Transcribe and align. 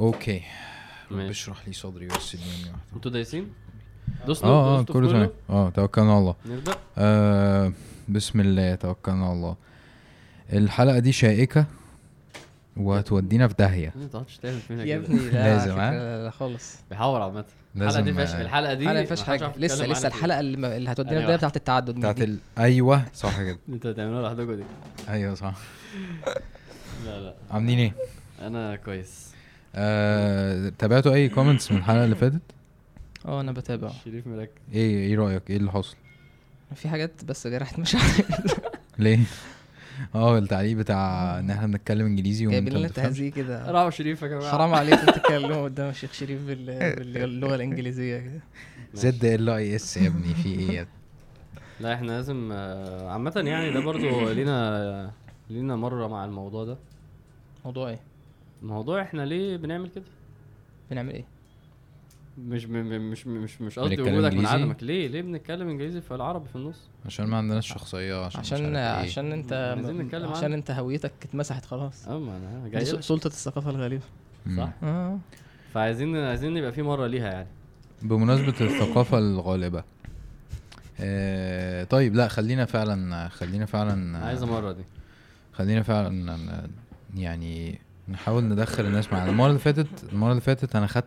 أوكي. 0.00 0.42
بشرح 1.10 1.66
لي 1.68 1.72
صدري 1.72 2.06
بس 2.06 2.34
واحدة. 2.34 2.78
أنتوا 2.96 3.10
دايسين؟ 3.10 3.52
دوسنا 4.26 4.48
آه 4.50 4.78
آه 4.78 4.84
في 4.84 4.92
كله 4.92 5.08
تمام. 5.10 5.30
آه 5.50 5.70
توكلنا 5.70 6.10
على 6.10 6.18
الله. 6.18 6.34
نبدأ؟ 6.46 6.74
آه 6.98 7.72
بسم 8.08 8.40
الله 8.40 8.74
توكلنا 8.74 9.24
على 9.24 9.32
الله. 9.32 9.56
الحلقة 10.52 10.98
دي 10.98 11.12
شائكة 11.12 11.66
وهتودينا 12.76 13.48
في 13.48 13.54
داهية. 13.58 13.92
ما 13.96 14.06
تقعدش 14.06 14.36
تعمل 14.38 14.60
فينا 14.60 14.84
يا 14.84 14.98
كده. 14.98 15.06
ابني 15.06 15.18
لا 15.18 15.32
لازم، 15.32 15.78
ها؟ 15.78 15.90
لا, 15.90 16.24
لا 16.24 16.30
خالص. 16.30 16.76
بيحور 16.90 17.22
عامة. 17.22 17.44
الحلقة 17.76 17.86
لازم 17.86 18.04
دي 18.04 18.12
فيهاش 18.14 18.30
آه، 18.34 18.40
الحلقة 18.42 18.74
دي 18.74 18.84
الحلقة 18.84 19.00
ما 19.00 19.06
فيهاش 19.06 19.22
حاجة. 19.22 19.52
لسه 19.56 19.86
لسه 19.86 20.08
الحلقة 20.08 20.40
اللي, 20.40 20.56
ما- 20.56 20.76
اللي 20.76 20.90
هتودينا 20.92 21.12
أيوة. 21.12 21.22
البدايه 21.22 21.36
بتاعت 21.36 21.56
التعدد 21.56 21.94
بتاعت 21.94 22.20
ال... 22.20 22.38
أيوه 22.58 23.04
صح 23.14 23.42
كده. 23.42 23.58
أنتوا 23.68 23.90
هتعملوها 23.90 24.22
لوحدكم 24.22 24.54
دي. 24.54 24.64
أيوه 25.08 25.34
صح. 25.34 25.54
لا 27.06 27.20
لا. 27.20 27.34
عاملين 27.50 27.78
إيه؟ 27.78 27.92
أنا 28.42 28.76
كويس. 28.76 29.30
آه، 29.74 30.68
تابعتوا 30.78 31.14
أي 31.14 31.28
كومنتس 31.28 31.72
من 31.72 31.78
الحلقة 31.78 32.04
اللي 32.04 32.16
فاتت؟ 32.16 32.40
آه 33.26 33.40
أنا 33.40 33.52
بتابع 33.52 33.88
شريف 34.04 34.26
مركز 34.26 34.50
إيه 34.72 34.96
إيه 35.08 35.16
رأيك؟ 35.16 35.50
إيه 35.50 35.56
اللي 35.56 35.70
حصل؟ 35.72 35.96
في 36.74 36.88
حاجات 36.88 37.24
بس 37.24 37.46
جرحت 37.46 37.78
مشاعري 37.78 38.24
ليه؟ 38.98 39.18
آه 40.14 40.38
التعليق 40.38 40.76
بتاع 40.76 41.38
إن 41.38 41.50
إحنا 41.50 41.66
بنتكلم 41.66 42.06
إنجليزي 42.06 42.46
وانت 42.46 42.54
جايبين 42.54 42.74
لنا 42.78 42.88
تهزيه 42.88 43.30
كده 43.30 43.70
راحوا 43.70 43.90
شريف 43.90 44.22
يا 44.22 44.28
جماعة 44.28 44.50
حرام 44.52 44.74
عليكم 44.74 45.06
تتكلموا 45.16 45.64
قدام 45.64 45.90
الشيخ 45.90 46.12
شريف 46.12 46.40
بال- 46.46 46.96
باللغة 46.96 47.54
الإنجليزية 47.54 48.18
كده. 48.18 48.40
زد 48.94 49.24
إل 49.24 49.50
آي 49.50 49.76
إس 49.76 49.96
يا 49.96 50.06
ابني 50.08 50.34
في 50.34 50.48
إيه 50.48 50.70
يا 50.70 50.80
ابني؟ 50.80 50.92
لا 51.80 51.94
إحنا 51.94 52.06
لازم 52.06 52.50
آه، 52.52 53.10
عامة 53.12 53.32
يعني 53.46 53.70
ده 53.70 53.80
برضو 53.80 54.30
لينا 54.30 55.10
لينا 55.50 55.76
مرة 55.76 56.06
مع 56.08 56.24
الموضوع 56.24 56.64
ده 56.64 56.76
موضوع 57.64 57.88
إيه 57.90 58.00
الموضوع 58.62 59.02
إحنا 59.02 59.22
ليه 59.22 59.56
بنعمل 59.56 59.88
كده؟ 59.88 60.04
بنعمل 60.90 61.12
إيه؟ 61.12 61.24
مش 62.38 62.66
م- 62.66 62.72
م- 62.72 63.10
مش 63.10 63.26
مش 63.26 63.60
مش 63.60 63.78
قصدي 63.78 64.02
وجودك 64.02 64.34
من؟ 64.34 64.46
عدمك. 64.46 64.82
ليه؟ 64.82 65.08
ليه 65.08 65.22
بنتكلم 65.22 65.68
انجليزي 65.68 66.00
في 66.00 66.14
العربي 66.14 66.48
في 66.48 66.56
النص؟ 66.56 66.80
عشان 67.06 67.26
ما 67.26 67.36
عندناش 67.36 67.68
شخصية 67.68 68.24
عشان 68.24 68.40
عشان 68.40 68.76
إيه. 68.76 68.88
عشان 68.88 69.32
انت 69.32 69.52
عايزين 69.52 69.98
نتكلم 69.98 70.28
عشان. 70.28 70.52
انت 70.52 70.70
هويتك 70.70 71.12
اتمسحت 71.22 71.64
خلاص. 71.64 72.08
آه 72.08 72.18
ما 72.18 72.36
أنا 72.36 72.68
جاي. 72.68 72.84
سلطة 73.02 73.26
الثقافة 73.26 73.70
الغريبة. 73.70 74.02
صح. 74.56 74.70
آه. 74.82 75.18
فعايزين 75.74 76.16
عايزين 76.16 76.56
يبقى 76.56 76.72
في 76.72 76.82
مرة 76.82 77.06
ليها 77.06 77.32
يعني. 77.32 77.48
بمناسبة 78.02 78.54
الثقافة 78.60 79.18
الغالبة. 79.18 79.84
آه 81.00 81.84
طيب 81.84 82.14
لا 82.14 82.28
خلينا 82.28 82.64
فعلا 82.64 83.28
خلينا 83.28 83.66
فعلا 83.66 84.18
عايزة 84.18 84.46
مرة 84.46 84.72
دي. 84.72 84.82
خلينا 85.52 85.82
فعلا 85.82 86.68
يعني 87.16 87.78
نحاول 88.10 88.44
ندخل 88.44 88.84
الناس 88.86 89.12
معانا. 89.12 89.30
المرة 89.30 89.46
اللي 89.48 89.58
فاتت 89.58 89.86
المرة 90.12 90.30
اللي 90.30 90.40
فاتت 90.40 90.76
أنا 90.76 90.86
خدت 90.86 91.06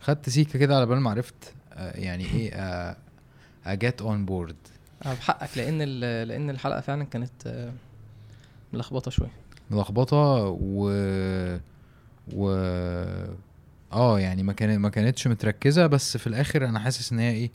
خدت 0.00 0.28
سيكة 0.28 0.58
كده 0.58 0.76
على 0.76 0.86
بال 0.86 0.98
ما 1.00 1.10
عرفت 1.10 1.54
آه، 1.72 1.96
يعني 1.98 2.24
إيه 2.24 2.96
أجت 3.66 4.02
on 4.02 4.24
board 4.26 4.56
بحقك 5.04 5.58
لأن 5.58 5.78
ال- 5.80 6.28
لأن 6.28 6.50
الحلقة 6.50 6.80
فعلا 6.80 7.04
كانت 7.04 7.30
آه، 7.46 7.72
ملخبطة 8.72 9.10
شوية. 9.10 9.30
لخبطه 9.70 10.16
و 10.60 10.90
و 12.34 12.50
آه 13.92 14.20
يعني 14.20 14.42
ما 14.42 14.52
كانت 14.52 14.78
ما 14.78 14.88
كانتش 14.88 15.26
متركزة 15.26 15.86
بس 15.86 16.16
في 16.16 16.26
الآخر 16.26 16.64
أنا 16.64 16.78
حاسس 16.78 17.12
إن 17.12 17.18
هي 17.18 17.30
إيه 17.30 17.50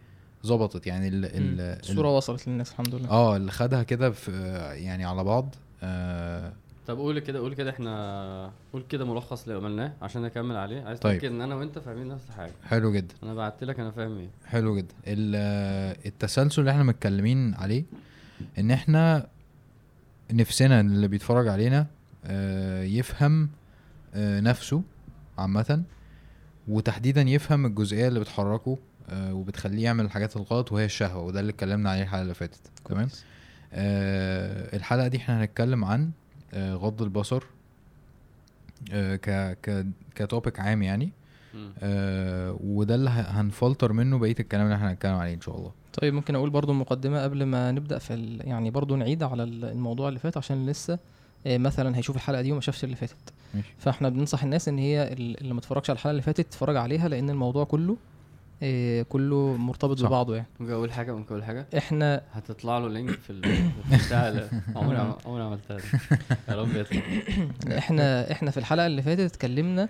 ظبطت. 0.45 0.87
يعني 0.87 1.07
ال 1.07 1.25
ال. 1.25 1.61
الصورة 1.79 2.17
وصلت 2.17 2.47
للناس 2.47 2.71
الحمد 2.71 2.95
لله. 2.95 3.09
آه 3.09 3.35
اللي 3.37 3.51
خدها 3.51 3.83
كده 3.83 4.11
في 4.11 4.31
يعني 4.77 5.05
على 5.05 5.23
بعض 5.23 5.55
آه 5.83 6.53
طب 6.87 6.97
قول 6.97 7.19
كده 7.19 7.39
قول 7.39 7.53
كده 7.55 7.69
إحنا 7.69 8.51
قول 8.73 8.83
كده 8.89 9.05
ملخص 9.05 9.43
اللي 9.47 9.55
عملناه 9.59 9.93
عشان 10.01 10.21
نكمل 10.21 10.55
عليه. 10.55 10.83
عايز 10.83 10.99
طيب. 10.99 11.17
تتاكد 11.19 11.33
إن 11.33 11.41
أنا 11.41 11.55
وأنت 11.55 11.79
فاهمين 11.79 12.07
نفس 12.07 12.23
الحاجة. 12.29 12.51
حلو 12.65 12.91
جدا. 12.93 13.15
أنا 13.23 13.33
بعت 13.33 13.63
لك 13.63 13.79
أنا 13.79 13.91
فاهم 13.91 14.17
إيه. 14.17 14.29
حلو 14.45 14.77
جدا. 14.77 14.93
ال- 15.07 15.97
التسلسل 16.05 16.61
اللي 16.61 16.71
إحنا 16.71 16.83
متكلمين 16.83 17.53
عليه 17.55 17.83
إن 18.59 18.71
إحنا 18.71 19.27
نفسنا 20.33 20.79
اللي 20.81 21.07
بيتفرج 21.07 21.47
علينا 21.47 21.87
آه، 22.25 22.83
يفهم 22.83 23.49
آه، 24.15 24.39
نفسه 24.39 24.81
عامة 25.37 25.83
وتحديدا 26.67 27.21
يفهم 27.21 27.65
الجزئية 27.65 28.07
اللي 28.07 28.19
بتحركه 28.19 28.77
آه، 29.09 29.33
وبتخليه 29.33 29.83
يعمل 29.83 30.05
الحاجات 30.05 30.35
الغلط 30.37 30.71
وهي 30.71 30.85
الشهوة 30.85 31.23
وده 31.23 31.39
اللي 31.39 31.49
اتكلمنا 31.51 31.89
عليه 31.91 32.03
الحلقة 32.03 32.21
اللي 32.21 32.33
فاتت. 32.33 32.59
تمام؟ 32.85 33.07
الحلقة 34.73 35.07
دي 35.07 35.17
إحنا 35.17 35.41
هنتكلم 35.41 35.85
عن 35.85 36.11
غض 36.55 37.01
البصر 37.01 37.43
آه، 38.93 39.15
ك 39.15 39.57
ك 39.61 39.85
كتوبيك 40.15 40.59
عام 40.59 40.81
يعني. 40.83 41.11
آه 41.79 42.57
وده 42.63 42.95
اللي 42.95 43.09
هنفلتر 43.09 43.93
منه 43.93 44.17
بقية 44.19 44.35
الكلام 44.39 44.65
اللي 44.65 44.75
إحنا 44.75 44.91
هنتكلم 44.91 45.15
عليه 45.15 45.33
إن 45.33 45.41
شاء 45.41 45.57
الله. 45.57 45.71
طيب 46.01 46.13
ممكن 46.13 46.35
أقول 46.35 46.49
برضو 46.49 46.73
مقدمة 46.73 47.23
قبل 47.23 47.43
ما 47.43 47.71
نبدأ 47.71 47.97
في 47.97 48.13
ال... 48.13 48.47
يعني 48.47 48.69
برضو 48.71 48.95
نعيد 48.95 49.23
على 49.23 49.43
ال- 49.43 49.65
الموضوع 49.65 50.07
اللي 50.07 50.19
فات 50.19 50.37
عشان 50.37 50.65
لسه 50.65 50.99
آه، 51.47 51.57
مثلا 51.57 51.97
هيشوف 51.97 52.15
الحلقة 52.15 52.41
دي 52.41 52.51
وما 52.51 52.61
شافش 52.61 52.83
اللي 52.83 52.95
فاتت. 52.95 53.33
ماشي. 53.55 53.73
فإحنا 53.77 54.09
بننصح 54.09 54.43
الناس 54.43 54.67
إن 54.67 54.77
هي 54.77 55.13
ال- 55.13 55.41
اللي 55.41 55.53
ما 55.53 55.59
اتفرجش 55.59 55.89
على 55.89 55.95
الحلقة 55.97 56.11
اللي 56.11 56.21
فاتت 56.21 56.41
تتفرج 56.47 56.75
عليها 56.75 57.07
لأن 57.07 57.29
الموضوع 57.29 57.63
كله 57.63 57.97
آه، 58.63 59.01
كله 59.01 59.55
مرتبط 59.57 59.99
صح. 59.99 60.07
ببعضه 60.07 60.35
يعني. 60.35 60.47
ممكن 60.59 60.71
أقول 60.73 60.91
حاجة؟ 60.91 61.11
ممكن 61.15 61.27
أقول 61.35 61.43
حاجة؟ 61.43 61.65
إحنا 61.77 62.21
هتطلع 62.33 62.77
له 62.77 62.89
لينك 62.89 63.09
في 63.19 63.29
ال- 63.29 63.43
في 63.43 64.05
بتاع 64.07 64.27
ال- 64.27 64.47
عمري 64.75 64.97
عم- 64.97 65.15
عمري 65.25 65.43
عملتها 65.43 65.77
يا 66.49 66.55
رب 66.55 66.75
يطلع. 66.75 67.01
إحنا 67.77 68.31
إحنا 68.31 68.51
في 68.51 68.57
الحلقة 68.57 68.85
اللي 68.87 69.01
فاتت 69.01 69.19
اتكلمنا 69.19 69.89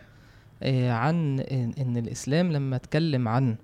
آه، 0.63 0.91
عن 0.91 1.39
ان 1.39 1.73
إن 1.79 1.97
الإسلام 1.97 2.51
لما 2.51 2.75
اتكلم 2.75 3.27
عن 3.27 3.55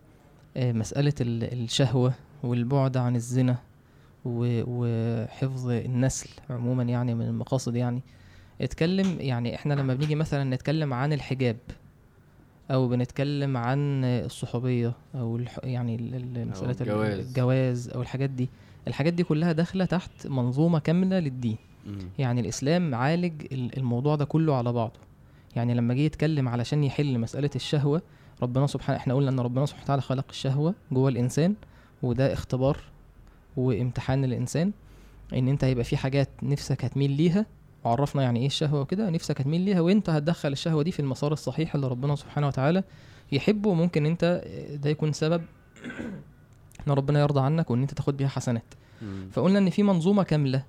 آه، 0.58 0.72
مسألة 0.72 1.14
ال- 1.22 1.64
الشهوة 1.64 2.14
والبعد 2.44 2.98
عن 2.98 3.16
الزنا 3.16 3.58
وحفظ 4.26 5.70
النسل 5.70 6.30
عموما 6.50 6.84
يعني 6.84 7.14
من 7.16 7.26
المقاصد 7.28 7.76
يعني 7.76 8.02
اتكلم 8.62 9.18
يعني 9.20 9.56
إحنا 9.56 9.74
لما 9.74 9.94
بنيجي 9.94 10.16
مثلا 10.16 10.44
نتكلم 10.56 10.94
عن 10.94 11.14
الحجاب 11.14 11.58
أو 12.72 12.88
بنتكلم 12.88 13.58
عن 13.58 14.04
الصحوبية 14.06 14.94
أو 15.16 15.36
الح 15.38 15.60
يعني 15.64 15.96
ال- 15.96 16.16
ال- 16.16 16.48
مساله 16.48 16.72
ال- 16.72 16.82
الجواز. 16.82 17.28
الجواز 17.28 17.90
أو 17.90 18.02
الحاجات 18.02 18.30
دي 18.30 18.50
الحاجات 18.88 19.14
دي 19.14 19.24
كلها 19.24 19.52
داخلة 19.52 19.86
تحت 19.86 20.28
منظومة 20.28 20.80
كاملة 20.80 21.20
للدين 21.20 21.58
مم. 21.88 21.98
يعني 22.20 22.42
الإسلام 22.42 22.96
عالج 22.96 23.42
ال- 23.54 23.78
الموضوع 23.78 24.16
ده 24.16 24.26
كله 24.26 24.56
على 24.56 24.74
بعضه 24.74 25.00
يعني 25.56 25.74
لما 25.74 25.94
جه 25.94 26.00
يتكلم 26.00 26.50
علشان 26.50 26.84
يحل 26.84 27.20
مسألة 27.20 27.50
الشهوة 27.56 28.02
ربنا 28.42 28.68
سبحانه 28.68 28.98
إحنا 29.00 29.14
قلنا 29.14 29.30
إن 29.30 29.40
ربنا 29.40 29.66
سبحانه 29.66 29.84
وتعالى 29.86 30.02
خلق 30.02 30.26
الشهوة 30.30 30.74
جوه 30.92 31.10
الإنسان 31.10 31.56
وده 32.04 32.34
اختبار 32.34 32.78
وامتحان 33.58 34.26
للإنسان 34.26 34.72
إن 35.34 35.48
أنت 35.48 35.64
هيبقى 35.64 35.84
في 35.84 35.98
حاجات 35.98 36.30
نفسك 36.44 36.86
هتميل 36.86 37.12
ليها 37.12 37.46
وعرفنا 37.88 38.24
يعني 38.24 38.40
إيه 38.40 38.46
الشهوة 38.46 38.82
وكده 38.82 39.10
نفسك 39.10 39.42
هتميل 39.42 39.62
ليها 39.62 39.82
وإنت 39.82 40.10
هتدخل 40.10 40.52
الشهوة 40.52 40.84
دي 40.84 40.92
في 40.92 41.00
المسار 41.00 41.34
الصحيح 41.34 41.76
اللي 41.76 41.88
ربنا 41.88 42.16
سبحانه 42.16 42.48
وتعالى 42.48 42.84
يحبه 43.32 43.70
وممكن 43.70 44.06
إنت 44.06 44.44
ده 44.84 44.90
يكون 44.90 45.14
سبب 45.14 45.42
إن 46.88 46.92
ربنا 46.94 47.20
يرضى 47.20 47.42
عنك 47.42 47.72
وإن 47.72 47.82
إنت 47.82 47.94
تاخد 47.94 48.18
بيها 48.18 48.28
حسنات. 48.28 48.74
مم. 49.02 49.30
فقلنا 49.32 49.60
إن 49.60 49.70
في 49.70 49.84
منظومة 49.84 50.24
كاملة. 50.24 50.64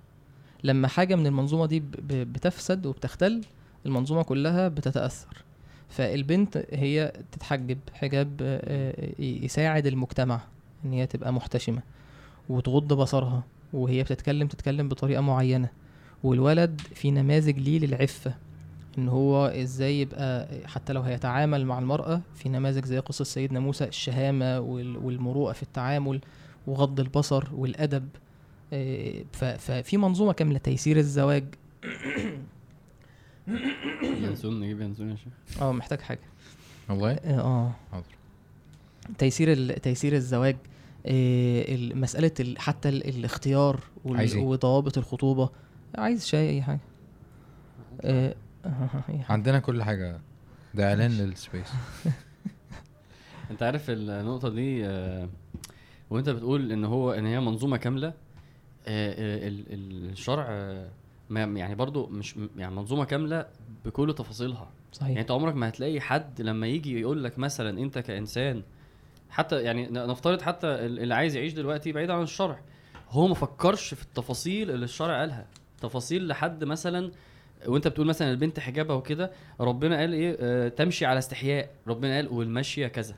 لما 0.64 0.88
حاجة 0.88 1.14
من 1.14 1.26
المنظومة 1.26 1.66
دي 1.66 1.82
بتفسد 2.08 2.86
وبتختل 2.86 3.40
المنظومة 3.86 4.22
كلها 4.22 4.68
بتتأثر. 4.68 5.44
فالبنت 5.88 6.64
هي 6.72 7.12
تتحجب 7.32 7.78
حجاب 7.92 8.36
آه، 8.42 8.60
آه، 8.64 9.22
يساعد 9.22 9.86
المجتمع 9.86 10.40
إن 10.84 10.92
هي 10.92 11.06
تبقى 11.06 11.32
محتشمة 11.32 11.82
وتغض 12.48 12.92
بصرها 12.92 13.42
وهي 13.72 14.02
بتتكلم 14.02 14.48
تتكلم 14.48 14.88
بطريقة 14.88 15.20
معينة. 15.20 15.68
والولد 16.22 16.80
في 16.94 17.10
نماذج 17.10 17.58
ليه 17.58 17.78
للعفة 17.78 18.34
إن 18.98 19.08
هو 19.08 19.46
إزاي 19.46 20.00
يبقى 20.00 20.48
حتى 20.66 20.92
لو 20.92 21.00
هيتعامل 21.02 21.66
مع 21.66 21.78
المرأة 21.78 22.20
في 22.34 22.48
نماذج 22.48 22.84
زي 22.84 22.98
قصة 22.98 23.24
سيدنا 23.24 23.60
موسى 23.60 23.84
الشهامة 23.84 24.60
وال- 24.60 24.96
والمروءة 24.96 25.52
في 25.52 25.62
التعامل 25.62 26.20
وغض 26.66 27.00
البصر 27.00 27.48
والأدب. 27.54 28.08
إيه، 28.72 29.24
ف- 29.32 29.44
ففي 29.44 29.96
منظومة 29.96 30.32
كاملة 30.32 30.58
تيسير 30.58 30.96
الزواج. 30.96 31.44
ينسون 34.02 34.60
نجيب 34.60 34.80
ينسون 34.80 35.10
يا 35.10 35.16
شيخ؟ 35.16 35.62
آه 35.62 35.72
محتاج 35.72 36.00
حاجة. 36.00 36.20
والله؟ 36.88 37.12
آه 37.12 37.40
آه. 37.40 37.72
حاضر. 37.92 38.04
تيسير 39.18 39.52
ال- 39.52 39.80
تيسير 39.80 40.12
الزواج 40.14 40.56
إيه، 41.06 41.74
ال- 41.74 41.98
مسألة 42.00 42.30
ال- 42.40 42.58
حتى 42.58 42.88
ال- 42.88 43.08
الاختيار 43.08 43.80
إيه؟ 44.06 44.36
وضوابط 44.42 44.98
الخطوبة. 44.98 45.50
عايز 45.94 46.26
شاي 46.26 46.50
أي 46.50 46.62
حاجة. 46.62 46.80
إيه، 48.04 48.34
أي 48.66 48.72
حاجة. 48.88 49.24
عندنا 49.28 49.58
كل 49.58 49.82
حاجة. 49.82 50.20
ده 50.74 50.88
إعلان 50.88 51.10
للسبيس 51.10 51.72
أنت 53.50 53.62
عارف 53.62 53.90
النقطة 53.90 54.48
دي 54.48 54.86
آه، 54.86 55.28
وأنت 56.10 56.28
بتقول 56.30 56.72
إن 56.72 56.84
هو 56.84 57.12
إن 57.12 57.26
هي 57.26 57.40
منظومة 57.40 57.76
كاملة 57.76 58.08
آه، 58.08 58.12
آه، 58.86 59.48
ال- 59.48 59.72
ال- 59.72 60.10
الشرع 60.10 60.46
آه، 60.50 60.88
ما 61.30 61.40
يعني 61.42 61.74
برضو 61.74 62.06
مش 62.06 62.34
يعني 62.56 62.74
منظومة 62.74 63.04
كاملة 63.04 63.46
بكل 63.84 64.14
تفاصيلها. 64.14 64.58
يعني 64.60 64.70
صحيح 64.92 65.18
أنت 65.18 65.30
عمرك 65.30 65.54
ما 65.54 65.68
هتلاقي 65.68 66.00
حد 66.00 66.40
لما 66.42 66.66
يجي 66.66 67.00
يقول 67.00 67.24
لك 67.24 67.38
مثلا 67.38 67.78
أنت 67.82 67.98
كإنسان 67.98 68.62
حتى 69.30 69.62
يعني 69.62 69.86
ن- 69.86 69.92
نفترض 70.06 70.42
حتى 70.42 70.66
ال- 70.66 70.98
اللي 71.00 71.14
عايز 71.14 71.36
يعيش 71.36 71.52
دلوقتي 71.52 71.92
بعيد 71.92 72.10
عن 72.10 72.22
الشرع 72.22 72.58
هو 73.10 73.26
ما 73.28 73.34
فكرش 73.34 73.94
في 73.94 74.02
التفاصيل 74.02 74.70
اللي 74.70 74.84
الشرع 74.84 75.20
قالها. 75.20 75.46
تفاصيل 75.80 76.28
لحد 76.28 76.64
مثلا 76.64 77.10
وأنت 77.66 77.88
بتقول 77.88 78.06
مثلا 78.06 78.30
البنت 78.30 78.60
حجابها 78.60 78.96
وكده 78.96 79.30
ربنا 79.60 79.98
قال 79.98 80.12
إيه؟ 80.12 80.36
آه 80.40 80.68
تمشي 80.68 81.06
على 81.06 81.18
استحياء. 81.18 81.70
ربنا 81.88 82.16
قال 82.16 82.28
والمشية 82.28 82.86
كذا. 82.86 83.14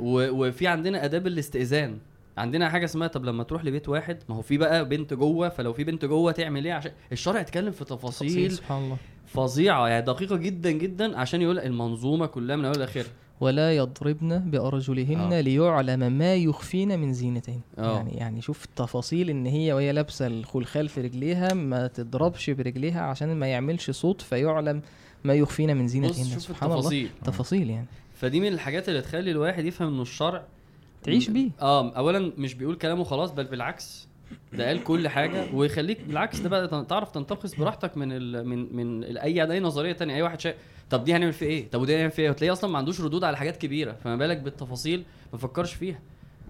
وفي 0.00 0.66
عندنا 0.66 1.04
آداب 1.04 1.26
الاستئذان. 1.26 1.98
عندنا 2.38 2.68
حاجة 2.70 2.84
اسمها 2.84 3.08
طب 3.08 3.24
لما 3.24 3.42
تروح 3.44 3.64
لبيت 3.64 3.88
واحد 3.88 4.18
ما 4.28 4.36
هو 4.36 4.42
في 4.42 4.58
بقى 4.58 4.88
بنت 4.88 5.14
جوه 5.14 5.48
فلو 5.48 5.72
في 5.72 5.84
بنت 5.84 6.04
جوه 6.04 6.32
تعمل 6.32 6.64
إيه؟ 6.64 6.72
عشان 6.72 6.92
الشرع 7.12 7.40
اتكلم 7.40 7.70
في 7.70 7.84
تفاصيل 7.84 8.28
تفاصيل 8.28 8.50
سبحان 8.52 8.82
الله. 8.84 8.96
فظيعة. 9.26 9.88
يعني 9.88 10.06
دقيقة 10.06 10.36
جدا 10.36 10.70
جدا 10.70 11.18
عشان 11.18 11.42
يقول 11.42 11.58
المنظومة 11.58 12.26
كلها 12.26 12.56
من 12.56 12.64
أول 12.64 12.78
لآخر. 12.78 13.04
ولا 13.40 13.76
يضربن 13.76 14.38
بأرجلهن 14.38 15.32
آه. 15.32 15.40
ليعلم 15.40 16.12
ما 16.12 16.34
يخفين 16.34 16.98
من 16.98 17.12
زينتهن 17.12 17.60
آه. 17.78 17.94
يعني 17.96 18.10
يعني 18.12 18.40
شوف 18.40 18.64
التفاصيل 18.64 19.30
إن 19.30 19.46
هي 19.46 19.72
وهي 19.72 19.92
لابسة 19.92 20.26
الخلخال 20.26 20.88
في 20.88 21.00
رجليها 21.00 21.54
ما 21.54 21.86
تضربش 21.86 22.50
برجليها 22.50 23.02
عشان 23.02 23.36
ما 23.36 23.46
يعملش 23.46 23.90
صوت 23.90 24.22
فيعلم 24.22 24.82
ما 25.24 25.34
يخفين 25.34 25.76
من 25.76 25.88
زينتهن 25.88 26.24
سبحان 26.24 26.70
الله. 26.70 26.78
التفاصيل. 26.80 27.08
تفاصيل 27.24 27.70
يعني. 27.70 27.86
فدي 28.14 28.40
من 28.40 28.48
الحاجات 28.48 28.88
اللي 28.88 29.00
تخلي 29.00 29.30
الواحد 29.30 29.64
يفهم 29.64 29.88
إنه 29.88 30.02
الشرع 30.02 30.44
تعيش 31.02 31.30
بيه. 31.30 31.50
آه 31.60 31.92
اولا 31.96 32.32
مش 32.38 32.54
بيقول 32.54 32.76
كلامه 32.76 33.04
خلاص 33.04 33.30
بل 33.30 33.44
بالعكس 33.44 34.08
ده 34.52 34.66
قال 34.66 34.84
كل 34.84 35.08
حاجة. 35.08 35.44
ويخليك 35.54 36.00
بالعكس 36.04 36.40
ده 36.40 36.48
بقى 36.48 36.84
تعرف 36.84 37.10
تنتقص 37.10 37.54
براحتك 37.54 37.96
من 37.96 38.12
ال 38.12 38.48
من 38.48 38.76
من 38.76 39.04
أي 39.16 39.52
أي 39.52 39.60
نظرية 39.60 39.92
تانية 39.92 40.14
أي 40.14 40.22
واحد 40.22 40.40
شايف 40.40 40.56
طب 40.94 41.04
دي 41.04 41.14
هنعمل 41.14 41.32
فيه 41.32 41.46
إيه؟ 41.46 41.70
طب 41.70 41.80
ودي 41.80 41.96
هنعمل 41.96 42.10
فيها 42.10 42.24
إيه؟ 42.24 42.30
وتلاقيه 42.30 42.52
أصلا 42.52 42.70
ما 42.70 42.78
عندوش 42.78 43.00
ردود 43.00 43.24
على 43.24 43.36
حاجات 43.36 43.56
كبيرة 43.56 43.92
فما 43.92 44.16
بالك 44.16 44.36
بالتفاصيل 44.36 45.04
ما 45.32 45.38
فكرش 45.38 45.74
فيها. 45.74 45.98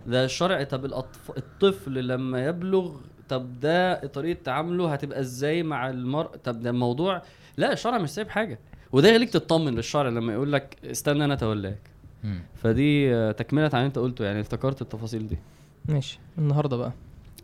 ده 0.07 0.25
الشرع 0.25 0.63
طب 0.63 0.85
الأطف... 0.85 1.31
الطفل 1.37 2.09
لما 2.09 2.47
يبلغ 2.47 2.97
طب 3.29 3.61
ده 3.61 4.07
طريقة 4.07 4.39
تعامله 4.45 4.93
هتبقى 4.93 5.21
إزاي 5.21 5.63
مع 5.63 5.91
المرء؟ 5.91 6.37
طب 6.37 6.61
ده 6.61 6.71
الموضوع 6.71 7.23
لا 7.57 7.73
الشرع 7.73 7.99
مش 7.99 8.11
سايب 8.11 8.29
حاجة. 8.29 8.59
وده 8.93 9.09
يخليك 9.09 9.31
تطمن 9.31 9.75
للشرع 9.75 10.09
لما 10.09 10.33
يقول 10.33 10.53
لك 10.53 10.77
استنى 10.85 11.25
أنا 11.25 11.35
اتولاك. 11.35 11.91
فدي 12.55 13.33
تكملة 13.33 13.65
عن 13.65 13.75
اللي 13.75 13.87
انت 13.87 13.99
قلته 13.99 14.25
يعني 14.25 14.41
افتكرت 14.41 14.83
التفاصيل 14.83 15.29
دي. 15.29 15.39
ماشي. 15.85 16.19
النهارده 16.39 16.77
بقى. 16.77 16.93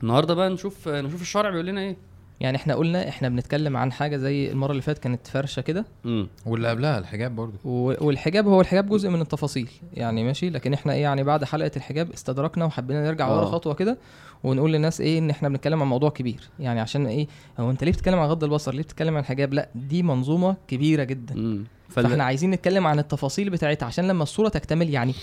النهارده 0.03 0.35
بقى 0.35 0.51
نشوف 0.51 0.89
نشوف 0.89 1.23
الشرع 1.23 1.51
بيقول 1.51 1.67
لنا 1.67 1.81
إيه. 1.81 1.97
يعني 2.41 2.57
إحنا 2.57 2.75
قلنا 2.75 3.09
إحنا 3.09 3.29
بنتكلم 3.29 3.77
عن 3.77 3.93
حاجة 3.93 4.17
زي 4.17 4.51
المرة 4.51 4.71
اللي 4.71 4.83
فاتت 4.83 4.99
كانت 5.03 5.27
فرشة 5.27 5.61
كده. 5.63 5.85
امم 6.05 6.27
واللي 6.47 6.69
قبلها 6.69 6.99
الحجاب 6.99 7.37
برضو 7.37 7.53
و- 7.65 8.07
والحجاب 8.07 8.47
هو 8.49 8.61
الحجاب 8.61 8.89
جزء 8.89 9.09
من 9.11 9.21
التفاصيل 9.21 9.69
يعني 9.95 10.25
ماشي. 10.25 10.51
لكن 10.51 10.73
إحنا 10.73 10.93
إيه 10.93 11.03
يعني 11.03 11.23
بعد 11.25 11.45
حلقة 11.45 11.71
الحجاب 11.77 12.11
استدركنا 12.13 12.65
وحبينا 12.65 13.07
نرجع 13.07 13.29
ورا 13.29 13.43
آه. 13.43 13.51
خطوة 13.51 13.75
كده 13.75 13.99
ونقول 14.45 14.73
للناس 14.73 15.01
إيه 15.01 15.19
ان 15.19 15.31
إحنا 15.31 15.49
بنتكلم 15.49 15.83
عن 15.83 15.89
موضوع 15.89 16.11
كبير. 16.11 16.41
يعني 16.61 16.81
عشان 16.81 17.07
إيه؟ 17.07 17.27
هو 17.61 17.71
انت 17.71 17.85
ليه 17.85 17.93
بتتكلم 17.93 18.19
عن 18.19 18.29
غض 18.29 18.45
البصر؟ 18.45 18.75
ليه 18.75 18.83
بتتكلم 18.83 19.15
عن 19.15 19.21
الحجاب؟ 19.21 19.55
لا 19.55 19.69
دي 19.75 20.03
منظومة 20.03 20.57
كبيرة 20.69 21.05
جدا. 21.05 21.35
امم 21.35 21.65
فاحنا 21.89 22.25
عايزين 22.25 22.51
نتكلم 22.51 22.87
عن 22.87 22.99
التفاصيل 22.99 23.51
بتاعتها 23.51 23.87
عشان 23.87 24.09
لما 24.09 24.23
الصورة 24.23 24.49
تكتمل 24.49 24.91
يعني 24.91 25.15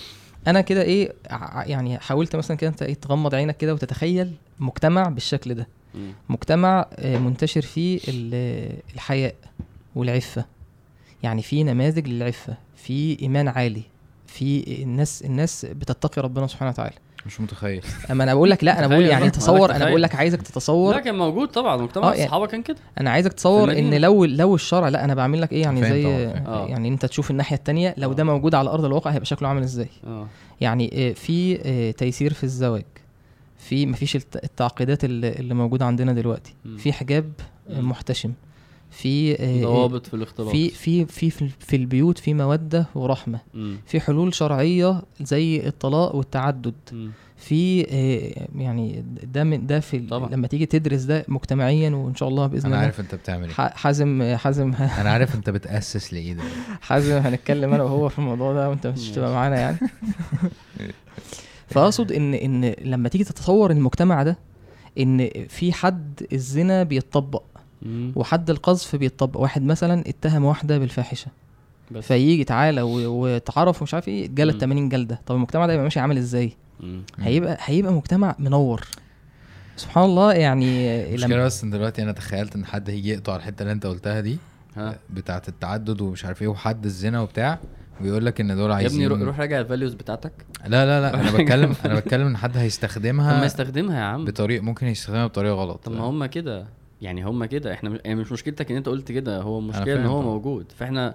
أنا 0.46 0.60
كده 0.60 0.82
إيه 0.82 1.12
يعني 1.66 1.98
حاولت 1.98 2.36
مثلا 2.36 2.56
كده 2.56 2.70
أنت 2.70 2.82
إيه 2.82 2.94
تغمض 2.94 3.34
عينك 3.34 3.56
كده 3.56 3.74
وتتخيل 3.74 4.32
مجتمع 4.60 5.02
بالشكل 5.02 5.54
ده. 5.54 5.66
مم. 5.94 6.12
مجتمع 6.28 6.86
آه، 6.94 7.18
منتشر 7.18 7.62
فيه 7.62 8.00
ال- 8.08 8.78
الحياء 8.94 9.34
والعفة. 9.94 10.44
يعني 11.22 11.42
في 11.42 11.62
نماذج 11.64 12.08
للعفة 12.08 12.54
في 12.76 13.18
إيمان 13.22 13.48
عالي. 13.48 13.82
في 14.28 14.82
الناس 14.82 15.22
الناس 15.22 15.64
بتتقي 15.70 16.22
ربنا 16.22 16.46
سبحانه 16.46 16.70
وتعالى 16.70 16.94
مش 17.26 17.40
متخيل 17.40 17.82
أما 18.10 18.24
أنا 18.24 18.34
بقول 18.34 18.50
لك 18.50 18.64
لا 18.64 18.78
أنا 18.78 18.86
بقول 18.86 19.04
يعني 19.04 19.30
تصور 19.30 19.70
أنا 19.70 19.76
أنا 19.76 19.84
بقول 19.84 20.02
لك. 20.02 20.14
عايزك 20.14 20.38
لا 20.38 20.44
تتصور 20.44 20.98
كان 21.00 21.14
موجود 21.14 21.48
طبعا 21.48 21.76
مجتمع 21.76 22.08
آه، 22.08 22.12
الصحابة 22.14 22.46
كان 22.46 22.62
كده 22.62 22.76
أنا 23.00 23.10
عايزك 23.10 23.32
تصور 23.32 23.72
إن. 23.72 23.94
لو 23.94 24.24
لو 24.24 24.54
الشرع 24.54 24.88
لا 24.88 25.04
أنا 25.04 25.14
بعمل 25.14 25.40
لك 25.40 25.52
إيه 25.52 25.62
يعني 25.62 25.82
زي. 25.82 26.06
آه. 26.06 26.66
يعني 26.68 26.88
أنت 26.88 27.06
تشوف 27.06 27.30
الناحية 27.30 27.56
التانية 27.56 27.94
لو 27.98 28.10
آه. 28.10 28.14
ده 28.14 28.24
موجود 28.24 28.54
على 28.54 28.70
أرض 28.70 28.84
الواقع 28.84 29.10
هيبقى 29.10 29.26
شكله 29.26 29.48
عامل 29.48 29.62
إزاي 29.62 29.88
آه 30.06 30.26
يعني 30.60 31.10
آه، 31.10 31.12
في 31.12 31.58
آه، 31.64 31.90
تيسير 31.90 32.32
في 32.32 32.44
الزواج 32.44 32.84
في 33.58 33.86
مفيش 33.86 34.16
الت- 34.16 34.44
التعقيدات 34.44 35.04
اللي 35.04 35.28
اللي 35.32 35.54
موجودة 35.54 35.84
عندنا 35.86 36.12
دلوقتي. 36.12 36.54
في 36.78 36.92
حجاب 36.92 37.32
آه،. 37.70 37.80
محتشم 37.80 38.32
في 38.90 39.34
آه، 39.42 39.62
ضوابط 39.62 40.06
في 40.06 40.14
الاختلاط 40.14 40.48
في 40.50 40.68
في 40.70 41.04
في 41.06 41.30
في 41.58 41.76
البيوت 41.76 42.18
في 42.18 42.34
مودة 42.34 42.86
ورحمة 42.94 43.40
مم. 43.54 43.76
في 43.86 44.00
حلول 44.00 44.34
شرعية 44.34 45.02
زي 45.20 45.66
الطلاق 45.66 46.14
والتعدد 46.14 46.74
مم. 46.92 47.10
في 47.36 47.86
آه، 47.90 48.48
يعني 48.58 49.04
ده 49.22 49.44
من 49.44 49.66
ده 49.66 49.80
في 49.80 49.98
طبعا. 49.98 50.28
لما 50.30 50.46
تيجي 50.46 50.66
تدرس 50.66 51.02
ده 51.02 51.24
مجتمعيا 51.28 51.90
وإن 51.90 52.14
شاء 52.14 52.28
الله 52.28 52.46
بإذن 52.46 52.66
أنا 52.66 52.74
الله 52.74 52.84
عارف 52.84 53.00
أنت 53.00 53.14
بتعمل 53.14 53.44
إيه 53.48 53.54
حازم 53.54 54.36
حازم 54.36 54.74
أنا 55.00 55.10
عارف 55.10 55.34
أنت 55.34 55.50
بتأسس 55.50 56.12
لإيه 56.12 56.32
ده 56.32 56.42
حازم 56.80 57.16
هنتكلم 57.16 57.74
أنا 57.74 57.82
وهو 57.82 58.08
في 58.08 58.18
الموضوع 58.18 58.52
ده 58.52 58.68
وأنت 58.70 58.86
مش 58.86 59.10
هتبقى. 59.12 59.32
معانا 59.32 59.60
يعني 59.60 59.78
فأقصد 61.66 62.12
إن 62.12 62.34
إن 62.34 62.74
لما 62.84 63.08
تيجي 63.08 63.24
تتصور 63.24 63.70
المجتمع 63.70 64.22
ده 64.22 64.38
إن 64.98 65.30
في 65.48 65.72
حد 65.72 66.26
الزنا 66.32 66.82
بيتطبق. 66.82 67.42
وحد 68.16 68.50
القذف 68.50 68.96
بيتطبق. 68.96 69.40
واحد 69.40 69.62
مثلا 69.62 70.04
اتهم 70.08 70.44
واحدة 70.44 70.78
بالفاحشة. 70.78 71.26
بس. 71.90 72.04
فيجي 72.06 72.44
تعالى 72.44 72.82
واتعرف 72.82 73.82
ومش 73.82 73.94
عارف 73.94 74.08
إيه 74.08 74.24
اتجلد 74.24 74.54
مم. 74.54 74.60
80 74.60 74.88
جلدة. 74.88 75.20
طب 75.26 75.34
المجتمع 75.34 75.66
ده 75.66 75.72
يبقى 75.72 75.84
ماشي 75.84 76.00
عامل 76.00 76.18
إزاي؟ 76.18 76.52
مم. 76.80 77.02
هيبقى 77.18 77.56
هيبقى 77.60 77.92
مجتمع 77.92 78.36
منور. 78.38 78.86
سبحان 79.76 80.04
الله 80.04 80.32
يعني 80.32 80.90
المشكلة 81.14 81.44
بس 81.44 81.64
إن 81.64 81.70
دلوقتي 81.70 82.02
أنا 82.02 82.12
تخيلت 82.12 82.56
إن 82.56 82.64
حد 82.64 82.90
هيجي 82.90 83.10
يقطع 83.12 83.36
الحتة 83.36 83.62
اللي 83.62 83.72
أنت 83.72 83.86
قلتها 83.86 84.20
دي 84.20 84.38
ها. 84.76 84.98
بتاعة 85.10 85.42
التعدد 85.48 86.00
ومش 86.00 86.24
عارف 86.24 86.42
إيه 86.42 86.48
وحد 86.48 86.84
الزنا 86.84 87.20
وبتاع 87.20 87.58
ويقول 88.00 88.26
لك 88.26 88.40
إن 88.40 88.56
دول 88.56 88.70
يا 88.70 88.74
عايزين 88.74 89.04
ابني 89.12 89.24
روح 89.24 89.40
راجع 89.40 89.60
الفاليوز 89.60 89.94
بتاعتك. 89.94 90.32
لا 90.66 90.86
لا 90.86 91.00
لا 91.00 91.20
أنا 91.20 91.30
بتكلم 91.38 91.74
أنا 91.84 91.94
بتكلم 91.94 92.26
إن 92.26 92.36
حد 92.36 92.50
طب 92.50 92.56
ما 92.56 92.62
هيستخدمها 92.62 93.44
يستخدمها 93.44 93.98
يا 93.98 94.04
عم. 94.04 94.24
بطريقه 94.24 94.62
ممكن 94.62 94.86
يستخدمها 94.86 95.26
بطريقة 95.26 95.54
غلط. 95.54 95.80
طب 95.84 95.92
ما 95.92 96.00
هم 96.04 96.26
كده. 96.26 96.66
يعني 97.02 97.22
هم 97.24 97.44
كده 97.44 97.72
إحنا 97.72 97.90
مش- 97.90 98.00
يعني 98.04 98.20
مش 98.20 98.32
مشكلتك 98.32 98.70
إن 98.70 98.76
أنت 98.76 98.88
قلت 98.88 99.12
كده 99.12 99.42
هو 99.42 99.58
المشكلة 99.58 99.96
إن 100.00 100.06
هو. 100.06 100.22
موجود. 100.22 100.72
فإحنا 100.76 101.14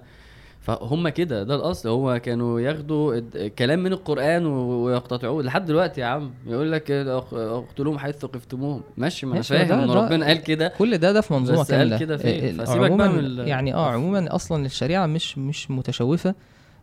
فهم 0.60 1.08
كده 1.08 1.42
ده 1.42 1.54
الأصل. 1.54 1.88
هو 1.88 2.18
كانوا 2.18 2.60
ياخدوا 2.60 3.20
كلام 3.48 3.78
من 3.82 3.92
القرآن 3.92 4.46
ويقتطعوه. 4.46 5.42
لحد 5.42 5.64
دلوقتي 5.66 6.00
يا 6.00 6.06
عم 6.06 6.30
يقول 6.46 6.72
لك 6.72 6.90
أقتلوهم 6.90 7.98
حيث 7.98 8.16
ثقفتموهم. 8.16 8.82
ماشي 8.96 9.26
ما 9.26 9.32
أنا 9.34 9.42
فاهم 9.42 9.78
إن 9.78 9.90
ربنا 9.90 10.26
قال 10.26 10.42
كده. 10.42 10.68
كل 10.78 10.98
ده 10.98 11.12
ده 11.12 11.20
في 11.20 11.34
منظومة 11.34 11.60
بس 11.60 11.70
قال 11.72 11.80
كاملة. 11.80 11.98
كده 11.98 12.16
فين؟ 12.16 12.44
ال- 12.60 12.66
فسيبك 12.66 12.90
بقى 12.90 13.08
من 13.08 13.38
يعني 13.48 13.74
آه 13.74 13.90
عموما 13.90 14.34
أصلا 14.34 14.66
الشريعة 14.66 15.06
مش 15.06 15.38
مش 15.38 15.70
متشوفة 15.70 16.34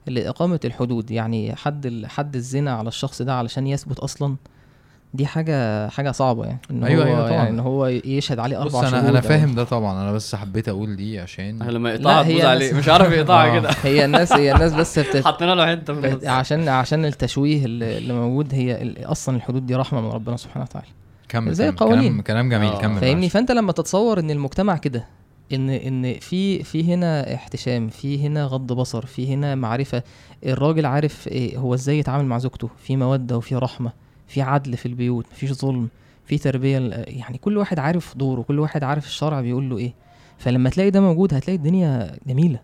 لإقامة 0.08 0.60
الحدود. 0.66 1.12
يعني 1.12 1.56
حد 1.56 2.06
حد 2.06 2.36
الزنا 2.36 2.72
على 2.74 2.88
الشخص 2.88 3.22
ده 3.22 3.34
علشان 3.34 3.68
يثبت 3.68 4.00
أصلا؟ 4.00 4.36
دي 5.14 5.26
حاجة 5.26 5.88
حاجة 5.90 6.12
صعبة 6.12 6.46
يعني 6.46 6.60
إن 6.72 6.84
أيوة، 6.84 7.04
هو 7.04 7.08
أيوة 7.08 7.20
طبعاً. 7.28 7.32
يعني 7.32 7.50
إن 7.50 7.60
هو 7.60 7.88
يشهد 7.88 8.40
عليه 8.40 8.62
أربع 8.62 8.72
شهور 8.82 8.88
أنا 8.88 9.10
أنا 9.10 9.22
فاهم 9.22 9.56
ده 9.56 9.64
طبعا 9.64 10.02
أنا 10.04 10.12
بس 10.12 10.36
حبيت 10.36 10.70
أقول 10.70 10.96
دي 10.96 11.20
عشان 11.20 11.64
لما 11.64 11.92
يقطعها 11.92 12.26
هي 12.26 12.34
تبوظ 12.34 12.46
عليه 12.46 12.74
مش 12.74 12.90
عارف 12.90 13.12
يقطعها 13.14 13.48
آه. 13.58 13.60
كده 13.60 13.70
هي 13.84 14.06
الناس 14.06 14.34
هي 14.34 14.54
الناس 14.54 14.74
بس 14.74 15.00
بت... 15.00 15.26
حطينا 15.28 15.56
له 15.56 15.68
حتة 15.72 15.94
بت- 15.94 16.26
عشان 16.26 16.68
عشان 16.70 17.06
التشويه 17.06 17.66
اللي 17.66 18.14
موجود 18.14 18.54
هي 18.54 18.94
أصلا 19.06 19.36
الحدود 19.36 19.66
دي 19.66 19.76
رحمة 19.76 20.02
من 20.02 20.10
ربنا 20.10 20.38
سبحانه 20.38 20.66
وتعالى 20.66 20.88
كمل 21.30 21.54
زي 21.54 21.66
كمل. 21.72 21.78
قوانين. 21.78 22.22
كلام 22.22 22.22
كلام 22.22 22.50
جميل 22.50 22.72
آه. 22.74 22.82
كمل 22.82 23.02
فاهمني. 23.02 23.30
فأنت 23.30 23.52
لما 23.52 23.72
تتصور 23.72 24.20
إن 24.20 24.32
المجتمع 24.32 24.78
كده 24.78 25.06
إن 25.54 25.70
إن 25.70 26.14
في 26.20 26.64
في 26.64 26.94
هنا 26.94 27.34
احتشام 27.36 27.90
في 27.90 28.28
هنا 28.28 28.46
غض 28.46 28.74
بصر 28.74 29.06
في 29.06 29.34
هنا 29.34 29.56
معرفة 29.56 30.04
الراجل 30.46 30.86
عارف 30.86 31.28
إيه 31.28 31.58
هو 31.58 31.74
إزاي 31.74 32.00
يتعامل 32.00 32.26
مع 32.26 32.38
زوجته 32.38 32.70
في 32.84 32.96
مودة 32.98 33.38
وفي 33.38 33.56
رحمة 33.56 33.92
في 34.32 34.42
عدل 34.42 34.78
في 34.78 34.86
البيوت 34.86 35.26
مفيش 35.32 35.52
ظلم 35.52 35.88
في 36.26 36.38
تربية 36.38 36.78
يعني 37.08 37.38
كل 37.38 37.58
واحد 37.58 37.80
عارف 37.80 38.18
دوره 38.18 38.42
كل 38.42 38.60
واحد 38.60 38.84
عارف 38.84 39.06
الشرع 39.06 39.42
بيقول 39.42 39.70
له 39.70 39.78
إيه. 39.78 39.94
فلما 40.38 40.70
تلاقي 40.70 40.90
ده 40.90 41.02
موجود 41.02 41.34
هتلاقي 41.34 41.58
الدنيا 41.58 42.18
جميلة. 42.28 42.60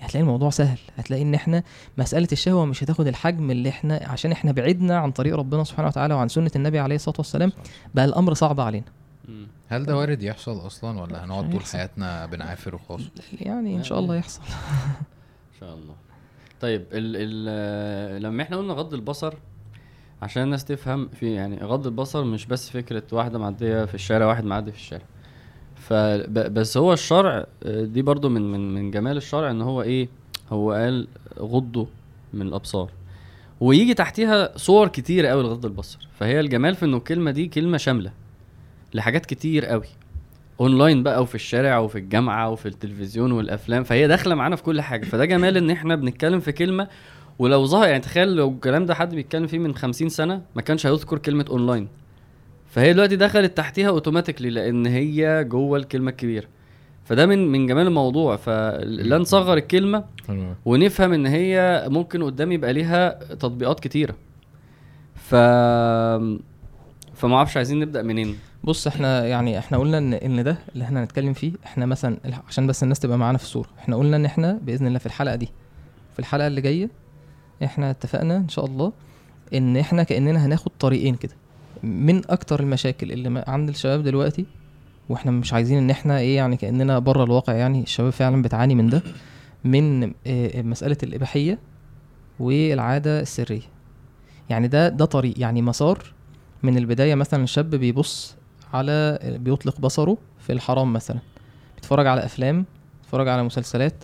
هتلاقي 0.00 0.22
الموضوع 0.22 0.50
سهل. 0.50 0.78
هتلاقي 0.96 1.22
إن 1.22 1.34
إحنا 1.34 1.62
مسألة 1.98 2.28
الشهوة 2.32 2.64
مش 2.64 2.84
هتاخد 2.84 3.06
الحجم 3.06 3.50
اللي 3.50 3.68
إحنا 3.68 4.00
عشان 4.06 4.32
إحنا 4.32 4.52
بعدنا 4.52 4.98
عن 4.98 5.10
طريق 5.10 5.36
ربنا 5.36 5.64
سبحانه 5.64 5.88
وتعالى 5.88 6.14
وعن 6.14 6.28
سنة 6.28 6.50
النبي 6.56 6.78
عليه 6.78 6.94
الصلاة 6.94 7.16
والسلام 7.18 7.52
بقى 7.94 8.04
الأمر 8.04 8.34
صعب 8.34 8.60
علينا. 8.60 8.86
هل 9.68 9.84
ده 9.86 9.96
وارد 9.96 10.22
يحصل 10.22 10.66
أصلا 10.66 11.00
ولا 11.00 11.24
هنقعد 11.24 11.50
طول. 11.50 11.62
حياتنا 11.62 12.26
بنعافر 12.26 12.74
وخلاص؟ 12.74 13.00
يعني 13.40 13.76
إن 13.76 13.82
شاء 13.82 13.98
الله 13.98 14.16
يحصل. 14.16 14.40
إن 15.54 15.60
شاء 15.60 15.74
الله. 15.74 15.94
طيب 16.60 16.82
ال 16.92 17.16
ال 17.16 18.22
لما 18.22 18.42
إحنا 18.42 18.56
قلنا 18.56 18.72
غض 18.72 18.94
البصر 18.94 19.34
عشان 20.22 20.42
الناس 20.42 20.64
تفهم 20.64 21.08
في 21.08 21.34
يعني 21.34 21.56
غض 21.56 21.86
البصر 21.86 22.24
مش 22.24 22.46
بس 22.46 22.70
فكرة 22.70 23.02
واحدة 23.12 23.38
معدية 23.38 23.84
في 23.84 23.94
الشارع 23.94 24.26
واحد 24.26 24.44
معدي 24.44 24.72
في 24.72 24.78
الشارع. 24.78 25.04
فبس 25.76 26.76
هو 26.76 26.92
الشرع 26.92 27.46
دي 27.66 28.02
برضو 28.02 28.28
من 28.28 28.52
من 28.52 28.74
من 28.74 28.90
جمال 28.90 29.16
الشرع 29.16 29.50
إن 29.50 29.62
هو 29.62 29.82
إيه؟ 29.82 30.08
هو 30.50 30.72
قال 30.72 31.08
غضوا 31.38 31.86
من 32.34 32.42
الأبصار. 32.46 32.90
ويجي 33.60 33.94
تحتيها 33.94 34.58
صور 34.58 34.88
كتير 34.88 35.26
قوي 35.26 35.42
لغض 35.42 35.66
البصر. 35.66 36.08
فهي 36.18 36.40
الجمال 36.40 36.74
في 36.74 36.84
إنه 36.84 36.96
الكلمة 36.96 37.30
دي 37.30 37.46
كلمة 37.46 37.78
شاملة 37.78 38.12
لحاجات 38.94 39.26
كتير 39.26 39.66
قوي. 39.66 39.86
أونلاين 40.60 41.02
بقى 41.02 41.22
وفي 41.22 41.34
الشارع 41.34 41.78
وفي 41.78 41.98
الجامعة 41.98 42.50
وفي 42.50 42.66
التلفزيون 42.66 43.32
والأفلام 43.32 43.84
فهي 43.84 44.06
داخلة 44.08 44.34
معانا 44.34 44.56
في 44.56 44.62
كل 44.62 44.80
حاجة. 44.80 45.04
فده 45.04 45.24
جمال 45.24 45.56
إن 45.56 45.70
إحنا 45.70 45.96
بنتكلم 45.96 46.40
في 46.40 46.52
كلمة 46.52 46.88
ولو 47.38 47.64
ظهر 47.66 47.88
يعني 47.88 48.00
تخيل 48.00 48.36
لو 48.36 48.48
الكلام 48.48 48.86
ده 48.86 48.94
حد 48.94 49.14
بيتكلم 49.14 49.46
فيه 49.46 49.58
من 49.58 49.74
50 49.74 50.08
سنة 50.08 50.42
ما 50.56 50.62
كانش 50.62 50.86
هيذكر 50.86 51.18
كلمة 51.18 51.44
اونلاين 51.50 51.88
فهي 52.70 52.92
دلوقتي 52.92 53.16
دخلت 53.16 53.56
تحتيها 53.56 53.88
automatically 53.88 54.50
لأن 54.50 54.86
هي 54.86 55.44
جوه 55.48 55.78
الكلمة 55.78 56.10
الكبيرة. 56.10 56.46
فده 57.04 57.26
من 57.26 57.48
من 57.48 57.66
جمال 57.66 57.86
الموضوع. 57.86 58.36
فلا 58.36 59.18
نصغر 59.18 59.56
الكلمة. 59.56 60.04
ونفهم 60.64 61.12
إن 61.12 61.26
هي 61.26 61.84
ممكن 61.88 62.22
قدام 62.22 62.52
يبقى 62.52 62.72
ليها 62.72 63.08
تطبيقات 63.34 63.80
كتيرة. 63.80 64.14
ف 65.14 65.34
فما 67.14 67.36
أعرفش 67.36 67.56
عايزين 67.56 67.80
نبدأ 67.80 68.02
منين. 68.02 68.38
بص 68.64 68.86
إحنا 68.86 69.26
يعني 69.26 69.58
إحنا 69.58 69.78
قلنا 69.78 69.98
ان 69.98 70.14
إن 70.14 70.44
ده 70.44 70.58
اللي 70.74 70.84
إحنا 70.84 71.02
هنتكلم 71.02 71.32
فيه 71.32 71.52
إحنا 71.64 71.86
مثلا 71.86 72.16
عشان 72.48 72.66
بس 72.66 72.82
الناس 72.82 73.00
تبقى 73.00 73.18
معانا 73.18 73.38
في 73.38 73.44
الصورة. 73.44 73.68
إحنا 73.78 73.96
قلنا 73.96 74.16
إن 74.16 74.24
إحنا 74.24 74.58
بإذن 74.62 74.86
الله 74.86 74.98
في 74.98 75.06
الحلقة 75.06 75.36
دي 75.36 75.48
في 76.12 76.18
الحلقة 76.18 76.46
اللي 76.46 76.60
جاية 76.60 76.90
إحنا 77.64 77.90
اتفقنا 77.90 78.36
إن 78.36 78.48
شاء 78.48 78.64
الله 78.64 78.92
إن 79.54 79.76
إحنا 79.76 80.02
كأننا 80.02 80.46
هناخد 80.46 80.70
طريقين 80.80 81.14
كده. 81.14 81.34
من 81.82 82.22
أكتر 82.30 82.60
المشاكل 82.60 83.12
اللي 83.12 83.44
عند 83.46 83.68
الشباب 83.68 84.02
دلوقتي 84.02 84.46
وإحنا 85.08 85.30
مش 85.30 85.52
عايزين 85.52 85.78
إن 85.78 85.90
إحنا 85.90 86.18
إيه 86.18 86.36
يعني 86.36 86.56
كأننا 86.56 86.98
بره 86.98 87.24
الواقع 87.24 87.52
يعني 87.52 87.82
الشباب 87.82 88.10
فعلا 88.10 88.42
بتعاني 88.42 88.74
من 88.74 88.88
ده 88.88 89.02
من 89.64 90.12
آه، 90.26 90.62
مسألة 90.62 90.96
الإباحية 91.02 91.58
والعادة 92.40 93.20
السرية. 93.20 93.62
يعني 94.50 94.68
ده 94.68 94.88
ده 94.88 95.04
طريق. 95.04 95.34
يعني 95.40 95.62
مسار 95.62 96.12
من 96.62 96.76
البداية 96.78 97.14
مثلا 97.14 97.44
الشاب 97.44 97.70
بيبص 97.70 98.34
على 98.74 99.18
بيطلق 99.40 99.80
بصره 99.80 100.18
في 100.38 100.52
الحرام 100.52 100.92
مثلا. 100.92 101.18
بيتفرج 101.74 102.06
على 102.06 102.24
أفلام 102.24 102.64
بيتفرج 103.02 103.28
على 103.28 103.42
مسلسلات 103.42 103.94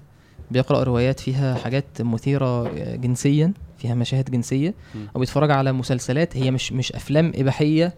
بيقرأ 0.52 0.82
روايات 0.82 1.21
فيها 1.21 1.54
حاجات 1.54 1.85
مثيرة 2.00 2.68
جنسيا 2.97 3.52
فيها 3.78 3.94
مشاهد 3.94 4.30
جنسية 4.30 4.75
م. 4.94 4.99
أو 5.16 5.21
بيتفرج 5.21 5.50
على 5.50 5.73
مسلسلات 5.73 6.37
هي 6.37 6.50
مش 6.50 6.73
مش 6.73 6.92
أفلام 6.92 7.32
إباحية 7.35 7.94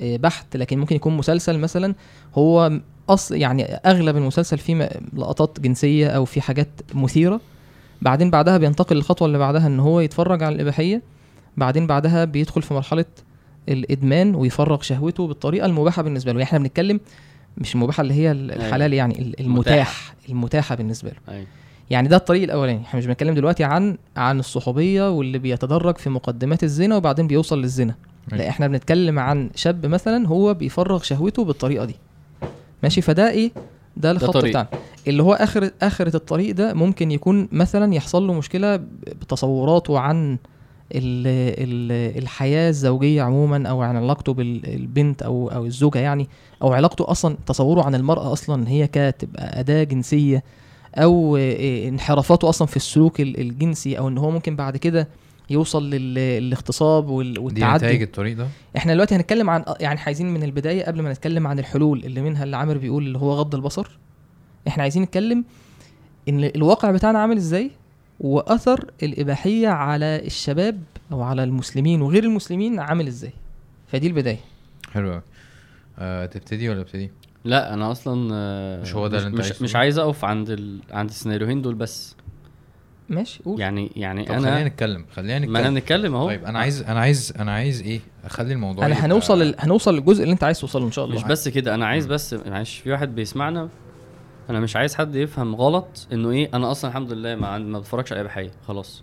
آه، 0.00 0.16
بحت 0.16 0.56
لكن 0.56 0.78
ممكن 0.78 0.96
يكون 0.96 1.16
مسلسل 1.16 1.58
مثلا 1.58 1.94
هو 2.34 2.80
اصل 3.08 3.36
يعني 3.36 3.64
أغلب 3.64 4.16
المسلسل 4.16 4.58
فيه 4.58 4.90
لقطات 5.16 5.60
جنسية 5.60 6.08
أو 6.08 6.24
في 6.24 6.40
حاجات 6.40 6.68
مثيرة. 6.94 7.40
بعدين 8.02 8.30
بعدها 8.30 8.58
بينتقل 8.58 8.96
للخطوه 8.96 9.26
اللي 9.26 9.38
بعدها 9.38 9.66
إن 9.66 9.80
هو 9.80 10.00
يتفرج 10.00 10.42
على 10.42 10.54
الإباحية. 10.54 11.02
بعدين 11.56 11.86
بعدها 11.86 12.24
بيدخل 12.24 12.62
في 12.62 12.74
مرحلة 12.74 13.04
الإدمان 13.68 14.34
ويفرغ 14.34 14.82
شهوته 14.82 15.26
بالطريقة 15.26 15.66
المباحة 15.66 16.02
بالنسبة 16.02 16.32
له. 16.32 16.38
يعني 16.38 16.48
إحنا 16.48 16.58
بنتكلم 16.58 17.00
مش 17.58 17.74
المباحة 17.74 18.00
اللي 18.00 18.14
هي 18.14 18.30
أيوة. 18.30 18.40
الحلال 18.54 18.92
يعني 18.92 19.18
ال- 19.18 19.40
المتاح. 19.40 20.14
المتاحة 20.28 20.74
بالنسبة 20.74 21.10
له. 21.10 21.34
أيوه. 21.34 21.46
يعني 21.90 22.08
ده 22.08 22.16
الطريق 22.16 22.42
الأولاني. 22.42 22.80
إحنا 22.80 22.98
مش 22.98 23.06
بنتكلم 23.06 23.34
دلوقتي 23.34 23.64
عن 23.64 23.96
عن 24.16 24.38
الصحوبية 24.38 25.10
واللي 25.10 25.38
بيتدرج 25.38 25.98
في 25.98 26.10
مقدمات 26.10 26.64
الزنا 26.64 26.96
وبعدين 26.96 27.26
بيوصل 27.26 27.60
للزنا. 27.60 27.94
لا 28.28 28.36
ماشي. 28.36 28.48
إحنا 28.48 28.66
بنتكلم 28.66 29.18
عن 29.18 29.50
شاب 29.54 29.86
مثلا 29.86 30.28
هو 30.28 30.54
بيفرغ 30.54 31.02
شهوته 31.02 31.44
بالطريقة 31.44 31.84
دي. 31.84 31.94
ماشي؟ 32.82 33.00
فده 33.00 33.30
إيه؟ 33.30 33.50
ده 33.96 34.10
الخط. 34.10 34.36
بتاعنا. 34.36 34.68
اللي 35.08 35.22
هو 35.22 35.34
اخر 35.34 35.70
آخرة 35.82 36.16
الطريق 36.16 36.54
ده 36.54 36.74
ممكن 36.74 37.10
يكون 37.10 37.48
مثلا 37.52 37.94
يحصل 37.94 38.26
له 38.26 38.32
مشكلة 38.32 38.76
بتصوراته 39.20 39.98
عن 39.98 40.38
ال 40.94 41.26
ال 41.62 42.18
الحياة 42.22 42.68
الزوجية 42.68 43.22
عموما 43.22 43.68
أو 43.68 43.82
عن 43.82 43.96
علاقته 43.96 44.34
بالبنت 44.34 45.22
أو 45.22 45.48
أو 45.48 45.64
الزوجة 45.66 45.98
يعني 45.98 46.28
أو 46.62 46.72
علاقته 46.72 47.10
أصلا 47.10 47.36
تصوره 47.46 47.82
عن 47.82 47.94
المرأة 47.94 48.32
أصلا 48.32 48.68
هي 48.68 48.86
كتبقى 48.86 49.60
أداة 49.60 49.84
جنسية. 49.84 50.44
أو 50.96 51.36
إيه 51.36 51.88
انحرافاته 51.88 52.48
أصلا 52.48 52.68
في 52.68 52.76
السلوك 52.76 53.20
ال- 53.20 53.40
الجنسي 53.40 53.98
أو 53.98 54.08
إن 54.08 54.18
هو 54.18 54.30
ممكن 54.30 54.56
بعد 54.56 54.76
كده 54.76 55.08
يوصل 55.50 55.90
لل- 55.90 56.14
للاغتصاب 56.14 57.08
وال- 57.08 57.32
دي 57.34 57.40
والتعدي 57.40 57.76
نتائج 57.86 58.02
الطريق 58.02 58.36
ده 58.36 58.48
إحنا 58.76 58.92
دلوقتي 58.94 59.14
هنتكلم 59.14 59.50
عن 59.50 59.64
يعني 59.80 60.00
عايزين 60.00 60.34
من 60.34 60.42
البداية 60.42 60.84
قبل 60.84 61.02
ما 61.02 61.12
نتكلم 61.12 61.46
عن 61.46 61.58
الحلول 61.58 62.04
اللي 62.04 62.22
منها 62.22 62.44
اللي 62.44 62.56
عامر 62.56 62.78
بيقول 62.78 63.06
اللي 63.06 63.18
هو 63.18 63.32
غض 63.32 63.54
البصر 63.54 63.98
إحنا 64.68 64.82
عايزين 64.82 65.02
نتكلم 65.02 65.44
إن 66.28 66.44
الواقع 66.44 66.90
بتاعنا 66.90 67.18
عامل 67.18 67.36
إزاي 67.36 67.70
وأثر 68.20 68.90
الإباحية 69.02 69.68
على 69.68 70.04
الشباب 70.26 70.80
أو 71.12 71.22
على 71.22 71.44
المسلمين 71.44 72.02
وغير 72.02 72.24
المسلمين 72.24 72.80
عامل 72.80 73.06
إزاي 73.06 73.32
فدي 73.86 74.06
البداية 74.06 74.38
حلو 74.92 75.12
أوي. 75.12 75.22
أه 75.98 76.26
تبتدي 76.26 76.68
ولا 76.68 76.80
أبتدي؟ 76.80 77.10
لا 77.44 77.74
أنا 77.74 77.90
أصلا 77.90 78.28
آه، 78.34 78.82
مش 78.82 78.94
هو 78.94 79.06
ده 79.08 79.18
اللي 79.18 79.28
أنت 79.28 79.38
مش, 79.38 79.44
عايز 79.46 79.62
مش؟ 79.62 79.76
عايز 79.76 79.98
أقف 79.98 80.24
عند 80.24 80.50
ال... 80.50 80.78
عند 80.90 81.08
السيناريوهين 81.10 81.62
دول 81.62 81.74
بس. 81.74 82.16
ماشي 83.08 83.42
قول. 83.44 83.60
يعني 83.60 83.90
يعني 83.96 84.24
طب 84.24 84.34
خلينا 84.34 84.48
أنا 84.60 84.68
نتكلم 84.68 85.04
خلينا 85.14 85.46
ما 85.46 85.58
أنا 85.60 85.70
نتكلم. 85.70 85.78
نتكلم 85.78 86.14
أهو. 86.14 86.26
طيب 86.26 86.44
أنا 86.44 86.58
عايز 86.58 86.82
أنا 86.82 87.00
عايز 87.00 87.32
أنا 87.38 87.52
عايز 87.52 87.82
إيه؟ 87.82 88.00
أخلي 88.24 88.52
الموضوع 88.52 88.86
أنا 88.86 89.06
هنوصل 89.06 89.42
لل... 89.42 89.54
هنوصل 89.58 89.94
للجزء 89.94 90.22
اللي 90.22 90.32
أنت 90.32 90.44
عايز 90.44 90.60
توصله 90.60 90.86
إن 90.86 90.92
شاء 90.92 91.04
الله. 91.04 91.16
مش 91.16 91.24
بس 91.24 91.48
كده 91.48 91.74
أنا 91.74 91.86
عايز 91.86 92.06
بس 92.06 92.34
معلش 92.34 92.78
في 92.78 92.90
واحد 92.92 93.14
بيسمعنا. 93.14 93.68
أنا 94.50 94.60
مش 94.60 94.76
عايز 94.76 94.94
حد 94.94 95.14
يفهم 95.14 95.54
غلط 95.54 96.06
إنه 96.12 96.30
إيه 96.30 96.50
أنا 96.54 96.70
أصلا 96.70 96.90
الحمد 96.90 97.12
لله 97.12 97.34
ما, 97.34 97.48
عند- 97.48 97.66
ما 97.66 97.78
بتفرجش 97.78 98.12
على 98.12 98.20
اباحيه 98.20 98.50
خلاص. 98.68 99.02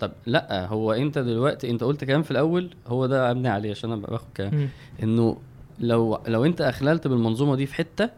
طب 0.00 0.12
لأ 0.26 0.66
هو 0.66 0.92
انت 0.92 1.18
دلوقتي؟ 1.18 1.70
أنت 1.70 1.84
قلت 1.84 2.04
كلام 2.04 2.22
في 2.22 2.30
الأول 2.30 2.70
هو 2.86 3.06
ده 3.06 3.30
ابني 3.30 3.48
عليه 3.48 3.70
عشان 3.70 3.92
أنا 3.92 4.00
باخد 4.06 4.26
كلام. 4.36 4.68
إنه 5.02 5.36
لو 5.80 6.20
لو 6.26 6.44
انت 6.44 6.60
اخللت 6.60 7.06
بالمنظومة 7.06 7.56
دي 7.56 7.66
في 7.66 7.74
حتة 7.74 8.10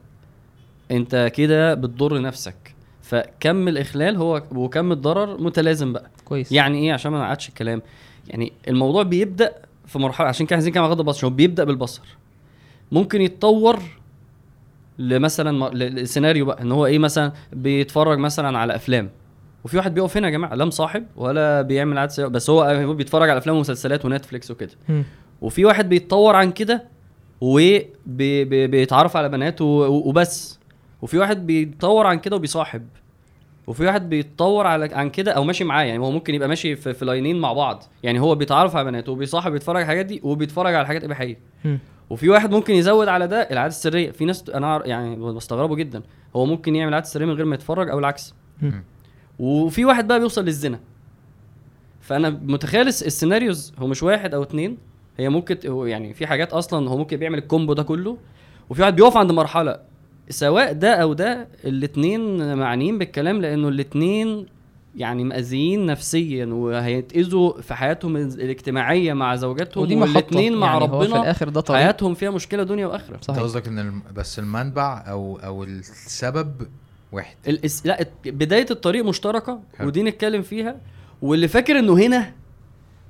انت 0.91 1.31
كده 1.35 1.75
بتضر 1.75 2.21
نفسك. 2.21 2.75
فكم 3.03 3.69
الإخلال 3.69 4.17
هو 4.17 4.43
وكم 4.55 4.93
الضرر 4.93 5.41
متلازم 5.41 5.93
بقى. 5.93 6.11
كويس. 6.25 6.53
يعني 6.53 6.79
إيه؟ 6.79 6.93
عشان 6.93 7.13
ما 7.13 7.19
نقعدش 7.19 7.49
الكلام. 7.49 7.83
يعني 8.29 8.53
الموضوع 8.69 9.03
بيبدأ 9.03 9.53
في 9.87 9.99
مرحلة 9.99 10.29
عشان 10.29 10.47
كده 10.47 10.57
عايزين 10.57 10.73
كده 10.73 10.83
غض 10.85 11.01
البصر 11.01 11.27
هو 11.27 11.31
بيبدأ 11.31 11.65
بالبصر. 11.65 12.03
ممكن 12.93 13.21
يتطور 13.21 13.79
لمثلا 14.99 15.71
لسيناريو 15.75 16.45
بقى 16.45 16.63
إن 16.63 16.73
هو 16.73 16.87
إيه 16.87 16.99
مثلا 16.99 17.33
بيتفرج 17.53 18.19
مثلا 18.19 18.59
على 18.59 18.75
أفلام. 18.75 19.11
وفي 19.65 19.77
واحد 19.77 19.95
بيقف 19.95 20.17
هنا 20.17 20.27
يا 20.27 20.33
جماعة 20.33 20.55
لا 20.55 20.65
مصاحب 20.65 21.07
ولا 21.17 21.63
بيعمل 21.63 21.99
عاد 21.99 22.21
بس 22.21 22.51
هو 22.51 22.95
بيتفرج 22.95 23.31
على 23.31 23.39
أفلام 23.39 23.57
ومسلسلات 23.57 24.05
ونتفليكس 24.05 24.51
وكده. 24.51 24.71
وفي 25.41 25.65
واحد 25.65 25.89
بيتطور 25.89 26.37
عن 26.37 26.51
كده 26.53 26.92
وبيتعرف 27.43 29.17
على 29.17 29.29
بنات 29.29 29.61
وبس. 29.61 30.59
وفي 31.03 31.19
واحد 31.19 31.47
بيتطور 31.47 32.07
عن 32.07 32.19
كده 32.19 32.37
وبيصاحب. 32.37 32.87
وفي 33.67 33.87
واحد 33.87 34.09
بيتطور 34.09 34.67
على 34.67 34.95
عن 34.95 35.11
كده 35.11 35.33
أو 35.33 35.45
ماشي 35.45 35.65
معاه 35.65 35.85
يعني 35.85 35.99
هو 35.99 36.11
ممكن 36.11 36.35
يبقى 36.35 36.49
ماشي 36.49 36.77
في, 36.77 36.95
في 36.95 37.05
لاينين 37.05 37.39
مع 37.41 37.53
بعض. 37.53 37.83
يعني 38.03 38.21
هو 38.21 38.35
بيتعرف 38.35 38.77
على 38.77 38.85
بنات 38.91 39.09
وبيصاحب 39.09 39.53
بيتفرج 39.53 39.77
على 39.77 39.83
الحاجات 39.83 40.07
دي 40.07 40.21
وبيتفرج 40.25 40.75
على 40.75 40.87
حاجات 40.87 41.05
اباحيه. 41.05 41.39
وفي 42.11 42.29
واحد 42.29 42.51
ممكن 42.51 42.75
يزود 42.75 43.09
على 43.09 43.27
ده 43.27 43.41
العاده 43.43 43.69
السرية. 43.71 44.11
في 44.11 44.25
ناس 44.25 44.51
أنا 44.51 44.83
يعني 44.87 45.17
بستغربه 45.17 45.77
جدا. 45.77 46.03
هو 46.37 46.45
ممكن 46.47 46.77
يعمل 46.77 46.95
عاده 46.95 47.07
سرية 47.07 47.27
من 47.27 47.33
غير 47.33 47.45
ما 47.45 47.55
يتفرج 47.55 47.89
أو 47.91 47.99
العكس. 47.99 48.35
وفي 49.39 49.85
واحد 49.85 50.09
بقى 50.09 50.19
بيوصل 50.19 50.45
للزنا. 50.45 50.81
فأنا 52.01 52.31
متخيل 52.31 52.89
الس- 52.89 53.03
السيناريوز 53.03 53.73
هو 53.79 53.87
مش 53.87 54.03
واحد 54.03 54.35
أو 54.35 54.43
اتنين 54.43 54.79
هي 55.19 55.29
ممكن 55.29 55.71
هو 55.71 55.87
يعني 55.87 56.15
في 56.15 56.27
حاجات 56.27 56.53
أصلا 56.53 56.91
هو 56.91 56.97
ممكن 56.97 57.17
بيعمل 57.17 57.39
الكومبو 57.39 57.73
ده 57.73 57.83
كله 57.83 58.19
وفي 58.71 58.83
واحد 58.83 58.97
بيقف 58.97 59.17
عند 59.17 59.33
مرحلة 59.33 59.79
سواء 60.29 60.73
ده 60.73 60.95
أو 60.95 61.13
ده 61.13 61.49
الاتنين 61.65 62.55
معنيين 62.57 62.99
بالكلام 62.99 63.41
لأنه 63.41 63.69
الاتنين 63.69 64.47
يعني 64.97 65.25
مأذيين 65.25 65.87
نفسيا 65.87 66.47
وهيتأذوا 66.47 67.61
في 67.61 67.75
حياتهم 67.75 68.17
الاجتماعية 68.17 69.13
مع 69.13 69.37
زوجاتهم 69.37 69.83
ودي 69.85 69.97
محطة. 69.97 70.11
والاتنين 70.11 70.57
مع 70.57 70.67
يعني 70.73 70.85
هو 70.85 70.89
في 71.01 71.07
ربنا 71.07 71.23
الآخر 71.23 71.49
ده 71.49 71.61
طريق. 71.61 71.81
حياتهم 71.81 72.15
فيها 72.15 72.31
مشكلة 72.31 72.63
دنيا 72.63 72.87
وآخرة. 72.87 73.15
أنت 73.15 73.25
صحيح 73.25 73.43
قصدك 73.43 73.69
إن 73.69 73.79
الم... 73.79 74.03
بس 74.15 74.39
المنبع 74.39 75.05
أو 75.09 75.37
أو 75.37 75.65
السبب 75.65 76.53
واحد. 77.13 77.37
الإس... 77.49 77.87
لا 77.87 78.07
بداية 78.27 78.67
الطريق 78.71 79.05
مشتركة 79.05 79.61
حلو. 79.79 79.89
ودي 79.89 80.03
نتكلم 80.03 80.43
فيها 80.43 80.77
واللي 81.23 81.49
فاكر 81.49 81.79
إنه 81.79 81.95
هنا 81.99 82.33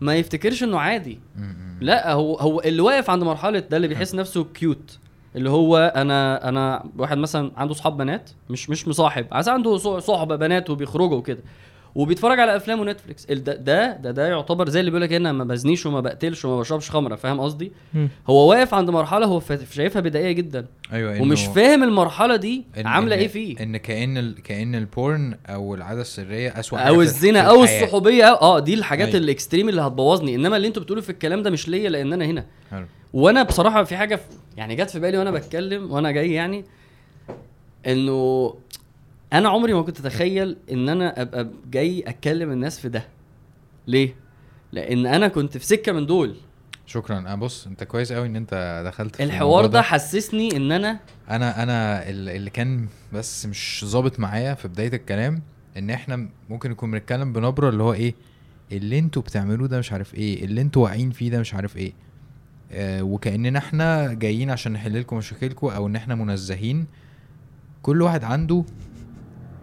ما 0.01 0.17
يفتكرش 0.17 0.63
إنه 0.63 0.79
عادي. 0.79 1.19
م- 1.37 1.41
م. 1.41 1.72
لا 1.83 2.13
هو 2.13 2.35
هو 2.37 2.61
اللي 2.61 2.83
واقف 2.83 3.11
عند 3.11 3.23
مرحلة 3.25 3.59
ده 3.59 3.77
اللي 3.77 3.89
بيحس 3.89 4.15
نفسه 4.15 4.45
cute 4.45 4.99
اللي 5.37 5.51
هو 5.51 5.93
أنا 5.97 6.49
أنا 6.49 6.85
واحد 6.99 7.19
مثلا 7.19 7.51
عنده 7.57 7.75
صحاب 7.75 7.97
بنات 7.97 8.31
مش 8.51 8.71
مش 8.71 8.89
مصاحب 8.89 9.27
عايز 9.33 9.49
عنده 9.49 9.77
صحبة 9.99 10.37
بنات 10.37 10.71
وبيخرجوا 10.71 11.17
وكده. 11.17 11.41
وبيتفرج 11.95 12.39
على 12.41 12.57
أفلام 12.57 12.81
ونتفليكس 12.81 13.27
ده 13.27 13.55
ده 13.55 13.97
ده, 13.97 14.11
ده 14.11 14.29
يعتبر 14.29 14.69
زي 14.69 14.81
اللي 14.81 14.91
بيقول 14.91 15.03
لك 15.03 15.13
أنا 15.13 15.33
ما 15.33 15.45
بزنيش 15.45 15.87
وما 15.87 16.01
بقتلش 16.01 16.45
وما 16.45 16.61
بشربش 16.61 16.91
خمرة 16.91 17.17
فاهم 17.17 17.41
قصدي. 17.41 17.73
هو 18.27 18.51
واقف 18.51 18.75
عند 18.75 18.91
مرحلة 18.91 19.27
هو 19.27 19.43
شايفها 19.73 20.01
بدائية 20.03 20.33
جدا 20.33 20.67
أيوه 20.93 21.23
ومش 21.23 21.45
فاهم 21.47 21.83
المرحلة 21.83 22.37
دي 22.37 22.65
إن- 22.77 22.87
عاملة 22.87 23.17
إن- 23.17 23.19
إيه 23.19 23.29
فيه 23.29 23.63
إن 23.63 23.77
كأن 23.77 24.19
ال... 24.19 24.43
كأن 24.43 24.75
ال 24.75 24.87
porn 24.87 25.35
أو 25.47 25.75
العادة 25.75 26.01
السرية 26.01 26.61
أسوأ 26.61 26.79
حاجة 26.79 26.89
أو 26.89 26.95
في- 26.95 27.01
الزنا 27.03 27.43
في 27.43 27.49
أو. 27.49 27.65
الصحوبية 27.65 28.25
آه 28.33 28.59
دي 28.59 28.75
الحاجات 28.75 29.09
أيوة. 29.09 29.21
الإكستريم 29.21 29.69
اللي 29.69 29.83
هتبوظني 29.83 30.35
إنما 30.35 30.57
اللي 30.57 30.69
أنتوا 30.69 30.83
بتقولوا 30.83 31.03
في 31.03 31.11
الكلام 31.11 31.43
ده 31.43 31.51
مش 31.51 31.69
ليا 31.69 31.91
لأن 31.91 32.13
أنا 32.13 32.25
هنا 32.25 32.45
حلو. 32.71 32.87
وأنا 33.13 33.43
بصراحة 33.43 33.85
في 33.85 33.97
حاجة 33.97 34.17
في 34.17 34.23
يعني 34.57 34.75
جت 34.77 34.91
في 34.91 35.01
بالي 35.01 35.19
وأنا 35.19 35.31
بتكلم 35.31 35.93
وأنا 35.93 36.11
جاي 36.11 36.33
يعني 36.33 36.65
إنه 37.87 38.55
أنا 39.33 39.49
عمري 39.49 39.75
ما 39.75 39.83
كنت 39.83 40.01
أتخيل 40.01 40.57
إن 40.73 40.89
أنا 40.89 41.23
أبقى 41.23 41.49
جاي 41.71 42.05
أتكلم 42.07 42.51
الناس 42.53 42.79
في 42.79 42.89
ده. 42.89 43.05
ليه؟ 43.87 44.15
لأن 44.73 45.07
أنا 45.07 45.29
كنت 45.29 45.59
في 45.59 45.67
سكة 45.67 45.93
من 45.93 46.07
دول. 46.07 46.37
شكرا. 46.87 47.19
أنا 47.19 47.35
بص 47.35 47.67
أنت 47.67 47.85
كويس 47.85 48.13
قوي 48.13 48.27
إن 48.27 48.37
أنت 48.37 48.83
دخلت 48.87 49.17
في 49.17 49.25
الحوار 49.25 49.67
ده 49.67 49.83
حسسني 49.83 50.57
إن 50.57 50.73
أنا 50.73 51.01
أنا 51.31 51.63
أنا 51.63 52.09
ال- 52.11 52.29
اللي 52.29 52.51
كان 52.51 52.87
بس 53.13 53.47
مش 53.47 53.85
ظابط 53.89 54.21
معايا 54.21 54.55
في 54.55 54.69
بداية 54.69 54.93
الكلام 54.95 55.43
إن 55.77 55.91
إحنا 55.91 56.29
ممكن 56.51 56.71
نكون 56.71 56.91
بنتكلم 56.91 57.33
بنبرة 57.33 57.69
اللي 57.69 57.83
هو 57.83 57.93
إيه 57.93 58.15
اللي 58.73 58.99
أنتوا 58.99 59.23
بتعملوه 59.23 59.69
ده 59.69 59.79
مش 59.79 59.93
عارف 59.93 60.15
إيه 60.15 60.45
اللي 60.45 60.61
أنتوا 60.61 60.85
واعيين 60.85 61.11
فيه 61.11 61.31
ده 61.31 61.41
مش 61.41 61.55
عارف 61.55 61.77
إيه. 61.77 61.93
آه 62.73 63.03
وكأننا 63.03 63.59
إحنا 63.59 64.13
جايين 64.13 64.51
عشان 64.51 64.73
نحل 64.73 65.01
لكم 65.01 65.17
مشاكلكم 65.17 65.67
أو 65.67 65.87
إن 65.87 65.97
إحنا 65.97 66.15
منزهين. 66.15 66.87
كل 67.83 68.03
واحد 68.03 68.25
عنده 68.25 68.65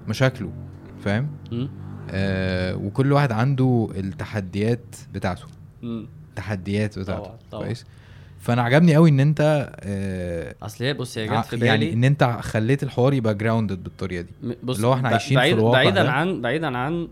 مشاكله 0.10 0.50
فاهم. 1.04 1.28
آه 2.12 2.76
وكل 2.76 3.12
واحد 3.12 3.32
عنده 3.32 3.90
التحديات 3.96 4.96
بتاعته. 5.14 5.46
التحديات 5.84 7.00
بتاعته. 7.00 7.24
طبعا 7.24 7.38
طبعا. 7.52 7.64
كويس؟ 7.64 7.86
فأنا 8.40 8.62
عجبني 8.62 8.96
قوي 8.96 9.10
إن 9.10 9.20
أنت 9.20 9.72
آه 9.80 10.56
أصل 10.62 10.84
هي 10.84 10.94
بص 10.94 11.18
هي 11.18 11.28
جت 11.28 11.46
في 11.46 11.56
بالي 11.56 11.66
يعني 11.66 11.94
إن 11.94 12.04
أنت 12.04 12.24
خليت 12.42 12.84
الحوار 12.84 13.14
يبقى 13.14 13.36
جراوندد 13.36 13.84
بالطريقة 13.84 14.22
دي. 14.22 14.56
بص 14.64 14.76
اللي 14.76 14.88
هو 14.88 14.94
إحنا 14.94 15.10
ب- 15.10 15.12
عايشين 15.12 15.30
في 15.30 15.36
بعيد 15.36 15.54
الواقع 15.58 15.74
بعيدا 15.74 16.04
ده. 16.04 16.12
عن 16.12 16.42
بعيدا 16.42 16.78
عن 16.78 17.08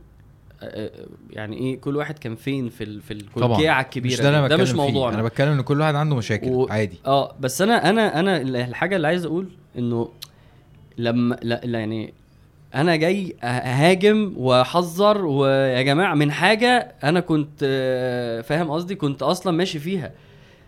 آه، 0.62 0.92
يعني 1.30 1.58
إيه 1.58 1.82
كل 1.82 1.96
واحد 1.96 2.20
كان 2.20 2.36
فين 2.36 2.70
في 2.70 2.84
ال... 2.84 3.02
في 3.02 3.14
طبعا. 3.36 3.52
الكلكيعه 3.52 3.82
الكبيرة 3.82 4.14
مش 4.14 4.20
ده 4.22 4.48
ده 4.48 4.58
مش. 4.58 4.72
موضوعنا. 4.74 5.16
أنا 5.16 5.24
بتكلم 5.24 5.52
إن 5.52 5.62
كل 5.62 5.80
واحد 5.82 5.96
عنده 5.96 6.16
مشاكل 6.16 6.48
و- 6.50 6.68
عادي. 6.70 6.98
آه 7.06 7.36
بس 7.40 7.62
أنا 7.62 7.90
أنا 7.90 8.20
أنا 8.20 8.42
ال- 8.42 8.56
الحاجة 8.56 8.96
اللي 8.96 9.08
عايز 9.08 9.26
أقول 9.26 9.48
إنه 9.78 10.10
لما 10.98 11.38
لا 11.42 11.62
يعني 11.66 12.14
أنا 12.76 12.96
جاي 12.96 13.36
أهاجم 13.44 14.34
وأحذر 14.38 15.26
ويا 15.26 15.82
جماعة 15.82 16.16
من 16.16 16.32
حاجة 16.32 16.92
أنا 17.04 17.20
كنت 17.20 17.60
فاهم 18.48 18.72
قصدي؟ 18.72 18.96
كنت 18.96 19.22
أصلا 19.24 19.54
ماشي 19.58 19.80
فيها. 19.80 20.12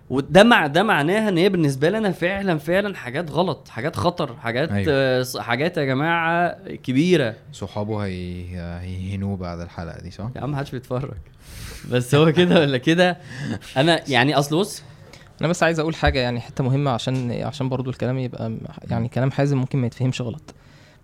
وده 0.09 0.43
مع 0.43 0.67
ده 0.67 0.83
معناها 0.83 1.29
إن 1.29 1.37
هي 1.37 1.49
بالنسبة 1.49 1.89
لي 1.89 1.97
أنا 1.97 2.11
فعلا 2.11 2.57
فعلا 2.57 2.95
حاجات 2.95 3.31
غلط 3.31 3.67
حاجات 3.69 3.95
خطر 3.95 4.35
حاجات 4.35 4.71
أيوة. 4.71 5.41
حاجات 5.41 5.77
يا 5.77 5.83
جماعة 5.85 6.57
كبيرة. 6.75 7.35
صحابه 7.53 8.05
هي... 8.05 8.79
هيهنوه 8.81 9.37
بعد 9.37 9.59
الحلقة 9.59 10.01
دي 10.01 10.11
صح؟ 10.11 10.29
يا 10.35 10.41
عم 10.41 10.51
محدش 10.51 10.71
بيتفرج. 10.71 11.17
بس 11.91 12.15
هو 12.15 12.31
كده 12.31 12.59
ولا 12.59 12.77
كده؟ 12.77 13.17
أنا 13.77 14.01
يعني 14.09 14.35
أصل 14.35 14.59
بص 14.59 14.83
أنا 15.41 15.47
بس 15.49 15.63
عايز 15.63 15.79
أقول 15.79 15.95
حاجة 15.95 16.19
يعني 16.19 16.39
حتة 16.39 16.63
مهمة 16.63 16.91
عشان 16.91 17.31
عشان 17.31 17.69
برضو 17.69 17.89
الكلام 17.89 18.17
يبقى 18.19 18.53
يعني 18.91 19.07
كلام 19.07 19.31
حازم 19.31 19.57
ممكن 19.57 19.79
ما 19.79 19.87
يتفهمش 19.87 20.21
غلط. 20.21 20.55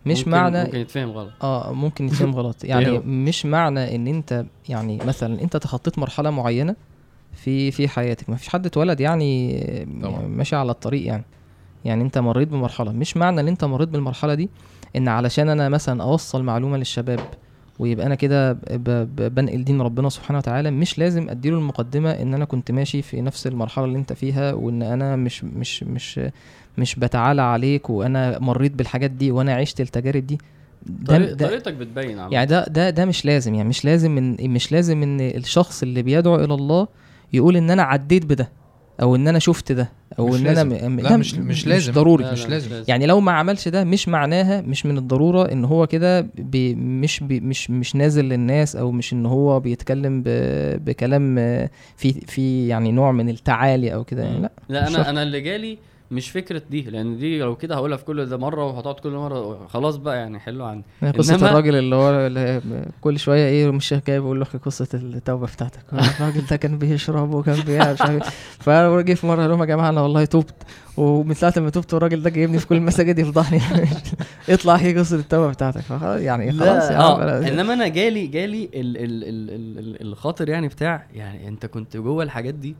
مش 0.06 0.20
ممكن 0.20 0.32
معنى 0.32 0.64
ممكن 0.64 0.78
يتفهم 0.80 1.12
غلط. 1.12 1.32
آه 1.44 1.74
ممكن 1.74 2.06
يتفهم 2.08 2.36
غلط. 2.40 2.64
يعني 2.64 2.90
هو؟ 2.90 3.02
مش 3.06 3.46
معنى 3.46 3.96
إن 3.96 4.08
أنت 4.08 4.46
يعني 4.70 5.00
مثلا 5.06 5.42
أنت 5.42 5.58
تخطيت 5.58 6.00
مرحلة 6.00 6.30
معينة 6.30 6.76
في 7.34 7.72
في 7.72 7.88
حياتك. 7.88 8.30
ما 8.30 8.36
فيش 8.36 8.50
حد 8.50 8.66
اتولد 8.66 9.00
يعني 9.00 9.60
طبعا. 10.04 10.22
ماشي 10.28 10.56
على 10.56 10.72
الطريق 10.72 11.08
يعني. 11.08 11.24
يعني 11.86 12.04
أنت 12.04 12.18
مريت 12.18 12.48
بمرحلة. 12.48 12.92
مش 12.92 13.18
معنى 13.18 13.42
إن 13.42 13.48
أنت 13.48 13.66
مريت 13.66 13.90
بالمرحلة 13.90 14.34
دي 14.34 14.50
إن 14.96 15.08
علشان 15.08 15.50
أنا 15.50 15.70
مثلا 15.70 16.04
أوصل 16.04 16.44
معلومة 16.44 16.78
للشباب 16.78 17.20
ويبقى 17.80 18.06
أنا 18.06 18.16
كده 18.16 18.54
بنقل 19.18 19.64
دين 19.64 19.82
ربنا 19.82 20.10
سبحانه 20.10 20.38
وتعالى 20.38 20.72
مش 20.72 21.00
لازم 21.00 21.30
أديله 21.30 21.58
المقدمة 21.58 22.12
إن 22.12 22.34
أنا 22.34 22.46
كنت 22.46 22.72
ماشي 22.72 23.02
في 23.02 23.22
نفس 23.22 23.48
المرحلة 23.48 23.86
اللي 23.86 23.98
أنت 23.98 24.14
فيها 24.14 24.54
وإن 24.54 24.82
أنا 24.84 25.16
مش 25.16 25.44
مش 25.44 25.84
مش 25.84 26.20
مش 26.78 26.96
بتعالى 26.96 27.42
عليك 27.42 27.90
وأنا 27.90 28.40
مريت 28.40 28.72
بالحاجات 28.72 29.12
دي 29.12 29.32
وأنا 29.32 29.54
عشت 29.56 29.82
التجارب 29.82 30.28
دي 30.28 30.38
ده 30.86 31.34
طريقتك 31.36 31.74
بتبين 31.74 32.20
عم. 32.20 32.32
يعني 32.34 32.46
ده 32.46 32.66
ده 32.66 32.90
ده 32.90 33.06
مش 33.06 33.26
لازم 33.26 33.56
يعني 33.56 33.70
مش 33.70 33.86
لازم 33.86 34.18
إن 34.18 34.38
مش 34.50 34.72
لازم 34.72 35.04
إن 35.04 35.22
الشخص 35.22 35.84
اللي 35.84 36.02
بيدعو 36.02 36.36
إلى 36.36 36.54
الله 36.54 36.88
يقول 37.34 37.58
إن 37.58 37.72
أنا 37.72 37.84
عديت 37.84 38.26
بده 38.26 38.50
أو 39.02 39.16
إن 39.16 39.28
أنا 39.28 39.40
شفت 39.40 39.72
ده 39.72 39.90
أو 40.20 40.28
مش 40.28 40.40
إن 40.42 40.48
أنا 40.48 40.64
لازم. 40.74 40.92
م... 40.96 41.00
لا 41.00 41.18
مش 41.18 41.36
مش 41.36 41.40
مش 41.40 41.68
لازم 41.68 41.94
ضروري 41.94 42.24
لا، 42.24 42.28
لا، 42.28 42.34
مش 42.34 42.48
لازم. 42.50 42.84
يعني 42.88 43.06
لو 43.06 43.20
ما 43.20 43.32
عملش 43.32 43.68
ده 43.68 43.84
مش 43.84 44.08
معناها 44.08 44.62
مش 44.62 44.86
من 44.86 44.98
الضرورة 44.98 45.52
إن 45.52 45.66
هو 45.66 45.88
كده 45.88 46.22
بي 46.36 46.76
مش 46.76 47.20
بي 47.24 47.40
مش 47.40 47.70
مش 47.70 47.96
نازل 47.96 48.26
للناس 48.26 48.76
أو 48.76 48.92
مش 48.92 49.14
إن 49.14 49.26
هو 49.26 49.60
بيتكلم 49.60 50.22
ب 50.26 50.30
بكلام 50.86 51.36
في 51.98 52.14
في 52.28 52.68
يعني 52.68 52.92
نوع 52.92 53.12
من 53.12 53.30
التعالي 53.30 53.94
أو 53.94 54.04
كده 54.04 54.24
يعني 54.24 54.40
لا 54.42 54.52
لا 54.70 54.82
مش 54.84 54.88
أنا 54.90 54.98
شرط. 54.98 55.08
أنا 55.08 55.24
اللي 55.24 55.42
جالي 55.42 55.78
مش 56.16 56.30
فكرة 56.32 56.62
دي 56.70 56.82
لأن 56.82 57.18
دي 57.18 57.40
لو 57.40 57.56
كده 57.56 57.76
هقولها 57.76 57.98
في 57.98 58.06
كل 58.06 58.26
ده 58.26 58.38
مرة 58.38 58.66
وهتقعد 58.66 58.96
كل 58.96 59.10
مرة 59.12 59.68
خلاص 59.68 59.96
بقى 59.96 60.18
يعني 60.18 60.40
حلوا 60.40 60.68
عني 60.68 60.84
قصة 61.18 61.38
إنما- 61.38 61.44
الراجل 61.44 61.76
اللي 61.76 61.96
هو 61.96 62.10
اللي 62.28 62.62
كل 63.02 63.20
شوية 63.20 63.48
إيه 63.48 63.72
مش 63.72 63.94
جاي 64.08 64.20
بيقول 64.20 64.40
له 64.40 64.46
قصة 64.46 64.88
التوبة 64.94 65.48
بتاعتك. 65.48 65.80
الراجل 65.94 66.42
ده 66.52 66.56
كان 66.56 66.78
بيشرب 66.78 67.34
وكان 67.34 67.60
بيعمل 67.66 67.94
مش 67.94 68.02
عارف. 68.02 68.30
فجه 68.60 69.14
في 69.14 69.28
قال 69.28 69.50
لهم 69.50 69.60
يا 69.60 69.66
جماعة 69.66 69.90
أنا 69.90 70.02
والله 70.02 70.26
تبت 70.26 70.54
ومن 70.98 71.34
ساعة 71.34 71.54
ما 71.58 71.70
تبت 71.70 71.94
والراجل 71.94 72.22
ده 72.22 72.30
جايبني 72.30 72.58
في 72.60 72.68
كل 72.68 72.76
المساجد 72.76 73.20
يفضحني. 73.20 73.62
اطلع 74.50 74.76
هي 74.76 74.98
قصة 75.00 75.16
التوبة 75.16 75.50
بتاعتك. 75.50 75.82
فخلاص 75.82 76.22
يعني 76.22 76.52
خلاص 76.52 76.84
آه 76.92 77.18
أنا- 77.42 77.48
إنما 77.48 77.74
أنا 77.74 77.88
جالي 77.88 78.28
جالي 78.28 78.64
ال 78.74 78.98
ال 78.98 79.24
ال 79.24 79.50
ال 79.50 79.80
ال 79.80 80.02
الخاطر 80.08 80.50
يعني 80.50 80.68
بتاع 80.68 81.06
يعني 81.14 81.48
أنت 81.48 81.66
كنت 81.66 81.98
جوه 81.98 82.24
الحاجات 82.24 82.54
دي 82.54 82.76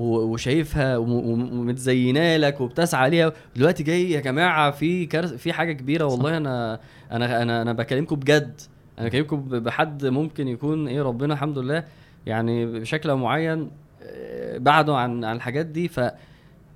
وشايفها 0.00 0.96
وم- 0.96 1.12
وم- 1.12 1.58
ومتزينة 1.60 2.36
لك 2.36 2.60
وبتسعى 2.60 3.10
ليها 3.10 3.32
دلوقتي 3.56 3.82
جاي 3.82 4.10
يا 4.10 4.20
جماعة 4.20 4.70
في 4.70 5.06
كارثة 5.06 5.36
في 5.36 5.52
حاجة 5.52 5.72
كبيرة 5.72 6.04
والله 6.04 6.36
أنا 6.36 6.80
أنا 7.12 7.42
أنا 7.42 7.62
أنا 7.62 7.72
بكلمكم 7.72 8.16
بجد 8.16 8.60
أنا 8.98 9.08
بكلمكم 9.08 9.40
بحد 9.40 10.06
ممكن 10.06 10.48
يكون 10.48 10.88
إيه 10.88 11.02
ربنا 11.02 11.34
الحمد 11.34 11.58
لله 11.58 11.84
يعني 12.26 12.66
بشكل 12.80 13.14
معين 13.14 13.70
آه، 14.02 14.58
بعده 14.58 14.96
عن 14.96 15.24
عن 15.24 15.36
الحاجات 15.36 15.66
دي 15.66 15.88
ف 15.88 16.00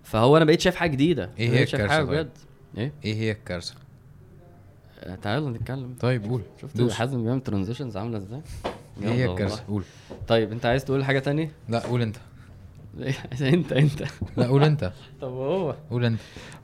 فهو 0.03 0.37
أنا 0.37 0.45
بقيت 0.45 0.61
شايف 0.61 0.77
حاجة 0.77 0.91
جديدة 0.91 1.27
بقيت 1.27 1.51
هي 1.51 1.67
شايف 1.67 1.75
الكارثة 1.75 1.95
حاجة 1.95 2.05
طيب؟ 2.05 2.11
بجد 2.17 2.31
إيه 2.79 2.93
إيه 3.05 3.15
هي 3.15 3.31
الكارثة؟ 3.31 3.75
آه، 5.05 5.15
تعالوا 5.15 5.51
نتكلم 5.51 5.95
طيب 6.01 6.25
قول 6.25 6.41
شفت. 6.63 6.93
حازم 6.93 7.25
بيعمل 7.25 7.41
ترانزيشنز 7.41 7.97
عاملة 7.97 8.17
إزاي؟ 8.19 8.41
إيه 9.03 9.09
هي 9.09 9.25
الكارثة؟ 9.25 9.63
قول 9.69 9.83
طيب 10.29 10.53
أنت 10.53 10.67
عايز 10.67 10.85
تقول 10.85 11.05
حاجة 11.05 11.19
تانية؟ 11.19 11.51
لا 11.69 11.79
قول 11.79 12.03
أنت 12.03 12.17
أنت 13.41 13.73
أنت 13.73 14.03
لا 14.37 14.47
قول 14.47 14.65
أنت 14.65 14.93
طب 15.21 15.29
هو 15.33 15.75
قول 15.91 16.05
أنت 16.05 16.21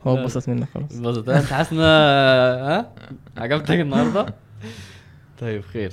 هو. 0.07 0.19
اتبسط 0.19 0.49
منك 0.49 0.69
خلاص 0.75 0.97
بص 0.99 1.17
أنت 1.29 1.31
حاسس 1.53 1.73
إن 1.73 1.79
ها 1.81 2.93
عجبتك 3.37 3.71
النهارده؟ 3.81 4.35
طيب 5.41 5.61
خير 5.63 5.93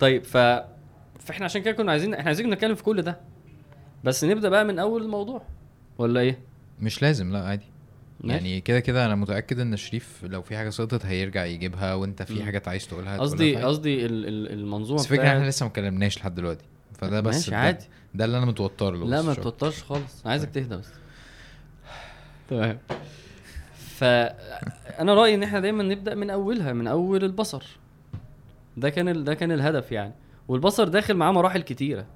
طيب 0.00 0.24
ف 0.24 0.36
فإحنا 1.18 1.44
عشان 1.44 1.62
كده 1.62 1.72
كنا 1.72 1.92
عايزين 1.92 2.14
إحنا 2.14 2.26
عايزين 2.26 2.50
نتكلم 2.50 2.74
في 2.74 2.82
كل 2.82 3.02
ده 3.02 3.20
بس 4.04 4.24
نبدأ 4.24 4.48
بقى 4.48 4.64
من 4.64 4.78
أول 4.78 5.02
الموضوع 5.02 5.42
ولا 5.98 6.20
إيه؟ 6.20 6.38
مش 6.80 7.02
لازم 7.02 7.32
لا 7.32 7.42
عادي 7.44 7.64
ماشي. 8.20 8.34
يعني 8.36 8.60
كده 8.60 8.80
كده 8.80 9.06
أنا 9.06 9.14
متأكد 9.14 9.60
إن 9.60 9.76
شريف 9.76 10.24
لو 10.24 10.42
في 10.42 10.56
حاجة 10.56 10.70
سقطت 10.70 11.06
هيرجع 11.06 11.44
يجيبها 11.44 11.94
وأنت 11.94 12.22
في. 12.22 12.42
حاجات 12.44 12.68
عايز 12.68 12.86
تقولها 12.88 13.18
قصدي. 13.18 13.56
قصدي 13.56 14.06
ال- 14.06 14.26
ال- 14.28 14.52
المنظومة 14.52 15.00
بس 15.00 15.06
فكرة 15.06 15.28
إحنا 15.28 15.48
لسه 15.48 15.64
ما 15.66 15.70
اتكلمناش 15.70 16.18
لحد 16.18 16.34
دلوقتي 16.34 16.64
فده 16.94 17.20
بس 17.20 17.34
ماشي 17.34 17.50
ده, 17.50 17.56
عادي. 17.56 17.86
ده 18.14 18.24
اللي 18.24 18.38
أنا 18.38 18.46
متوتر 18.46 18.94
له 18.94 19.06
لا 19.06 19.22
ما. 19.22 19.34
تتوترش 19.34 19.82
خالص. 19.82 20.20
أنا 20.22 20.30
عايزك 20.30 20.50
تهدى 20.50 20.76
بس. 20.76 20.88
تمام. 22.50 22.78
فانا 23.74 25.14
رأيي 25.14 25.34
إن 25.34 25.42
إحنا 25.42 25.60
دايما 25.60 25.82
نبدأ 25.82 26.14
من 26.14 26.30
أولها 26.30 26.72
من 26.72 26.86
أول 26.86 27.24
البصر. 27.24 27.64
ده 28.76 28.90
كان 28.90 29.08
ال... 29.08 29.24
ده 29.24 29.34
كان 29.34 29.52
الهدف 29.52 29.92
يعني. 29.92 30.14
والبصر 30.48 30.88
داخل 30.88 31.14
معاه 31.14 31.32
مراحل 31.32 31.62
كتيرة. 31.62 32.06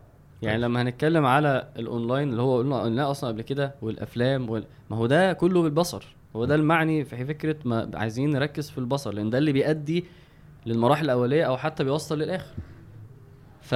يعني 0.42 0.56
طيب. 0.56 0.64
لما 0.64 0.82
هنتكلم 0.82 1.26
على 1.26 1.68
الأونلاين 1.76 2.30
اللي 2.30 2.42
هو 2.42 2.58
قلنا 2.58 2.80
قلناه 2.82 3.10
أصلا 3.10 3.30
قبل 3.30 3.42
كده 3.42 3.74
والأفلام 3.82 4.50
وال... 4.50 4.64
ما 4.90 4.96
هو 4.96 5.06
ده 5.06 5.32
كله 5.32 5.62
بالبصر. 5.62 6.16
هو 6.36 6.44
ده 6.44 6.54
المعني 6.54 7.04
في 7.04 7.26
فكرة 7.26 7.56
ما 7.64 7.90
عايزين 7.94 8.30
نركز 8.30 8.70
في 8.70 8.78
البصر 8.78 9.12
لأن 9.12 9.30
ده 9.30 9.38
اللي 9.38 9.52
بيؤدي 9.52 10.04
للمراحل 10.66 11.04
الأولية 11.04 11.44
أو 11.44 11.56
حتى 11.56 11.84
بيوصل 11.84 12.18
للآخر. 12.18 12.52
ف 13.62 13.74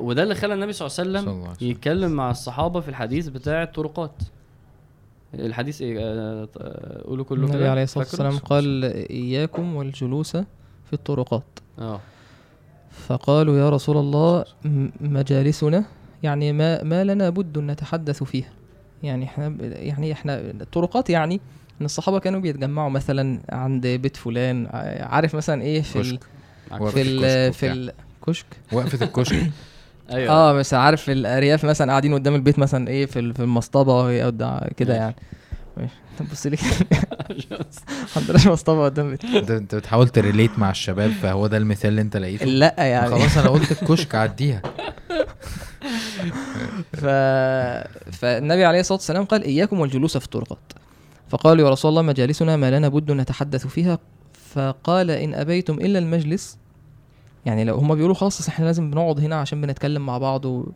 وده 0.00 0.22
اللي 0.22 0.34
خلى 0.34 0.54
النبي 0.54 0.72
صلى 0.72 0.86
الله 0.88 0.98
عليه 0.98 1.10
وسلم 1.28 1.32
الله. 1.42 1.54
يتكلم 1.60 2.10
مع 2.10 2.30
الصحابة 2.30 2.80
في 2.80 2.88
الحديث 2.88 3.28
بتاع 3.28 3.62
الطرقات 3.62 4.12
الحديث 5.34 5.82
إيه 5.82 5.98
آه، 6.00 6.48
آه، 6.58 7.02
قولوا 7.06 7.24
كله 7.24 7.46
النبي 7.46 7.66
عليه 7.68 7.82
الصلاة 7.82 8.04
فاكره؟ 8.04 8.24
والسلام 8.24 8.44
قال 8.48 8.84
إياكم 9.10 9.76
والجلوس 9.76 10.30
في 10.86 10.92
الطرقات 10.92 11.44
آه 11.78 12.00
فقالوا 12.90 13.58
يا 13.58 13.70
رسول 13.70 13.96
الله 13.96 14.44
م- 14.64 14.88
مجالسنا 15.00 15.84
يعني 16.22 16.52
ما 16.52 16.82
ما 16.82 17.04
لنا 17.04 17.30
بد 17.30 17.58
نتحدث 17.58 18.22
فيها 18.22 18.50
يعني 19.02 19.24
إحنا 19.24 19.46
يعني 19.60 20.12
إحنا 20.12 20.40
الطرقات 20.40 21.10
يعني 21.10 21.40
إن 21.80 21.84
الصحابة 21.84 22.18
كانوا 22.18 22.40
بيتجمعوا 22.40 22.90
مثلا 22.90 23.40
عند 23.50 23.86
بيت 23.86 24.16
فلان 24.16 24.66
عارف 25.00 25.34
مثلا 25.34 25.62
إيه 25.62 25.82
في 25.82 26.00
ال 26.00 26.18
كشك. 26.18 26.88
في 26.88 27.02
ال 27.02 27.52
في 27.52 27.70
وبتاع. 27.70 27.94
الكشك؟ 28.28 28.46
وقفة 28.72 29.04
الكشك. 29.06 29.50
أيوه. 30.10 30.32
آه 30.32 30.52
بس 30.52 30.74
عارف 30.74 31.10
الأرياف 31.10 31.64
مثلا 31.64 31.90
قاعدين 31.92 32.14
قدام 32.14 32.34
البيت 32.34 32.58
مثلا 32.58 32.88
إيه 32.88 33.06
في 33.06 33.18
ال- 33.18 33.34
في 33.34 33.40
المصطبة 33.42 33.94
وهي 33.94 34.22
قدام 34.22 34.60
كده. 34.76 34.94
يعني. 34.94 35.14
بص 36.32 36.46
لي 36.46 36.56
ما 37.50 37.58
عندناش 38.16 38.46
مصطبة 38.46 38.84
قدام 38.84 39.06
البيت. 39.06 39.24
انت 39.24 39.50
انت 39.50 39.74
بتحاول 39.74 40.08
تريليت 40.08 40.58
مع 40.58 40.70
الشباب 40.70 41.10
فهو 41.10 41.46
ده 41.46 41.56
المثال 41.56 41.90
اللي 41.90 42.00
انت 42.00 42.16
لقيته؟ 42.16 42.44
لا 42.46 42.74
يعني. 42.78 43.10
خلاص 43.10 43.36
أنا 43.38 43.48
قلت 43.48 43.82
الكشك 43.82 44.14
عديها. 44.14 44.62
ف... 46.92 47.04
فالنبي 48.16 48.64
عليه 48.64 48.80
الصلاة 48.80 48.98
والسلام 48.98 49.24
قال 49.24 49.42
إياكم 49.42 49.80
والجلوس 49.80 50.16
في 50.16 50.24
الطرقات. 50.24 50.58
فقالوا 51.28 51.66
يا 51.66 51.70
رسول 51.72 51.88
الله 51.88 52.02
مجالسنا 52.02 52.56
ما 52.56 52.70
لنا 52.70 52.88
بد 52.88 53.12
نتحدث 53.12 53.66
فيها. 53.66 53.98
فقال 54.54 55.10
إن 55.10 55.34
أبيتم 55.34 55.74
إلا 55.74 55.98
المجلس 55.98 56.58
يعني 57.48 57.64
لو 57.64 57.74
هم 57.74 57.94
بيقولوا 57.94 58.14
خلاص 58.14 58.48
إحنا 58.48 58.64
لازم 58.64 58.90
بنقعد 58.90 59.20
هنا 59.20 59.36
عشان 59.36 59.60
بنتكلم 59.60 60.06
مع 60.06 60.18
بعض 60.18 60.44
و... 60.44 60.66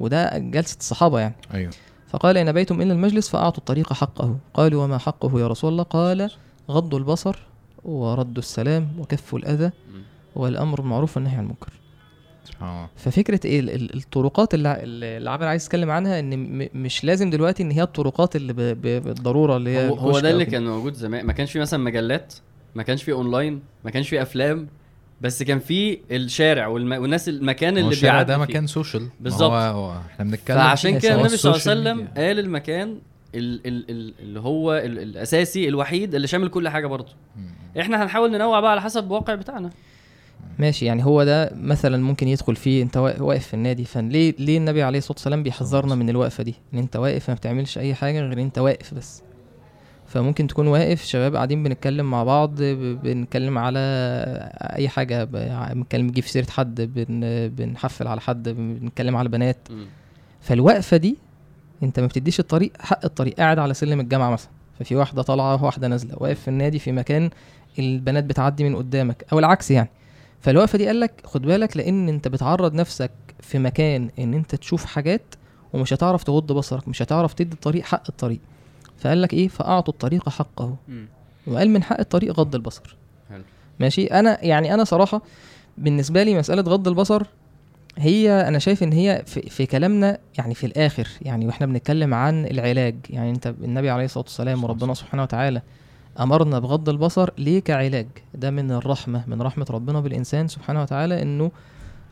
وده 0.00 0.38
جلسة 0.38 0.76
الصحابة 0.80 1.20
يعني. 1.20 1.34
أيوه. 1.54 1.70
فقال 2.08 2.36
إن 2.36 2.48
أبيتم 2.48 2.80
إلا 2.82 2.92
المجلس 2.92 3.28
فأعطوا 3.28 3.58
الطريق 3.58 3.92
حقه. 3.92 4.36
قالوا 4.54 4.84
وما 4.84 4.98
حقه 4.98 5.40
يا 5.40 5.46
رسول 5.46 5.72
الله؟ 5.72 5.82
قال 5.82 6.30
غض 6.70 6.94
البصر 6.94 7.36
ورد 7.84 8.38
السلام 8.38 8.88
وكف 8.98 9.34
الأذى 9.34 9.70
والأمر 10.36 10.80
بالمعروف 10.80 11.16
والنهي 11.16 11.36
عن 11.36 11.44
المنكر. 11.44 11.72
ففكرة 12.96 13.40
ال- 13.44 13.70
ال- 13.70 13.96
الطرقات 13.96 14.54
اللي, 14.54 14.76
اللي 14.82 15.30
عامر 15.30 15.44
عايز 15.44 15.64
يتكلم 15.64 15.90
عنها 15.90 16.18
إن 16.20 16.58
م- 16.58 16.68
مش 16.74 17.04
لازم 17.04 17.30
دلوقتي 17.30 17.62
إن 17.62 17.70
هي 17.70 17.82
الطرقات 17.82 18.36
اللي 18.36 18.52
ب- 18.52 18.56
ب- 18.60 19.02
بالضرورة 19.02 19.56
اللي 19.56 19.70
هي 19.70 19.88
هو, 19.88 20.20
ده 20.20 20.30
اللي. 20.30 20.44
كان 20.44 20.66
موجود 20.66 20.94
زمان. 20.94 21.26
ما 21.26 21.32
كانش 21.32 21.52
في 21.52 21.58
مثلا 21.60 21.80
مجلات 21.84 22.34
ما 22.74 22.82
كانش 22.82 23.02
في 23.02 23.12
أونلاين 23.12 23.62
ما 23.84 23.90
كانش 23.90 24.08
في 24.08 24.22
أفلام 24.22 24.68
بس 25.22 25.42
كان 25.42 25.58
في 25.58 25.98
الشارع 26.10 26.66
والم... 26.66 26.92
والناس 26.92 27.28
المكان 27.28 27.78
اللي 27.78 27.90
الشارع 27.90 28.12
بيعدي 28.12 28.28
ده. 28.32 28.38
مكان 28.38 28.66
سوشيال 28.66 29.08
بالظبط. 29.20 29.50
هو, 29.52 29.56
هو 29.56 29.96
إحنا 30.10 30.24
بنتكلم 30.24 30.56
فعشان 30.56 30.98
كده 30.98 31.14
النبي 31.14 31.36
صلى 31.36 31.52
الله 31.54 31.62
عليه 31.70 31.80
وسلم. 32.00 32.08
قال 32.16 32.38
المكان 32.38 32.98
ال 33.34 33.66
ال 33.66 33.90
ال 33.90 34.14
اللي 34.20 34.40
هو 34.40 34.72
ال 34.74 34.98
الأساسي 34.98 35.68
الوحيد 35.68 36.14
اللي 36.14 36.26
شامل 36.26 36.48
كل 36.48 36.68
حاجة 36.68 36.86
برضه 36.86 37.12
مم. 37.36 37.80
إحنا 37.80 38.02
هنحاول 38.02 38.32
ننوع 38.32 38.60
بقى 38.60 38.70
على 38.70 38.80
حسب 38.80 39.06
الواقع 39.06 39.34
بتاعنا 39.34 39.70
ماشي 40.58 40.84
يعني 40.86 41.04
هو 41.04 41.24
ده 41.24 41.50
مثلا 41.54 42.02
ممكن 42.04 42.28
يدخل 42.28 42.56
فيه 42.56 42.82
انت 42.82 42.96
وا- 42.96 43.22
واقف 43.22 43.46
في 43.46 43.54
النادي 43.54 43.84
فليه 43.84 44.34
ليه 44.38 44.58
النبي 44.58 44.82
عليه 44.82 44.98
الصلاة 44.98 45.12
والسلام 45.16 45.42
بيحذرنا 45.42 45.94
من 45.94 46.10
الوقفة 46.10 46.42
دي 46.44 46.54
إن 46.74 46.78
أنت 46.78 46.96
واقف 46.96 47.28
ما 47.30 47.34
بتعملش 47.34 47.78
أي 47.78 47.94
حاجة 47.94 48.20
غير 48.20 48.40
أنت 48.40 48.58
واقف 48.58 48.94
بس 48.94 49.22
فممكن 50.12 50.46
تكون 50.46 50.66
واقف 50.66 51.04
شباب 51.04 51.36
قاعدين 51.36 51.62
بنتكلم 51.62 52.10
مع 52.10 52.24
بعض 52.24 52.62
بنتكلم 52.62 53.58
على 53.58 53.78
أي 54.60 54.88
حاجة 54.88 55.24
بنتكلم 55.24 56.06
نجيب 56.06 56.24
سيرة 56.24 56.50
حد 56.50 56.80
بن 56.80 57.20
بنحفل 57.48 58.06
على 58.06 58.20
حد 58.20 58.48
بنتكلم 58.48 59.16
على 59.16 59.28
بنات. 59.28 59.68
فالوقفة 60.40 60.96
دي 60.96 61.16
انت 61.82 62.00
ما 62.00 62.06
بتديش 62.06 62.40
الطريق 62.40 62.72
حق 62.80 63.04
الطريق 63.04 63.34
قاعد 63.34 63.58
على 63.58 63.74
سلم 63.74 64.00
الجامعة 64.00 64.30
مثلا. 64.30 64.50
ففي 64.78 64.96
واحدة 64.96 65.22
طالعة 65.22 65.62
وواحده 65.62 65.88
نازلة 65.88 66.14
واقف 66.16 66.40
في 66.40 66.48
النادي 66.48 66.78
في 66.78 66.92
مكان 66.92 67.30
البنات 67.78 68.24
بتعدي 68.24 68.64
من 68.64 68.76
قدامك 68.76 69.24
أو 69.32 69.38
العكس 69.38 69.70
يعني. 69.70 69.90
فالوقفة 70.40 70.78
دي 70.78 70.86
قال 70.86 71.00
لك 71.00 71.12
خد 71.24 71.42
بالك 71.42 71.76
لأن 71.76 72.08
انت 72.08 72.28
بتعرض 72.28 72.74
نفسك 72.74 73.10
في 73.40 73.58
مكان 73.58 74.10
إن 74.18 74.34
انت 74.34 74.54
تشوف 74.54 74.84
حاجات 74.84 75.34
ومش 75.72 75.92
هتعرف 75.92 76.24
تغض 76.24 76.52
بصرك 76.52 76.88
مش 76.88 77.02
هتعرف 77.02 77.34
تدي 77.34 77.54
الطريق 77.54 77.84
حق 77.84 78.02
الطريق. 78.08 78.40
فقال 79.02 79.22
لك 79.22 79.32
إيه؟ 79.32 79.48
فأعطوا 79.48 79.94
الطريق 79.94 80.28
حقه. 80.28 80.76
وقال 81.46 81.70
من 81.70 81.82
حق 81.82 82.00
الطريق 82.00 82.40
غض 82.40 82.54
البصر. 82.54 82.96
حلو. 83.30 83.42
ماشي؟ 83.80 84.06
أنا 84.06 84.44
يعني 84.44 84.74
أنا 84.74 84.84
صراحة 84.84 85.22
بالنسبة 85.78 86.22
لي 86.22 86.34
مسألة 86.38 86.62
غض 86.62 86.88
البصر 86.88 87.22
هي 87.98 88.48
أنا 88.48 88.58
شايف 88.58 88.82
إن 88.82 88.92
هي 88.92 89.22
في, 89.26 89.40
في 89.40 89.66
كلامنا 89.66 90.18
يعني 90.38 90.54
في 90.54 90.66
الآخر 90.66 91.08
يعني 91.22 91.46
وإحنا 91.46 91.66
بنتكلم 91.66 92.14
عن 92.14 92.46
العلاج. 92.46 92.94
يعني 93.10 93.30
أنت 93.30 93.46
النبي 93.64 93.90
عليه 93.90 94.04
الصلاة 94.04 94.24
والسلام 94.24 94.64
وربنا 94.64 94.94
سبحانه 94.94 95.22
وتعالى 95.22 95.62
أمرنا 96.20 96.58
بغض 96.58 96.88
البصر 96.88 97.30
ليه 97.38 97.60
كعلاج؟ 97.60 98.06
ده 98.34 98.50
من 98.50 98.72
الرحمة 98.72 99.24
من 99.26 99.42
رحمة 99.42 99.66
ربنا 99.70 100.00
بالإنسان 100.00 100.48
سبحانه 100.48 100.82
وتعالى 100.82 101.22
إنه 101.22 101.50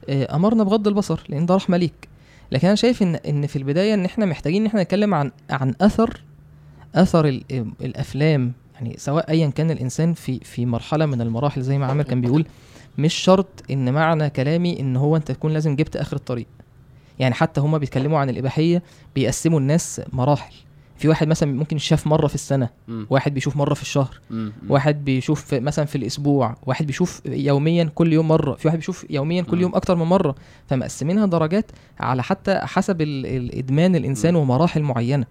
آه، 0.09 0.35
أمرنا 0.37 0.64
بغض 0.64 0.88
البصر 0.88 1.20
لأن 1.29 1.46
ده 1.46 1.55
رحمة 1.55 1.76
ليك. 1.76 2.09
لكن 2.53 2.66
أنا 2.66 2.76
شايف 2.76 3.03
إن 3.03 3.14
إن 3.14 3.46
في 3.46 3.57
البداية 3.57 3.94
إن 3.94 4.05
إحنا 4.05 4.26
محتاجين 4.26 4.61
إن 4.61 4.66
إحنا 4.66 4.83
نتكلم 4.83 5.14
عن 5.14 5.31
عن 5.50 5.74
أثر 5.81 6.20
أثر 6.94 7.29
ال- 7.29 7.44
الأفلام 7.81 8.53
يعني 8.74 8.94
سواء 8.98 9.31
ايا 9.31 9.46
كان 9.50 9.70
الإنسان 9.70 10.14
في 10.14 10.38
في 10.44 10.66
مرحلة 10.66 11.07
من 11.07 11.20
المراحل 11.20 11.62
زي 11.62 11.79
ما 11.79 11.87
عامر 11.87 12.03
كان 12.03 12.20
بيقول 12.20 12.46
مش 12.98 13.14
شرط 13.14 13.46
إن 13.70 13.92
معنى 13.92 14.31
كلامي 14.31 14.81
إن 14.81 14.96
هو 14.96 15.16
أنت 15.16 15.33
تكون 15.33 15.53
لازم 15.53 15.76
جبت 15.76 15.96
آخر 15.96 16.16
الطريق. 16.16 16.46
يعني 17.18 17.35
حتى 17.35 17.61
هما 17.61 17.79
بيتكلموا 17.79 18.18
عن 18.18 18.29
الإباحية 18.31 18.83
بيقسموا 19.14 19.61
الناس 19.61 20.00
مراحل. 20.12 20.55
في 20.98 21.09
واحد 21.09 21.29
مثلا 21.29 21.53
ممكن 21.53 21.76
يشاف 21.76 22.07
مرة 22.07 22.26
في 22.26 22.35
السنة 22.35 22.68
واحد 23.11 23.35
بيشوف 23.35 23.57
مرة 23.57 23.74
في 23.74 23.83
الشهر 23.83 24.20
واحد 24.68 25.05
بيشوف 25.05 25.55
مثلا 25.55 25.85
في 25.85 25.96
الأسبوع 25.96 26.57
واحد 26.66 26.87
بيشوف 26.87 27.22
يوميا 27.26 27.85
كل 27.94 28.12
يوم 28.12 28.29
مرة 28.29 28.55
في 28.55 28.68
واحد 28.68 28.79
بيشوف 28.79 29.07
يوميا 29.11 29.42
كل. 29.42 29.61
يوم 29.61 29.74
أكتر 29.74 29.96
من 29.96 30.03
مرة. 30.07 30.35
فمقسمينها 30.68 31.26
درجات 31.26 31.70
على 32.00 32.22
حتى 32.22 32.55
حسب 32.59 33.00
ال- 33.03 33.26
الإدمان 33.26 33.96
الإنسان. 33.96 34.37
ومراحل 34.37 34.83
معينة. 34.83 35.26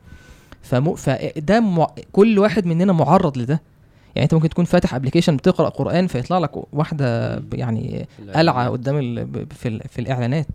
فمو 0.62 0.96
فده 0.96 1.60
مع 1.60 1.88
كل 2.12 2.40
واحد 2.40 2.66
مننا 2.66 2.94
معرض 2.94 3.38
لده. 3.38 3.62
يعني 4.16 4.24
انت 4.24 4.34
ممكن 4.34 4.50
تكون 4.50 4.66
فاتح 4.66 4.96
ابلكيشن 4.96 5.36
بتقرأ 5.38 5.70
قرآن 5.70 6.08
فيطلع 6.08 6.38
لك 6.38 6.52
واحدة 6.74 7.40
يعني 7.54 8.08
قلعة 8.36 8.70
قدام 8.70 8.98
ال... 8.98 9.46
في, 9.50 9.68
ال... 9.68 9.82
في 9.90 10.00
الإعلانات. 10.02 10.48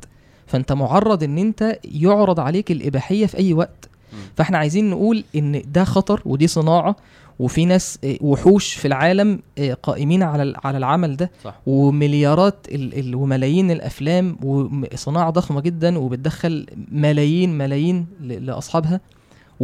فانت 0.46 0.72
معرض 0.72 1.22
ان 1.22 1.38
انت 1.38 1.78
يعرض 1.84 2.40
عليك 2.40 2.70
الإباحية 2.70 3.26
في 3.26 3.38
أي 3.38 3.52
وقت. 3.54 3.88
فاحنا 4.36 4.58
عايزين 4.58 4.90
نقول 4.90 5.24
ان 5.36 5.62
ده 5.72 5.84
خطر 5.84 6.22
ودي 6.24 6.46
صناعة 6.46 6.96
وفي 7.38 7.64
ناس 7.64 7.98
آه، 8.04 8.16
وحوش 8.20 8.74
في 8.74 8.88
العالم 8.88 9.40
آه، 9.58 9.74
قائمين 9.74 10.22
على 10.22 10.54
على 10.64 10.78
العمل 10.78 11.16
ده. 11.16 11.30
صح. 11.44 11.60
ومليارات 11.66 12.66
ال 12.68 12.98
ال 12.98 13.14
وملايين 13.14 13.70
الأفلام 13.70 14.36
وصناعه 14.42 15.30
ضخمة 15.30 15.60
جدا 15.60 15.98
وبتدخل 15.98 16.66
ملايين 16.92 17.58
ملايين 17.58 18.06
لأصحابها. 18.20 19.00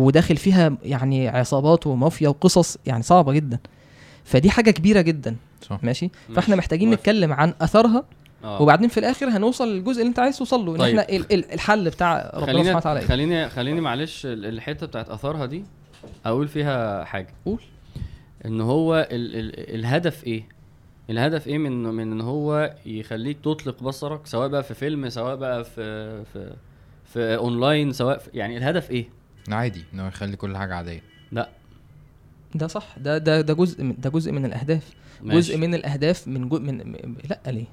وداخل 0.07 0.37
فيها 0.37 0.77
يعني 0.83 1.29
عصابات 1.29 1.87
ومافيا 1.87 2.29
وقصص 2.29 2.79
يعني 2.87 3.03
صعبة 3.03 3.33
جدا 3.33 3.59
فدي 4.25 4.51
حاجة 4.51 4.71
كبيرة 4.71 5.01
جدا 5.01 5.37
صح 5.63 5.85
ماشي 5.85 6.09
فاحنا 6.09 6.39
ماشي. 6.41 6.55
محتاجين 6.55 6.89
موافق. 6.89 7.01
نتكلم 7.03 7.33
عن 7.33 7.55
أثرها 7.61 8.05
آه. 8.45 8.63
وبعدين 8.63 8.89
في 8.89 9.01
الآخر 9.01 9.29
هنوصل 9.29 9.69
للجزء 9.69 10.01
اللي 10.01 10.09
أنت 10.09 10.19
عايز 10.19 10.39
توصل 10.39 10.67
له 10.67 10.73
إن 10.73 10.79
طيب. 10.79 10.99
إحنا 10.99 11.17
ال- 11.17 11.33
ال- 11.33 11.53
الحل 11.53 11.91
بتاع 11.91 12.31
ربنا 12.35 12.41
سبحانه 12.41 12.53
خليني 12.63 12.75
وتعالى 12.77 13.01
إيه 13.01 13.07
خليني 13.07 13.49
خليني 13.49 13.81
معلش 13.81 14.27
ال- 14.27 14.47
الحتة 14.47 14.87
بتاعت 14.87 15.09
اثارها 15.11 15.47
دي 15.47 15.65
أقول 16.27 16.49
فيها 16.49 17.05
حاجة 17.05 17.29
قول. 17.47 17.61
إن 18.47 18.61
هو 18.61 19.09
ال 19.11 19.37
ال 19.37 19.75
الهدف 19.75 20.25
إيه 20.25 20.45
الهدف 21.11 21.47
إيه 21.47 21.59
من 21.59 21.83
من 21.83 22.13
إن 22.13 22.21
هو 22.21 22.75
يخليك 22.87 23.39
تطلق 23.45 23.83
بصرك 23.83 24.27
سواء 24.27 24.49
بقى 24.49 24.63
في 24.63 24.75
فيلم 24.75 25.09
سواء 25.09 25.37
بقى 25.37 25.65
في 25.65 26.25
في 26.25 26.53
في 27.05 27.37
أونلاين 27.37 27.93
سواء 27.93 28.19
في 28.19 28.31
يعني 28.35 28.57
الهدف 28.57 28.91
إيه 28.91 29.09
عادي 29.53 29.85
ان 29.95 30.01
هو 30.01 30.09
يخلي 30.09 30.37
كل 30.37 30.57
حاجة 30.57 30.75
عادية. 30.75 31.03
لا. 31.33 31.49
ده 32.55 32.67
صح. 32.67 32.87
ده 32.99 33.19
ده 33.19 33.41
ده 33.41 33.55
جزء 33.55 33.85
من 33.85 33.95
ده 33.99 34.11
جزء 34.11 34.33
من 34.33 34.45
الأهداف. 34.45 34.83
ماشي. 35.23 35.39
جزء 35.39 35.57
من 35.59 35.75
الأهداف 35.75 36.29
من 36.29 36.49
جو 36.49 36.59
من 36.59 36.75
م- 36.79 37.17
لا 37.31 37.41
ليه؟ 37.47 37.65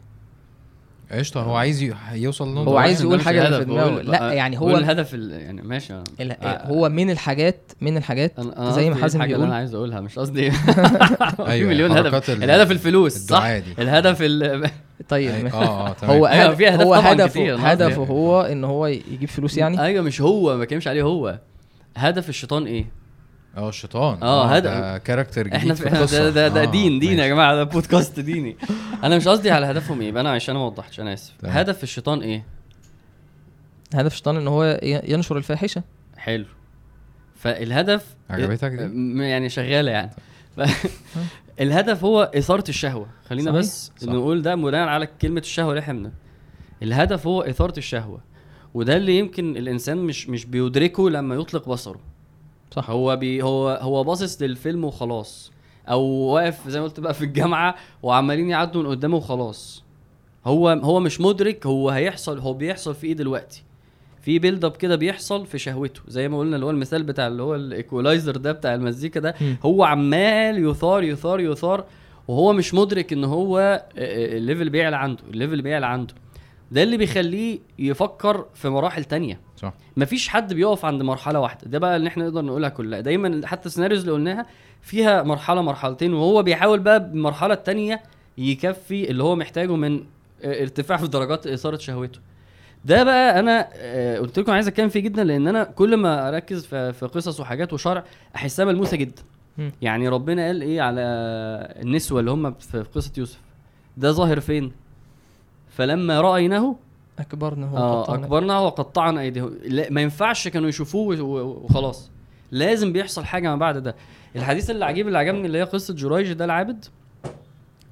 قشطة 1.12 1.42
هو 1.42 1.56
عايز 1.56 1.84
ي- 1.84 1.94
يوصل 2.14 2.52
لنقطة 2.52 2.70
هو 2.70 2.78
عايز 2.78 3.02
يقول 3.02 3.20
اللي 3.20 3.32
الهدف، 3.32 3.58
في 3.58 3.66
دماغه. 3.66 4.02
لا، 4.02 4.34
يعني 4.34 4.60
هو- 4.60 4.66
بقول 4.68 4.80
الهدف 4.80 5.14
ال- 5.14 5.32
يعني 5.32 5.62
ماشي. 5.62 5.94
أنا- 6.04 6.22
ال- 6.22 6.32
آه. 6.32 6.68
هو 6.68 6.90
من 6.90 7.10
الحاجات 7.10 7.72
من 7.82 7.98
الحاجات 7.98 8.36
أنا- 8.38 8.58
أنا 8.58 8.72
زي 8.72 8.90
ما 8.90 8.96
قصدي 8.96 9.02
حازم 9.02 9.18
الحاجة 9.22 9.24
اللي 9.24 9.28
بيقول. 9.38 9.46
أنا 9.46 9.56
عايز 9.56 9.74
أقولها؟ 9.76 10.02
مش 10.02 10.20
قصدي 10.20 10.52
في 11.38 11.48
أيوة، 11.48 11.70
مليون 11.70 11.92
هدف. 11.92 12.04
حركات 12.04 12.30
ال- 12.30 12.44
الهدف 12.44 12.72
الفلوس 12.72 13.14
صح؟ 13.18 13.38
الدعاء 13.38 13.60
دي. 13.60 13.82
الهدف 13.84 14.18
ال 14.22 14.70
طيب. 15.10 15.32
أي- 15.32 15.44
ما- 15.44 15.54
آه 15.64 15.90
آه 15.90 15.94
تمام. 15.94 16.18
هو 16.18 16.28
أيوة، 16.28 16.46
هدف 16.48 16.58
في 16.58 16.68
أهداف 16.68 16.82
هو 16.88 16.96
طبعاً 16.96 17.14
هدفه 17.14 17.28
كتير، 17.28 17.56
أنا 17.56 17.70
قصدي 17.70 17.84
هدفه 17.86 18.02
يعني. 18.02 18.10
هو 18.14 18.42
إن 18.42 18.64
هو 18.64 18.88
يجيب 18.88 19.30
فلوس 19.30 19.58
يعني؟ 19.58 19.82
أيوه 19.82 20.04
مش 20.04 20.22
هو 20.22 20.56
ما 20.58 20.62
بتكلمش 20.64 20.88
عليه 20.88 21.04
هو. 21.04 21.40
هدف 21.98 22.30
الشيطان 22.30 22.66
إيه؟ 22.66 22.86
آه 23.58 23.70
الشيطان. 23.70 24.24
آه، 24.24 24.46
هذا- 24.46 24.60
ده 24.60 24.98
كاركتر 24.98 25.42
جديد 25.48 25.54
إحنا 25.54 25.74
في 25.74 25.84
ده 25.90 26.30
ده, 26.30 26.48
ده 26.48 26.62
آه، 26.62 26.66
دين 26.66 27.00
دين 27.00 27.20
يا. 27.20 27.28
جماعة 27.28 27.56
ده 27.56 27.64
بودكاست 27.64 28.20
ديني. 28.20 28.58
أنا 29.04 29.18
مش 29.18 29.28
قصدي 29.28 29.52
على 29.52 29.66
هدفهم 29.66 30.02
إيه 30.02 30.10
أنا 30.10 30.32
عشان 30.32 30.56
أنا 30.56 30.64
ما 30.64 30.70
وضحتش 30.70 31.00
أنا 31.00 31.14
آسف. 31.14 31.34
هدف 31.46 31.84
الشيطان 31.84 32.22
إيه؟ 32.22 32.44
هدف 33.94 34.12
الشيطان 34.12 34.36
إن 34.38 34.48
هو 34.48 34.80
ينشر 34.84 35.38
الفاحشة. 35.38 35.84
حلو. 36.18 36.46
فالهدف 37.36 38.06
عجبتك 38.30 38.72
دي؟ 38.72 38.86
م- 38.88 39.22
يعني 39.22 39.50
شغالة 39.50 39.92
يعني. 39.92 40.12
ف... 40.58 40.62
الهدف 41.62 42.04
هو 42.04 42.32
إثارة 42.38 42.64
الشهوة. 42.70 43.08
خلينا 43.30 43.52
صحيح. 43.52 43.60
بس 43.60 43.92
صح. 43.98 44.08
نقول 44.08 44.42
ده 44.42 44.56
بناء 44.56 44.88
على 44.88 45.08
كلمة 45.22 45.40
الشهوة 45.40 45.70
اللي 45.70 45.80
إحنا 45.80 46.12
الهدف 46.84 47.28
هو 47.28 47.42
إثارة 47.42 47.74
الشهوة. 47.78 48.22
وده 48.74 48.98
اللي 48.98 49.18
يمكن 49.20 49.58
الإنسان 49.58 49.98
مش 49.98 50.30
مش 50.30 50.46
بيدركه 50.46 51.10
لما 51.10 51.36
يطلق 51.36 51.70
بصره. 51.70 52.00
صح. 52.72 52.90
هو 52.90 53.16
بي 53.16 53.44
هو 53.44 53.70
هو 53.82 54.04
باصص 54.04 54.42
للفيلم 54.42 54.86
وخلاص 54.86 55.52
أو 55.90 56.02
واقف 56.04 56.68
زي 56.70 56.80
ما 56.80 56.86
قلت 56.86 57.00
بقى 57.00 57.14
في 57.14 57.26
الجامعة 57.26 57.76
وعمالين 58.04 58.50
يعدوا 58.50 58.84
من 58.84 58.90
قدامه 58.90 59.18
وخلاص. 59.18 59.84
هو 60.46 60.70
هو 60.70 61.00
مش 61.00 61.22
مدرك 61.22 61.66
هو 61.66 61.90
هيحصل 61.90 62.40
هو 62.40 62.54
بيحصل 62.54 62.96
في 62.96 63.08
إيه 63.08 63.14
دلوقتي. 63.14 63.64
في 64.22 64.40
build 64.40 64.66
up 64.66 64.72
كده 64.72 64.96
بيحصل 64.96 65.46
في 65.46 65.58
شهوته. 65.60 66.02
زي 66.08 66.28
ما 66.30 66.40
قلنا 66.40 66.56
اللي 66.56 66.66
هو 66.66 66.70
المثال 66.70 67.04
بتاع 67.04 67.28
اللي 67.28 67.44
هو 67.44 67.56
ال 67.56 67.64
equalizer 67.64 68.38
ده 68.38 68.52
بتاع 68.52 68.76
المزيكا 68.76 69.20
ده. 69.20 69.36
هو 69.64 69.84
عمال 69.84 70.70
يثار 70.70 71.04
يثار 71.04 71.40
يثار 71.40 71.86
وهو 72.28 72.54
مش 72.54 72.74
مدرك 72.74 73.14
إن 73.14 73.24
هو 73.24 73.84
ال 73.98 74.10
level 74.10 74.70
بيعلى 74.70 74.96
عنده 74.96 75.24
ال 75.34 75.38
level 75.38 75.62
بيعلى 75.62 75.86
عنده. 75.86 76.14
ده 76.72 76.84
اللي 76.84 76.98
بيخليه 76.98 77.60
يفكر 77.80 78.46
في 78.54 78.70
مراحل 78.70 79.04
تانية. 79.04 79.40
صح. 79.58 79.74
مفيش 79.98 80.30
حد 80.30 80.54
بيقف 80.54 80.86
عند 80.86 81.02
مرحلة 81.02 81.40
واحدة. 81.40 81.62
ده 81.70 81.80
بقى 81.80 81.96
اللي 81.96 82.08
إحنا 82.08 82.24
نقدر 82.24 82.42
نقولها 82.42 82.70
كلها. 82.70 83.00
دايما 83.00 83.48
حتى 83.48 83.66
ال 83.66 83.69
scenarios 83.69 84.00
اللي 84.02 84.12
قلناها 84.12 84.46
فيها 84.82 85.24
مرحلة 85.24 85.62
مرحلتين 85.62 86.14
وهو 86.14 86.44
بيحاول 86.44 86.80
بقى 86.80 87.10
بالمرحلة 87.10 87.54
التانية 87.54 88.02
يكفي 88.38 89.10
اللي 89.10 89.24
هو 89.24 89.36
محتاجه 89.36 89.76
من 89.76 90.04
ارتفاع 90.44 90.98
في 90.98 91.08
درجات 91.08 91.48
إثارة 91.48 91.78
شهوته. 91.78 92.20
ده 92.86 93.04
بقى 93.04 93.40
أنا 93.40 93.70
آه، 93.74 94.20
قلت 94.20 94.40
لكم 94.40 94.52
عايز 94.52 94.68
أتكلم 94.68 94.90
فيه 94.90 95.00
جدا 95.00 95.24
لأن 95.24 95.48
أنا 95.48 95.64
كل 95.64 95.98
ما 95.98 96.28
أركز 96.30 96.66
في 96.66 97.10
قصص 97.14 97.40
وحاجات 97.40 97.74
وشرع 97.74 98.04
أحسها 98.36 98.66
ملموسة 98.66 98.98
جدا. 98.98 99.22
يعني 99.82 100.08
ربنا 100.08 100.46
قال 100.46 100.62
إيه 100.62 100.82
على 100.82 101.02
النسوة 101.82 102.20
اللي 102.20 102.32
هم 102.32 102.54
في 102.54 102.82
قصة 102.96 103.12
يوسف؟ 103.18 103.40
ده 103.98 104.12
ظاهر 104.12 104.40
فين؟ 104.40 104.72
فلما 105.78 106.22
رايناه 106.22 106.76
اكبرنا 107.20 107.66
آه 107.78 108.00
وقطعنا. 108.00 108.26
أكبرنا 108.26 108.60
وقطعنا 108.60 109.22
أيديهم. 109.22 109.52
لا 109.66 109.88
ما 109.90 110.02
ينفعش 110.02 110.48
كانوا 110.48 110.70
يشوفوه 110.70 111.22
وخلاص. 111.22 112.10
لازم 112.52 112.94
بيحصل 112.94 113.26
حاجة 113.26 113.50
ما 113.50 113.56
بعد 113.56 113.78
ده. 113.78 113.96
الحديث 114.36 114.70
اللي 114.70 114.86
عجيب 114.86 115.08
اللي 115.08 115.18
عجبني 115.18 115.46
اللي 115.46 115.58
هي 115.58 115.64
قصة 115.64 115.94
جريج 115.94 116.34
ده 116.34 116.46
العابد 116.46 116.86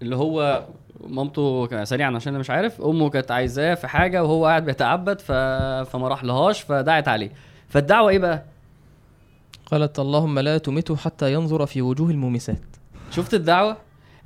اللي 0.01 0.15
هو 0.15 0.65
مامته 1.07 1.67
كان- 1.67 1.85
سريعا 1.85 2.15
عشان 2.15 2.33
أنا 2.33 2.39
مش 2.39 2.49
عارف. 2.49 2.81
أمه 2.81 3.09
كانت 3.09 3.31
عايزاه 3.31 3.73
في 3.75 3.87
حاجة 3.87 4.23
وهو 4.23 4.45
قاعد 4.45 4.65
بيتعبد 4.65 5.21
ف... 5.21 5.31
فما 5.91 6.07
راح 6.07 6.23
لهاش 6.23 6.61
فدعت 6.61 7.07
عليه. 7.07 7.31
فالدعوة 7.69 8.09
إيه 8.09 8.19
بقى؟ 8.19 8.43
قالت 9.65 9.99
اللهم 9.99 10.39
لا 10.39 10.57
تمته 10.57 10.95
حتى 10.95 11.33
ينظر 11.33 11.65
في 11.65 11.81
وجوه 11.81 12.09
المومسات. 12.09 12.61
شفت 13.11 13.33
الدعوة؟ 13.33 13.77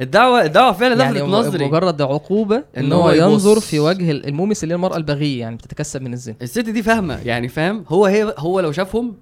الدعوه 0.01 0.45
الدعوة 0.45 0.71
فعلا 0.71 1.03
يعني 1.03 1.13
لفتت 1.19 1.27
م- 1.27 1.31
نظري. 1.31 1.65
مجرد 1.65 2.01
عقوبة 2.01 2.63
إن 2.77 2.93
هو. 2.93 3.11
ينظر 3.11 3.59
في 3.59 3.79
وجه 3.79 4.11
ال- 4.11 4.25
المومس 4.27 4.63
اللي 4.63 4.73
هي 4.73 4.75
المرأة 4.75 4.97
البغية 4.97 5.39
يعني 5.39 5.55
بتتكسب 5.55 6.01
من 6.01 6.13
الزنا. 6.13 6.35
الست 6.41 6.59
دي 6.69 6.83
فاهمة 6.83 7.19
يعني 7.25 7.47
فاهم؟ 7.47 7.85
هو 7.87 8.05
هي 8.05 8.33
هو 8.37 8.59
لو 8.59 8.71
شافهم. 8.71 9.15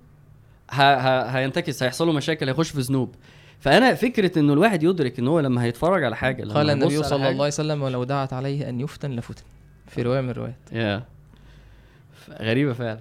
هينتكس 0.72 1.84
هيحصل 1.84 2.08
له 2.08 2.14
مشاكل 2.14 2.48
هيخش 2.50 2.70
في 2.70 2.82
ذنوب. 2.82 3.16
فأنا 3.60 3.94
فكرة 3.94 4.40
إنه 4.40 4.54
الواحد 4.54 4.84
يدرك 4.84 5.20
إن 5.20 5.28
هو 5.28 5.40
لما 5.40 5.64
هيتفرج 5.64 6.04
على 6.04 6.16
حاجة 6.16 6.44
لما 6.44 6.54
قال 6.54 6.70
النبي 6.70 7.04
صلى 7.04 7.16
الله 7.16 7.28
عليه 7.28 7.48
وسلم 7.48 7.82
ولو 7.82 8.04
دعت 8.04 8.34
عليه 8.34 8.70
أن 8.70 8.80
يفتن 8.82 9.12
لفتن. 9.12 9.44
في 9.88 10.02
رواية 10.02 10.22
من 10.22 10.30
الروايات. 10.30 10.56
يا. 10.72 11.04
ف- 12.26 12.42
غريبة 12.42 12.74
فعلا. 12.74 13.00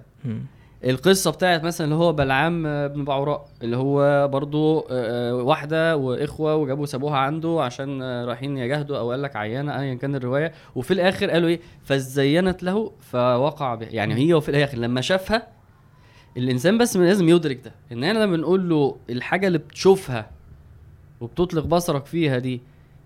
القصة 0.83 1.31
بتاعت 1.31 1.63
مثلا 1.63 1.85
اللي 1.85 1.95
هو 1.95 2.13
بلعام 2.13 2.63
بن 2.87 3.03
بعوراء 3.05 3.47
اللي 3.63 3.77
هو 3.77 4.27
برضو 4.27 4.79
آه، 4.79 4.85
آه، 4.91 5.35
واحدة 5.35 5.97
وإخوة 5.97 6.55
وجابوا 6.55 6.85
سابوها 6.85 7.17
عنده 7.17 7.61
عشان 7.63 8.01
آه، 8.01 8.25
رايحين 8.25 8.57
يجاهدوا 8.57 8.97
أو 8.97 9.11
قال 9.11 9.21
لك 9.21 9.35
عيانة 9.35 9.79
ايا 9.79 9.93
كان 9.95 10.15
الرواية. 10.15 10.51
وفي 10.75 10.93
الآخر 10.93 11.29
قالوا 11.29 11.49
إيه؟ 11.49 11.59
فزينت 11.83 12.63
له 12.63 12.91
فوقع 12.99 13.75
بها 13.75 13.89
يعني 13.89 14.15
هي 14.15 14.33
وفي 14.33 14.49
الآخر 14.49 14.77
لما 14.77 15.01
شافها 15.01 15.47
الإنسان 16.37 16.77
بس 16.77 16.97
لازم 16.97 17.29
يدرك 17.29 17.61
ده. 17.65 17.71
إن 17.91 18.03
إحنا 18.03 18.19
لما 18.19 18.35
بنقول 18.37 18.69
له 18.69 18.97
الحاجة 19.09 19.47
اللي 19.47 19.57
بتشوفها 19.57 20.29
وبتطلق 21.21 21.65
بصرك 21.65 22.05
فيها 22.05 22.37
دي 22.39 22.61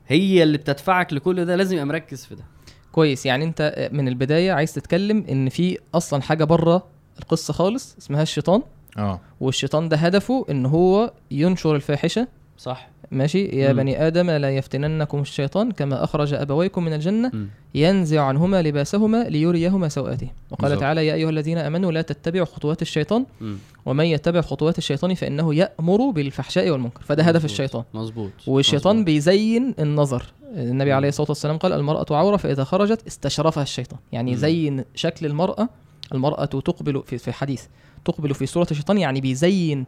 هي 0.07 0.43
اللي 0.43 0.57
بتدفعك 0.57 1.13
لكل 1.13 1.45
ده 1.45 1.55
لازم 1.55 1.73
يبقى 1.75 1.85
مركز 1.85 2.25
في 2.25 2.35
ده. 2.35 2.43
كويس. 2.91 3.25
يعني 3.25 3.43
أنت 3.45 3.89
من 3.91 4.07
البداية 4.07 4.51
عايز 4.51 4.73
تتكلم 4.73 5.25
إن 5.29 5.49
في 5.49 5.77
أصلا 5.95 6.21
حاجة 6.21 6.43
بره 6.43 7.00
القصة 7.21 7.53
خالص 7.53 7.95
اسمها 7.97 8.21
الشيطان 8.21 8.61
آه 8.97 9.19
والشيطان 9.41 9.89
ده 9.89 9.97
هدفه 9.97 10.45
إن 10.49 10.65
هو 10.65 11.11
ينشر 11.31 11.75
الفاحشة 11.75 12.27
صح 12.57 12.87
ماشي 13.11 13.45
يا 13.45 13.73
مم. 13.73 13.77
بني 13.79 14.07
آدم 14.07 14.29
لا 14.29 14.49
يفتننكم 14.57 15.19
الشيطان 15.19 15.71
كما 15.71 16.03
أخرج 16.03 16.33
أبويكم 16.33 16.83
من 16.85 16.93
الجنة 16.93 17.31
مم. 17.33 17.47
ينزع 17.75 18.21
عنهما 18.23 18.61
لباسهما 18.61 19.23
ليريهما 19.23 19.89
سوآتهما 19.89 20.31
وقال. 20.51 20.77
تعالى 20.79 21.07
يا 21.07 21.13
أيها 21.13 21.29
الذين 21.29 21.57
آمنوا 21.57 21.91
لا 21.91 22.01
تتبعوا 22.01 22.45
خطوات 22.45 22.81
الشيطان 22.81 23.25
مم. 23.41 23.55
ومن 23.85 24.05
يتبع 24.05 24.41
خطوات 24.41 24.77
الشيطان 24.77 25.13
فإنه 25.13 25.55
يأمر 25.55 26.09
بالفحشاء 26.09 26.69
والمنكر 26.69 27.01
فده 27.01 27.23
هدف 27.23 27.35
مظبوط. 27.43 27.51
الشيطان 27.51 27.83
مظبوط 27.93 28.31
والشيطان 28.47 28.95
مظبوط. 28.95 29.05
بيزين 29.05 29.75
النظر 29.79 30.23
النبي 30.55 30.89
مم. 30.89 30.95
عليه 30.95 31.07
الصلاة 31.09 31.29
والسلام 31.29 31.57
قال 31.57 31.73
المرأة 31.73 32.05
عورة 32.11 32.37
فإذا 32.37 32.63
خرجت 32.63 33.07
استشرفها 33.07 33.63
الشيطان 33.63 33.99
يعني 34.11 34.31
مم. 34.31 34.37
يزين 34.37 34.83
شكل 34.95 35.25
المرأة 35.25 35.69
المرأة 36.13 36.45
تقبل 36.45 37.03
في 37.05 37.17
في 37.17 37.31
حديث 37.31 37.63
تقبل 38.05 38.33
في 38.33 38.45
صورة 38.45 38.67
الشيطان 38.71 38.97
يعني 38.97 39.21
بيزين 39.21 39.85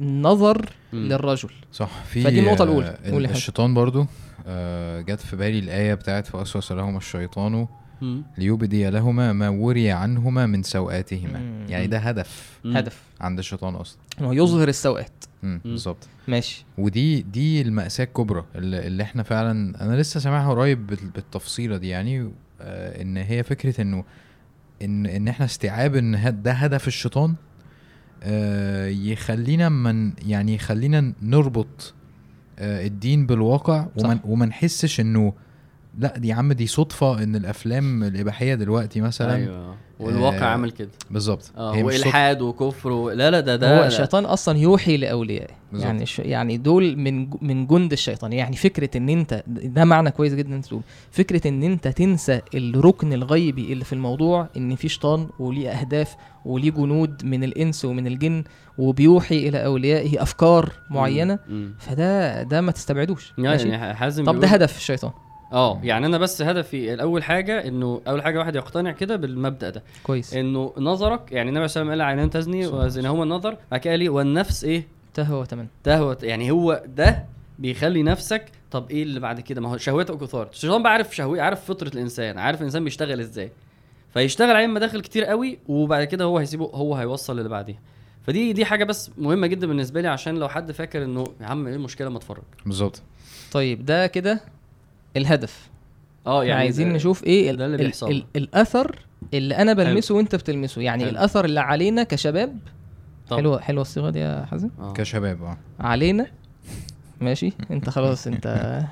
نظر 0.00 0.70
مم. 0.92 1.06
للرجل 1.08 1.48
صح 1.72 2.04
في 2.04 2.22
فدي 2.22 2.40
النقطة 2.40 2.62
آه، 2.62 2.98
الأولى. 3.06 3.28
حاج. 3.28 3.36
الشيطان 3.36 3.74
برضو 3.74 4.06
آه، 4.46 5.00
جت 5.00 5.20
في 5.20 5.36
بالي 5.36 5.58
الآية 5.58 5.94
بتاعت 5.94 6.26
فأسوس 6.26 6.72
لهما 6.72 6.98
الشيطان. 6.98 7.66
ليبدي 8.38 8.90
لهما 8.90 9.32
ما 9.32 9.48
وري 9.48 9.90
عنهما 9.90 10.46
من 10.46 10.62
سوآتهما 10.62 11.38
مم. 11.38 11.66
يعني 11.68 11.86
ده 11.86 11.98
هدف 11.98 12.58
مم. 12.64 12.76
هدف 12.76 13.02
عند 13.20 13.38
الشيطان 13.38 13.74
أصلا 13.74 13.98
إنه 14.20 14.34
يظهر 14.34 14.68
السوءات. 14.68 15.24
بالظبط 15.42 16.08
ماشي 16.28 16.64
ودي 16.78 17.22
دي 17.22 17.60
المأساة 17.62 18.04
الكبرى 18.04 18.44
اللي, 18.54 18.86
اللي 18.86 19.02
إحنا 19.02 19.22
فعلا 19.22 19.82
أنا 19.84 19.96
لسه 20.00 20.20
سامعها 20.20 20.50
قريب 20.50 20.86
بال- 20.86 21.10
بالتفصيلة 21.14 21.76
دي 21.76 21.88
يعني 21.88 22.30
آه 22.60 23.02
إن 23.02 23.16
هي 23.16 23.42
فكرة 23.42 23.80
إنه 23.80 24.04
ان 24.82 25.06
إن 25.06 25.28
إحنا 25.28 25.44
استيعاب 25.46 25.94
إن 25.96 26.42
ده 26.42 26.52
هدف 26.52 26.88
الشيطان 26.88 27.34
آه 28.22 28.86
يخلينا 28.88 29.68
من 29.68 30.12
يعني 30.26 30.54
يخلينا 30.54 31.12
نربط 31.22 31.94
آه 32.58 32.86
الدين 32.86 33.26
بالواقع 33.26 33.86
وما. 33.96 34.18
وما 34.24 34.46
نحسش 34.46 35.00
إنه 35.00 35.32
لا 35.98 36.18
دي 36.18 36.28
يا 36.28 36.34
عم 36.34 36.52
دي 36.52 36.66
صدفة 36.66 37.22
إن 37.22 37.36
الأفلام 37.36 38.04
الإباحية 38.04 38.54
دلوقتي 38.54 39.00
مثلا 39.00 39.34
أيوة. 39.34 39.54
أيوه 39.56 39.74
والواقع 40.00 40.38
آه، 40.38 40.44
عامل 40.44 40.70
كده. 40.70 40.88
بالظبط. 41.10 41.52
آه. 41.56 41.84
وإلحاد 41.84 42.42
وكفر 42.42 42.90
و... 42.92 43.10
لا 43.10 43.30
لا 43.30 43.40
ده 43.40 43.56
ده 43.56 43.80
هو 43.80 43.86
الشيطان 43.86 44.24
أصلا 44.24 44.58
يوحي 44.58 44.96
لأوليائه. 44.96 45.54
يعني 45.72 46.06
ش... 46.06 46.18
يعني 46.18 46.56
دول 46.56 46.96
من 46.96 47.30
ج- 47.30 47.34
من 47.42 47.66
جند 47.66 47.92
الشيطان. 47.92 48.32
يعني 48.32 48.56
فكرة 48.56 48.96
إن 48.98 49.08
أنت 49.08 49.42
ده 49.46 49.84
معنى 49.84 50.10
كويس 50.10 50.34
جدا 50.34 50.56
إنت 50.56 50.66
تقول. 50.66 50.82
فكرة 51.10 51.48
إن 51.48 51.62
أنت 51.62 51.88
تنسى 51.88 52.40
الركن 52.54 53.12
الغيبي 53.12 53.72
اللي 53.72 53.84
في 53.84 53.92
الموضوع 53.92 54.48
إن 54.56 54.74
في 54.74 54.88
شيطان 54.88 55.28
وليه 55.38 55.70
أهداف 55.70 56.16
وليه 56.44 56.70
جنود 56.70 57.24
من 57.24 57.44
الإنس 57.44 57.84
ومن 57.84 58.06
الجن 58.06 58.44
وبيوحي 58.78 59.48
إلى 59.48 59.64
أوليائه 59.64 60.22
أفكار 60.22 60.72
معينة 60.90 61.38
مم. 61.48 61.74
فده 61.78 62.42
ده 62.42 62.60
ما 62.60 62.72
تستبعدوش. 62.72 63.32
ماشي؟ 63.38 63.68
يعني 63.68 63.94
حازم 63.94 64.24
طب 64.24 64.40
ده 64.40 64.46
هدف 64.48 64.76
الشيطان. 64.76 65.10
آه 65.52 65.80
يعني 65.82 66.06
أنا 66.06 66.18
بس 66.18 66.42
هدفي 66.42 66.94
الأول 66.94 67.22
حاجة 67.24 67.68
إنه 67.68 68.00
أول 68.08 68.22
حاجة 68.22 68.38
واحد 68.38 68.56
يقتنع 68.56 68.92
كده 68.92 69.16
بالمبدأ 69.16 69.70
ده. 69.70 69.82
كويس. 70.02 70.34
إنه 70.34 70.72
نظرك 70.78 71.32
يعني 71.32 71.48
النبي 71.48 71.68
صلى 71.68 71.82
الله 71.82 71.92
عليه 71.92 72.02
وسلم 72.02 72.08
قال 72.08 72.18
عينان 72.18 72.30
تزني 72.30 72.66
وزناهما 72.66 73.22
النظر 73.22 73.56
بعد 73.70 73.80
كده 73.80 73.90
قال 73.90 74.00
لي 74.00 74.08
والنفس 74.08 74.64
إيه؟ 74.64 74.86
تهوى 75.14 75.40
وتمنى. 75.40 75.68
تهوى 75.84 76.16
يعني 76.22 76.50
هو 76.50 76.82
ده 76.86 77.24
بيخلي 77.58 78.02
نفسك 78.02 78.44
طب 78.70 78.90
إيه 78.90 79.02
اللي 79.02 79.20
بعد 79.20 79.40
كده؟ 79.40 79.60
ما 79.60 79.68
هو 79.70 79.76
شهوتك 79.76 80.18
كثار. 80.20 80.48
الشيطان 80.52 80.82
بقى 80.82 80.92
عارف 80.92 81.16
شهوي 81.16 81.40
عارف 81.40 81.64
فطرة 81.64 81.88
الإنسان 81.88 82.38
عارف 82.38 82.60
الإنسان 82.60 82.84
بيشتغل 82.84 83.20
إزاي. 83.20 83.50
فيشتغل 84.14 84.56
عليه 84.56 84.66
مداخل 84.66 85.00
كتير 85.00 85.24
قوي 85.24 85.58
وبعد 85.68 86.04
كده 86.04 86.24
هو 86.24 86.38
هيسيبه 86.38 86.64
هو 86.64 86.94
هيوصل 86.94 87.38
اللي 87.38 87.48
بعديها. 87.48 87.78
فدي 88.22 88.52
دي 88.52 88.64
حاجة 88.64 88.84
بس 88.84 89.10
مهمة 89.18 89.46
جدا 89.46 89.66
بالنسبة 89.66 90.00
لي 90.00 90.08
عشان 90.08 90.34
لو 90.38 90.48
حد 90.48 90.72
فاكر 90.72 91.04
إنه 91.04 91.24
يا 91.40 91.46
عم 91.46 91.66
إيه 91.66 91.74
المشكلة 91.74 92.08
ما 92.08 92.16
أتفرج. 92.16 92.42
بالظبط. 92.66 93.02
طيب 93.52 93.84
ده 93.84 94.06
كده 94.06 94.40
الهدف. 95.16 95.70
آه 96.26 96.44
يعني 96.44 96.60
عايزين 96.60 96.92
نشوف 96.92 97.24
إيه 97.24 97.52
ده 97.52 97.66
اللي 97.66 97.76
ال 97.76 97.84
بيحصل. 97.84 98.10
ال 98.10 98.24
الأثر 98.36 98.98
اللي 99.34 99.56
أنا 99.56 99.72
بلمسه 99.72 100.14
وأنت 100.14 100.34
بتلمسه. 100.34 100.82
يعني 100.82 101.02
حلو. 101.02 101.10
الأثر 101.12 101.44
اللي 101.44 101.60
علينا 101.60 102.02
كشباب. 102.02 102.58
طب. 103.28 103.36
حلوة 103.36 103.60
حلوة 103.60 103.82
الصيغة 103.82 104.10
دي 104.10 104.18
يا 104.18 104.46
حازم. 104.50 104.70
آه. 104.80 104.92
كشباب 104.92 105.42
آه. 105.42 105.56
علينا. 105.80 106.26
ماشي. 107.20 107.52
أنت 107.70 107.90
خلاص 107.90 108.26
أنت 108.26 108.46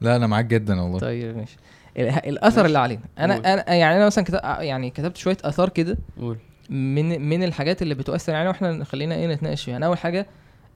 لا 0.00 0.16
أنا 0.16 0.26
معاك 0.26 0.44
جدا 0.44 0.80
والله. 0.80 0.98
طيب 0.98 1.36
ماشي. 1.36 1.56
ال- 1.96 2.08
الأثر 2.28 2.66
اللي 2.66 2.78
علينا. 2.78 3.02
أنا 3.18 3.34
قول. 3.34 3.46
أنا 3.46 3.74
يعني 3.74 3.96
أنا 3.96 4.06
مثلا 4.06 4.24
كتب 4.24 4.38
يعني 4.44 4.90
كتبت 4.90 5.16
شوية 5.16 5.36
أثار 5.44 5.68
كده 5.68 5.98
قول. 6.20 6.38
من 6.70 7.28
من 7.28 7.42
الحاجات 7.42 7.82
اللي 7.82 7.94
بتؤثر 7.94 8.34
علينا 8.34 8.48
وإحنا 8.50 8.84
خلينا 8.84 9.14
إيه 9.14 9.26
نتناقش 9.26 9.64
فيها. 9.64 9.72
يعني 9.72 9.86
أول 9.86 9.98
حاجة 9.98 10.26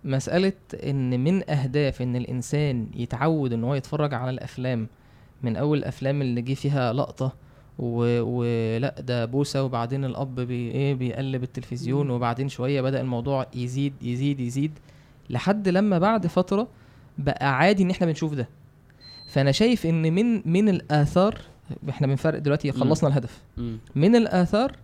مسألة 0.05 0.53
إن 0.85 1.21
من 1.25 1.51
أهداف 1.51 2.03
إن 2.03 2.17
الإنسان 2.17 2.87
يتعود 2.95 3.53
إن 3.53 3.65
هو 3.65 3.75
يتفرج 3.75 4.15
على 4.15 4.31
الأفلام 4.31 4.87
من 5.43 5.57
أول 5.57 5.79
الأفلام 5.79 6.23
اللي 6.23 6.43
جه 6.43 6.55
فيها 6.55 6.93
لقطة 6.93 7.33
و... 7.79 8.21
ولا 8.23 8.95
ده 9.01 9.25
بوسة 9.25 9.63
وبعدين 9.63 10.05
الأب 10.05 10.35
بي 10.41 10.71
إيه 10.71 10.95
بيقلب 10.95 11.43
التلفزيون 11.43 12.11
وبعدين 12.11 12.49
شوية 12.49 12.81
بدأ 12.81 13.01
الموضوع 13.01 13.47
يزيد 13.55 13.93
يزيد 14.03 14.41
يزيد 14.41 14.79
لحد 15.31 15.69
لما 15.69 15.99
بعد 15.99 16.27
فترة 16.27 16.69
بقى 17.19 17.59
عادي 17.59 17.83
إن 17.83 17.91
إحنا 17.91 18.07
بنشوف 18.07 18.35
ده 18.35 18.49
فأنا 19.29 19.53
شايف 19.53 19.87
إن 19.87 20.13
من 20.15 20.53
من 20.53 20.69
الآثار 20.69 21.39
إحنا 21.89 22.07
بنفرق 22.07 22.39
دلوقتي 22.39 22.73
خلصنا 22.73 23.09
الهدف. 23.09 23.43
من 23.95 24.17
الآثار. 24.17 24.77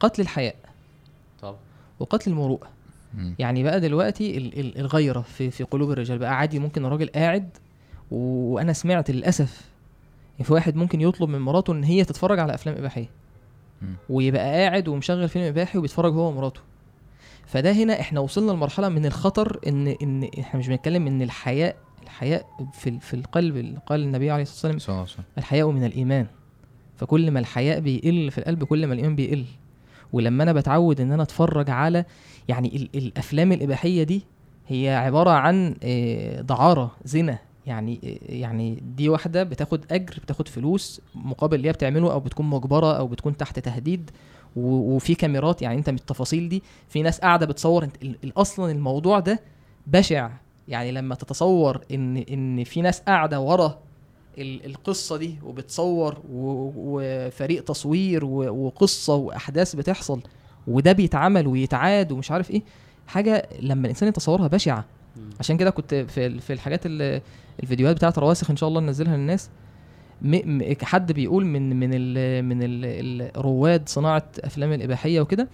قتل 0.00 0.22
الحياء 0.22 0.56
طبعا 1.42 1.56
وقتل 2.00 2.30
المروءة. 2.30 2.68
يعني 3.38 3.62
بقى 3.62 3.80
دلوقتي 3.80 4.36
ال- 4.38 4.60
ال- 4.60 4.78
الغيرة 4.78 5.20
في 5.20 5.50
في 5.50 5.64
قلوب 5.64 5.90
الرجال. 5.90 6.18
بقى 6.18 6.36
عادي 6.36 6.58
ممكن 6.58 6.84
الراجل 6.84 7.06
قاعد 7.08 7.48
وأنا 8.10 8.72
سمعت 8.72 9.10
للأسف 9.10 9.70
في 10.42 10.52
واحد 10.52 10.76
ممكن 10.76 11.00
يطلب 11.00 11.28
من 11.28 11.38
مراته 11.38 11.72
إن 11.72 11.84
هي 11.84 12.04
تتفرج 12.04 12.38
على 12.38 12.54
أفلام 12.54 12.76
إباحية. 12.76 13.10
ويبقى 14.08 14.44
قاعد 14.52 14.88
ومشغل 14.88 15.28
فيلم 15.28 15.44
إباحي 15.44 15.78
وبيتفرج 15.78 16.12
هو 16.14 16.28
ومراته. 16.28 16.60
فده 17.46 17.72
هنا 17.72 18.00
إحنا 18.00 18.20
وصلنا 18.20 18.52
لمرحلة 18.52 18.88
من 18.88 19.06
الخطر 19.06 19.58
ان 19.66 19.86
إن 20.02 20.30
إحنا 20.40 20.60
مش 20.60 20.68
بنتكلم 20.68 21.06
إن 21.06 21.22
الحياء 21.22 21.76
الحياء 22.02 22.46
في 22.72 23.00
في 23.00 23.14
القلب 23.14 23.78
قال 23.86 24.00
النبي 24.02 24.30
عليه 24.30 24.42
الصلاة 24.42 24.72
والسلام 24.72 24.98
الحياء 25.38 25.70
من 25.70 25.84
الإيمان. 25.84 26.26
فكل 26.96 27.30
ما 27.30 27.40
الحياء 27.40 27.80
بيقل 27.80 28.30
في 28.30 28.38
القلب 28.38 28.64
كل 28.64 28.86
ما 28.86 28.92
الإيمان 28.94 29.16
بيقل. 29.16 29.44
ولما 30.12 30.42
أنا 30.42 30.52
بتعود 30.52 31.00
إن 31.00 31.12
أنا 31.12 31.22
أتفرج 31.22 31.70
على 31.70 32.04
يعني 32.48 32.76
ال- 32.76 32.88
الأفلام 32.94 33.52
الإباحية 33.52 34.02
دي 34.02 34.22
هي 34.68 34.94
عبارة 34.94 35.30
عن 35.30 35.74
آه، 35.82 36.40
دعارة 36.40 36.90
زنا. 37.04 37.38
يعني 37.66 38.00
آه، 38.04 38.32
يعني 38.32 38.82
دي 38.96 39.08
واحدة 39.08 39.42
بتاخد 39.42 39.84
أجر 39.90 40.18
بتاخد 40.22 40.48
فلوس 40.48 41.00
مقابل 41.14 41.56
اللي 41.56 41.68
هي 41.68 41.72
بتعمله 41.72 42.12
أو 42.12 42.20
بتكون 42.20 42.46
مجبرة 42.46 42.92
أو 42.98 43.06
بتكون 43.06 43.36
تحت 43.36 43.58
تهديد. 43.58 44.10
وفي 44.56 45.14
كاميرات 45.14 45.62
يعني 45.62 45.78
أنت 45.78 45.90
من 45.90 45.96
التفاصيل 45.96 46.48
دي 46.48 46.62
في 46.88 47.02
ناس 47.02 47.20
قاعدة 47.20 47.46
بتصور 47.46 47.88
أصلا 48.36 48.72
الموضوع 48.72 49.20
ده 49.20 49.40
بشع. 49.86 50.30
يعني 50.68 50.92
لما 50.92 51.14
تتصور 51.14 51.80
إن 51.92 52.16
إن 52.16 52.64
في 52.64 52.80
ناس 52.82 53.00
قاعدة 53.00 53.40
ورا 53.40 53.78
ال- 54.38 54.66
القصة 54.66 55.16
دي 55.16 55.38
وبتصور 55.44 56.18
وفريق 56.76 57.64
تصوير 57.64 58.24
وقصة 58.24 59.14
وأحداث 59.14 59.76
بتحصل 59.76 60.20
وده 60.66 60.92
بيتعمل 60.92 61.46
ويتعاد 61.46 62.12
ومش 62.12 62.30
عارف 62.30 62.50
إيه 62.50 62.62
حاجة 63.06 63.48
لما 63.60 63.84
الإنسان 63.84 64.08
يتصورها 64.08 64.46
بشعة. 64.48 64.84
عشان 65.40 65.56
كده 65.56 65.70
كنت 65.70 65.94
في 65.94 66.40
في 66.40 66.52
الحاجات 66.52 66.80
ال- 66.86 67.20
الفيديوهات 67.62 67.96
بتاعت 67.96 68.18
رواسخ 68.18 68.50
إن 68.50 68.56
شاء 68.56 68.68
الله 68.68 68.80
ننزلها 68.80 69.16
للناس. 69.16 69.50
م- 70.22 70.74
حد 70.82 71.12
بيقول 71.12 71.46
من 71.46 71.76
من 71.80 71.90
ال 71.94 72.42
من 72.44 72.62
ال 72.62 72.84
ال- 72.84 73.30
رواد 73.44 73.88
صناعة 73.88 74.22
أفلام 74.44 74.72
الإباحية 74.72 75.20
وكده 75.20 75.48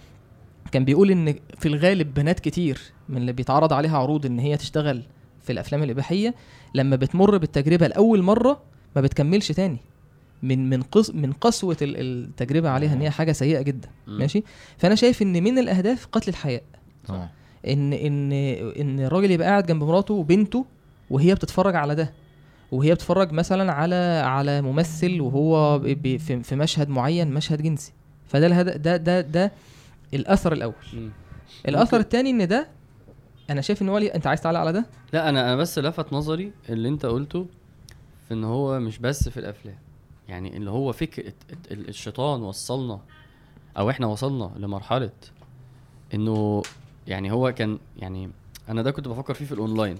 كان 0.71 0.85
بيقول 0.85 1.11
إن 1.11 1.35
في 1.59 1.65
الغالب 1.67 2.13
بنات 2.13 2.39
كتير 2.39 2.79
من 3.09 3.17
اللي 3.17 3.33
بيتعرض 3.33 3.73
عليها 3.73 3.97
عروض 3.97 4.25
إن 4.25 4.39
هي 4.39 4.57
تشتغل 4.57 5.03
في 5.41 5.51
الأفلام 5.51 5.83
الإباحية 5.83 6.35
لما 6.75 6.95
بتمر 6.95 7.37
بالتجربة 7.37 7.87
لأول 7.87 8.21
مرة 8.21 8.61
ما 8.95 9.01
بتكملش 9.01 9.51
تاني. 9.51 9.77
من 10.43 10.69
من 10.69 10.81
قص 10.81 11.09
من 11.09 11.31
قسوة 11.33 11.77
ال- 11.81 11.95
التجربة 11.97 12.69
عليها 12.69 12.93
إن 12.93 13.01
هي 13.01 13.09
حاجة 13.09 13.31
سيئة 13.31 13.61
جدا. 13.61 13.89
ماشي؟ 14.07 14.43
فأنا 14.77 14.95
شايف 14.95 15.21
إن 15.21 15.43
من 15.43 15.57
الأهداف 15.59 16.07
قتل 16.11 16.29
الحياء. 16.29 16.63
طبعا 17.07 17.29
إن 17.67 17.93
إن 17.93 18.31
إن 18.81 18.99
الراجل 18.99 19.31
يبقى 19.31 19.47
قاعد 19.47 19.65
جنب 19.65 19.83
مراته 19.83 20.13
وبنته 20.13 20.65
وهي 21.09 21.35
بتتفرج 21.35 21.75
على 21.75 21.95
ده. 21.95 22.13
وهي 22.71 22.93
بتتفرج 22.93 23.31
مثلا 23.31 23.71
على 23.73 23.95
على 24.25 24.61
ممثل 24.61 25.21
وهو 25.21 25.79
في 25.79 26.17
في 26.43 26.55
مشهد 26.55 26.89
معين 26.89 27.33
مشهد 27.33 27.61
جنسي. 27.61 27.93
فده 28.27 28.47
الهدف 28.47 28.75
ده 28.77 28.97
ده 28.97 29.21
ده 29.21 29.51
الأثر 30.13 30.53
الأول. 30.53 30.73
مم. 30.93 31.09
الأثر 31.67 31.99
الثاني 31.99 32.29
إن 32.29 32.47
ده 32.47 32.67
أنا 33.49 33.61
شايف 33.61 33.81
إن 33.81 33.89
هو 33.89 33.97
أنت 33.97 34.27
عايز 34.27 34.41
تعلق 34.41 34.59
على 34.59 34.73
ده؟ 34.73 34.85
لا 35.13 35.29
أنا 35.29 35.41
أنا 35.47 35.55
بس 35.55 35.79
لفت 35.79 36.13
نظري 36.13 36.51
اللي 36.69 36.89
أنت 36.89 37.05
قلته 37.05 37.45
في 38.27 38.33
إن 38.33 38.43
هو 38.43 38.79
مش 38.79 38.97
بس 38.99 39.29
في 39.29 39.37
الأفلام. 39.39 39.75
يعني 40.31 40.57
اللي 40.57 40.69
هو 40.71 40.91
فكره 40.91 41.33
ال- 41.71 41.89
الشيطان 41.89 42.41
وصلنا 42.41 42.99
أو 43.77 43.89
إحنا 43.89 44.07
وصلنا 44.07 44.51
لمرحلة 44.57 45.11
إنه 46.13 46.61
يعني 47.07 47.31
هو 47.31 47.51
كان 47.51 47.79
يعني 47.97 48.29
أنا 48.69 48.81
ده 48.81 48.91
كنت 48.91 49.07
بفكر 49.07 49.33
فيه 49.33 49.45
في 49.45 49.51
ال 49.51 49.57
online. 49.57 49.97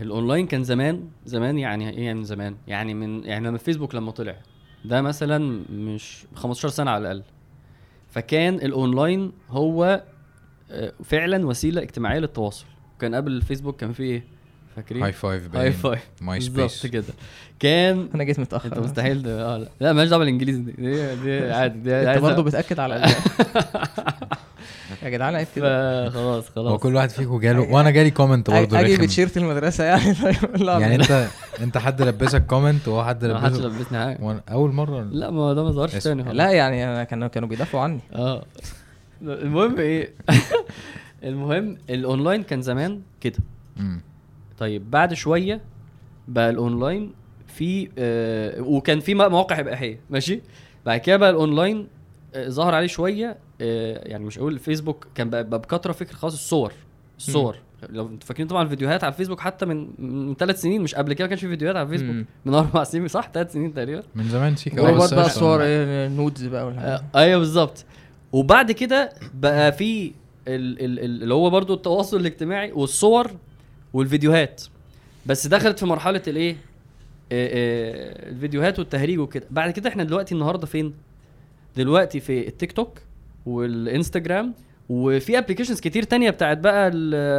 ال 0.00 0.07
online 0.07 0.46
كان 0.46 0.64
زمان 0.64 1.08
زمان 1.26 1.58
يعني 1.58 1.90
إيه 1.90 2.04
يعني 2.06 2.24
زمان؟ 2.24 2.56
يعني 2.68 2.94
من 2.94 3.24
يعني 3.24 3.46
لما 3.46 3.56
الفيسبوك 3.56 3.94
لما 3.94 4.10
طلع. 4.10 4.36
ده 4.84 5.02
مثلا 5.02 5.64
مش 5.72 6.24
15 6.34 6.68
سنة 6.68 6.90
على 6.90 7.00
الأقل. 7.12 7.22
فكان 8.08 8.54
الأونلاين 8.54 9.32
هو 9.50 10.04
آه، 10.70 10.92
فعلا 11.04 11.46
وسيلة 11.46 11.82
اجتماعية 11.82 12.18
للتواصل. 12.18 12.64
كان 13.00 13.14
قبل 13.14 13.32
الفيسبوك 13.32 13.76
كان 13.80 13.92
فيه 13.92 14.04
إيه؟ 14.04 14.24
فاكرين؟ 14.82 15.02
Hi5 15.02 15.12
Hi5 15.12 16.00
My 16.20 16.38
بالظبط 16.38 16.70
Space 16.70 16.92
كده. 16.92 17.14
كان 17.60 18.08
أنا 18.14 18.24
جيت 18.24 18.40
متأخر. 18.40 18.68
أنت 18.68 18.78
مستحيل 18.78 19.22
ده. 19.22 19.54
آه 19.54 19.58
لا. 19.58 19.68
لا 19.80 19.92
مالهاش 19.92 20.08
دعوة 20.08 20.18
بالإنجليزي. 20.18 20.60
دي 20.62 20.72
دي, 20.72 21.14
دي 21.40 21.52
عادي 21.52 21.78
دي 21.80 21.96
أنت 21.96 22.18
برضه 22.18 22.42
بتأكد 22.42 22.80
على 22.80 22.94
يا 25.02 25.08
جدعان 25.08 25.34
عيب 25.34 25.46
كده. 25.56 26.10
فخلاص 26.10 26.48
خلاص. 26.48 26.72
هو 26.72 26.78
كل 26.78 26.94
واحد 26.94 27.10
فيكم 27.10 27.38
جاله 27.38 27.60
وأنا 27.60 27.90
جالي 27.90 28.10
comment 28.10 28.50
برضه 28.50 28.80
أجي 28.80 28.96
بتشيرت 28.96 29.36
المدرسة 29.36 29.84
يعني. 29.84 30.14
طيب 30.54 30.60
يعني 30.60 30.94
انت 30.94 31.28
أنت 31.60 31.78
حد 31.78 32.02
لبسك 32.02 32.46
comment 32.46 32.88
وهو 32.88 33.04
حد 33.04 33.24
ما 33.24 33.40
حدش 33.40 33.58
لبسه 33.58 33.78
لبسني 33.78 33.98
حاجة. 33.98 34.42
أول 34.50 34.72
مرة 34.72 35.02
لا 35.02 35.30
ما 35.30 35.54
ده 35.54 35.64
ما 35.64 35.70
ظهرش. 35.70 35.92
تاني 35.92 36.24
خلاص. 36.24 36.34
لا 36.36 36.50
يعني 36.50 36.84
أنا 36.84 37.04
كانوا 37.04 37.28
كانوا 37.28 37.48
بيدافعوا 37.48 37.84
عني. 37.84 38.00
آه. 38.14 38.44
المهم 39.22 39.78
إيه؟ 39.78 40.14
المهم 41.24 41.76
الاونلاين 41.90 42.42
كان 42.42 42.62
زمان 42.62 43.00
كده. 43.20 43.38
طيب 44.58 44.90
بعد 44.90 45.14
شوية 45.14 45.60
بقى 46.28 46.50
الأونلاين 46.50 47.12
في 47.46 47.88
آه 47.98 48.60
وكان 48.60 49.00
في 49.00 49.14
مواقع 49.14 49.60
اباحيه 49.60 50.00
ماشي؟ 50.10 50.40
بعد 50.86 51.00
كده 51.00 51.16
بقى 51.16 51.30
الأونلاين 51.30 51.86
آه 52.34 52.48
ظهر 52.48 52.74
عليه 52.74 52.86
شوية 52.86 53.38
آه 53.60 54.08
يعني 54.08 54.24
مش 54.24 54.38
أقول 54.38 54.52
الفيسبوك 54.52 55.06
كان 55.14 55.30
بقى, 55.30 55.44
بقى 55.48 55.58
بكثرة 55.58 55.92
فكره 55.92 56.14
خلاص 56.16 56.32
الصور 56.32 56.72
الصور. 57.18 57.56
لو 57.90 58.06
أنتوا 58.08 58.26
فاكرين 58.28 58.46
طبعا 58.48 58.62
الفيديوهات 58.62 59.04
على 59.04 59.12
الفيسبوك 59.12 59.40
حتى 59.40 59.66
من 59.66 59.88
من 59.98 60.34
ثلاث 60.34 60.60
سنين 60.60 60.82
مش 60.82 60.94
قبل 60.94 61.12
كده 61.12 61.24
ما 61.24 61.28
كانش 61.28 61.40
في 61.40 61.48
فيديوهات 61.48 61.76
على 61.76 61.86
الفيسبوك 61.86 62.10
مم. 62.14 62.26
من 62.44 62.54
أربع 62.54 62.84
سنين 62.84 63.08
صح؟ 63.08 63.30
ثلاث 63.34 63.52
سنين 63.52 63.74
تقريبا. 63.74 64.02
من 64.14 64.28
زمان 64.28 64.56
سيكا 64.56 64.92
بس 64.92 65.14
بقى. 65.14 65.26
الصور 65.26 65.62
إيه 65.62 66.08
nudes 66.08 66.46
بقى 66.46 66.66
ولا. 66.66 66.94
آه، 66.94 67.04
أيوه 67.16 67.38
بالظبط. 67.38 67.84
وبعد 68.32 68.72
كده 68.72 69.12
بقى 69.34 69.72
في 69.72 70.06
ال- 70.48 70.84
ال- 70.84 70.98
ال- 70.98 71.22
اللي 71.22 71.34
هو 71.34 71.50
برضو 71.50 71.74
التواصل 71.74 72.16
الاجتماعي 72.16 72.72
والصور 72.72 73.30
والفيديوهات. 73.92 74.62
بس 75.26 75.46
دخلت 75.46 75.78
في 75.78 75.86
مرحلة 75.86 76.22
الإيه؟ 76.26 76.52
آه، 76.52 76.56
آه، 77.32 78.30
الفيديوهات 78.30 78.78
والتهريج 78.78 79.18
وكده. 79.18 79.46
بعد 79.50 79.70
كده 79.70 79.88
إحنا 79.90 80.04
دلوقتي 80.04 80.34
النهارده 80.34 80.66
فين؟ 80.66 80.94
دلوقتي 81.76 82.20
في 82.20 82.48
التيك 82.48 82.72
توك 82.72 82.98
والإنستجرام 83.46 84.54
وفي 84.88 85.38
applications 85.38 85.80
كتير 85.80 86.02
تانية 86.02 86.30
بتاعت 86.30 86.58
بقى 86.58 86.90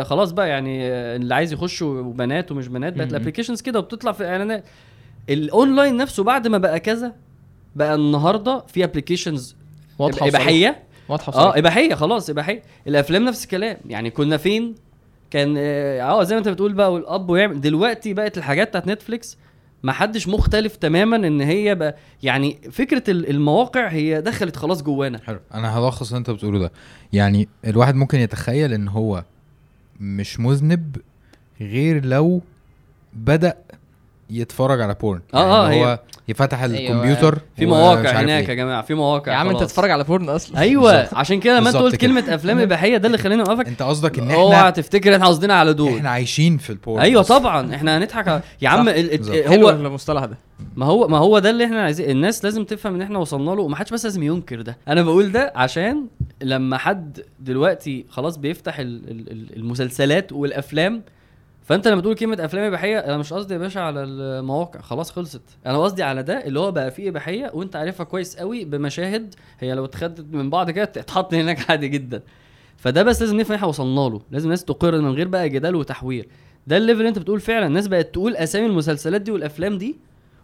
خلاص 0.06 0.32
بقى 0.32 0.50
يعني 0.50 0.88
آه، 0.92 1.16
اللي 1.16 1.36
عايز 1.36 1.54
يخش 1.54 1.82
وبنات 1.82 2.52
ومش 2.52 2.68
بنات. 2.68 2.94
بقت. 2.94 3.10
ال 3.10 3.14
applications 3.14 3.62
كده 3.62 3.80
وبتطلع 3.80 4.12
في 4.12 4.26
إعلانات. 4.28 4.64
الأونلاين 5.30 5.98
نفسه 5.98 6.24
بعد 6.24 6.48
ما 6.48 6.58
بقى 6.58 6.80
كذا 6.80 7.14
بقى 7.76 7.96
النهارده 7.96 8.60
في 8.68 8.84
applications 8.84 9.56
واضحة. 10.00 10.28
إباحية. 10.28 10.84
واضحة 11.10 11.34
آه. 11.34 11.58
إباحية 11.58 11.96
خلاص 11.96 12.30
إباحية. 12.30 12.62
الأفلام 12.88 13.26
نفس 13.26 13.44
الكلام. 13.44 13.78
يعني 13.86 14.10
كنا 14.10 14.38
فين؟ 14.38 14.76
كان 15.32 15.56
آه 15.58 16.02
آه، 16.02 16.24
زي 16.24 16.36
ما 16.36 16.40
انت 16.40 16.50
بتقول 16.50 16.74
بقى 16.74 16.94
والأب 16.94 17.30
ويعمل. 17.30 17.62
دلوقتي 17.62 18.14
بقت 18.14 18.38
الحاجات 18.38 18.68
بتاعت 18.70 18.88
نتفليكس 18.88 19.38
ما 19.84 19.92
حدش 19.92 20.28
مختلف 20.28 20.76
تماما 20.76 21.16
إن 21.16 21.42
هي 21.42 21.76
بقى 21.76 21.96
يعني 22.24 22.58
فكرة 22.72 23.04
ال- 23.12 23.30
المواقع 23.30 23.88
هي 23.88 24.22
دخلت 24.22 24.56
خلاص 24.56 24.84
جوانا. 24.84 25.20
حلو. 25.24 25.40
أنا 25.54 25.78
هلخص 25.80 26.08
اللي 26.08 26.18
أنت 26.20 26.30
بتقوله 26.30 26.60
ده. 26.60 26.72
يعني 27.14 27.50
الواحد 27.68 27.96
ممكن 27.96 28.20
يتخيل 28.20 28.74
إن 28.74 28.88
هو 28.88 29.24
مش 30.00 30.40
مذنب 30.40 30.98
غير 31.62 32.06
لو 32.06 32.42
بدأ 33.14 33.58
يتفرج 34.30 34.82
على 34.82 34.94
porn 35.02 35.22
آه، 35.34 35.64
يعني 35.70 35.76
هي- 35.76 35.86
هو 35.86 36.00
يفتح 36.28 36.62
أيوة. 36.64 36.78
الكمبيوتر 36.80 37.36
في 37.58 37.66
ومش 37.66 37.74
مواقع 37.74 38.10
هناك 38.12 38.44
إيه. 38.44 38.50
يا 38.50 38.54
جماعة 38.54 38.82
في 38.82 38.94
مواقع 38.94 39.32
يا 39.32 39.38
عم 39.38 39.50
أنت. 39.50 39.60
تتفرج 39.60 39.92
على 39.92 40.04
porn 40.04 40.30
أصلا 40.30 40.60
أيوه 40.60 40.92
بالظبط. 40.98 41.14
عشان 41.18 41.40
كده 41.40 41.60
لما 41.60 41.70
انت 41.70 41.78
قلت 41.78 41.96
كده. 41.96 42.08
كلمة 42.14 42.36
أفلام 42.36 42.60
اباحيه 42.60 42.98
ده 42.98 43.08
اللي 43.08 43.18
خلاني 43.18 43.42
اوقفك 43.42 43.68
أنت 43.68 43.82
قصدك 43.82 44.20
إن 44.20 44.32
أوعى 44.32 44.58
إحنا 44.58 44.70
تفتكر 44.70 45.14
إحنا 45.16 45.28
قصدنا 45.28 45.54
على 45.54 45.74
دول 45.74 45.96
إحنا 45.98 46.10
عايشين 46.10 46.58
في 46.58 46.70
ال 46.70 46.76
porn 46.76 47.02
أيوه. 47.02 47.24
طبعا 47.24 47.76
إحنا 47.76 47.98
هنضحك 47.98 48.26
على- 48.26 48.44
يا 48.64 48.70
عم. 48.70 48.90
ال- 48.90 49.30
ال- 49.30 49.60
هو 49.64 49.70
المصطلح 49.70 50.26
ده 50.26 50.38
ما 50.76 50.86
هو 50.86 51.08
ما 51.08 51.18
هو 51.18 51.40
ده 51.40 51.50
اللي 51.50 51.66
إحنا 51.66 51.82
عايزين 51.84 52.10
الناس 52.10 52.44
لازم 52.46 52.64
تفهم 52.64 52.96
إن 52.96 53.02
إحنا 53.02 53.20
وصلنا 53.20 53.52
له 53.52 53.62
وما 53.62 53.76
حدش 53.76 53.92
بس 53.94 54.06
لازم 54.06 54.24
ينكر 54.24 54.62
ده 54.62 54.78
أنا 54.88 55.02
بقول 55.02 55.32
ده 55.32 55.54
عشان 55.56 56.06
لما 56.42 56.78
حد 56.78 57.20
دلوقتي 57.40 58.06
خلاص 58.10 58.38
بيفتح 58.38 58.80
ال- 58.80 59.02
ال- 59.12 59.32
ال- 59.32 59.56
المسلسلات 59.56 60.32
والأفلام 60.32 61.02
فانت 61.70 61.88
لما 61.88 62.02
تقول 62.02 62.16
كلمة 62.16 62.46
أفلام 62.46 62.64
إباحية 62.64 63.00
أنا 63.00 63.18
مش 63.18 63.34
قصدي 63.34 63.54
يا 63.54 63.60
باشا 63.60 63.82
على 63.82 64.04
المواقع 64.04 64.82
خلاص 64.82 65.12
خلصت. 65.12 65.42
أنا 65.66 65.78
قصدي 65.84 66.04
على 66.04 66.24
ده 66.24 66.46
اللي 66.46 66.60
هو 66.60 66.72
بقى 66.72 66.92
فيه 66.92 67.10
إباحية 67.10 67.52
وأنت 67.54 67.76
عارفها 67.76 68.04
كويس 68.04 68.38
قوي 68.38 68.66
بمشاهد 68.66 69.36
هي 69.60 69.74
لو 69.74 69.86
اتخدت 69.86 70.26
من 70.36 70.50
بعض 70.50 70.72
كده 70.72 70.86
تتحط 70.86 71.34
هناك 71.34 71.70
عادي 71.72 71.88
جدا. 71.88 72.22
فده 72.78 73.04
بس 73.04 73.22
لازم 73.22 73.38
نفهم 73.38 73.56
إحنا 73.56 73.68
وصلنا 73.68 74.00
له. 74.10 74.22
لازم 74.32 74.46
الناس 74.46 74.66
تقر 74.66 75.02
من 75.02 75.12
غير 75.12 75.28
بقى 75.28 75.50
جدال 75.50 75.76
وتحوير 75.76 76.28
ده 76.68 76.78
ال 76.78 76.81
level 76.81 77.00
اللي 77.00 77.10
أنت 77.10 77.20
بتقول 77.20 77.40
فعلا. 77.40 77.66
الناس 77.68 77.88
بقت 77.88 78.14
تقول 78.14 78.36
أسامي 78.36 78.66
المسلسلات 78.66 79.22
دي 79.22 79.32
والأفلام 79.32 79.78
دي 79.78 79.96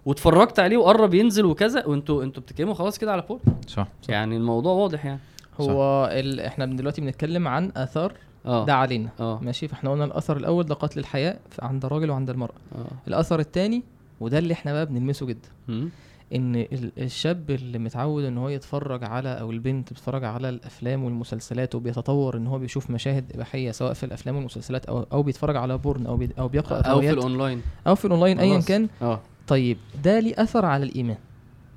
واتفرجت 0.06 0.60
عليه 0.60 0.78
وقرب 0.78 1.14
ينزل 1.14 1.46
وكذا 1.46 1.86
وأنتوا 1.86 2.24
أنتوا 2.24 2.44
بتتكلموا 2.44 2.74
خلاص 2.74 2.98
كده 2.98 3.12
على 3.12 3.22
porn 3.30 3.40
صح. 3.68 3.88
يعني 4.10 4.38
الموضوع 4.38 4.74
واضح 4.74 5.06
يعني. 5.06 5.20
هو 5.60 6.10
ال... 6.12 6.40
إحنا 6.40 6.66
دلوقتي 6.66 7.02
بنتكلم 7.02 7.48
عن 7.48 7.72
آثار 7.78 8.14
آه. 8.46 8.66
ده 8.66 8.74
علينا. 8.76 9.10
آه. 9.20 9.40
ماشي؟ 9.42 9.68
فإحنا 9.68 9.92
قلنا 9.92 10.06
الأثر 10.06 10.38
الأول 10.38 10.64
ده 10.64 10.76
قتل 10.76 11.00
الحياء 11.00 11.40
عند 11.62 11.86
الراجل 11.86 12.10
وعند 12.12 12.30
المرأة. 12.30 12.56
آه. 12.76 12.86
الأثر 13.08 13.40
الثاني 13.40 13.84
وده 14.20 14.38
اللي 14.40 14.54
إحنا 14.54 14.74
بقى 14.74 14.86
بنلمسه 14.86 15.26
جدا. 15.26 15.50
مم. 15.68 15.90
إن 16.36 16.56
ال- 16.56 16.92
الشاب 16.98 17.52
اللي 17.52 17.80
متعود 17.80 18.24
إن 18.24 18.38
هو 18.38 18.50
يتفرج 18.50 19.04
على 19.04 19.30
أو 19.30 19.52
البنت 19.52 19.92
بتتفرج 19.94 20.24
على 20.24 20.50
الأفلام 20.50 21.04
والمسلسلات 21.04 21.76
وبيتطور 21.76 22.38
إن 22.38 22.48
هو 22.48 22.60
بيشوف 22.60 22.90
مشاهد 22.90 23.32
إباحية 23.36 23.72
سواء 23.72 23.94
في 23.94 24.06
الأفلام 24.06 24.36
والمسلسلات 24.36 24.86
أو 24.86 25.06
أو 25.12 25.24
بيتفرج 25.24 25.56
على 25.56 25.78
porn 25.78 26.06
أو 26.06 26.18
بي 26.18 26.30
أو 26.40 26.48
بيقرأ 26.48 26.82
أو 26.82 27.02
في 27.02 27.10
الأونلاين. 27.12 27.62
أو 27.88 27.96
في 27.96 28.06
الأونلاين 28.06 28.40
ايا. 28.40 28.60
كان. 28.62 28.88
آه. 29.02 29.20
طيب 29.48 29.78
ده 30.04 30.20
ليه 30.20 30.34
أثر 30.38 30.66
على 30.66 30.84
الإيمان؟ 30.86 31.18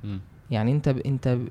مم. 0.04 0.20
يعني 0.50 0.72
انت 0.72 0.88
ب... 0.88 0.98
انت 0.98 1.28
ب... 1.28 1.48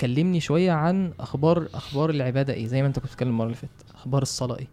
كلمني 0.00 0.40
شوية 0.40 0.72
عن 0.72 1.12
أخبار 1.20 1.68
أخبار 1.74 2.10
العبادة 2.10 2.52
إيه؟ 2.52 2.66
زي 2.66 2.82
ما 2.82 2.88
انت 2.88 2.98
كنت 2.98 3.06
بتتكلم 3.08 3.28
المرة 3.28 3.44
اللي 3.46 3.56
فاتت. 3.56 3.84
أخبار 3.94 4.22
الصلاة 4.22 4.58
إيه. 4.58 4.66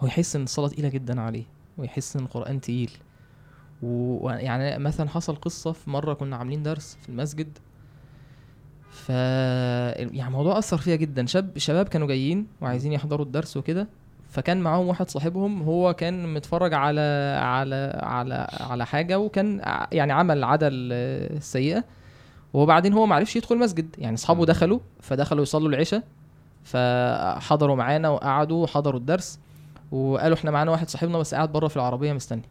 هو 0.00 0.06
يحس 0.06 0.36
إن 0.36 0.42
الصلاة 0.42 0.68
تقيلة 0.68 0.88
جدا 0.88 1.20
عليه 1.20 1.44
ويحس 1.78 2.16
إن 2.16 2.22
القرآن 2.22 2.60
تقيل. 2.60 2.90
ويعني 3.82 4.78
مثلا 4.78 5.08
حصل 5.08 5.34
قصة 5.36 5.72
في 5.72 5.90
مرة 5.90 6.14
كنا 6.14 6.36
عاملين 6.36 6.62
درس 6.62 6.98
في 7.02 7.08
المسجد 7.08 7.58
ف 8.90 9.08
يعني 9.08 10.26
الموضوع 10.26 10.58
أثر 10.58 10.76
فيها 10.76 10.96
جدا. 10.96 11.26
شاب 11.26 11.58
شباب 11.58 11.88
كانوا 11.88 12.06
جايين 12.08 12.46
وعايزين 12.60 12.92
يحضروا 12.92 13.26
الدرس 13.26 13.56
وكده 13.56 13.88
فكان 14.30 14.60
معاهم 14.60 14.86
واحد 14.86 15.10
صاحبهم 15.10 15.62
هو 15.62 15.94
كان 15.94 16.34
متفرج 16.34 16.74
على 16.74 17.00
على 17.42 18.00
على 18.02 18.46
على 18.60 18.86
حاجة 18.86 19.18
وكان 19.18 19.60
يعني 19.92 20.12
عمل 20.12 20.44
عاده 20.44 20.68
ال- 20.68 21.36
السيئه 21.36 21.84
وبعدين 22.54 22.92
هو 22.92 23.06
معرفش 23.06 23.36
يدخل 23.36 23.54
المسجد 23.54 23.86
يعني 23.98 24.14
أصحابه. 24.14 24.46
دخلوا 24.46 24.78
فدخلوا 25.00 25.42
يصلوا 25.42 25.68
العشاء 25.68 26.02
فحضروا 26.64 27.76
معانا 27.76 28.08
وقعدوا 28.08 28.62
وحضروا 28.62 29.00
الدرس 29.00 29.38
وقالوا 29.92 30.36
إحنا 30.36 30.50
معانا 30.50 30.70
واحد 30.70 30.88
صاحبنا 30.88 31.18
بس 31.18 31.34
قاعد 31.34 31.52
بره 31.52 31.68
في 31.68 31.76
العربية 31.76 32.12
مستني. 32.12 32.42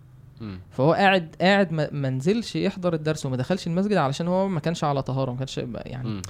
فهو 0.71 0.93
قاعد 0.93 1.35
قاعد 1.41 1.71
ما 1.71 1.89
ما 1.91 2.09
نزلش 2.09 2.55
يحضر 2.55 2.93
الدرس 2.93 3.25
وما 3.25 3.37
دخلش 3.37 3.67
المسجد 3.67 3.93
علشان 3.93 4.27
هو 4.27 4.47
ما 4.47 4.59
كانش 4.59 4.83
على 4.83 5.01
طهارة 5.03 5.31
ما 5.31 5.37
كانش 5.37 5.57
يعني. 5.75 6.21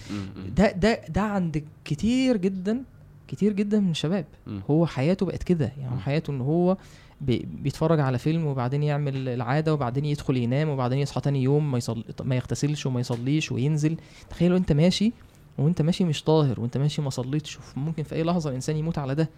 ده 0.58 0.72
ده 0.72 1.02
ده 1.10 1.22
عند 1.22 1.66
كتير 1.86 2.38
جدا 2.38 2.84
كتير 3.28 3.54
جدا 3.54 3.80
من 3.80 3.92
الشباب. 3.92 4.26
هو 4.70 4.86
حياته 4.86 5.26
بقت 5.26 5.44
كده 5.44 5.72
يعني. 5.82 6.00
حياته 6.00 6.32
إن 6.32 6.42
هو 6.42 6.78
بيتفرج 7.22 8.00
على 8.00 8.18
فيلم 8.18 8.46
وبعدين 8.46 8.84
يعمل 8.84 9.30
العادة 9.30 9.74
وبعدين 9.74 10.06
يدخل 10.06 10.38
ينام 10.38 10.70
وبعدين 10.70 11.00
يصحى 11.00 11.22
تاني 11.22 11.44
يوم 11.44 11.72
ما 11.72 11.78
يصل... 11.78 12.04
ما 12.24 12.36
يغتسلش 12.36 12.86
وما 12.86 13.00
يصليش 13.00 13.52
وينزل. 13.52 13.98
تخيلوا 14.30 14.58
انت 14.58 14.72
ماشي 14.72 15.14
وانت 15.58 15.82
ماشي 15.82 16.04
مش 16.04 16.24
طاهر 16.24 16.60
وانت 16.62 16.78
ماشي 16.78 17.02
ما 17.02 17.10
صليتش 17.10 17.58
ممكن 17.76 18.04
في 18.04 18.16
أي 18.16 18.24
لحظة 18.24 18.50
الإنسان 18.50 18.78
يموت 18.78 18.98
على 18.98 19.16
ده. 19.16 19.30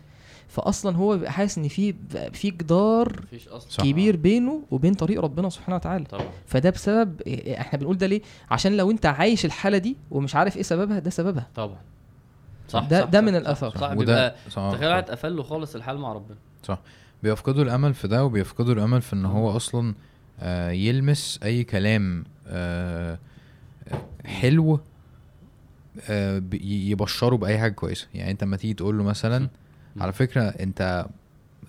فاصلا 0.47 0.95
هو 0.97 1.13
بيبقى 1.17 1.32
حاسس 1.32 1.57
إن 1.57 1.67
في 1.67 1.95
في 2.34 2.51
جدار 2.51 3.21
صح. 3.69 3.84
كبير 3.84 4.15
بينه 4.15 4.61
وبين 4.71 4.93
طريق 4.93 5.21
ربنا 5.21 5.49
سبحانه 5.49 5.75
وتعالى. 5.75 6.05
طبعا. 6.05 6.25
فده 6.45 6.69
بسبب 6.69 7.21
إحنا 7.47 7.80
بنقول 7.80 7.97
ده 7.97 8.07
ليه؟ 8.07 8.21
عشان 8.51 8.78
لو 8.78 8.91
انت 8.91 9.05
عايش 9.05 9.45
الحالة 9.45 9.78
دي 9.78 9.95
ومش 10.11 10.36
عارف 10.36 10.57
إيه 10.57 10.63
سببها 10.63 10.99
ده 10.99 11.09
سببها. 11.09 11.47
طبعا. 11.55 11.78
ده- 12.73 13.05
ده 13.05 13.21
من 13.21 13.36
الآثار. 13.36 13.71
صح. 13.78 13.82
وده 13.91 13.95
بيبقى 13.95 14.36
صح 14.49 14.71
تخيل 14.71 14.89
واحد 14.89 15.09
قفل 15.09 15.36
له 15.36 15.43
خالص 15.43 15.75
الحال 15.75 15.97
مع 15.97 16.13
ربنا. 16.13 16.38
بيفقدوا 17.24 17.63
الأمل 17.63 17.93
في 17.93 18.07
ده 18.07 18.26
وبيفقدوا 18.26 18.74
الأمل 18.74 19.01
في 19.01 19.13
إن 19.13 19.26
هو 19.26 19.55
أصلا 19.55 19.95
آه 20.39 20.70
يلمس 20.72 21.39
أي 21.43 21.63
كلام 21.63 22.24
آه 22.47 23.20
حلو 24.26 24.80
آه 26.09 26.43
يبشره 26.63 27.36
بأي 27.36 27.57
حاجة 27.59 27.72
كويسة 27.72 28.07
يعني 28.13 28.32
أنت 28.32 28.43
لما 28.43 28.57
تيجي 28.57 28.74
تقول 28.74 28.97
له 28.97 29.03
مثلا. 29.03 29.49
على 29.99 30.13
فكرة 30.13 30.41
أنت 30.41 31.05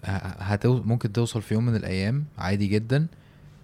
هتو 0.05 0.82
ممكن 0.82 1.12
توصل 1.12 1.42
في 1.42 1.55
يوم 1.55 1.66
من 1.66 1.76
الأيام 1.76 2.24
عادي 2.38 2.66
جدا 2.66 3.07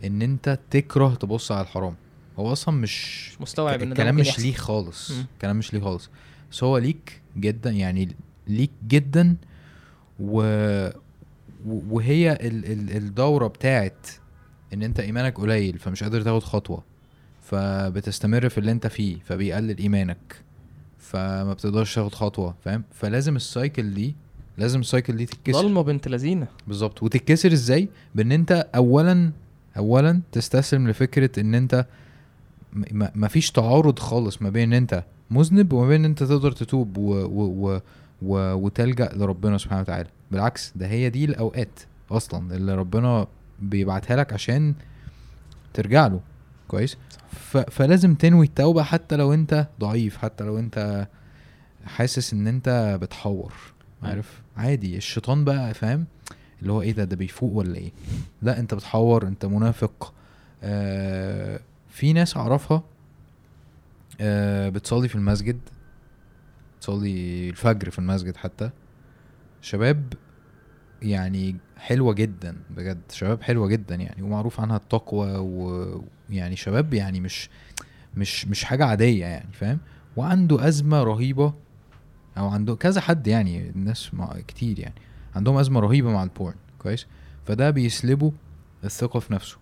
إن 0.04 0.22
أنت 0.22 0.58
تكره 0.70 1.14
تبص 1.14 1.52
على 1.52 1.60
الحرام 1.60 1.94
هو 2.38 2.52
أصلا 2.52 2.74
مش 2.74 3.28
مستوعب 3.40 3.82
إن 3.82 3.92
الكلام 3.92 4.16
مش. 4.16 4.38
ليه 4.40 4.54
خالص. 4.54 5.10
الكلام 5.34 5.56
مش 5.56 5.74
ليه 5.74 5.80
خالص 5.80 6.10
بس 6.52 6.64
هو 6.64 6.78
ليك 6.78 7.20
جدا 7.36 7.70
يعني 7.70 8.16
ليك 8.48 8.70
جدا 8.88 9.36
و... 10.20 10.42
و- 11.66 11.80
وهي 11.90 12.32
ال... 12.32 12.72
ال... 12.72 12.96
الدورة 12.96 13.46
بتاعت 13.46 14.06
إن 14.74 14.82
أنت 14.82 15.00
إيمانك 15.00 15.40
قليل 15.40 15.78
فمش 15.78 16.02
قادر 16.02 16.20
تاخد 16.22 16.42
خطوة 16.42 16.82
فبتستمر 17.42 18.48
في 18.48 18.58
اللي 18.58 18.70
أنت 18.70 18.86
فيه 18.86 19.16
فبيقلل 19.24 19.78
إيمانك 19.78 20.36
فما 20.98 21.52
بتقدرش 21.52 21.94
تاخد 21.94 22.14
خطوة 22.14 22.54
فاهم؟ 22.64 22.82
فلازم 22.92 23.36
ال 23.36 23.46
cycle 23.46 23.94
دي 23.94 24.14
لازم 24.58 24.80
ال 24.80 24.86
cycle 24.86 25.16
دي 25.16 25.26
تتكسر. 25.26 25.60
ضلمه 25.62 25.82
بنت 25.82 26.08
لذينة. 26.08 26.46
بالظبط. 26.66 27.02
وتتكسر 27.02 27.52
إزاي؟ 27.52 27.88
بإن 28.14 28.32
أنت 28.32 28.66
اولا 28.74 29.30
اولا 29.76 30.20
تستسلم 30.32 30.88
لفكرة 30.88 31.40
إن 31.40 31.54
أنت 31.54 31.86
مفيش 33.14 33.50
تعارض 33.50 33.98
خالص 33.98 34.42
ما 34.42 34.50
بين 34.50 34.62
إن 34.72 34.72
أنت 34.72 35.04
مذنب 35.30 35.72
وما 35.72 35.88
بين 35.88 36.00
إن 36.00 36.04
أنت 36.04 36.22
تقدر 36.22 36.52
تتوب 36.52 36.98
و 36.98 37.12
و 37.14 37.68
و 37.74 37.80
و 38.24 38.54
وتلجأ 38.54 39.08
لربنا 39.14 39.58
سبحانه 39.58 39.80
وتعالى. 39.80 40.08
بالعكس 40.30 40.72
ده 40.76 40.86
هي 40.86 41.10
دي 41.10 41.24
الأوقات 41.24 41.80
أصلا 42.10 42.56
اللي 42.56 42.74
ربنا 42.74 43.26
بيبعتها 43.60 44.16
لك 44.16 44.32
عشان 44.32 44.74
ترجع 45.74 46.06
له. 46.06 46.20
كويس؟ 46.68 46.96
ف 47.32 47.56
فلازم 47.56 48.14
تنوي 48.14 48.46
التوبة 48.46 48.82
حتى 48.82 49.16
لو 49.16 49.34
أنت 49.34 49.66
ضعيف 49.80 50.16
حتى 50.16 50.44
لو 50.44 50.58
أنت 50.58 51.08
حاسس 51.86 52.32
إن 52.32 52.46
أنت 52.46 52.98
بتحور. 53.02 53.52
عارف؟ 54.02 54.42
عادي. 54.56 54.96
الشيطان 54.96 55.44
بقى 55.44 55.74
فاهم؟ 55.74 56.06
اللي 56.62 56.72
هو 56.72 56.82
إيه 56.82 56.92
ده؟ 56.92 57.04
ده 57.04 57.16
بيفوق 57.16 57.52
ولا 57.52 57.76
إيه؟ 57.76 57.92
لا 58.42 58.58
أنت 58.60 58.74
بتحور 58.74 59.26
أنت 59.26 59.46
منافق. 59.46 60.14
آه 60.62 61.60
في 61.90 62.12
ناس 62.12 62.36
أعرفها 62.36 62.82
آه 64.20 64.68
بتصلي 64.68 65.08
في 65.08 65.14
المسجد. 65.14 65.58
تصلي 66.84 67.48
الفجر 67.50 67.90
في 67.90 67.98
المسجد 67.98 68.36
حتى. 68.36 68.70
شباب 69.60 70.12
يعني 71.02 71.56
حلوة 71.76 72.14
جدا 72.14 72.56
بجد 72.70 73.00
شباب 73.12 73.42
حلوة 73.42 73.68
جدا 73.68 73.94
يعني 73.94 74.22
ومعروف 74.22 74.60
عنها 74.60 74.76
التقوى 74.76 75.30
ويعني 76.30 76.56
شباب 76.56 76.94
يعني 76.94 77.20
مش 77.20 77.50
مش 78.16 78.46
مش 78.46 78.64
حاجة 78.64 78.84
عادية 78.84 79.26
يعني 79.26 79.52
فاهم؟ 79.52 79.78
وعنده 80.16 80.68
أزمة 80.68 81.02
رهيبة 81.02 81.54
أو 82.38 82.48
عنده 82.48 82.74
كذا 82.74 83.00
حد 83.00 83.26
يعني 83.26 83.70
الناس 83.70 84.10
كتير 84.48 84.78
يعني 84.78 84.94
عندهم 85.36 85.56
أزمة 85.56 85.80
رهيبة 85.80 86.10
مع 86.10 86.22
البورن 86.22 86.56
كويس؟ 86.78 87.06
فده 87.46 87.70
بيسلبه 87.70 88.32
الثقة 88.84 89.20
في 89.20 89.32
نفسه 89.32 89.56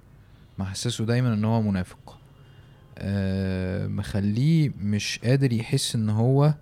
محسسه 0.59 1.05
دايما 1.05 1.35
إن 1.35 1.45
هو 1.45 1.63
منافق. 1.63 2.19
آه 2.99 3.87
مخليه 3.87 4.73
مش 4.81 5.19
قادر 5.25 5.53
يحس 5.53 5.95
إن 5.95 6.11
هو 6.11 6.55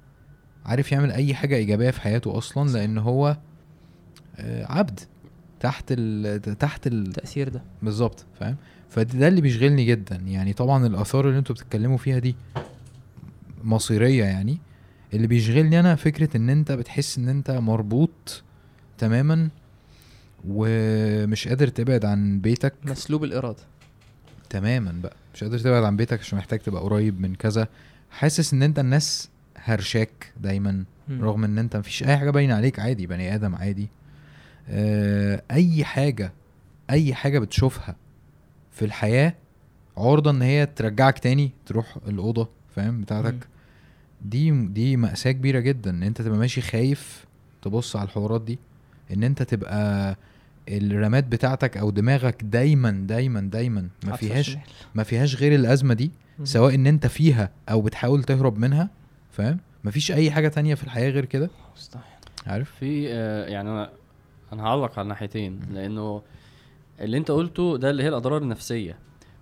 عارف 0.71 0.93
يعمل 0.93 1.13
أي 1.13 1.35
حاجة 1.35 1.57
إيجابية 1.57 1.91
في 1.91 2.01
حياته 2.01 2.39
أصلا 2.39 2.71
لأن 2.71 2.99
هو 2.99 3.37
آه 4.37 4.73
عبد 4.73 5.01
تحت 5.61 5.85
ال 5.91 6.59
تحت 6.59 6.87
ال 6.87 7.07
التاثير 7.07 7.49
ده. 7.49 7.63
بالظبط 7.83 8.25
فاهم؟ 8.41 8.57
فده 8.91 9.29
اللي 9.29 9.41
بيشغلني 9.41 9.85
جدا. 9.85 10.17
يعني 10.17 10.53
طبعا 10.53 10.87
الآثار 10.87 11.29
اللي 11.29 11.39
أنتوا 11.39 11.55
بتتكلموا 11.55 11.97
فيها 11.97 12.19
دي 12.19 12.37
مصيرية 13.65 14.25
يعني. 14.25 14.59
اللي 15.15 15.27
بيشغلني 15.27 15.81
أنا 15.81 15.95
فكرة 15.95 16.37
إن 16.37 16.51
أنت 16.51 16.73
بتحس 16.73 17.19
إن 17.19 17.29
أنت 17.29 17.51
مربوط 17.51 18.43
تماما 18.99 19.49
ومش 20.49 21.49
قادر 21.49 21.69
تبعد 21.69 22.05
عن 22.05 22.41
بيتك. 22.41 22.75
مسلوب 22.85 23.25
الإرادة. 23.25 23.63
تماما 24.51 24.93
بقى. 25.03 25.17
مش 25.35 25.45
قادر 25.45 25.59
تبعد 25.59 25.85
عن 25.85 25.97
بيتك 25.97 26.21
عشان 26.21 26.39
محتاج 26.39 26.59
تبقى 26.59 26.83
قريب 26.83 27.21
من 27.21 27.35
كذا. 27.35 27.69
حاسس 28.11 28.53
إن 28.55 28.63
أنت 28.63 28.79
الناس 28.79 29.29
هرشاك 29.65 30.33
دايما 30.41 30.85
مم. 31.09 31.25
رغم 31.25 31.45
إن 31.45 31.59
أنت 31.59 31.77
مفيش 31.77 32.03
أي 32.03 32.17
حاجة 32.17 32.31
باينة 32.31 32.55
عليك 32.55 32.79
عادي 32.79 33.07
بني 33.07 33.35
آدم 33.35 33.55
عادي 33.55 33.89
آه 34.69 35.43
أي 35.51 35.85
حاجة 35.85 36.33
أي 36.91 37.15
حاجة 37.15 37.39
بتشوفها 37.39 37.97
في 38.73 38.85
الحياة 38.85 39.35
عرضة 39.97 40.31
إن 40.31 40.43
هي 40.43 40.67
ترجعك 40.77 41.19
تاني 41.19 41.51
تروح 41.67 41.97
الأوضة 42.09 42.49
فاهم 42.77 43.01
بتاعتك 43.01 43.33
مم. 43.35 43.41
دي 44.25 44.51
دي 44.51 44.97
مأساة 44.97 45.31
كبيرة 45.33 45.61
جدا 45.61 45.91
إن 45.91 46.03
أنت 46.03 46.23
تبقى 46.23 46.39
ماشي 46.39 46.61
خايف 46.61 47.25
تبص 47.63 47.97
على 47.97 48.05
الحوارات 48.07 48.43
دي 48.43 48.59
إن 49.13 49.23
أنت 49.25 49.43
تبقى 49.43 50.17
الرمات 50.69 51.25
بتاعتك 51.25 51.77
أو 51.77 51.91
دماغك 51.91 52.43
دايما 52.45 52.91
دايما 52.91 53.41
دايما 53.41 53.89
ما 54.07 54.17
فيهاش. 54.17 54.57
ما 54.95 55.03
فيهاش 55.03 55.37
غير 55.37 55.55
الأزمة 55.55 55.95
دي. 55.95 56.11
سواء 56.45 56.75
إن 56.75 56.87
أنت 56.87 57.07
فيها 57.07 57.51
أو 57.69 57.81
بتحاول 57.83 58.25
تهرب 58.25 58.59
منها 58.59 58.91
فاهم؟ 59.33 59.59
مفيش 59.85 60.13
أي 60.13 60.31
حاجة 60.31 60.49
تانية 60.49 60.75
في 60.75 60.85
الحياة 60.85 61.11
غير 61.11 61.25
كده؟ 61.25 61.51
مستحيل. 61.77 62.05
عارف؟ 62.47 62.71
في 62.81 63.07
آه، 63.13 63.47
يعني 63.47 63.71
أنا 63.71 63.91
أنا 64.53 64.63
هعلق 64.63 64.93
على 64.93 65.03
الناحيتين 65.03 65.61
لأنه 65.73 66.23
اللي 67.01 67.17
أنت 67.17 67.31
قلته 67.31 67.77
ده 67.77 67.91
اللي 67.91 68.03
هي 68.03 68.09
الأضرار 68.09 68.43
النفسية 68.43 68.99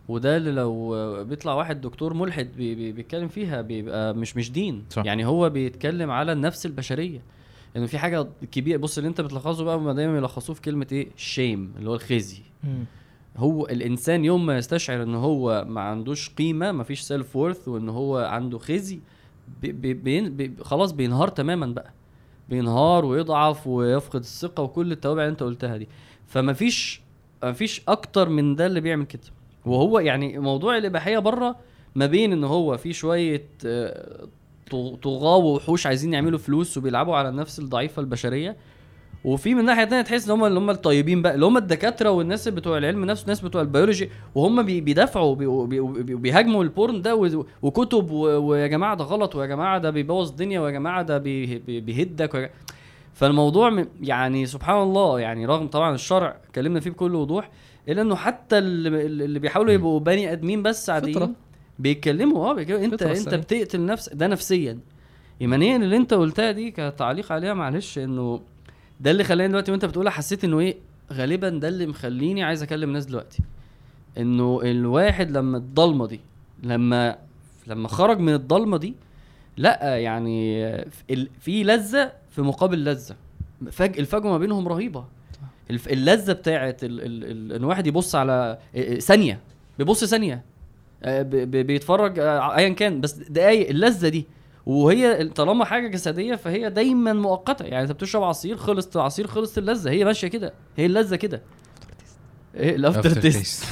وده 0.08 0.36
اللي 0.36 0.52
لو 0.52 1.24
بيطلع 1.24 1.54
واحد 1.54 1.80
دكتور 1.80 2.14
ملحد 2.14 2.48
بي 2.56 2.74
بي 2.74 2.92
بيتكلم 2.92 3.28
فيها 3.28 3.60
بيبقى 3.62 4.14
مش 4.14 4.36
مش 4.36 4.52
دين. 4.52 4.84
صح. 4.90 5.04
يعني 5.04 5.26
هو 5.26 5.50
بيتكلم 5.50 6.10
على 6.10 6.32
النفس 6.32 6.66
البشرية. 6.66 7.22
إنه 7.76 7.86
في 7.86 7.98
حاجة 7.98 8.26
كبيرة 8.52 8.76
بص 8.78 8.98
اللي 8.98 9.08
أنت 9.08 9.20
بتلخصه 9.20 9.64
بقى 9.64 9.76
هما 9.76 9.92
دايما 9.92 10.18
يلخصوه 10.18 10.54
في 10.56 10.62
كلمة 10.62 10.86
إيه؟ 10.92 11.08
ال 11.16 11.26
shame 11.26 11.72
اللي 11.78 11.90
هو 11.90 11.94
الخزي. 11.94 12.42
مم. 12.64 12.84
هو 13.36 13.66
الإنسان 13.66 14.24
يوم 14.24 14.46
ما 14.46 14.58
يستشعر 14.58 15.02
ان 15.02 15.14
هو 15.14 15.64
ما 15.68 15.80
عندوش 15.80 16.30
قيمة 16.30 16.72
ما 16.72 16.84
فيش 16.84 17.00
self-worth 17.00 17.68
وان 17.68 17.88
هو 17.88 18.18
عنده 18.18 18.58
خزي 18.58 19.00
بي 19.62 19.72
بي 19.72 19.94
بي 20.28 20.52
خلاص 20.62 20.92
بينهار 20.92 21.28
تماما 21.28 21.66
بقى. 21.66 21.92
بينهار 22.48 23.04
ويضعف 23.04 23.66
ويفقد 23.66 24.20
الثقة 24.20 24.62
وكل 24.62 24.92
التوابع 24.92 25.22
اللي 25.22 25.32
انت 25.32 25.42
قلتها 25.42 25.76
دي. 25.76 25.88
فما 26.26 26.52
فيش 26.52 27.00
ما 27.42 27.52
فيش 27.52 27.82
أكتر 27.88 28.28
من 28.28 28.56
ده 28.56 28.66
اللي 28.66 28.80
بيعمل 28.80 29.04
كده. 29.04 29.22
وهو 29.66 29.98
يعني 29.98 30.38
موضوع 30.38 30.76
الإباحية 30.76 31.18
برة 31.18 31.56
ما 31.94 32.06
بين 32.06 32.32
إن 32.32 32.44
هو 32.44 32.76
في 32.76 32.92
شوية 32.92 33.44
آه، 33.66 34.26
طغ- 34.70 34.94
طغاة 35.02 35.36
ووحوش 35.36 35.86
عايزين 35.86 36.12
يعملوا 36.14 36.38
فلوس 36.38 36.78
وبيلعبوا 36.78 37.16
على 37.16 37.28
النفس 37.28 37.58
الضعيفة 37.58 38.00
البشرية 38.00 38.56
وفي 39.28 39.54
من 39.54 39.64
ناحية 39.64 39.84
تانية 39.84 40.02
تحس 40.02 40.24
إن 40.24 40.30
هم 40.30 40.44
اللي 40.44 40.58
هم 40.58 40.70
الطيبين 40.70 41.22
بقى 41.22 41.34
اللي 41.34 41.46
هم 41.46 41.56
الدكاترة 41.56 42.10
والناس 42.10 42.48
بتوع 42.48 42.78
العلم 42.78 43.04
نفسه 43.04 43.22
الناس 43.22 43.40
بتوع 43.40 43.62
البيولوجي 43.62 44.10
وهم 44.34 44.62
بي- 44.62 44.80
بيدافعوا 44.80 45.26
وبي- 45.30 45.46
وبي- 45.46 45.80
وبي- 45.80 46.14
وبيهاجموا 46.14 46.62
ال 46.64 46.72
porn 46.72 47.02
ده 47.02 47.34
وكتب 47.62 48.10
ويا 48.10 48.66
جماعة 48.66 48.96
ده 48.96 49.04
غلط 49.04 49.34
ويا 49.34 49.46
جماعة 49.46 49.78
ده 49.78 49.90
بيبوظ 49.90 50.28
الدنيا 50.30 50.60
ويا 50.60 50.70
جماعة 50.70 51.02
ده 51.02 51.18
بي- 51.18 51.58
بي- 51.58 51.80
بيهدك 51.80 52.50
فالموضوع 53.14 53.84
يعني 54.00 54.46
سبحان 54.46 54.82
الله 54.82 55.20
يعني 55.20 55.46
رغم 55.46 55.66
طبعا 55.68 55.94
الشرع 55.94 56.36
اتكلمنا 56.48 56.80
فيه 56.80 56.90
بكل 56.90 57.14
وضوح 57.14 57.50
إلا 57.88 58.02
إنه 58.02 58.14
حتى 58.16 58.58
اللي, 58.58 59.38
بيحاولوا 59.38 59.72
يبقوا 59.72 60.00
بني 60.00 60.32
آدمين 60.32 60.62
بس 60.62 60.90
عاديين. 60.90 61.34
بيتكلموا 61.78 62.50
آه 62.50 62.52
بيتكلموا 62.54 62.84
أنت 62.84 63.02
أنت. 63.02 63.34
بتقتل 63.34 63.86
نفسك 63.86 64.12
ده 64.14 64.26
نفسيا 64.26 64.78
ايمانيا 65.40 65.76
اللي 65.76 65.96
أنت 65.96 66.14
قلتها 66.14 66.50
دي 66.50 66.70
كتعليق 66.70 67.32
عليها 67.32 67.54
معلش 67.54 67.98
إنه 67.98 68.40
ده 69.00 69.10
اللي 69.10 69.24
خلاني 69.24 69.48
دلوقتي 69.48 69.70
وانت 69.72 69.84
بتقولها 69.84 70.12
حسيت 70.12 70.44
انه 70.44 70.58
إيه 70.60 70.76
غالبا 71.12 71.48
ده 71.48 71.68
اللي 71.68 71.86
مخليني 71.86 72.42
عايز 72.42 72.62
اكلم 72.62 72.92
ناس 72.92 73.06
دلوقتي. 73.06 73.42
انه 74.18 74.60
الواحد 74.62 75.30
لما 75.30 75.58
الضلمة 75.58 76.06
دي 76.06 76.20
لما 76.62 77.18
لما 77.66 77.88
خرج 77.88 78.18
من 78.18 78.34
الضلمة 78.34 78.76
دي 78.76 78.94
لأ 79.56 79.96
يعني 79.98 80.62
في 81.40 81.62
لذة 81.64 82.12
في 82.30 82.42
مقابل 82.42 82.84
لذة. 82.84 83.16
فج 83.72 83.98
الفجوة 83.98 84.30
ما 84.32 84.38
بينهم 84.38 84.68
رهيبة. 84.68 85.04
اللذة 85.70 86.32
بتاعت 86.32 86.84
ال- 86.84 87.00
ال- 87.00 87.24
ال- 87.30 87.52
إن 87.52 87.64
واحد 87.64 87.86
يبص 87.86 88.14
على 88.14 88.58
ثانية 88.98 89.40
بيبص 89.78 90.04
ثانية 90.04 90.42
آه، 91.02 91.22
بيتفرج 91.62 92.18
آه، 92.18 92.56
ايا 92.56 92.68
كان 92.68 93.00
بس 93.00 93.12
دقايق 93.12 93.68
اللذة 93.68 94.08
دي 94.08 94.26
وهي 94.68 95.24
طالما 95.28 95.64
حاجة 95.64 95.88
جسدية 95.88 96.34
فهي 96.34 96.70
دايما 96.70 97.12
مؤقتة. 97.12 97.64
يعني 97.64 97.82
أنت 97.82 97.92
بتشرب 97.92 98.22
عصير 98.22 98.56
خلص 98.56 98.96
عصير 98.96 99.26
خلص 99.26 99.58
اللذة. 99.58 99.90
هي 99.90 100.04
ماشية 100.04 100.28
كده. 100.28 100.52
هي 100.76 100.86
اللذة 100.86 101.16
كده. 101.16 101.42
إيه 102.54 102.76
الافتر 102.76 103.10
تيست 103.10 103.64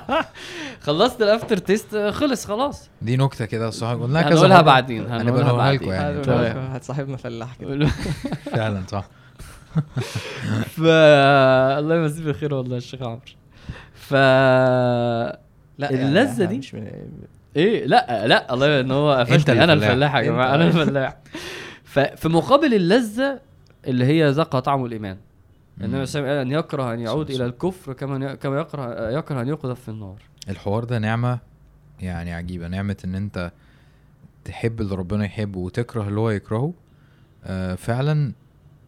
خلصت 0.86 1.22
الافتر 1.22 1.58
تيست 1.58 1.96
خلص 1.96 2.46
خلاص. 2.46 2.88
دي 3.02 3.16
نكتة 3.16 3.44
كده 3.44 3.70
صح. 3.70 3.88
قلناها 3.92 4.22
كذا 4.22 4.32
هنقولها. 4.32 4.62
بعدين. 4.62 5.06
هنقولها 5.06 5.52
بعدين. 5.52 5.88
يعني. 5.88 6.20
هتصاحبنا 6.76 7.16
فلاح 7.16 7.54
كده. 7.54 7.86
فعلا 8.52 8.82
صح. 8.88 9.08
ف 10.66 10.80
الله 11.78 11.96
يمسيه 11.96 12.24
بالخير 12.24 12.54
والله 12.54 12.76
الشيخ 12.76 13.02
عمرو. 13.02 13.20
ف 13.94 14.14
لا 14.14 15.90
اللذة 15.90 16.32
إحنا 16.32 16.44
دي؟ 16.44 16.58
مش 16.58 16.74
من 16.74 16.86
إيه 17.56 17.86
لا 17.86 18.26
لا 18.26 18.54
الله 18.54 18.80
إن 18.80 18.90
هو 18.90 19.12
قفشني 19.12 19.64
أنا 19.64 19.72
الفلاح. 19.72 20.14
يا 20.14 20.22
جماعة. 20.22 20.54
أنا 20.54 20.66
الفلاح. 20.66 21.16
ففي 21.84 22.28
مقابل 22.28 22.74
اللذة 22.74 23.40
اللي 23.86 24.04
هي 24.04 24.30
ذاق 24.30 24.58
طعم 24.58 24.84
الإيمان. 24.84 25.16
النبي 25.80 26.06
صلى 26.06 26.20
الله 26.20 26.30
عليه 26.30 26.40
وسلم 26.40 26.52
أن 26.52 26.58
يكره 26.58 26.94
أن 26.94 27.00
يعود 27.00 27.30
إلى 27.30 27.44
الكفر 27.44 27.92
كما 27.92 28.34
كما 28.34 28.60
يكره 28.60 29.10
يكره 29.10 29.42
أن 29.42 29.48
يقذف 29.48 29.80
في 29.80 29.88
النار. 29.88 30.22
الحوار 30.48 30.84
ده 30.84 30.98
نعمة 30.98 31.38
يعني 32.00 32.34
عجيبة. 32.34 32.68
نعمة 32.68 32.96
إن 33.04 33.14
أنت 33.14 33.52
تحب 34.44 34.80
اللي 34.80 34.94
ربنا 34.94 35.24
يحبه 35.24 35.58
وتكره 35.58 36.08
اللي 36.08 36.20
هو 36.20 36.30
يكرهه. 36.30 36.74
آه 37.44 37.74
فعلا 37.74 38.32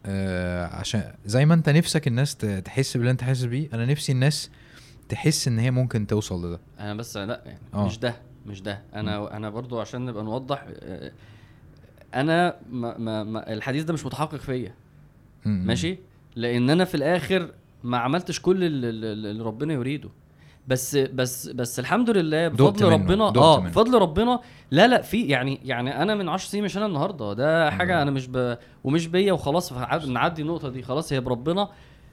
آه 0.07 0.67
عشان 0.67 1.03
زي 1.27 1.47
ما 1.47 1.55
أنت 1.55 1.69
نفسك 1.69 2.07
الناس 2.07 2.37
تحس 2.37 2.97
باللي 2.97 3.11
أنت 3.11 3.25
حاسس 3.25 3.45
بيه 3.45 3.69
أنا 3.75 3.87
نفسي 3.87 4.13
الناس 4.13 4.51
تحس 5.09 5.49
إن 5.49 5.59
هي 5.59 5.71
ممكن 5.71 6.07
توصل 6.07 6.47
لده. 6.47 6.61
أنا 6.81 6.95
بس 6.95 7.17
لا 7.17 7.43
يعني 7.47 7.59
آه. 7.75 7.87
مش 7.87 7.99
ده. 7.99 8.15
مش 8.47 8.62
ده. 8.62 8.82
أنا 8.95 9.36
أنا 9.36 9.51
برضو 9.51 9.80
عشان 9.80 10.07
نبقى 10.07 10.24
نوضح 10.24 10.66
آه، 10.82 11.12
أنا 12.14 12.57
ما 12.70 12.99
ما 12.99 13.24
ما 13.24 13.53
الحديث 13.53 13.84
ده 13.84 13.93
مش 13.93 14.07
متحقق 14.07 14.36
فيا. 14.36 14.74
ماشي؟ 15.45 15.99
لأن 16.36 16.70
أنا 16.70 16.84
في 16.84 16.95
الآخر 16.95 17.51
ما 17.84 17.99
عملتش 17.99 18.41
كل 18.41 18.64
اللي, 18.64 18.88
اللي 19.30 19.45
ربنا 19.45 19.72
يريده. 19.74 20.09
بس 20.68 20.97
بس 20.97 21.49
بس 21.49 21.78
الحمد 21.78 22.11
لله 22.11 22.49
بفضل 22.49 22.88
ربنا 22.93 23.24
آه. 23.24 23.61
بفضل 23.61 23.99
ربنا. 23.99 24.41
لا 24.70 24.86
لا 24.88 25.03
في 25.03 25.22
يعني 25.22 25.61
يعني 25.64 26.03
أنا 26.03 26.14
من 26.14 26.28
10 26.28 26.49
سنين 26.51 26.64
مش 26.64 26.76
أنا 26.76 26.86
النهارده. 26.86 27.32
ده 27.32 27.70
حاجة 27.70 27.95
مم. 27.95 28.01
أنا 28.01 28.11
مش 28.11 28.26
ب... 28.28 28.57
ومش 28.84 29.07
بيا 29.07 29.32
وخلاص. 29.32 29.72
نعدي 30.07 30.43
النقطة 30.43 30.68
دي. 30.68 30.82
خلاص 30.82 31.12
هي 31.12 31.20
بربنا. 31.20 31.68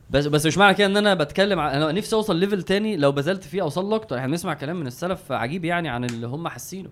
بس 0.10 0.26
بس 0.28 0.46
مش 0.46 0.58
معنى 0.58 0.74
كده 0.76 0.88
ان 0.88 0.98
أنا 0.98 1.14
بتكلم 1.14 1.60
عن 1.60 1.82
أنا 1.82 1.92
نفسي 1.92 2.16
اوصل 2.16 2.36
ليفل 2.36 2.64
تاني 2.64 2.98
لو 2.98 3.12
بذلت 3.12 3.44
فيه 3.44 3.62
اوصل 3.62 3.86
له 3.86 3.96
أكتر. 3.96 4.18
إحنا 4.18 4.28
بنسمع 4.28 4.54
كلام 4.54 4.80
من 4.80 4.88
السلف 4.88 5.32
عجيب 5.32 5.66
يعني 5.66 5.90
عن 5.90 6.04
اللي 6.04 6.28
هم 6.28 6.48
حاسينه. 6.48 6.90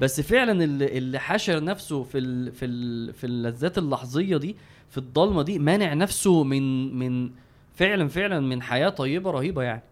بس 0.00 0.20
فعلا 0.20 0.64
اللي, 0.64 0.98
اللي 0.98 1.18
حشر 1.18 1.64
نفسه 1.64 2.02
في 2.02 2.18
ال 2.18 2.52
في 2.52 2.66
ال 2.66 3.12
في 3.14 3.24
اللذات 3.26 3.78
اللحظية 3.78 4.36
دي 4.36 4.56
في 4.90 4.98
الضلمة 4.98 5.42
دي 5.42 5.58
مانع 5.58 5.94
نفسه 5.94 6.42
من 6.44 6.94
من 6.98 7.30
فعلا 7.74 8.08
فعلا 8.08 8.40
من 8.40 8.62
حياة 8.62 8.88
طيبة 8.88 9.30
رهيبة 9.30 9.62
يعني. 9.62 9.82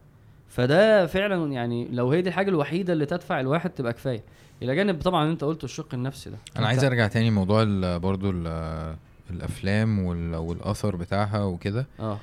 فده 0.48 1.06
فعلا 1.06 1.52
يعني 1.52 1.88
لو 1.92 2.10
هي 2.10 2.22
دي 2.22 2.28
الحاجة 2.28 2.48
الوحيدة 2.50 2.92
اللي 2.92 3.06
تدفع 3.06 3.40
الواحد 3.40 3.70
تبقى 3.70 3.92
كفاية. 3.92 4.22
إلى 4.62 4.74
جانب 4.74 5.02
طبعا 5.02 5.30
انت 5.30 5.44
قلته 5.44 5.64
الشق 5.64 5.94
النفسي 5.94 6.30
ده. 6.30 6.36
أنا 6.56 6.66
عايز 6.66 6.84
أرجع 6.84 7.06
تاني 7.08 7.30
موضوع 7.30 7.64
برضو 7.98 8.30
ال- 8.30 8.96
الأفلام 9.30 9.98
وال- 9.98 10.36
والاثر 10.36 10.96
بتاعها 10.96 11.44
وكده. 11.44 11.86
آه. 12.00 12.18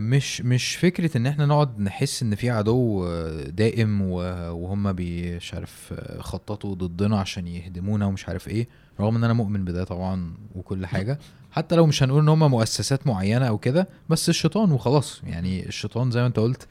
مش 0.00 0.40
مش 0.40 0.76
فكرة 0.76 1.16
إن 1.16 1.26
إحنا 1.26 1.46
نقعد 1.46 1.80
نحس 1.80 2.22
إن 2.22 2.34
في 2.34 2.50
عدو 2.50 3.06
آه، 3.06 3.42
دائم 3.42 4.02
وهم 4.02 4.82
مش 4.82 5.54
عارف 5.54 5.92
آه، 5.92 6.20
خططوا 6.20 6.74
ضدنا 6.74 7.20
عشان 7.20 7.46
يهدمونا 7.46 8.06
ومش 8.06 8.28
عارف 8.28 8.48
إيه 8.48 8.68
رغم 9.00 9.16
إن 9.16 9.24
أنا 9.24 9.32
مؤمن 9.32 9.64
بده 9.64 9.84
طبعا 9.84 10.34
وكل 10.54 10.86
حاجة. 10.86 11.18
حتى 11.50 11.76
لو 11.76 11.86
مش 11.86 12.02
هنقول 12.02 12.22
إن 12.22 12.28
هم 12.28 12.50
مؤسسات 12.50 13.06
معينة 13.06 13.48
أو 13.48 13.58
كده 13.58 13.88
بس 14.08 14.28
الشيطان 14.28 14.72
وخلاص. 14.72 15.22
يعني 15.26 15.66
الشيطان 15.66 16.10
زي 16.10 16.20
ما 16.20 16.26
أنت 16.26 16.38
قلت 16.38 16.68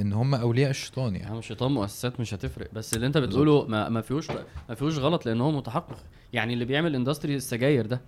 إن 0.00 0.12
هم 0.12 0.34
أولياء 0.34 0.70
الشيطان 0.70 1.16
يعني. 1.16 1.26
يعني 1.28 1.42
شيطان 1.42 1.72
مؤسسات 1.72 2.20
مش 2.20 2.34
هتفرق. 2.34 2.68
بس 2.74 2.94
اللي 2.94 3.06
أنت 3.06 3.18
بتقوله 3.18 3.66
ما, 3.66 3.88
ما 3.88 4.00
فيهوش 4.00 4.30
ما 4.68 4.74
فيهوش 4.74 4.98
غلط 4.98 5.26
لأن 5.26 5.40
هو 5.40 5.50
متحقق. 5.50 5.98
يعني 6.32 6.54
اللي 6.54 6.64
بيعمل 6.64 6.94
industry 6.94 7.36
السجاير 7.36 7.86
ده. 7.86 8.00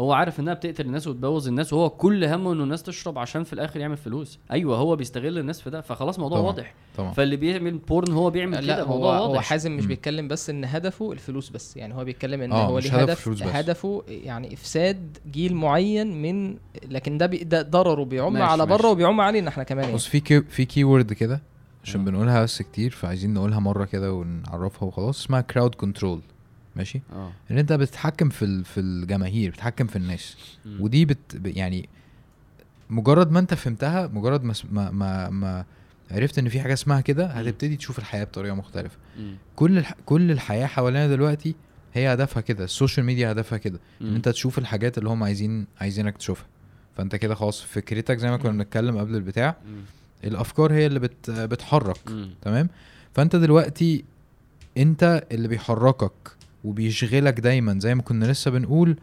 هو 0.00 0.12
عارف 0.12 0.40
إنها 0.40 0.54
بتقتل 0.54 0.86
الناس 0.86 1.06
وتبوظ 1.06 1.48
الناس 1.48 1.72
وهو 1.72 1.90
كل 1.90 2.24
همه 2.24 2.52
إنه 2.52 2.62
الناس 2.64 2.82
تشرب 2.82 3.18
عشان 3.18 3.44
في 3.44 3.52
الآخر 3.52 3.80
يعمل 3.80 3.96
فلوس 3.96 4.38
أيوه 4.50 4.76
هو 4.76 4.96
بيستغل 4.96 5.38
الناس 5.38 5.60
في 5.60 5.70
ده 5.70 5.80
فخلاص 5.80 6.14
الموضوع 6.14 6.38
طبعا. 6.38 6.50
واضح 6.50 6.74
طبعا 6.96 7.12
فاللي 7.12 7.36
بيعمل 7.36 7.78
porn 7.78 8.12
هو 8.12 8.30
بيعمل 8.30 8.66
لا 8.66 8.74
كده 8.74 8.82
هو 8.82 8.84
الموضوع 8.84 9.18
هو 9.18 9.30
واضح 9.30 9.42
حازم 9.44 9.76
مش. 9.76 9.86
بيتكلم 9.86 10.28
بس 10.28 10.50
إن 10.50 10.64
هدفه 10.64 11.12
الفلوس 11.12 11.50
بس 11.50 11.76
يعني 11.76 11.94
هو 11.94 12.04
بيتكلم 12.04 12.40
إن 12.40 12.52
آه، 12.52 12.64
هو 12.66 12.78
ليه 12.78 12.90
هدف 12.90 13.28
بس. 13.28 13.42
هدفه 13.42 14.02
يعني 14.08 14.54
إفساد 14.54 15.18
جيل 15.32 15.54
معين 15.54 16.22
من 16.22 16.56
لكن 16.88 17.18
ده, 17.18 17.26
بي 17.26 17.38
ده 17.38 17.62
ضرره 17.62 18.04
بيعم 18.04 18.36
على 18.42 18.66
بره. 18.66 18.88
وبيعم 18.90 19.20
علينا 19.20 19.48
إحنا 19.48 19.62
كمان 19.62 19.84
يعني 19.84 19.94
بص 19.96 20.06
في 20.06 20.20
key 20.20 20.40
في 20.42 20.64
keyword 20.64 21.12
كده 21.12 21.42
عشان. 21.84 22.04
بنقولها 22.04 22.42
بس 22.42 22.62
كتير 22.62 22.90
فعايزين 22.90 23.34
نقولها 23.34 23.60
مرة 23.60 23.84
كده 23.84 24.12
ونعرفها 24.12 24.88
وخلاص 24.88 25.20
اسمها 25.24 25.40
crowd 25.40 25.74
control 25.74 26.20
ماشي 26.76 27.00
آه 27.12 27.32
إن 27.50 27.58
أنت 27.58 27.72
بتتحكم 27.72 28.28
في 28.28 28.64
في 28.64 28.80
الجماهير 28.80 29.50
بتتحكم 29.50 29.86
في 29.86 29.96
الناس 29.96 30.36
مم. 30.66 30.80
ودي 30.80 31.04
بت 31.04 31.40
يعني 31.56 31.88
مجرد 32.90 33.30
ما 33.30 33.38
أنت 33.38 33.54
فهمتها 33.54 34.06
مجرد 34.06 34.44
ما 34.44 34.54
ما 34.72 34.90
ما, 34.90 35.30
ما 35.30 35.64
عرفت 36.10 36.38
إن 36.38 36.48
في 36.48 36.60
حاجة 36.60 36.72
اسمها 36.72 37.00
كده 37.00 37.26
هتبتدي 37.26 37.76
تشوف 37.76 37.98
الحياة 37.98 38.24
بطريقة 38.24 38.54
مختلفة. 38.54 38.96
كل 39.56 39.78
الح... 39.78 39.94
كل 40.06 40.30
الحياة 40.30 40.66
حوالينا 40.66 41.08
دلوقتي 41.08 41.54
هي 41.94 42.12
هدفها 42.14 42.40
كده 42.40 42.64
السوشيال 42.64 43.06
ميديا 43.06 43.32
هدفها 43.32 43.58
كده 43.58 43.78
إن. 44.00 44.14
أنت 44.14 44.28
تشوف 44.28 44.58
الحاجات 44.58 44.98
اللي 44.98 45.08
هم 45.08 45.22
عايزين 45.22 45.66
عايزينك 45.80 46.16
تشوفها 46.16 46.46
فأنت 46.96 47.16
كده 47.16 47.34
خلاص 47.34 47.60
فكرتك 47.62 48.18
زي 48.18 48.30
ما 48.30 48.36
كنا. 48.36 48.50
بنتكلم 48.52 48.98
قبل 48.98 49.14
البتاع 49.14 49.56
مم. 49.66 49.82
الأفكار 50.24 50.72
هي 50.72 50.86
اللي 50.86 50.98
بت 51.00 51.30
بتحرك 51.30 52.10
مم. 52.10 52.30
تمام 52.42 52.68
فأنت 53.14 53.36
دلوقتي 53.36 54.04
أنت 54.78 55.26
اللي 55.32 55.48
بيحركك 55.48 56.12
وبيشغلك 56.64 57.40
دايما. 57.40 57.78
زي 57.80 57.94
ما 57.94 58.02
كنا 58.02 58.24
لسه 58.24 58.50
بنقول 58.50 58.96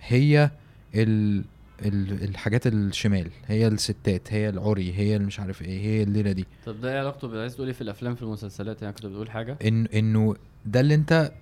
هي 0.00 0.50
ال 0.94 1.44
ال 1.84 2.24
الحاجات 2.24 2.66
الشمال 2.66 3.30
هي 3.46 3.68
الستات 3.68 4.32
هي 4.32 4.48
العري 4.48 4.92
هي 4.92 5.16
اللي 5.16 5.26
مش 5.26 5.40
عارف 5.40 5.62
إيه 5.62 5.80
هي 5.80 6.02
الليلة 6.02 6.32
دي. 6.32 6.46
طب 6.66 6.80
ده 6.80 6.92
إيه 6.92 6.98
علاقته 7.00 7.40
عايز 7.40 7.54
تقول 7.54 7.66
إيه 7.66 7.74
في 7.74 7.80
الأفلام 7.80 8.14
في 8.14 8.22
المسلسلات؟ 8.22 8.82
يعني 8.82 8.94
كنت 8.94 9.06
بتقول 9.06 9.30
حاجة؟ 9.30 9.58
إن 9.64 9.86
إنه 9.86 10.34
ده 10.66 10.80
اللي 10.80 10.94
انت 10.94 11.32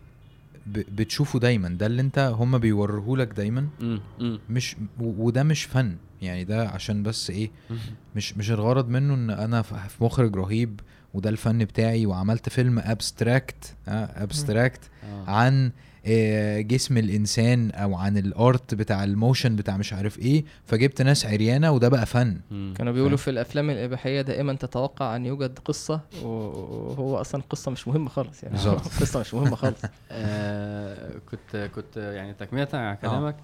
بتشوفه 0.67 1.39
دايما. 1.39 1.69
ده 1.69 1.87
اللي 1.87 2.03
انت 2.03 2.19
هم 2.19 2.59
بيوريهولك 2.59 3.29
دايما. 3.29 3.67
مم. 3.81 4.01
مم. 4.21 4.39
مش 4.51 4.77
وده 5.01 5.43
مش 5.43 5.65
فن. 5.65 5.97
يعني 6.23 6.45
ده 6.45 6.69
عشان 6.69 7.03
بس 7.03 7.31
إيه 7.31 7.51
مش 8.17 8.37
مش 8.37 8.51
الغرض 8.51 8.89
منه 8.89 9.15
إن 9.15 9.31
أنا 9.31 9.63
في 9.63 10.05
مخرج 10.05 10.37
رهيب 10.37 10.81
وده 11.15 11.31
الفن 11.31 11.59
بتاعي 11.59 12.07
وعملت 12.07 12.49
فيلم 12.49 12.79
abstract 12.79 13.75
abstract 13.89 14.81
آه. 15.05 15.31
عن 15.31 15.71
آه، 16.07 16.61
جسم 16.61 16.99
الإنسان 16.99 17.71
أو 17.71 17.95
عن 17.95 18.19
ال 18.19 18.33
art 18.33 18.75
بتاع 18.75 19.05
ال 19.05 19.12
motion 19.12 19.57
بتاع 19.57 19.77
مش 19.77 19.93
عارف 19.93 20.19
إيه 20.19 20.45
فجبت 20.67 21.03
ناس 21.03 21.27
عريانة 21.27 21.71
وده 21.73 21.89
بقى 21.89 22.07
فن. 22.07 22.41
كانوا 22.51 22.93
بيقولوا 22.93 23.17
فاهم؟ 23.17 23.25
في 23.25 23.31
الأفلام 23.31 23.71
الإباحية 23.71 24.21
دائما 24.21 24.53
تتوقع 24.55 25.17
أن 25.17 25.27
يوجد 25.27 25.59
قصة 25.59 26.01
وهو 26.23 27.21
أصلا 27.21 27.41
القصة 27.41 27.71
مش 27.71 27.89
مهمة 27.89 28.09
خالص 28.09 28.43
يعني 28.43 28.55
بالظبط. 28.55 28.87
القصة 28.97 29.21
مش 29.21 29.35
مهمة 29.35 29.57
خالص 29.57 29.81
آه 30.11 31.13
كنت 31.31 31.71
كنت 31.75 31.97
يعني 31.97 32.35
تكملة 32.35 32.69
على 32.73 32.97
كلامك 33.03 33.37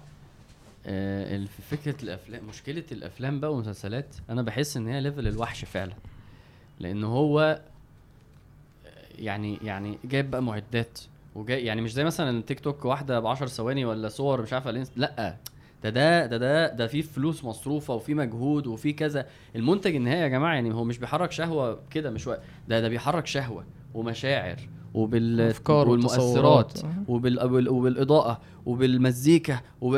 آه 0.85 1.35
ال- 1.35 1.47
في 1.47 1.77
فكرة 1.77 2.03
الأفلام 2.03 2.45
مشكلة 2.45 2.83
الأفلام 2.91 3.39
بقى 3.39 3.51
والمسلسلات 3.53 4.15
أنا 4.29 4.41
بحس 4.41 4.77
إن 4.77 4.87
هي 4.87 5.01
level 5.01 5.27
الوحش 5.27 5.65
فعلا 5.65 5.93
لأن 6.79 7.03
هو 7.03 7.61
يعني 9.19 9.57
يعني 9.63 9.97
جايب 10.05 10.31
بقى 10.31 10.41
معدات 10.43 10.99
وجاي 11.35 11.65
يعني 11.65 11.81
مش 11.81 11.93
زي 11.93 12.03
مثلا 12.03 12.29
التيك 12.37 12.59
توك 12.59 12.85
واحدة 12.85 13.19
ب 13.19 13.27
10 13.27 13.47
ثواني 13.47 13.85
ولا 13.85 14.09
صور 14.09 14.41
مش 14.41 14.53
عارف 14.53 14.67
على 14.67 14.73
الانستا 14.73 14.91
لأ 14.97 15.35
ده 15.83 15.89
ده 15.89 16.25
ده 16.25 16.37
ده 16.37 16.67
ده 16.73 16.87
في 16.87 17.01
فلوس 17.01 17.43
مصروفة 17.43 17.93
وفي 17.93 18.13
مجهود 18.13 18.67
وفي 18.67 18.93
كذا. 18.93 19.27
المنتج 19.55 19.95
النهائي 19.95 20.21
يا 20.21 20.27
جماعة 20.27 20.53
يعني 20.53 20.73
هو 20.73 20.83
مش 20.83 20.97
بيحرك 20.97 21.31
شهوة 21.31 21.79
كده 21.91 22.09
مش 22.11 22.27
وق- 22.27 22.39
ده 22.67 22.79
ده 22.79 22.87
بيحرك 22.89 23.27
شهوة 23.27 23.65
ومشاعر. 23.93 24.55
وبال 24.95 25.41
أفكار 25.41 25.89
والمؤثرات. 25.89 26.73
وبال... 27.07 27.43
وبال... 27.43 27.69
وبالإضاءة 27.69 28.41
وبالمزيكا 28.65 29.59
وب... 29.81 29.95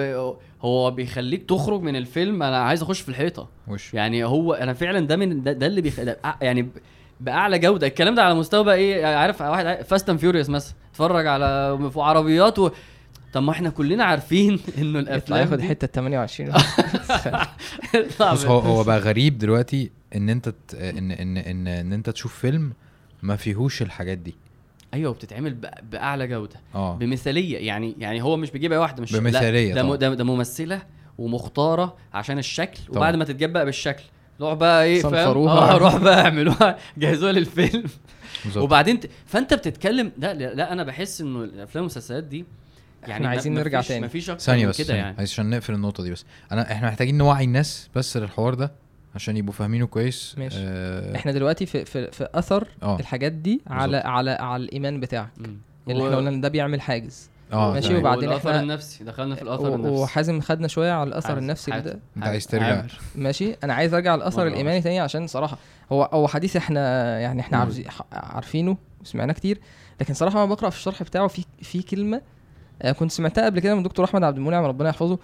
هو 0.61 0.91
بيخليك 0.91 1.43
تخرج 1.49 1.81
من 1.81 1.95
الفيلم. 1.95 2.43
أنا 2.43 2.57
عايز 2.57 2.81
أخش 2.81 3.01
في 3.01 3.09
الحيطة. 3.09 3.47
وش؟ 3.67 3.93
يعني 3.93 4.23
هو 4.23 4.53
أنا 4.53 4.73
فعلا 4.73 4.99
ده 5.07 5.15
من 5.15 5.43
ده, 5.43 5.51
ده 5.51 5.65
اللي 5.67 5.81
بيخ... 5.81 5.99
ده 5.99 6.17
يعني 6.41 6.61
ب- 6.61 6.69
بأعلى 7.19 7.59
جودة. 7.59 7.87
الكلام 7.87 8.15
ده 8.15 8.23
على 8.23 8.35
مستوى 8.35 8.63
بقى 8.63 8.75
إيه؟ 8.75 9.05
عارف 9.05 9.41
واحد 9.41 9.81
Fast 9.81 10.09
and 10.09 10.19
Furious 10.19 10.49
مثلا. 10.49 10.73
اتفرج 10.91 11.27
على 11.27 11.79
في 11.93 11.99
عربيات 12.01 12.59
و... 12.59 12.69
طب 13.33 13.43
ما 13.43 13.51
إحنا 13.51 13.69
كلنا 13.69 14.03
عارفين 14.03 14.53
إنه 14.77 14.99
يطلع 14.99 15.11
الافلام 15.11 15.39
ياخد 15.41 15.61
حتة 15.61 15.87
28 15.87 16.49
يطلع 17.93 18.33
بص 18.33 18.45
هو 18.45 18.59
هو 18.59 18.83
بقى 18.83 18.99
غريب 18.99 19.37
دلوقتي 19.37 19.91
إن 20.15 20.29
أنت 20.29 20.49
ت- 20.49 20.75
إن 20.75 21.11
إن 21.11 21.37
إن 21.37 21.67
إن 21.67 21.93
أنت 21.93 22.09
تشوف 22.09 22.35
فيلم 22.39 22.73
ما 23.23 23.35
فيهوش 23.35 23.81
الحاجات 23.81 24.17
دي. 24.17 24.35
أيوه 24.93 25.13
بتتعمل 25.13 25.53
ب... 25.53 25.65
بأعلى 25.91 26.27
جودة. 26.27 26.55
آه. 26.75 26.95
بمثالية 26.95 27.57
يعني 27.67 27.95
يعني 27.99 28.21
هو 28.23 28.37
مش 28.37 28.51
بيجيب 28.51 28.71
اي 28.71 28.77
واحدة 28.77 29.01
مش 29.03 29.15
بمثالية 29.15 29.73
لا 29.73 29.81
ده. 29.81 29.95
ده, 29.95 30.13
ده 30.13 30.23
ممثلة 30.23 30.81
ومختارة 31.17 31.95
عشان 32.13 32.37
الشكل 32.39 32.79
طبعا. 32.87 32.97
وبعد 32.97 33.15
ما 33.15 33.25
تتجاب 33.25 33.53
بقى 33.53 33.65
بالشكل. 33.65 34.03
روح 34.41 34.53
بقى 34.53 34.83
إيه 34.83 35.01
فاهم. 35.01 35.47
آه 35.47 35.77
روح 35.77 35.97
بقى 35.97 36.21
اعملوها 36.25 36.77
جهزوها 36.97 37.31
للفيلم. 37.31 37.83
وبعدين 38.55 38.99
ت... 38.99 39.09
فأنت 39.25 39.53
بتتكلم 39.53 40.11
لا 40.17 40.33
لا, 40.33 40.53
لا 40.53 40.73
أنا 40.73 40.83
بحس 40.83 41.21
إنه 41.21 41.43
الأفلام 41.43 41.83
والمسلسلات 41.83 42.23
دي 42.23 42.45
يعني 43.07 43.23
ما- 43.23 43.29
عايزين 43.29 43.53
نرجع 43.53 43.81
تاني. 43.81 44.01
ما 44.01 44.07
فيش 44.07 44.29
أكتر 44.29 44.43
ثانية 44.43 44.63
من 44.65 44.69
بس 44.69 44.81
كده 44.81 44.95
يعني. 44.95 45.15
عشان 45.21 45.49
نقفل 45.49 45.73
النقطة 45.73 46.03
دي 46.03 46.11
بس. 46.11 46.25
أنا 46.51 46.71
إحنا 46.71 46.87
محتاجين 46.87 47.17
نوعي 47.17 47.43
الناس 47.45 47.89
بس 47.95 48.17
للحوار 48.17 48.53
ده. 48.53 48.71
عشان 49.17 49.37
يبقوا 49.37 49.53
فاهمينه 49.53 49.85
كويس. 49.87 50.35
ماشي. 50.37 50.57
آه 50.61 51.15
إحنا 51.15 51.31
دلوقتي 51.31 51.65
في 51.65 51.85
في, 51.85 52.11
في 52.11 52.27
اثر 52.35 52.67
آه. 52.83 52.99
الحاجات 52.99 53.31
دي 53.31 53.61
على 53.67 53.97
على 53.97 54.31
على 54.31 54.63
الإيمان 54.63 54.99
بتاعك. 54.99 55.29
مم. 55.37 55.57
اللي 55.89 56.03
إحنا 56.05 56.15
قلنا 56.17 56.29
إن 56.29 56.41
ده 56.41 56.49
بيعمل 56.49 56.81
حاجز. 56.81 57.29
آه. 57.53 57.73
ماشي، 57.73 57.87
تمام. 57.87 57.99
وبعدين 58.01 58.29
والاثر 58.29 58.49
احنا- 58.49 58.61
النفسي 58.61 59.03
دخلنا 59.03 59.35
في 59.35 59.41
الاثر 59.41 59.75
النفسي. 59.75 59.91
وحازم 60.01 60.41
خدنا 60.41 60.67
شوية 60.67 60.91
على 60.91 61.07
الاثر 61.07 61.27
حازم- 61.27 61.39
النفسي 61.39 61.71
حازم. 61.71 61.85
ده. 61.85 61.99
انت 62.17 62.25
عايز 62.25 62.47
ترجع 62.47 62.65
عامر. 62.77 62.99
ماشي 63.15 63.55
أنا 63.63 63.73
عايز 63.73 63.93
أرجع 63.93 64.15
للاثر 64.15 64.37
مرة 64.41 64.47
الإيماني 64.47 64.81
تاني 64.81 64.99
عشان 64.99 65.27
صراحة 65.27 65.57
هو 65.91 66.03
هو 66.13 66.27
حديث 66.27 66.55
إحنا 66.55 67.19
يعني 67.19 67.41
إحنا 67.41 67.67
عارفينه 68.11 68.77
وسمعناه 69.01 69.33
كتير. 69.33 69.59
لكن 70.01 70.13
صراحة 70.13 70.39
وأنا 70.41 70.53
بقرأ 70.53 70.69
في 70.69 70.77
الشرح 70.77 71.03
بتاعه 71.03 71.27
في 71.27 71.45
في 71.61 71.81
كلمة 71.81 72.21
آه، 72.81 72.91
كنت 72.91 73.11
سمعتها 73.11 73.45
قبل 73.45 73.59
كده 73.59 73.75
من 73.75 73.83
دكتور 73.83 74.05
أحمد 74.05 74.23
عبد 74.23 74.37
المنعم 74.37 74.65
ربنا 74.65 74.89
يحفظه 74.89 75.19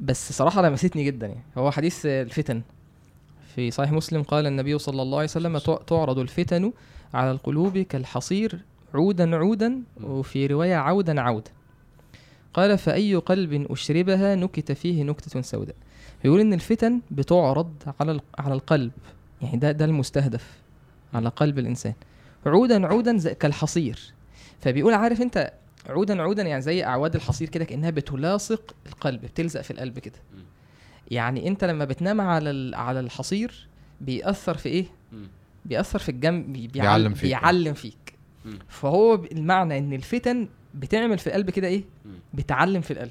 بس 0.00 0.32
صراحة 0.32 0.62
لمستني 0.62 1.04
جدا 1.04 1.26
يعني. 1.26 1.42
هو 1.58 1.70
حديث 1.70 2.06
آه، 2.06 2.22
الفتن. 2.22 2.62
في 3.54 3.70
صحيح 3.70 3.92
مسلم 3.92 4.22
قال 4.22 4.46
النبي 4.46 4.78
صلى 4.78 5.02
الله 5.02 5.18
عليه 5.18 5.28
وسلم 5.28 5.58
تع- 5.58 5.78
تعرض 5.86 6.18
الفتن 6.18 6.72
على 7.14 7.30
القلوب 7.30 7.78
كالحصير 7.78 8.60
عودا 8.94 9.36
عودا 9.36 9.82
وفي 10.02 10.46
رواية 10.46 10.74
عودا 10.76 11.20
عودا 11.20 11.50
قال 12.54 12.78
فأي 12.78 13.14
قلب 13.14 13.66
أشربها 13.70 14.34
نكت 14.34 14.72
فيه 14.72 15.02
نكتة 15.02 15.40
سوداء 15.40 15.74
بيقول 16.22 16.40
إن 16.40 16.52
الفتن 16.52 17.00
بتعرض 17.10 17.72
على 18.00 18.20
على 18.38 18.54
القلب 18.54 18.92
يعني 19.42 19.56
ده 19.56 19.72
ده 19.72 19.84
المستهدف 19.84 20.58
على 21.14 21.28
قلب 21.28 21.58
الإنسان. 21.58 21.92
عودا 22.46 22.86
عودا 22.86 23.32
كالحصير. 23.32 24.12
فبيقول 24.60 24.94
عارف 24.94 25.20
أنت 25.22 25.52
عودا 25.88 26.22
عودا 26.22 26.42
يعني 26.42 26.62
زي 26.62 26.84
أعواد 26.84 27.14
الحصير 27.14 27.48
كده 27.48 27.64
كأنها 27.64 27.90
بتلاصق 27.90 28.74
القلب 28.86 29.20
بتلزق 29.20 29.60
في 29.60 29.70
القلب 29.70 29.98
كده. 29.98 30.18
يعني 31.10 31.48
أنت 31.48 31.64
لما 31.64 31.84
بتنام 31.84 32.20
على 32.20 32.50
ال- 32.50 32.74
على 32.74 33.00
الحصير 33.00 33.66
بيأثر 34.00 34.56
في 34.56 34.68
إيه؟ 34.68 34.86
مم. 35.12 35.28
بيأثر 35.64 35.98
في 35.98 36.08
الجنب 36.08 36.52
بي- 36.52 36.66
بيعلم 36.68 37.14
فيك. 37.14 37.24
بيعلم 37.24 37.74
فيك. 37.74 37.94
فهو 38.68 39.14
المعنى 39.14 39.78
ان 39.78 39.92
الفتن 39.92 40.48
بتعمل 40.74 41.18
في 41.18 41.26
القلب 41.26 41.50
كده 41.50 41.68
إيه. 41.68 41.84
بتعلم 42.34 42.80
في 42.80 42.90
القلب 42.92 43.10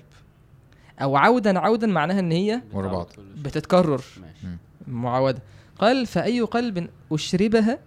أو 1.02 1.16
عودا 1.18 1.60
عودا 1.60 1.88
معناها 1.88 2.20
ان 2.20 2.32
هي 2.32 2.62
ورا 2.74 2.88
بعض. 2.88 3.08
بتتكرر 3.38 4.02
ماشي 4.22 4.58
معاوده 4.88 5.42
قال 5.80 6.06
فأي 6.06 6.42
قلب 6.42 6.90
أشربها 7.12 7.80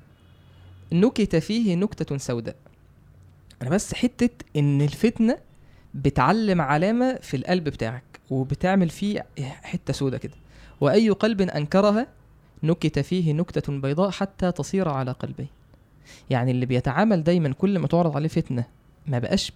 نكت 0.92 1.36
فيه 1.36 1.74
نكتة 1.76 2.16
سوداء 2.18 2.56
أنا 3.62 3.70
بس 3.70 3.94
حتة 3.94 4.30
إن 4.56 4.82
الفتنة 4.82 5.38
بتعلم 5.94 6.60
علامة 6.60 7.18
في 7.22 7.36
القلب 7.36 7.64
بتاعك 7.64 8.02
وبتعمل 8.30 8.88
فيه 8.88 9.26
حتة 9.62 9.92
سوداء 9.92 10.20
كده. 10.20 10.34
وأي 10.80 11.10
قلب 11.10 11.40
انكرها 11.40 12.06
نكت 12.62 12.98
فيه 12.98 13.32
نكتة 13.32 13.80
بيضاء 13.80 14.10
حتى 14.10 14.52
تصير 14.52 14.88
على 14.88 15.12
قلبين 15.12 15.48
يعني 16.30 16.50
اللي 16.50 16.66
بيتعامل 16.66 17.22
دايما 17.24 17.52
كل 17.52 17.78
ما 17.78 17.86
تعرض 17.86 18.16
عليه 18.16 18.28
فتنة 18.28 18.64
ما 19.06 19.18
بقاش 19.18 19.52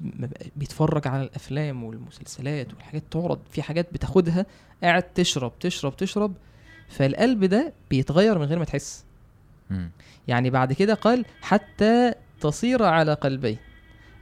بيتفرج 0.56 1.08
على 1.08 1.22
الأفلام 1.22 1.84
والمسلسلات 1.84 2.74
والحاجات 2.74 3.02
تعرض 3.10 3.38
في 3.50 3.62
حاجات 3.62 3.86
بتاخدها 3.92 4.46
قاعد 4.82 5.02
تشرب 5.02 5.52
تشرب 5.60 5.96
تشرب 5.96 6.34
فالقلب 6.88 7.44
ده 7.44 7.72
بيتغير 7.90 8.38
من 8.38 8.44
غير 8.44 8.58
ما 8.58 8.64
تحس. 8.64 9.04
يعني 10.28 10.50
بعد 10.50 10.72
كده 10.72 10.94
قال 10.94 11.24
حتى 11.40 12.12
تصير 12.40 12.82
على 12.82 13.14
قلبين 13.14 13.56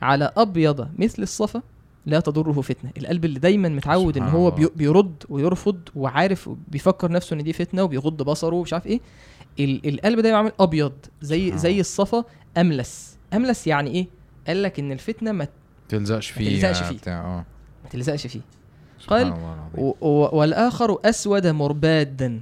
على 0.02 0.32
أبيض 0.36 0.88
مثل 0.98 1.22
الصفا 1.22 1.62
لا 2.07 2.20
تضره 2.20 2.61
فتنة. 2.61 2.90
القلب 2.98 3.24
اللي 3.24 3.38
دايما 3.38 3.68
متعود 3.68 4.16
إن 4.16 4.22
هو 4.22 4.50
بيرد 4.50 5.14
ويرفض 5.28 5.80
وعارف 5.96 6.50
بيفكر 6.68 7.12
نفسه 7.12 7.34
إن 7.34 7.42
دي 7.44 7.52
فتنة 7.52 7.82
وبيغض 7.82 8.22
بصره 8.22 8.55
ومش 8.57 8.72
عارف 8.72 8.86
إيه 8.86 9.00
ال- 9.61 9.88
القلب 9.88 10.20
دايما 10.20 10.38
عامل 10.38 10.52
أبيض 10.61 10.92
زي 11.22 11.59
زي. 11.59 11.80
الصفا 11.80 12.24
أملس. 12.57 13.16
أملس 13.34 13.66
يعني 13.66 13.90
إيه؟ 13.90 14.07
قال 14.46 14.62
لك 14.62 14.78
إن 14.78 14.92
الفتنة 14.92 15.32
ما 15.32 15.48
تلزقش 15.88 16.30
فيه 16.30 16.50
تلزقش 16.50 16.82
آه، 16.82 16.88
فيه. 16.92 17.11
آه. 17.12 17.44
ما 17.84 17.90
تلزقش 17.90 18.26
فيه. 18.26 18.40
قال 19.07 19.34
والآخر 20.34 20.98
أسود 21.05 21.46
مربادا 21.46 22.40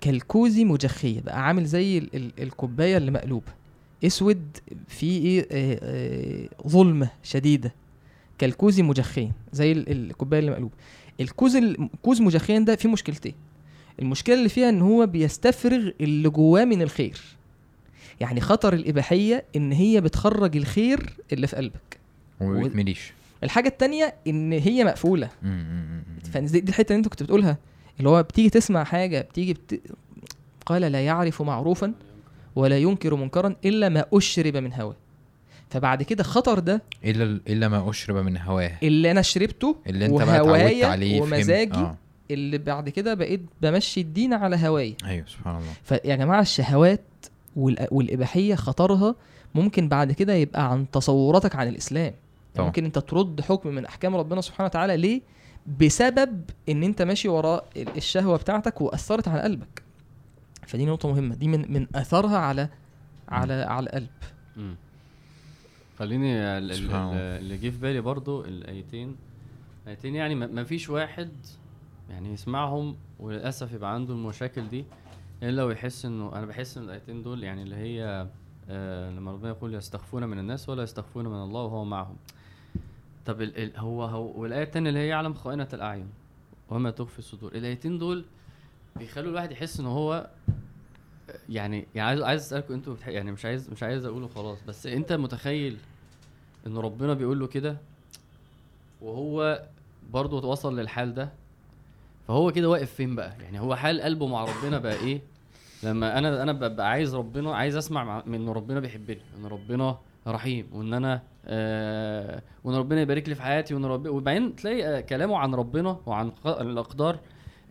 كالكوز 0.00 0.58
مجخية. 0.58 1.20
بقى 1.20 1.46
عامل 1.46 1.64
زي 1.64 1.98
ال- 1.98 2.16
ال- 2.16 2.32
الكوباية 2.42 2.96
اللي 2.96 3.10
مقلوبة. 3.10 3.52
أسود 4.04 4.42
فيه 4.88 5.22
إيه؟ 5.24 5.48
آه، 5.52 5.78
آه، 5.82 6.68
ظلمة 6.68 7.08
شديدة. 7.22 7.74
كالكوز 8.40 8.80
مجخين 8.80 9.32
زي 9.52 9.72
ال- 9.72 9.90
الكوباية 9.92 10.40
اللي 10.40 10.50
مقلوبة. 10.50 10.72
الكوز 11.20 11.56
الكوز 11.56 12.20
مجخين 12.20 12.64
ده 12.64 12.76
فيه 12.76 12.88
مشكلتين. 12.88 13.34
المشكلة 14.02 14.34
اللي 14.34 14.48
فيها 14.48 14.68
إن 14.68 14.80
هو 14.82 15.06
بيستفرغ 15.06 15.90
اللي 16.00 16.28
جواه 16.28 16.64
من 16.64 16.82
الخير. 16.82 17.20
يعني 18.20 18.40
خطر 18.40 18.72
الإباحية 18.74 19.44
إن 19.56 19.72
هي 19.72 20.00
بتخرج 20.00 20.56
الخير 20.56 21.12
اللي 21.32 21.46
في 21.46 21.56
قلبك. 21.56 21.98
وما 22.40 22.66
الحاجة 23.44 23.68
التانية 23.68 24.14
إن 24.26 24.52
هي 24.52 24.84
مقفولة. 24.84 25.28
فدي 26.32 26.60
دي 26.60 26.68
الحتة 26.70 26.92
اللي 26.92 26.98
أنت 26.98 27.08
كنت 27.08 27.22
بتقولها 27.22 27.56
اللي 27.98 28.08
هو 28.10 28.22
بتيجي 28.22 28.50
تسمع 28.50 28.84
حاجة 28.84 29.20
بتيجي 29.20 29.52
بت... 29.52 29.80
قال 30.66 30.82
لا 30.82 31.04
يعرف 31.04 31.42
معروفا 31.42 31.92
ولا 32.56 32.78
ينكر 32.78 33.14
منكرا 33.14 33.56
إلا 33.64 33.88
ما 33.88 34.04
أشرب 34.12 34.56
من 34.56 34.72
هواه. 34.72 34.96
فبعد 35.70 36.02
كده 36.02 36.22
خطر 36.22 36.58
ده 36.58 36.82
إلا 37.04 37.40
إلا 37.48 37.68
ما 37.68 37.90
أشرب 37.90 38.16
من 38.16 38.36
هواه 38.38 38.72
اللي 38.82 39.10
أنا 39.10 39.22
شربته 39.22 39.76
اللي 39.86 40.06
أنت 40.06 40.14
بقى 40.14 40.38
عليه 40.90 41.20
فهمت. 41.20 41.32
ومزاجي 41.32 41.78
آه. 41.78 41.96
اللي 42.30 42.58
بعد 42.58 42.88
كده 42.88 43.14
بقيت 43.14 43.40
بمشي 43.62 44.00
الدين 44.00 44.34
على 44.34 44.56
هوايا 44.56 44.94
أيوه 45.04 45.26
سبحان 45.26 45.56
الله 45.56 45.72
فيا 45.84 46.16
جماعة 46.16 46.40
الشهوات 46.40 47.00
والإباحية 47.56 48.54
خطرها 48.54 49.14
ممكن 49.54 49.88
بعد 49.88 50.12
كده 50.12 50.34
يبقى 50.34 50.70
عن 50.72 50.90
تصوراتك 50.90 51.56
عن 51.56 51.68
الإسلام 51.68 52.02
يعني 52.04 52.14
طبعا. 52.54 52.66
ممكن 52.66 52.84
أنت 52.84 52.98
ترد 52.98 53.40
حكم 53.40 53.68
من 53.68 53.84
أحكام 53.86 54.16
ربنا 54.16 54.40
سبحانه 54.40 54.66
وتعالى 54.66 54.96
ليه 54.96 55.20
بسبب 55.80 56.42
إن 56.68 56.82
أنت 56.82 57.02
ماشي 57.02 57.28
وراء 57.28 57.64
ال- 57.76 57.96
الشهوة 57.96 58.36
بتاعتك 58.36 58.80
وأثرت 58.80 59.28
على 59.28 59.40
قلبك 59.42 59.82
فدي 60.66 60.84
نقطة 60.86 61.08
مهمة 61.08 61.34
دي 61.34 61.48
من 61.48 61.72
من 61.72 61.86
أثرها 61.94 62.38
على 62.38 62.68
على 63.28 63.52
على 63.54 63.86
القلب. 63.86 64.08
خليني 66.00 66.58
اللي 66.58 67.56
جه 67.56 67.70
في 67.70 67.78
بالي 67.78 68.00
برضو 68.00 68.44
الآيتين. 68.44 69.16
ايتين 69.88 70.14
يعني 70.14 70.34
ما 70.34 70.64
فيش 70.64 70.90
واحد 70.90 71.30
يعني 72.10 72.32
يسمعهم 72.32 72.96
وللأسف 73.18 73.72
يبقى 73.72 73.94
عنده 73.94 74.14
المشاكل 74.14 74.68
دي 74.68 74.84
إلا 75.42 75.64
ويحس 75.64 76.04
إنه 76.04 76.32
أنا 76.34 76.46
بحس 76.46 76.78
إن 76.78 76.84
الآيتين 76.84 77.22
دول 77.22 77.44
يعني 77.44 77.62
اللي 77.62 77.76
هي 77.76 78.26
آه 78.70 79.10
لما 79.10 79.32
ربنا 79.32 79.48
يقول 79.50 79.74
يستخفون 79.74 80.24
من 80.24 80.38
الناس 80.38 80.68
ولا 80.68 80.82
يستخفون 80.82 81.26
من 81.26 81.42
الله 81.42 81.62
وهو 81.62 81.84
معهم. 81.84 82.16
طب 83.26 83.42
ال 83.42 83.56
ال 83.58 83.76
هو 83.76 84.04
هو 84.04 84.40
والآية 84.40 84.62
الثانية 84.62 84.88
اللي 84.88 85.00
هي 85.00 85.06
يعلم 85.08 85.34
خائنة 85.34 85.68
الأعين 85.72 86.08
وما 86.70 86.90
تخفي 86.90 87.18
الصدور. 87.18 87.54
الآيتين 87.54 87.98
دول 87.98 88.24
بيخلوا 88.96 89.30
الواحد 89.30 89.52
يحس 89.52 89.80
إن 89.80 89.86
هو 89.86 90.30
يعني 91.48 91.86
يعني 91.94 92.08
عايز 92.08 92.22
عايز 92.22 92.42
أسألكم 92.42 92.74
أنتوا. 92.74 92.96
يعني 93.06 93.32
مش 93.32 93.44
عايز 93.44 93.70
مش 93.70 93.82
عايز 93.82 94.04
أقوله 94.04 94.28
خلاص 94.28 94.58
بس 94.68 94.86
أنت 94.86 95.12
متخيل 95.12 95.76
إن 96.66 96.76
ربنا 96.78 97.14
بيقول 97.14 97.40
له 97.40 97.46
كده 97.46 97.76
وهو 99.02 99.62
برضه 100.12 100.48
وصل 100.48 100.78
للحال 100.80 101.14
ده 101.14 101.28
فهو 102.28 102.52
كده 102.52 102.68
واقف 102.68 102.92
فين 102.94 103.14
بقى؟ 103.16 103.32
يعني 103.42 103.60
هو 103.60 103.76
حال 103.76 104.00
قلبه 104.00 104.26
مع 104.26 104.44
ربنا 104.44 104.78
بقى 104.78 104.94
إيه؟ 104.94 105.20
لما 105.82 106.18
أنا 106.18 106.42
أنا 106.42 106.52
ببقى 106.52 106.90
عايز 106.90 107.14
ربنا 107.14 107.54
عايز 107.54 107.76
أسمع 107.76 108.04
مع- 108.04 108.22
من 108.26 108.48
ربنا 108.48 108.80
بيحبني 108.80 109.18
إن 109.38 109.46
ربنا 109.46 109.98
رحيم 110.26 110.66
وإن 110.72 110.94
أنا 110.94 111.22
آه 111.46 112.42
وإن 112.64 112.74
ربنا 112.76 113.00
يبارك 113.00 113.28
لي 113.28 113.34
في 113.34 113.42
حياتي 113.42 113.74
وإن 113.74 113.84
ربنا 113.84 114.10
وبعدين 114.10 114.56
تلاقي 114.56 114.84
آه 114.84 115.00
كلامه 115.00 115.38
عن 115.38 115.54
ربنا 115.54 115.96
وعن 116.06 116.32
الأقدار 116.46 117.18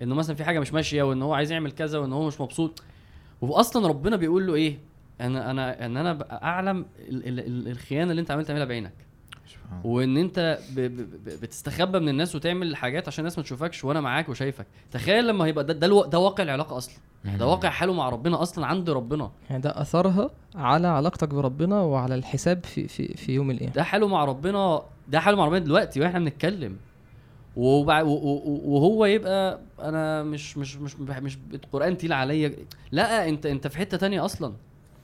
إنه 0.02 0.16
مثلا 0.16 0.36
في 0.36 0.44
حاجة 0.44 0.60
مش 0.60 0.74
ماشية 0.74 1.04
وإن 1.04 1.22
هو 1.22 1.34
عايز 1.34 1.52
يعمل 1.52 1.72
كذا 1.72 2.00
وإن 2.00 2.14
هو 2.14 2.28
مش 2.28 2.42
مبسوط. 2.42 2.84
واصلا 3.42 3.88
ربنا 3.88 4.16
بيقول 4.16 4.48
له 4.48 4.56
إيه؟ 4.56 4.78
أنا 5.22 5.52
أنا 5.52 5.86
إن 5.86 5.98
أنا 5.98 6.18
أعلم 6.44 6.86
ال- 7.00 7.28
ال- 7.28 7.40
ال- 7.40 7.68
الخيانة 7.68 8.12
اللي 8.12 8.20
أنت 8.22 8.32
عمال 8.32 8.46
تعملها 8.46 8.66
بعينك. 8.66 8.94
سبحان 9.48 9.80
الله 9.86 9.92
وإن 9.96 10.18
أنت 10.18 10.60
ب 10.76 10.80
ب 10.80 10.96
ب 11.26 11.30
بتستخبى 11.42 12.00
من 12.00 12.10
الناس 12.10 12.36
وتعمل 12.36 12.76
حاجات 12.76 13.08
عشان 13.08 13.22
الناس 13.22 13.38
ما 13.38 13.44
تشوفكش 13.44 13.84
وأنا 13.84 14.02
معاك 14.02 14.30
وشايفك. 14.30 14.66
تخيل 14.92 15.28
لما 15.28 15.46
هيبقى 15.46 15.64
ده 15.64 15.74
ده, 15.74 15.88
ده 16.06 16.20
واقع 16.20 16.44
العلاقة 16.44 16.78
أصلا. 16.78 16.96
ده 17.26 17.46
مم. 17.46 17.52
واقع 17.52 17.70
حاله 17.70 17.94
مع 17.94 18.10
ربنا 18.10 18.42
أصلا 18.42 18.66
عند 18.66 18.90
ربنا. 18.90 19.32
يعني 19.50 19.62
ده 19.62 19.82
أثرها 19.82 20.30
على 20.56 20.88
علاقتك 20.88 21.30
بربنا 21.30 21.82
وعلى 21.82 22.16
الحساب 22.16 22.66
في 22.66 22.88
في 22.88 23.08
في 23.18 23.32
يوم 23.32 23.52
القيامة. 23.52 23.74
ده 23.74 23.84
حاله 23.84 24.08
مع 24.08 24.26
ربنا 24.26 24.82
ده 25.08 25.20
حاله 25.20 25.38
مع 25.38 25.46
ربنا 25.46 25.60
دلوقتي 25.60 26.02
وإحنا 26.02 26.20
بنتكلم. 26.20 26.78
وبع... 27.56 28.02
وهو 28.02 29.06
يبقى 29.06 29.60
أنا 29.82 30.24
مش 30.24 30.58
مش 30.58 30.78
مش 30.78 30.96
مش 31.00 31.38
القرآن 31.54 31.98
تقيل 31.98 32.14
عليا. 32.14 32.54
لا 32.92 33.30
أنت 33.30 33.46
أنت 33.46 33.68
في 33.68 33.78
حتة 33.78 33.98
تانية 33.98 34.26
أصلا. 34.26 34.54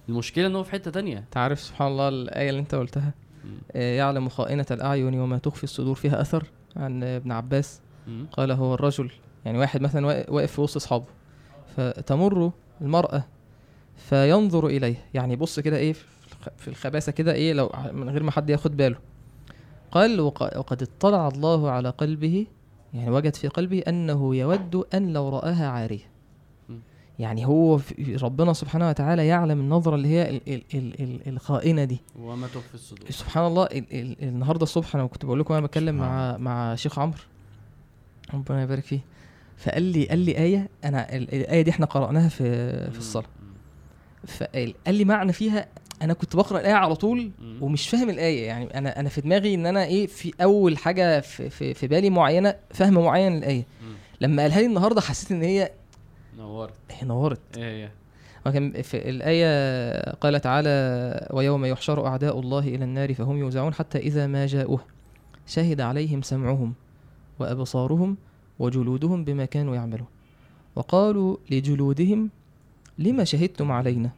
المشكلة 0.10 0.48
ان 0.48 0.56
هو 0.56 0.64
في 0.64 0.72
حتة 0.72 0.92
تانية. 0.92 1.18
انت 1.18 1.38
عارف 1.38 1.60
سبحان 1.60 1.88
الله 1.88 2.10
الآية 2.10 2.50
اللي 2.50 2.62
انت 2.62 2.76
قلتها؟ 2.76 3.14
آه، 3.72 3.96
يعلم 3.98 4.30
خائنة 4.30 4.66
الأعين 4.72 5.20
وما 5.20 5.38
تخفي 5.38 5.64
الصدور 5.64 5.96
فيها 5.96 6.22
أثر 6.22 6.44
عن 6.76 7.04
ابن 7.04 7.32
عباس. 7.32 7.82
مم. 8.08 8.28
قال 8.32 8.52
هو 8.52 8.74
الرجل 8.74 9.12
يعني 9.46 9.58
واحد 9.58 9.82
مثلا 9.82 10.08
وا- 10.08 10.30
واقف 10.30 10.52
في 10.52 10.62
وسط 10.62 10.76
أصحابه. 10.76 11.06
فتمر 11.78 12.52
المرأة 12.82 13.24
فينظر 13.96 14.68
إليه. 14.68 14.96
يعني 15.14 15.34
يبص 15.34 15.60
كده 15.60 15.78
إيه 15.78 15.94
في 15.94 16.04
الخ- 16.32 16.50
في 16.58 16.68
الخباثة 16.68 17.12
كده 17.12 17.34
إيه 17.34 17.54
لو 17.54 17.72
من 17.92 18.10
غير 18.10 18.24
ما 18.24 18.32
حد 18.32 18.50
ياخد 18.50 18.78
باله. 18.78 18.96
قال 19.92 20.22
وق- 20.22 20.58
وقد 20.58 20.82
اطلع 20.82 21.28
الله 21.28 21.72
على 21.72 21.90
قلبه 21.90 22.48
يعني 22.94 23.10
وجد 23.12 23.36
في 23.36 23.48
قلبه 23.48 23.80
أنه 23.88 24.36
يود 24.36 24.86
أن 24.94 25.14
لو 25.14 25.30
رآها 25.30 25.68
عارية. 25.68 26.00
مم. 26.00 26.15
يعني 27.20 27.46
هو 27.46 27.80
ربنا 28.22 28.54
سبحانه 28.54 28.90
وتعالى 28.90 29.28
يعلم 29.28 29.60
النظرة 29.60 29.96
اللي 29.96 30.08
هي 30.08 30.30
ال 30.30 30.42
ال 30.48 30.62
ال 30.74 31.02
ال 31.02 31.20
الخائنة 31.28 31.84
دي. 31.84 32.02
وما 32.20 32.48
تخفي 32.48 32.74
الصدور. 32.74 33.12
سبحان 33.12 33.46
الله 33.48 33.64
ال 33.64 33.86
ال 33.94 34.16
النهارده 34.24 34.64
الصبح 34.64 34.96
أنا 34.96 35.06
كنت 35.06 35.26
بقول 35.26 35.40
لكم 35.40 35.54
أنا 35.54 35.66
بتكلم 35.68 35.96
مع 35.96 36.38
مع 36.38 36.76
شيخ 36.76 37.00
عمرو. 37.00 37.18
ربنا 38.34 38.64
يبارك 38.64 38.84
فيه. 38.84 39.00
فقال 39.58 39.84
لي 39.84 40.06
قال 40.06 40.20
لي 40.20 40.38
آية 40.38 40.70
أنا 40.86 41.16
ال- 41.16 41.34
الآية 41.34 41.62
دي 41.62 41.72
إحنا 41.72 41.86
قرأناها 41.86 42.30
في 42.30 42.44
في 42.92 42.98
الصلاة. 42.98 43.26
فقال 44.28 44.74
قال 44.86 44.96
لي 44.96 45.06
معنى 45.06 45.34
فيها 45.34 45.68
أنا 46.02 46.14
كنت 46.14 46.36
بقرأ 46.36 46.60
الآية 46.60 46.74
على 46.74 46.96
طول. 46.96 47.32
ومش 47.62 47.90
فاهم 47.90 48.10
الآية. 48.10 48.48
يعني 48.48 48.78
أنا 48.78 49.00
أنا 49.00 49.10
في 49.10 49.22
دماغي 49.22 49.56
إن 49.56 49.66
أنا 49.66 49.84
إيه 49.86 50.08
في 50.08 50.34
أول 50.42 50.78
حاجة 50.78 51.20
في 51.22 51.50
في, 51.50 51.74
في 51.74 51.88
بالي 51.88 52.10
معينة 52.10 52.56
فهم 52.74 52.94
معين 52.94 53.38
للآية. 53.38 53.66
لما 54.22 54.42
قالها 54.42 54.60
لي 54.60 54.66
النهارده 54.66 55.02
حسيت 55.02 55.32
إن 55.32 55.42
هي 55.42 55.72
نورت. 56.38 56.74
هي 56.92 57.08
نورت. 57.08 57.58
إيه 57.58 57.86
هي 57.86 57.90
وكان 58.46 58.82
في 58.82 59.10
الآية 59.10 60.12
قال 60.12 60.42
تعالى 60.42 61.28
ويوم 61.34 61.66
يحشر 61.66 62.08
أعداء 62.08 62.40
الله 62.40 62.60
إلى 62.60 62.84
النار 62.84 63.14
فهم 63.14 63.38
يوزعون 63.38 63.74
حتى 63.74 63.98
إذا 63.98 64.28
ما 64.28 64.46
جاءوه. 64.46 64.80
شهد 65.48 65.82
عليهم 65.82 66.22
سمعهم 66.22 66.74
وأبصارهم 67.40 68.18
وجلودهم 68.60 69.24
بما 69.24 69.46
كانوا 69.46 69.76
يعملون. 69.76 70.08
وقالوا 70.76 71.38
لجلودهم 71.52 72.30
لما 72.98 73.24
شهدتم 73.24 73.72
علينا؟ 73.72 74.10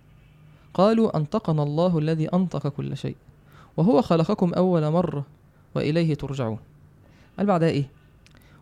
قالوا 0.74 1.18
أنطقنا 1.18 1.64
الله 1.64 1.98
الذي 1.98 2.28
أنطق 2.34 2.68
كل 2.68 2.98
شيء 2.98 3.16
وهو 3.78 4.02
خلقكم 4.02 4.54
أول 4.54 4.92
مرة 4.92 5.26
وإليه 5.76 6.14
ترجعون. 6.14 6.60
قال 7.38 7.46
بعدها 7.46 7.70
إيه؟ 7.70 7.97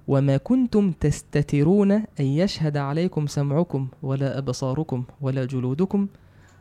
وما 0.08 0.38
كنتم 0.38 0.92
تستترون 0.92 1.92
أن 1.92 2.06
يشهد 2.20 2.78
عليكم 2.78 3.28
سمعكم 3.28 3.88
ولا 4.04 4.38
أبصاركم 4.38 5.04
ولا 5.22 5.46
جلودكم 5.46 6.08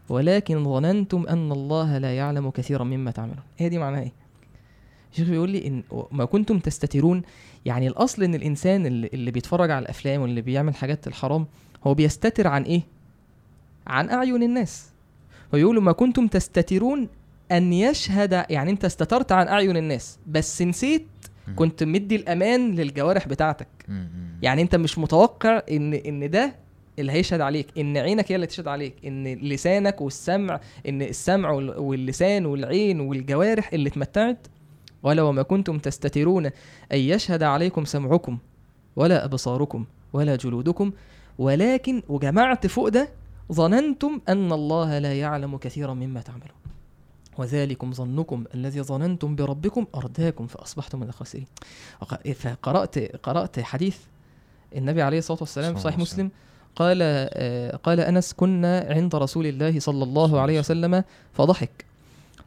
ولكن 0.09 0.65
ظننتم 0.65 1.27
أن 1.27 1.53
الله 1.53 1.99
لا 1.99 2.17
يعلم 2.17 2.51
كثيرا 2.51 2.85
مما 2.85 3.11
تعملون. 3.11 3.43
هي 3.59 3.69
دي 3.69 3.79
معناها 3.79 4.03
إيه؟ 4.03 4.13
الشيخ 5.13 5.29
بيقول 5.29 5.51
لي 5.51 5.67
إن 5.67 5.83
ما 6.13 6.25
كنتم 6.25 6.59
تستترون 6.59 7.23
يعني 7.65 7.89
الأصل 7.89 8.23
إن 8.23 8.35
الإنسان 8.35 8.87
اللي, 8.87 9.11
اللي 9.15 9.31
بيتفرج 9.31 9.71
على 9.71 9.83
الأفلام 9.83 10.23
واللي 10.23 10.41
بيعمل 10.41 10.75
حاجات 10.75 11.07
الحرام 11.07 11.47
هو 11.87 11.95
بيستتر 11.95 12.47
عن 12.47 12.63
إيه؟ 12.63 12.83
عن 13.87 14.11
أعين 14.11 14.43
الناس. 14.43 14.91
فيقولوا 15.51 15.83
ما 15.83 15.93
كنتم 15.93 16.27
تستترون 16.27 17.09
أن 17.53 17.73
يشهد 17.73 18.45
يعني 18.51 18.71
أنت 18.71 18.85
استترت 18.85 19.33
عن 19.33 19.49
أعين 19.49 19.77
الناس 19.77 20.19
بس 20.27 20.63
نسيت. 20.63 21.07
كنت 21.57 21.83
مدي 21.83 22.17
الأمان 22.17 22.75
للجوارح 22.75 23.29
بتاعتك. 23.29 23.67
يعني 24.43 24.63
أنت 24.63 24.75
مش 24.77 24.99
متوقع 24.99 25.63
إن 25.71 25.95
إن 25.95 26.31
ده 26.31 26.55
اللي 26.99 27.13
هيشهد 27.13 27.41
عليك 27.41 27.67
إن 27.79 27.97
عينك 27.97 28.33
هي 28.33 28.37
اللي 28.37 28.47
تشهد 28.47 28.69
عليك 28.69 28.95
إن 29.07 29.25
لسانك 29.35 30.01
والسمع 30.01 30.61
إن 30.89 31.03
السمع 31.03 31.51
وال- 31.51 31.79
واللسان 31.79 32.47
والعين 32.47 33.01
والجوارح 33.01 33.73
اللي 33.73 33.89
اتمتعت. 33.89 34.47
ولا 35.03 35.23
وما 35.23 35.43
كنتم 35.43 35.79
تستترون 35.79 36.47
أن 36.47 36.53
يشهد 36.99 37.43
عليكم 37.43 37.85
سمعكم 37.85 38.39
ولا 38.97 39.25
أبصاركم 39.25 39.85
ولا 40.13 40.37
جلودكم. 40.37 40.93
ولكن 41.39 42.03
وجمعت 42.09 42.67
فوق 42.67 42.89
ده 42.89 43.09
ظننتم 43.53 44.21
أن 44.29 44.53
الله 44.53 44.99
لا 44.99 45.13
يعلم 45.15 45.57
كثيرا 45.57 45.95
مما 45.95 46.21
تعملون. 46.21 46.49
وذلكم 47.39 47.93
ظنكم 47.93 48.45
الذي 48.55 48.83
ظننتم 48.83 49.37
بربكم 49.37 49.87
أرداكم 49.95 50.47
فأصبحتم 50.47 51.01
من 51.01 51.09
الخاسرين. 51.09 51.47
وق- 52.03 52.29
فقرأت 52.33 52.99
قرأت 52.99 53.61
حديث 53.61 53.99
النبي 54.77 55.03
عليه 55.03 55.19
الصلاة 55.19 55.39
والسلام 55.41 55.75
في 55.75 55.81
صحيح 55.81 55.99
مسلم 55.99 56.31
قال 56.77 56.99
آه، 57.03 57.77
قال 57.77 58.01
أنس 58.01 58.33
كنا 58.33 58.87
عند 58.91 59.15
رسول 59.15 59.47
الله 59.47 59.81
صلى 59.81 60.05
الله 60.05 60.41
عليه 60.41 60.59
وسلم. 60.59 61.05
فضحك. 61.33 61.85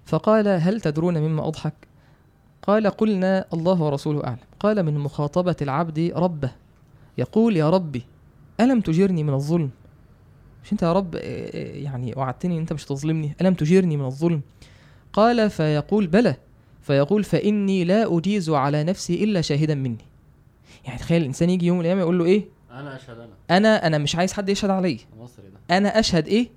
فقال 0.06 0.48
هل 0.48 0.82
تدرون 0.82 1.18
مما 1.18 1.48
أضحك؟ 1.48 1.74
قال 2.68 2.88
قلنا 2.88 3.46
الله 3.54 3.82
ورسوله 3.82 4.24
أعلم. 4.24 4.38
قال 4.60 4.84
من 4.84 4.98
مخاطبة 5.00 5.56
العبد 5.62 6.12
ربه. 6.16 6.52
يقول 7.18 7.58
يا 7.58 7.70
ربي 7.70 8.04
ألم 8.60 8.82
تجرني 8.82 9.24
من 9.24 9.34
الظلم؟ 9.34 9.70
مش 10.64 10.74
أنت 10.74 10.84
يا 10.84 10.94
رب 10.94 11.16
آه، 11.16 11.20
آه، 11.22 11.78
يعني 11.78 12.14
وعدتني 12.18 12.58
أنت 12.58 12.74
مش 12.74 12.86
تظلمني. 12.86 13.36
ألم 13.42 13.54
تجرني 13.54 13.98
من 13.98 14.06
الظلم؟ 14.06 14.42
قال 15.14 15.50
فيقول 15.50 16.08
بلى. 16.08 16.36
فيقول 16.82 17.24
فإني 17.24 17.84
لا 17.84 18.18
أجيز 18.18 18.50
على 18.50 18.84
نفسي 18.84 19.24
إلا 19.24 19.42
شاهدا 19.42 19.76
مني. 19.76 20.06
يعني 20.86 21.00
تخيل 21.00 21.22
الإنسان 21.22 21.50
يجي 21.50 21.66
يوم 21.66 21.78
من 21.78 21.82
الأيام 21.82 22.00
يقول 22.00 22.20
له 22.20 22.26
إيه؟ 22.26 22.46
أنا 22.72 22.96
أشهد 22.96 23.18
أنا. 23.20 23.58
أنا 23.58 23.88
أنا 23.88 23.98
مش 23.98 24.16
عايز 24.16 24.34
حد 24.34 24.50
يشهد 24.50 24.70
عليا. 24.70 24.98
أنا 25.72 26.00
أشهد 26.00 26.28
إيه؟ 26.28 26.48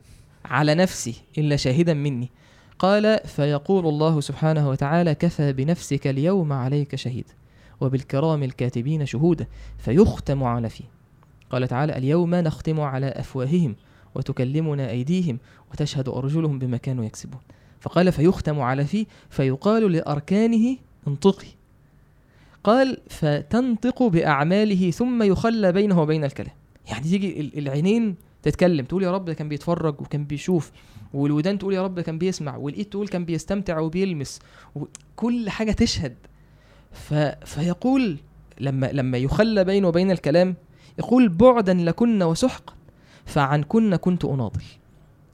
على 0.44 0.74
نفسي 0.74 1.14
إلا 1.38 1.56
شاهدا 1.56 1.94
مني. 1.94 2.30
قال 2.78 3.20
فيقول 3.24 3.86
الله 3.86 4.20
سبحانه 4.20 4.68
وتعالى 4.68 5.14
كفى 5.14 5.52
بنفسك 5.52 6.06
اليوم 6.06 6.52
عليك 6.52 6.96
شهيدا 6.96 7.34
وبالكرام 7.80 8.42
الكاتبين 8.42 9.06
شهودا 9.06 9.46
فيختم 9.78 10.44
على 10.44 10.68
فيه. 10.68 10.84
قال 11.50 11.68
تعالى 11.68 11.96
اليوم 11.98 12.34
نختم 12.34 12.80
على 12.80 13.06
أفواههم 13.06 13.76
وتكلمنا 14.14 14.90
أيديهم 14.90 15.38
وتشهد 15.72 16.08
أرجلهم 16.08 16.58
بما 16.58 16.76
كانوا 16.76 17.04
يكسبون. 17.04 17.40
فقال 17.80 18.12
فيختم 18.12 18.60
على 18.60 18.84
فيه 18.84 19.06
فيقال 19.30 19.92
لأركانه 19.92 20.76
انطقي. 21.08 21.46
قال 22.64 22.98
فتنطق 23.08 24.02
بأعماله 24.02 24.90
ثم 24.90 25.22
يخلى 25.22 25.72
بينه 25.72 26.00
وبين 26.02 26.24
الكلام. 26.24 26.52
يعني 26.90 27.02
تيجي 27.02 27.40
ال- 27.40 27.58
العينين 27.58 28.14
تتكلم 28.42 28.84
تقول 28.86 29.02
يا 29.02 29.10
رب 29.12 29.24
ده 29.24 29.34
كان 29.34 29.48
بيتفرج 29.48 30.00
وكان 30.00 30.24
بيشوف 30.24 30.72
والودان 31.14 31.58
تقول 31.58 31.74
يا 31.74 31.82
رب 31.82 31.94
ده 31.94 32.02
كان 32.02 32.18
بيسمع 32.18 32.56
والإيد 32.56 32.84
تقول 32.86 33.08
كان 33.08 33.24
بيستمتع 33.24 33.78
وبيلمس 33.78 34.38
وكل 34.74 35.50
حاجة 35.50 35.72
تشهد. 35.72 36.14
ف... 36.92 37.14
فيقول 37.44 38.16
لما 38.60 38.86
لما 38.92 39.18
يخلى 39.18 39.64
بينه 39.64 39.88
وبين 39.88 40.10
الكلام 40.10 40.54
يقول 40.98 41.28
بعدا 41.28 41.74
لكن 41.74 42.22
وسحقا 42.22 42.74
فعنكن 43.26 43.96
كنت 43.96 44.24
أناضل. 44.24 44.62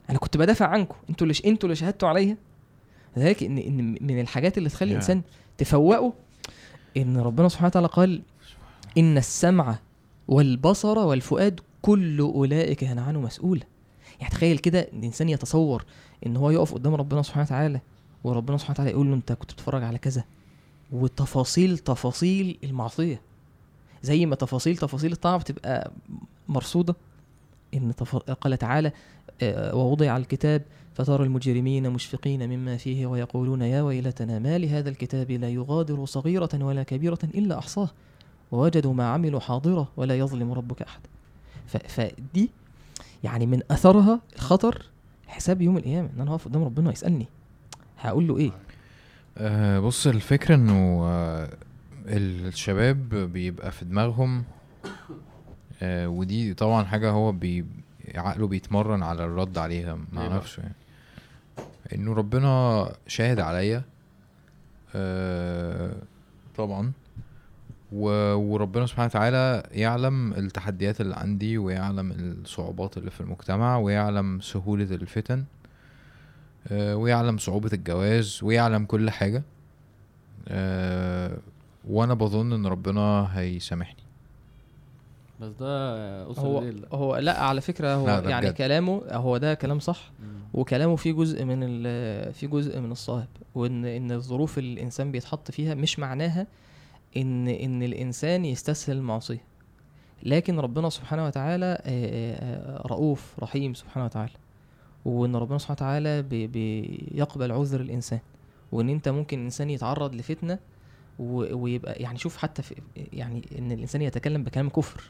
أنا 0.09 0.17
كنت 0.17 0.37
بدافع 0.37 0.65
عنكم. 0.67 0.95
أنتوا 1.09 1.27
اللي 1.27 1.39
أنتوا 1.45 1.69
اللي 1.69 1.75
شهدتوا 1.75 2.09
عليا. 2.09 2.37
ذلك 3.17 3.43
ان 3.43 3.57
إن 3.57 3.97
من 4.01 4.19
الحاجات 4.19 4.57
اللي 4.57 4.69
تخلي. 4.69 4.91
الانسان 4.91 5.21
تفوقه 5.57 6.13
إن 6.97 7.17
ربنا 7.17 7.49
سبحانه 7.49 7.67
وتعالى 7.67 7.87
قال 7.87 8.21
إن 8.97 9.17
السمع 9.17 9.79
والبصر 10.27 10.99
والفؤاد 10.99 11.59
كل 11.81 12.19
أولئك 12.19 12.77
كان 12.77 12.99
عنه 12.99 13.21
مسؤولا. 13.21 13.63
يعني 14.19 14.31
تخيل 14.31 14.57
كده 14.57 14.79
إن 14.93 14.99
الإنسان 14.99 15.29
يتصور 15.29 15.85
إن 16.25 16.37
هو 16.37 16.49
يقف 16.49 16.73
قدام 16.73 16.95
ربنا 16.95 17.21
سبحانه 17.21 17.45
وتعالى 17.45 17.81
وربنا 18.23 18.57
سبحانه 18.57 18.73
وتعالى 18.73 18.91
يقول 18.91 19.07
له 19.07 19.13
أنت 19.13 19.31
كنت 19.31 19.51
بتتفرج 19.51 19.83
على 19.83 19.97
كذا. 19.97 20.23
وتفاصيل 20.91 21.77
تفاصيل 21.77 22.57
المعصية. 22.63 23.21
زي 24.03 24.25
ما 24.25 24.35
تفاصيل 24.35 24.77
تفاصيل 24.77 25.11
الطاعة 25.11 25.37
بتبقى 25.37 25.91
مرصودة. 26.47 26.95
إن 27.73 27.95
تف... 27.95 28.15
قال 28.15 28.57
تعالى 28.57 28.91
ووضع 29.43 30.17
الكتاب 30.17 30.61
فترى 30.93 31.23
المجرمين 31.23 31.89
مشفقين 31.89 32.49
مما 32.49 32.77
فيه 32.77 33.05
ويقولون 33.05 33.61
يا 33.61 33.81
ويلتنا 33.81 34.39
ما 34.39 34.57
لهذا 34.57 34.89
الكتاب 34.89 35.31
لا 35.31 35.49
يغادر 35.49 36.05
صغيرة 36.05 36.49
ولا 36.53 36.83
كبيرة 36.83 37.19
إلا 37.23 37.59
أحصاه. 37.59 37.89
ووجدوا 38.51 38.93
ما 38.93 39.07
عملوا 39.07 39.39
حاضرة 39.39 39.87
ولا 39.97 40.17
يظلم 40.17 40.51
ربك 40.53 40.81
أحد. 40.81 40.99
فدي 41.87 42.49
يعني 43.23 43.45
من 43.45 43.61
أثرها 43.71 44.19
الخطر 44.35 44.85
حساب 45.27 45.61
يوم 45.61 45.77
القيامة 45.77 46.09
إن 46.15 46.21
أنا 46.21 46.31
هقف 46.31 46.45
قدام 46.45 46.63
ربنا 46.63 46.91
يسألني 46.91 47.27
هقول 47.99 48.27
له 48.27 48.37
إيه؟ 48.37 48.51
آه 49.37 49.79
بص 49.79 50.07
الفكرة 50.07 50.55
إنه 50.55 51.01
آه 51.03 51.49
الشباب 52.07 53.09
بيبقى 53.15 53.71
في 53.71 53.85
دماغهم 53.85 54.43
آه 55.81 56.07
ودي 56.09 56.53
طبعا 56.53 56.83
حاجة 56.83 57.11
هو 57.11 57.31
بي 57.31 57.65
عقله 58.15 58.47
بيتمرن 58.47 59.03
على 59.03 59.23
الرد 59.25 59.57
عليها 59.57 59.93
إيه 59.93 60.27
بقى؟ 60.27 60.37
نفسه 60.37 60.63
يعني 60.63 60.75
إنه 61.95 62.13
ربنا 62.13 62.89
شاهد 63.07 63.39
عليا. 63.39 63.83
آه 64.95 65.95
طبعا. 66.57 66.91
و- 67.91 68.33
وربنا 68.33 68.85
سبحانه 68.85 69.05
وتعالى 69.05 69.63
يعلم 69.71 70.33
التحديات 70.33 71.01
اللي 71.01 71.15
عندي 71.15 71.57
ويعلم 71.57 72.11
الصعوبات 72.11 72.97
اللي 72.97 73.11
في 73.11 73.21
المجتمع 73.21 73.77
ويعلم 73.77 74.39
سهولة 74.41 74.83
الفتن 74.95 75.43
آه، 76.67 76.95
ويعلم 76.95 77.37
صعوبة 77.37 77.69
الجواز 77.73 78.39
ويعلم 78.43 78.85
كل 78.85 79.09
حاجة. 79.09 79.43
آه، 80.47 81.37
وأنا 81.87 82.13
بظن 82.13 82.53
إن 82.53 82.65
ربنا 82.67 83.29
هيسامحني. 83.39 84.03
بس 85.39 85.49
ده 85.59 86.31
أسر 86.31 86.41
هو 86.41 86.63
هو 86.93 87.15
لا 87.17 87.41
على 87.43 87.61
فكرة 87.61 87.93
هو 87.95 88.07
لا، 88.07 88.29
يعني 88.29 88.45
بجد. 88.45 88.53
كلامه 88.55 89.01
هو 89.11 89.37
ده 89.37 89.53
كلام 89.53 89.79
صح 89.79 90.11
مم. 90.19 90.27
وكلامه 90.53 90.95
فيه 90.95 91.11
جزء 91.13 91.45
من 91.45 91.59
ال- 91.63 92.33
فيه 92.33 92.47
جزء 92.47 92.79
من 92.79 92.91
الصواب 92.91 93.27
وإن 93.55 93.85
إن 93.85 94.11
الظروف 94.11 94.57
اللي 94.57 94.73
الإنسان 94.73 95.11
بيتحط 95.11 95.51
فيها 95.51 95.73
مش 95.75 95.99
معناها 95.99 96.47
إن 97.17 97.47
إن 97.47 97.83
الإنسان 97.83 98.45
يستسهل 98.45 98.97
المعصية. 98.97 99.41
لكن 100.23 100.59
ربنا 100.59 100.89
سبحانه 100.89 101.25
وتعالى 101.25 101.65
آه، 101.65 101.79
آه، 101.85 102.77
آه، 102.79 102.87
رؤوف 102.87 103.33
رحيم 103.39 103.73
سبحانه 103.73 104.05
وتعالى. 104.05 104.31
وإن 105.05 105.35
ربنا 105.35 105.57
سبحانه 105.57 105.75
وتعالى 105.75 106.21
بي- 106.21 106.47
بيقبل 106.47 107.51
عذر 107.51 107.81
الإنسان. 107.81 108.19
وإن 108.71 108.89
أنت 108.89 109.09
ممكن 109.09 109.37
الانسان 109.39 109.69
يتعرض 109.69 110.15
لفتنة 110.15 110.59
و- 111.19 111.55
ويبقى 111.57 111.93
يعني 111.93 112.17
شوف 112.17 112.37
حتى 112.37 112.61
في 112.61 112.75
يعني 113.13 113.41
إن 113.59 113.71
الإنسان 113.71 114.01
يتكلم 114.01 114.43
بكلام 114.43 114.69
كفر. 114.69 115.03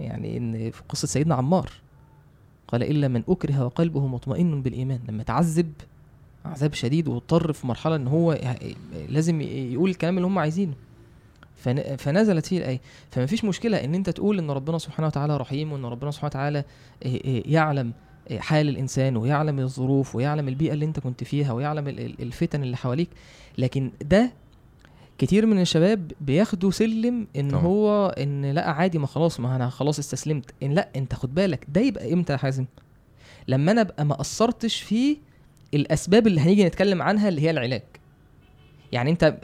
يعني 0.00 0.36
إن 0.36 0.70
في 0.70 0.82
قصة 0.88 1.06
سيدنا 1.08 1.34
عمار 1.34 1.70
قال 2.68 2.82
إلا 2.82 3.08
من 3.08 3.22
أكره 3.28 3.64
وقلبه 3.64 4.06
مطمئن 4.06 4.62
بالإيمان 4.62 5.00
لما 5.08 5.22
تعذب 5.22 5.72
عذاب 6.44 6.74
شديد 6.74 7.08
واضطر 7.08 7.52
في 7.52 7.66
مرحلة 7.66 7.96
إن 7.96 8.06
هو 8.06 8.38
لازم 9.08 9.40
يقول 9.40 9.90
الكلام 9.90 10.16
اللي 10.16 10.26
هم 10.26 10.38
عايزينه. 10.38 10.72
فن- 11.56 11.96
فنزلت 11.96 12.46
فيه 12.46 12.58
الآية. 12.58 12.80
فما 13.10 13.26
فيش 13.26 13.44
مشكلة 13.44 13.84
إن 13.84 13.94
أنت 13.94 14.10
تقول 14.10 14.38
إن 14.38 14.50
ربنا 14.50 14.78
سبحانه 14.78 15.06
وتعالى 15.06 15.36
رحيم 15.36 15.72
وإن 15.72 15.84
ربنا 15.84 16.10
سبحانه 16.10 16.26
وتعالى 16.30 16.64
إيه 17.04 17.24
إيه 17.24 17.54
يعلم 17.54 17.92
حال 18.38 18.68
الإنسان 18.68 19.16
ويعلم 19.16 19.58
الظروف 19.58 20.16
ويعلم 20.16 20.48
البيئة 20.48 20.72
اللي 20.72 20.84
أنت 20.84 21.00
كنت 21.00 21.24
فيها 21.24 21.52
ويعلم 21.52 21.88
ال- 21.88 22.00
ال- 22.00 22.22
الفتن 22.22 22.62
اللي 22.62 22.76
حواليك. 22.76 23.08
لكن 23.58 23.90
ده 24.04 24.32
كتير 25.20 25.46
من 25.46 25.60
الشباب 25.60 26.12
بياخدوا 26.20 26.70
سلم 26.70 27.26
إن 27.36 27.50
طبعا. 27.50 27.62
هو 27.62 28.06
إن 28.18 28.46
لأ 28.46 28.70
عادي 28.70 28.98
ما 28.98 29.06
خلاص 29.06 29.40
ما 29.40 29.56
أنا 29.56 29.68
خلاص 29.70 29.98
استسلمت. 29.98 30.50
إن 30.62 30.72
لأ 30.72 30.88
أنت 30.96 31.14
خد 31.14 31.34
بالك 31.34 31.66
ده 31.68 31.80
يبقى 31.80 32.12
إمتى 32.12 32.32
يا 32.32 32.38
حازم؟ 32.38 32.64
لما 33.48 33.72
أنا 33.72 33.80
أبقى 33.80 34.04
ما 34.04 34.14
قصرتش 34.14 34.80
في 34.82 35.16
الأسباب 35.74 36.26
اللي 36.26 36.40
هنيجي 36.40 36.64
نتكلم 36.64 37.02
عنها 37.02 37.28
اللي 37.28 37.40
هي 37.40 37.50
العلاج. 37.50 37.82
يعني 38.92 39.10
أنت 39.10 39.36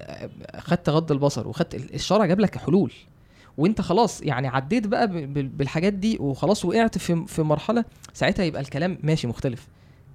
خدت 0.59 0.89
غض 0.89 1.12
البصر 1.12 1.49
وخدت 1.49 1.74
الشرع 1.74 2.27
جاب 2.27 2.41
لك 2.41 2.59
حلول. 2.59 2.93
وأنت 3.59 3.81
خلاص 3.81 4.22
يعني 4.22 4.49
عديت 4.49 4.87
بقى 4.87 5.09
بالحاجات 5.33 5.93
دي 5.93 6.18
وخلاص 6.20 6.64
وقعت 6.64 6.99
في 6.99 7.24
في 7.27 7.43
مرحلة 7.43 7.85
ساعتها 8.12 8.45
يبقى 8.45 8.61
الكلام 8.62 8.99
ماشي 9.03 9.27
مختلف. 9.27 9.68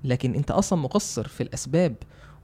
لكن 0.04 0.36
أنت 0.36 0.52
أصلا 0.52 0.80
مقصر 0.80 1.28
في 1.28 1.44
الأسباب 1.44 1.96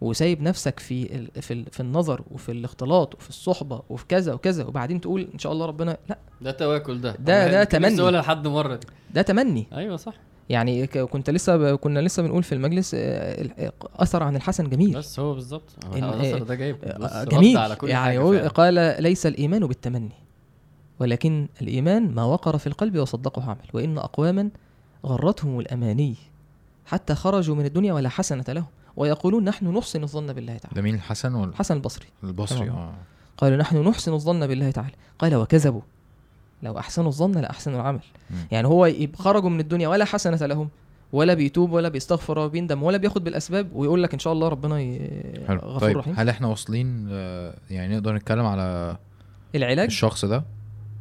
وسايب 0.01 0.41
نفسك 0.41 0.79
في 0.79 1.27
في 1.41 1.65
في 1.71 1.79
النظر 1.79 2.21
وفي 2.31 2.51
الاختلاط 2.51 3.15
وفي 3.15 3.29
الصحبة 3.29 3.81
وفي 3.89 4.05
كذا 4.05 4.33
وكذا 4.33 4.65
وبعدين 4.65 5.01
تقول 5.01 5.27
إن 5.33 5.39
شاء 5.39 5.51
الله 5.51 5.65
ربنا 5.65 5.97
لأ. 6.09 6.17
ده 6.41 6.51
تواكل 6.51 7.01
ده. 7.01 7.11
ده- 7.19 7.51
ده 7.51 7.63
تمني. 7.63 8.01
أقولها 8.01 8.21
لحد 8.21 8.47
مرة 8.47 8.75
دي. 8.75 8.87
ده 9.13 9.21
تمني. 9.21 9.67
أيوه 9.73 9.97
صح. 9.97 10.13
يعني 10.49 10.87
كنت 10.87 11.29
لسه. 11.29 11.75
كنا 11.75 11.99
لسه 11.99 12.23
بنقول 12.23 12.43
في 12.43 12.55
المجلس 12.55 12.93
آه، 12.93 12.99
ال- 13.41 13.71
أثر 13.95 14.23
عن 14.23 14.35
الحسن 14.35 14.69
جميل. 14.69 14.97
بس 14.97 15.19
هو 15.19 15.33
بالظبط. 15.33 15.69
إن- 15.91 15.95
الأثر 15.95 16.43
ده 16.43 16.55
جايب 16.55 16.77
آه، 16.83 17.23
جميل. 17.23 17.57
على 17.57 17.75
كل 17.75 17.89
يعني 17.89 18.19
حاجة. 18.19 18.47
قال 18.47 19.03
ليس 19.03 19.25
الإيمان 19.25 19.67
بالتمني 19.67 20.11
ولكن 20.99 21.47
الإيمان 21.61 22.15
ما 22.15 22.23
وقر 22.23 22.57
في 22.57 22.67
القلب 22.67 22.97
وصدقه 22.97 23.43
عمل 23.43 23.57
وإن 23.73 23.97
أقواما 23.97 24.49
غرتهم 25.05 25.59
الأماني 25.59 26.15
حتى 26.85 27.15
خرجوا 27.15 27.55
من 27.55 27.65
الدنيا 27.65 27.93
ولا 27.93 28.09
حسنة 28.09 28.45
لهم. 28.47 28.65
ويقولون 28.97 29.43
نحن 29.43 29.77
نحسن 29.77 30.03
الظن 30.03 30.33
بالله 30.33 30.57
تعالى. 30.57 30.75
ده 30.75 30.81
مين 30.81 30.95
الحسن 30.95 31.35
ولا 31.35 31.55
حسن 31.55 31.75
البصري. 31.75 32.05
البصري. 32.23 32.69
آه. 32.69 32.93
قالوا 33.37 33.57
نحن 33.57 33.87
نحسن 33.87 34.13
الظن 34.13 34.47
بالله 34.47 34.71
تعالى. 34.71 34.93
قال 35.19 35.35
وكذبوا. 35.35 35.81
لو 36.63 36.77
أحسنوا 36.77 37.07
الظن 37.07 37.31
لأحسنوا 37.31 37.81
العمل. 37.81 37.99
مم. 38.29 38.37
يعني 38.51 38.67
هو 38.67 38.85
يبقى 38.85 39.17
خرجوا 39.17 39.49
من 39.49 39.59
الدنيا 39.59 39.87
ولا 39.87 40.05
حسنة 40.05 40.45
لهم 40.45 40.69
ولا 41.13 41.33
بيتوب 41.33 41.71
ولا 41.71 41.89
بيستغفر 41.89 42.39
ولا 42.39 42.47
بيندم 42.47 42.83
ولا 42.83 42.97
بياخد 42.97 43.23
بالأسباب 43.23 43.75
ويقول 43.75 44.03
لك 44.03 44.13
إن 44.13 44.19
شاء 44.19 44.33
الله 44.33 44.47
ربنا 44.47 44.97
غفور 45.49 45.79
طيب 45.79 45.97
رحيم. 45.97 46.13
هل 46.17 46.29
إحنا 46.29 46.47
واصلين 46.47 47.07
آه، 47.11 47.53
يعني 47.69 47.95
نقدر 47.95 48.15
نتكلم 48.15 48.45
على 48.45 48.97
العلاج؟ 49.55 49.87
الشخص 49.87 50.25
ده؟ 50.25 50.43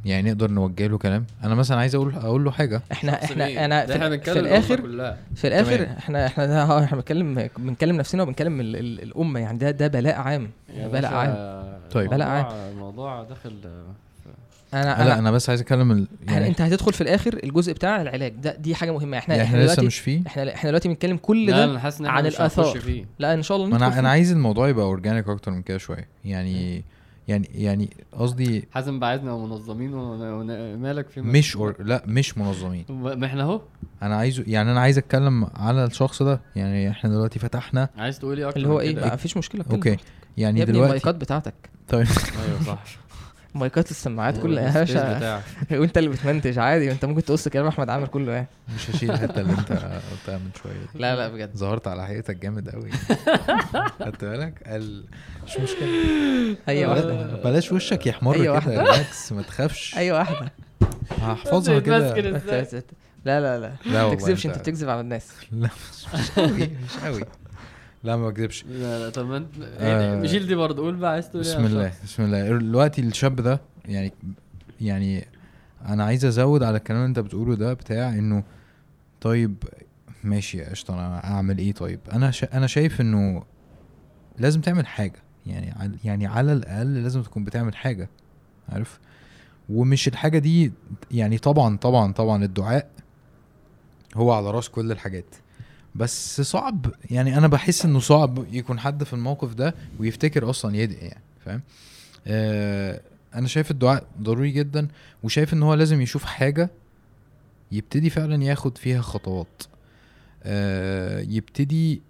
يعني 0.06 0.30
نقدر 0.30 0.50
نوجه 0.50 0.86
له 0.86 0.98
كلام. 0.98 1.24
أنا 1.44 1.54
مثلا 1.54 1.78
عايز 1.78 1.94
أقول 1.94 2.14
أقول 2.14 2.44
له 2.44 2.50
حاجة. 2.50 2.82
إحنا 2.92 3.24
إحنا؟ 3.24 3.64
أنا 3.64 3.86
في, 3.86 3.92
إحنا 3.92 4.18
في 4.18 4.38
الآخر 4.38 4.80
كلها. 4.80 5.16
في 5.34 5.46
الآخر 5.46 5.76
تمام. 5.76 5.96
إحنا 5.98 6.26
إحنا 6.26 6.62
آه 6.62 6.84
إحنا 6.84 6.96
بنتكلم 6.96 7.48
بنتكلم 7.58 7.96
نفسنا 7.96 8.22
وبنتكلم 8.22 8.60
ال 8.60 8.76
ال 8.76 9.02
الأمة. 9.02 9.40
يعني 9.40 9.58
ده 9.58 9.70
ده 9.70 9.86
بلاء 9.86 10.14
عام. 10.16 10.50
يا 10.76 10.88
بلاء 10.88 11.14
عام. 11.14 11.64
طيب. 11.92 12.10
بلاء 12.10 12.28
الموضوع- 12.28 12.68
الموضوع 12.68 13.22
داخل 13.22 13.52
أنا 14.74 15.04
لا 15.04 15.18
أنا 15.18 15.30
بس 15.30 15.48
عايز 15.48 15.60
أتكلم 15.60 15.90
ال... 15.92 15.96
يعني 15.96 16.32
يعني, 16.32 16.48
أنت 16.48 16.60
هتدخل 16.60 16.92
في 16.92 17.00
الآخر 17.00 17.40
الجزء 17.44 17.72
بتاع 17.72 18.02
العلاج. 18.02 18.32
ده 18.32 18.56
دي 18.56 18.74
حاجة 18.74 18.90
مهمة. 18.90 19.18
إحنا 19.18 19.34
يعني 19.34 19.48
إحنا 19.48 19.58
إحنا 19.62 19.72
لسه 19.72 19.82
مش 19.82 19.98
فيه؟ 19.98 20.20
إحنا 20.26 20.54
إحنا 20.54 20.70
دلوقتي 20.70 20.88
بنتكلم 20.88 21.16
كل 21.16 21.46
لا 21.46 21.56
ده 21.56 21.64
أنا 21.64 21.78
حاسس 21.78 22.00
إن 22.00 22.06
عن. 22.06 22.12
فيه. 22.80 23.04
لا 23.18 23.34
إن 23.34 23.42
شاء 23.42 23.56
الله 23.56 23.76
أنا. 23.76 23.98
أنا 23.98 24.10
عايز 24.10 24.32
الموضوع 24.32 24.68
يبقى 24.68 24.84
organic 24.84 25.28
أكتر 25.28 25.50
من 25.50 25.62
كده 25.62 25.78
شوية. 25.78 26.08
يعني 26.24 26.84
يعني 27.28 27.50
يعني 27.54 27.90
قصدي 28.12 28.68
حازم 28.72 28.98
بقى 28.98 29.10
عايزنا 29.10 29.36
منظمين 29.36 29.94
ومالك 29.94 31.08
في 31.08 31.20
مش 31.20 31.56
or... 31.56 31.74
لا 31.78 32.02
مش 32.06 32.38
منظمين. 32.38 32.84
ما 32.88 33.26
إحنا 33.26 33.42
اهو. 33.42 33.60
أنا 34.02 34.16
عايزه 34.16 34.44
يعني 34.46 34.72
أنا 34.72 34.80
عايز 34.80 34.98
اتكلم 34.98 35.46
على 35.54 35.84
الشخص 35.84 36.22
ده. 36.22 36.40
يعني 36.56 36.90
إحنا 36.90 37.10
دلوقتي 37.10 37.38
فتحنا 37.38 37.88
عايز 37.96 38.18
تقول 38.18 38.38
إيه 38.38 38.48
أكتر 38.48 38.56
اللي 38.56 38.68
هو 38.68 38.78
من 38.78 38.80
إيه؟ 38.80 38.94
ما 38.94 39.16
فيش 39.16 39.36
مشكلة 39.36 39.64
okay. 39.70 39.96
يعني 40.36 40.58
يا 40.58 40.64
ابني 40.64 40.72
دلوقتي 40.72 40.86
المايكات 40.86 41.14
بتاعتك. 41.14 41.54
طيب. 41.88 42.06
أيوه 42.46 42.62
صح. 42.66 42.84
مايكات 43.56 43.90
السماعات 43.90 44.38
كلها 44.42 44.64
يا 44.68 44.72
باشا. 44.84 45.16
بتاعك. 45.18 45.42
وانت 45.80 45.98
اللي 45.98 46.08
بتمنتج 46.10 46.58
عادي 46.58 46.92
انت 46.92 47.04
ممكن 47.04 47.24
تقص 47.24 47.48
كلام 47.48 47.66
أحمد 47.66 47.90
عامر 47.90 48.08
كله 48.08 48.32
يعني. 48.32 48.46
مش 48.74 48.90
هشيل 48.90 49.10
الحتة 49.10 49.40
اللي 49.40 49.52
انت 49.52 49.72
قلتها 49.72 50.38
من 50.38 50.50
شوية 50.62 50.72
لا 51.02 51.16
لا 51.16 51.28
بجد. 51.28 51.56
ظهرت 51.56 51.88
على 51.88 52.06
حقيقتك 52.06 52.36
جامد 52.36 52.68
قوي 52.70 52.90
خدت 54.00 54.24
بالك؟ 54.24 54.62
قال 54.66 55.04
مش 55.46 55.56
مشكلة. 55.56 56.56
بلا- 56.68 56.88
واحدة. 56.88 57.42
بلاش 57.44 57.72
وشك 57.72 58.06
يحمر 58.06 58.36
كده. 58.36 58.58
ريلاكس 58.58 59.32
ما 59.32 59.42
تخافش. 59.42 59.96
أيوه 59.96 60.18
واحدة. 60.18 60.52
هحفظها 61.22 61.78
كده؟ 61.78 62.14
لا 63.24 63.40
لا 63.40 63.58
لا. 63.60 63.72
لا 63.86 64.08
ما 64.08 64.14
تكذبش 64.14 64.46
أنت 64.46 64.58
بتكذب 64.58 64.88
على 64.88 65.00
الناس. 65.00 65.28
لا 65.52 65.68
مش 66.14 66.14
مش 66.20 66.30
قوي 66.30 66.70
مش 66.84 67.04
قوي 67.04 67.24
لا 68.04 68.16
ما 68.16 68.28
بكذبش 68.30 68.64
لا 68.64 68.98
لا 69.04 69.10
طب 69.10 69.26
ما 69.26 69.36
انت 69.36 69.48
آه. 69.78 70.26
شيل 70.26 70.46
دي 70.46 70.54
برضه 70.54 70.82
قول 70.82 70.96
بقى 70.96 71.12
عايز 71.12 71.30
تقول 71.30 71.44
إيه 71.44 71.54
بسم 71.54 71.64
الله؟ 71.66 71.92
بسم 72.04 72.22
الله 72.24 72.58
دلوقتي 72.58 73.00
الشاب 73.02 73.36
ده 73.36 73.60
يعني 73.84 74.12
يعني 74.80 75.26
أنا 75.86 76.04
عايز 76.04 76.24
أزود 76.24 76.62
على 76.62 76.76
الكلام 76.76 76.98
اللي 77.00 77.08
أنت 77.08 77.18
بتقوله 77.18 77.54
ده 77.54 77.72
بتاع 77.72 78.08
إنه 78.08 78.44
طيب 79.20 79.54
ماشي 80.24 80.58
يا 80.58 80.70
قشطة 80.70 80.94
أنا 80.94 81.24
أعمل 81.24 81.58
إيه 81.58 81.72
طيب 81.72 82.00
أنا 82.12 82.30
شا 82.30 82.56
أنا 82.56 82.66
شايف 82.66 83.00
إنه 83.00 83.42
لازم 84.38 84.60
تعمل 84.60 84.86
حاجة 84.86 85.22
يعني 85.46 85.70
عل- 85.70 85.96
يعني 86.04 86.26
على 86.26 86.52
الأقل 86.52 87.02
لازم 87.02 87.22
تكون 87.22 87.44
بتعمل 87.44 87.76
حاجة 87.76 88.08
عارف 88.68 88.98
ومش 89.68 90.08
الحاجة 90.08 90.38
دي 90.38 90.72
يعني 91.10 91.38
طبعا 91.38 91.76
طبعا 91.76 92.12
طبعا 92.12 92.44
الدعاء 92.44 92.90
هو 94.16 94.32
على 94.32 94.50
رأس 94.50 94.68
كل 94.68 94.92
الحاجات 94.92 95.34
بس 95.96 96.40
صعب. 96.40 96.86
يعني 97.10 97.38
أنا 97.38 97.46
بحس 97.46 97.84
إنه 97.84 98.00
صعب 98.00 98.54
يكون 98.54 98.78
حد 98.80 99.04
في 99.04 99.12
الموقف 99.12 99.54
ده 99.54 99.74
ويفتكر 99.98 100.50
أصلا 100.50 100.76
يدعي 100.76 101.06
يعني 101.06 101.22
فاهم؟ 101.44 101.62
آه 102.26 103.00
أنا 103.34 103.46
شايف 103.46 103.70
الدعاء 103.70 104.06
ضروري 104.22 104.50
جدا 104.50 104.88
وشايف 105.22 105.52
إن 105.54 105.62
هو 105.62 105.74
لازم 105.74 106.00
يشوف 106.00 106.24
حاجة 106.24 106.70
يبتدي 107.72 108.10
فعلا 108.10 108.44
ياخد 108.44 108.78
فيها 108.78 109.00
خطوات. 109.00 109.62
آه 110.42 111.20
يبتدي 111.20 112.02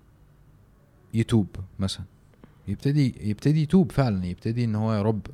يتوب 1.15 1.47
مثلا. 1.79 2.05
يبتدي 2.69 3.15
يبتدي 3.21 3.63
يتوب 3.63 3.93
فعلا 3.93 4.27
يبتدي 4.27 4.65
إن 4.65 4.75
هو 4.75 4.95
يا 4.95 5.03
رب 5.03 5.27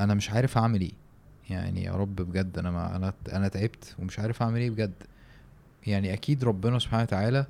أنا 0.00 0.14
مش 0.14 0.30
عارف 0.30 0.58
أعمل 0.58 0.80
إيه. 0.80 0.92
يعني 1.50 1.84
يا 1.84 1.92
رب 1.92 2.16
بجد 2.16 2.58
أنا 2.58 2.70
ما 2.70 2.96
أنا 2.96 3.12
أنا 3.32 3.48
تعبت 3.48 3.94
ومش 3.98 4.18
عارف 4.18 4.42
أعمل 4.42 4.60
إيه 4.60 4.70
بجد. 4.70 4.92
يعني 5.86 6.12
أكيد 6.12 6.44
ربنا 6.44 6.78
سبحانه 6.78 7.02
وتعالى 7.02 7.46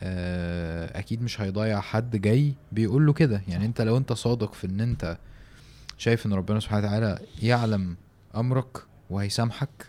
آه، 0.00 0.98
أكيد 0.98 1.22
مش 1.22 1.40
هيضيع 1.40 1.80
حد 1.80 2.16
جاي 2.16 2.54
بيقول 2.72 3.06
له 3.06 3.12
كده. 3.12 3.42
يعني 3.48 3.66
أنت 3.66 3.80
لو 3.80 3.96
أنت 3.96 4.12
صادق 4.12 4.52
في 4.54 4.66
إن 4.66 4.80
أنت 4.80 5.18
شايف 5.98 6.26
إن 6.26 6.32
ربنا 6.32 6.60
سبحانه 6.60 6.86
وتعالى 6.86 7.18
يعلم 7.42 7.96
أمرك 8.36 8.78
وهيسامحك 9.10 9.86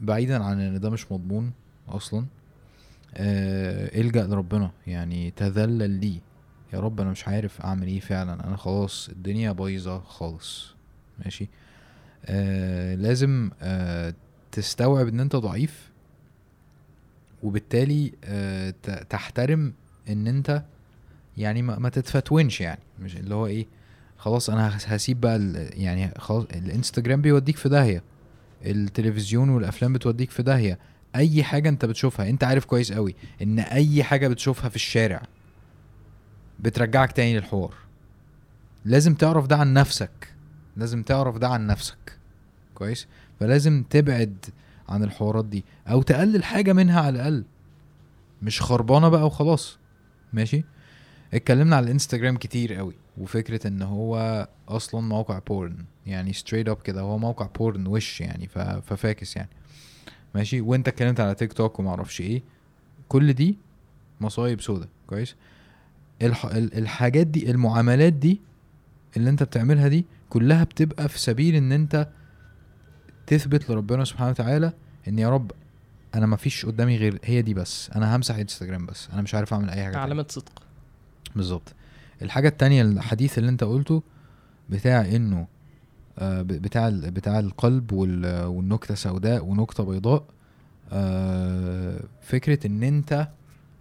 بعيدا 0.00 0.44
عن 0.44 0.60
إن 0.60 0.80
ده 0.80 0.90
مش 0.90 1.12
مضمون 1.12 1.52
أصلا 1.88 2.26
آه 3.16 4.00
إلجأ 4.00 4.26
لربنا. 4.26 4.70
يعني 4.86 5.30
تذلل 5.30 5.90
ليه 5.90 6.20
يا 6.72 6.80
رب 6.80 7.00
أنا 7.00 7.10
مش 7.10 7.28
عارف 7.28 7.60
أعمل 7.60 7.86
إيه 7.86 8.00
فعلا. 8.00 8.46
أنا 8.48 8.56
خلاص 8.56 9.08
الدنيا 9.08 9.52
بايظة 9.52 10.00
خالص. 10.00 10.74
ماشي؟ 11.24 11.48
آه 12.26 12.94
لازم 12.94 13.50
آه 13.62 14.14
تستوعب 14.52 15.08
إن 15.08 15.20
أنت 15.20 15.36
ضعيف. 15.36 15.88
وبالتالي 17.42 18.12
آه 18.24 18.74
تحترم 19.10 19.72
إن 20.08 20.26
أنت 20.26 20.62
يعني 21.36 21.62
ما, 21.62 21.88
تتفتونش 21.88 22.60
يعني. 22.60 22.80
مش 23.00 23.16
اللي 23.16 23.34
هو 23.34 23.46
إيه 23.46 23.66
خلاص 24.16 24.50
أنا 24.50 24.76
هس- 24.76 24.88
هسيب 24.88 25.20
بقى 25.20 25.38
يعني 25.72 26.10
خلاص 26.18 26.44
الإنستجرام 26.54 27.22
بيوديك 27.22 27.56
في 27.56 27.68
داهية 27.68 28.02
التلفزيون 28.66 29.48
والأفلام 29.48 29.92
بتوديك 29.92 30.30
في 30.30 30.42
داهية. 30.42 30.78
أي 31.16 31.42
حاجة 31.44 31.68
أنت 31.68 31.84
بتشوفها 31.84 32.28
أنت 32.28 32.44
عارف 32.44 32.64
كويس 32.64 32.92
قوي 32.92 33.14
إن 33.42 33.58
أي 33.58 34.02
حاجة 34.04 34.28
بتشوفها 34.28 34.68
في 34.68 34.76
الشارع 34.76 35.22
بترجعك 36.60 37.12
تاني 37.12 37.36
للحوار. 37.36 37.74
لازم 38.84 39.14
تعرف 39.14 39.46
ده 39.46 39.56
عن 39.56 39.74
نفسك. 39.74 40.32
لازم 40.76 41.02
تعرف 41.02 41.36
ده 41.38 41.48
عن 41.48 41.66
نفسك. 41.66 42.18
كويس؟ 42.74 43.06
فلازم 43.40 43.84
تبعد 43.90 44.36
عن 44.88 45.04
الحوارات 45.04 45.44
دي 45.44 45.64
أو 45.88 46.02
تقلل 46.02 46.44
حاجة 46.44 46.72
منها 46.72 47.00
على 47.00 47.08
الأقل. 47.16 47.44
مش 48.42 48.62
خربانة 48.62 49.08
بقى 49.08 49.26
وخلاص. 49.26 49.78
ماشي؟ 50.32 50.64
اتكلمنا 51.34 51.76
على 51.76 51.84
الإنستجرام 51.86 52.36
كتير 52.36 52.74
قوي 52.74 52.94
وفكرة 53.18 53.66
إن 53.66 53.82
هو 53.82 54.48
أصلا 54.68 55.00
موقع 55.00 55.38
porn 55.38 55.76
يعني 56.06 56.32
straight 56.32 56.68
up 56.68 56.82
كده 56.82 57.00
هو 57.00 57.18
موقع 57.18 57.46
porn 57.46 57.86
وش 57.86 58.20
يعني 58.20 58.48
ف 58.82 58.91
facts 58.91 59.36
يعني. 59.36 59.48
ماشي؟ 60.34 60.60
وأنت 60.60 60.88
اتكلمت 60.88 61.20
على 61.20 61.34
تيك 61.34 61.52
توك 61.52 61.78
وما 61.78 61.90
أعرفش 61.90 62.20
إيه. 62.20 62.42
كل 63.08 63.32
دي 63.32 63.58
مصايب 64.20 64.60
سودا 64.60 64.88
كويس؟ 65.06 65.34
الح... 66.22 66.44
ال- 66.46 66.78
الحاجات 66.78 67.26
دي 67.26 67.50
المعاملات 67.50 68.12
دي 68.12 68.40
اللي 69.16 69.30
أنت 69.30 69.42
بتعملها 69.42 69.88
دي 69.88 70.04
كلها 70.30 70.64
بتبقى 70.64 71.08
في 71.08 71.18
سبيل 71.18 71.54
إن 71.54 71.72
أنت 71.72 72.08
تثبت 73.28 73.70
لربنا 73.70 74.04
سبحانه 74.04 74.30
وتعالى 74.30 74.72
إن 75.08 75.18
يا 75.18 75.28
رب 75.28 75.52
أنا 76.14 76.26
ما 76.26 76.36
فيش 76.36 76.66
قدامي 76.66 76.96
غير 76.96 77.18
هي 77.24 77.42
دي 77.42 77.54
بس. 77.54 77.90
أنا 77.96 78.16
همسح 78.16 78.34
انستجرام 78.36 78.86
بس. 78.86 79.08
أنا 79.12 79.22
مش 79.22 79.34
عارف 79.34 79.52
أعمل 79.52 79.70
أي 79.70 79.84
حاجة. 79.84 79.98
علامه 79.98 80.26
صدق. 80.28 80.62
بالظبط. 81.36 81.74
الحاجة 82.22 82.48
التانية 82.48 82.82
الحديث 82.82 83.38
اللي 83.38 83.48
أنت 83.50 83.64
قلته 83.64 84.02
بتاع 84.70 85.00
إنه 85.00 85.46
آه، 86.18 86.42
بتاع 86.42 86.88
بتاع 86.90 87.38
القلب 87.38 87.92
وال- 87.92 88.44
والنكتة 88.46 88.94
سوداء 88.94 89.44
ونكتة 89.44 89.84
بيضاء 89.84 90.24
آه، 90.92 92.00
فكرة 92.22 92.66
إن 92.66 92.82
أنت 92.82 93.28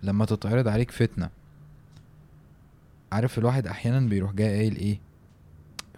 لما 0.04 0.26
تتعرض 0.26 0.68
عليك 0.68 0.92
فتنة 0.92 1.30
عارف 3.12 3.38
الواحد 3.38 3.68
أحيانا 3.68 4.00
بيروح 4.00 4.34
جاي 4.34 4.56
قايل 4.58 4.76
إيه؟ 4.76 5.00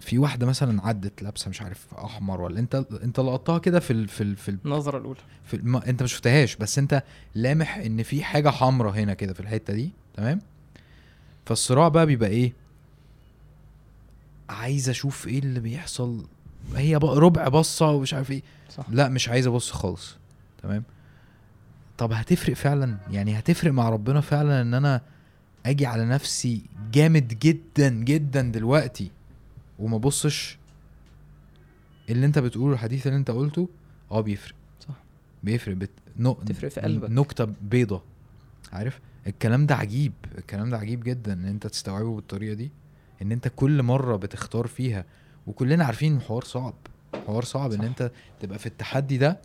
في 0.00 0.18
واحدة 0.18 0.46
مثلا 0.46 0.86
عدت 0.86 1.22
لابسة 1.22 1.48
مش 1.48 1.62
عارف 1.62 1.86
أحمر 1.94 2.40
ولا 2.40 2.58
أنت 2.60 2.74
أنت 3.02 3.20
لقطتها 3.20 3.58
كده 3.58 3.80
في 3.80 3.92
ال 3.92 4.08
في 4.08 4.20
ال 4.22 4.36
في 4.36 4.48
ال 4.48 4.58
النظرة 4.64 4.98
الأولى. 4.98 5.20
في 5.44 5.54
الم... 5.54 5.76
أنت 5.76 6.02
ما 6.02 6.08
شفتهاش 6.08 6.56
بس 6.56 6.78
أنت 6.78 7.02
لامح 7.34 7.76
إن 7.76 8.02
في 8.02 8.24
حاجة 8.24 8.48
حمراء 8.50 8.94
هنا 8.94 9.14
كده 9.14 9.32
في 9.34 9.40
الحتة 9.40 9.72
دي 9.74 9.90
تمام؟ 10.14 10.40
فالصراع 11.46 11.88
بقى 11.88 12.06
بيبقى 12.06 12.28
إيه؟ 12.28 12.52
عايز 14.48 14.88
أشوف 14.88 15.26
إيه 15.28 15.38
اللي 15.38 15.60
بيحصل. 15.60 16.26
هي 16.76 16.98
بقى 16.98 17.16
ربع 17.16 17.48
بصة 17.48 17.90
ومش 17.90 18.14
عارف 18.14 18.30
إيه. 18.30 18.42
صح. 18.76 18.84
لا 18.90 19.08
مش 19.08 19.28
عايز 19.28 19.46
أبص 19.46 19.70
خالص 19.70 20.16
تمام؟ 20.62 20.82
طب 21.98 22.12
هتفرق 22.12 22.54
فعلا؟ 22.54 22.96
يعني 23.10 23.38
هتفرق 23.38 23.72
مع 23.72 23.88
ربنا 23.88 24.20
فعلا 24.20 24.60
إن 24.62 24.74
أنا 24.74 25.00
أجي 25.66 25.86
على 25.86 26.04
نفسي 26.04 26.62
جامد 26.92 27.28
جدا 27.38 27.88
جدا 27.88 28.42
دلوقتي؟ 28.42 29.10
وما 29.80 29.98
بصش 29.98 30.58
اللي 32.10 32.26
انت 32.26 32.38
بتقوله 32.38 32.74
الحديث 32.74 33.06
اللي 33.06 33.16
انت 33.18 33.30
قلته 33.30 33.68
آه 34.10 34.20
بيفرق 34.20 34.54
صح. 34.88 34.94
بيفرق 35.42 35.76
بت... 35.76 35.90
نو... 36.16 36.32
تفرق 36.32 36.70
في 36.70 36.80
قلبك. 36.80 37.10
نكتة 37.10 37.48
بيضة 37.62 38.02
عارف 38.72 39.00
الكلام 39.26 39.66
ده 39.66 39.74
عجيب 39.74 40.12
الكلام 40.38 40.70
ده 40.70 40.78
عجيب 40.78 41.02
جدا 41.04 41.32
إن 41.32 41.44
أنت 41.44 41.66
تستوعبه 41.66 42.14
بالطريقة 42.16 42.54
دي 42.54 42.70
إن 43.22 43.32
أنت 43.32 43.48
كل 43.56 43.82
مرة 43.82 44.16
بتختار 44.16 44.66
فيها 44.66 45.04
وكلنا 45.46 45.84
عارفين 45.84 46.12
إن 46.12 46.18
الحوار 46.18 46.44
صعب 46.44 46.74
حوار 47.26 47.44
صعب 47.44 47.72
إن 47.72 47.78
صح. 47.78 47.84
أنت 47.84 48.10
تبقى 48.40 48.58
في 48.58 48.66
التحدي 48.66 49.18
ده 49.18 49.40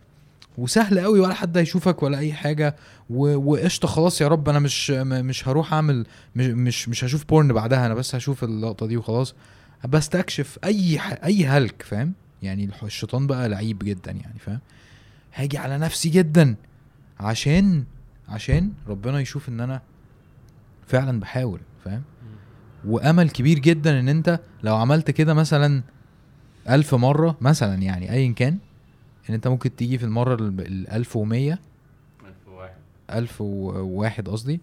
وسهل 0.57 0.99
قوي 0.99 1.19
ولا 1.19 1.33
حد 1.33 1.57
هيشوفك 1.57 2.03
ولا 2.03 2.17
أي 2.17 2.33
حاجة. 2.33 2.75
وقشطة 3.09 3.87
خلاص 3.87 4.21
يا 4.21 4.27
رب 4.27 4.49
أنا 4.49 4.59
مش 4.59 4.89
مش 4.91 5.47
هروح 5.47 5.73
أعمل 5.73 6.05
مش 6.35 6.45
مش, 6.47 6.89
مش 6.89 7.03
هشوف 7.03 7.25
بورن 7.25 7.53
بعدها 7.53 7.85
أنا 7.85 7.93
بس 7.93 8.15
هشوف 8.15 8.43
اللقطة 8.43 8.85
دي 8.87 8.97
وخلاص 8.97 9.35
بستكشف 9.87 10.59
أي 10.63 10.99
ح... 10.99 11.23
أي 11.23 11.45
هلك 11.45 11.81
فاهم؟ 11.81 12.13
يعني 12.43 12.69
الشيطان 12.83 13.27
بقى 13.27 13.49
لعيب 13.49 13.79
جدا 13.79 14.11
يعني 14.11 14.39
فاهم؟ 14.39 14.59
هاجي 15.33 15.57
على 15.57 15.77
نفسي 15.77 16.09
جدا 16.09 16.55
عشان 17.19 17.85
عشان 18.29 18.71
ربنا 18.87 19.19
يشوف 19.19 19.49
إن 19.49 19.59
أنا 19.59 19.81
فعلا 20.87 21.19
بحاول 21.19 21.59
فاهم؟ 21.85 22.03
وأمل 22.85 23.29
كبير 23.29 23.59
جدا 23.59 23.99
إن 23.99 24.09
أنت 24.09 24.39
لو 24.63 24.75
عملت 24.75 25.11
كده 25.11 25.33
مثلا 25.33 25.83
ألف 26.69 26.95
مرة 26.95 27.37
مثلا 27.41 27.75
يعني 27.75 28.11
أيا 28.11 28.31
كان 28.33 28.57
إن 29.29 29.33
أنت 29.33 29.47
ممكن 29.47 29.75
تيجي 29.75 29.97
في 29.97 30.03
المرة 30.05 30.35
ال 30.35 30.61
ال 30.61 30.89
1100 30.89 31.59
1001 33.11 34.29
قصدي. 34.29 34.61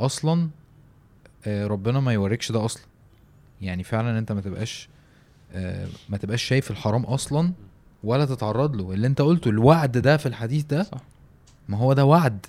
أصلا 0.00 0.48
آه، 1.46 1.66
ربنا 1.66 2.00
ما 2.00 2.12
يوريكش 2.12 2.52
ده 2.52 2.64
أصلا. 2.64 2.82
يعني 3.60 3.82
فعلا 3.82 4.18
أنت 4.18 4.32
ما 4.32 4.40
تبقاش 4.40 4.88
آه، 5.52 5.86
ما 6.08 6.16
تبقاش 6.16 6.42
شايف 6.42 6.70
الحرام 6.70 7.02
أصلا 7.02 7.52
ولا 8.04 8.24
تتعرض 8.24 8.76
له 8.76 8.92
اللي 8.92 9.06
أنت 9.06 9.20
قلته 9.20 9.48
الوعد 9.48 9.98
ده 9.98 10.16
في 10.16 10.26
الحديث 10.26 10.64
ده 10.64 10.82
صح. 10.82 11.00
ما 11.68 11.76
هو 11.78 11.92
ده 11.92 12.04
وعد. 12.04 12.46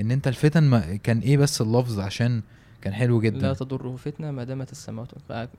إن 0.00 0.10
أنت 0.10 0.28
الفتن 0.28 0.62
ما 0.62 0.96
كان 0.96 1.18
إيه 1.18 1.36
بس 1.36 1.60
اللفظ 1.60 2.00
عشان 2.00 2.42
كان 2.82 2.92
حلو 2.94 3.16
لا 3.20 3.30
جدا 3.30 3.52
تضره 3.52 3.96
فتنة 3.96 4.30
ما 4.30 4.44
دامت 4.44 4.72
السماوات. 4.72 5.08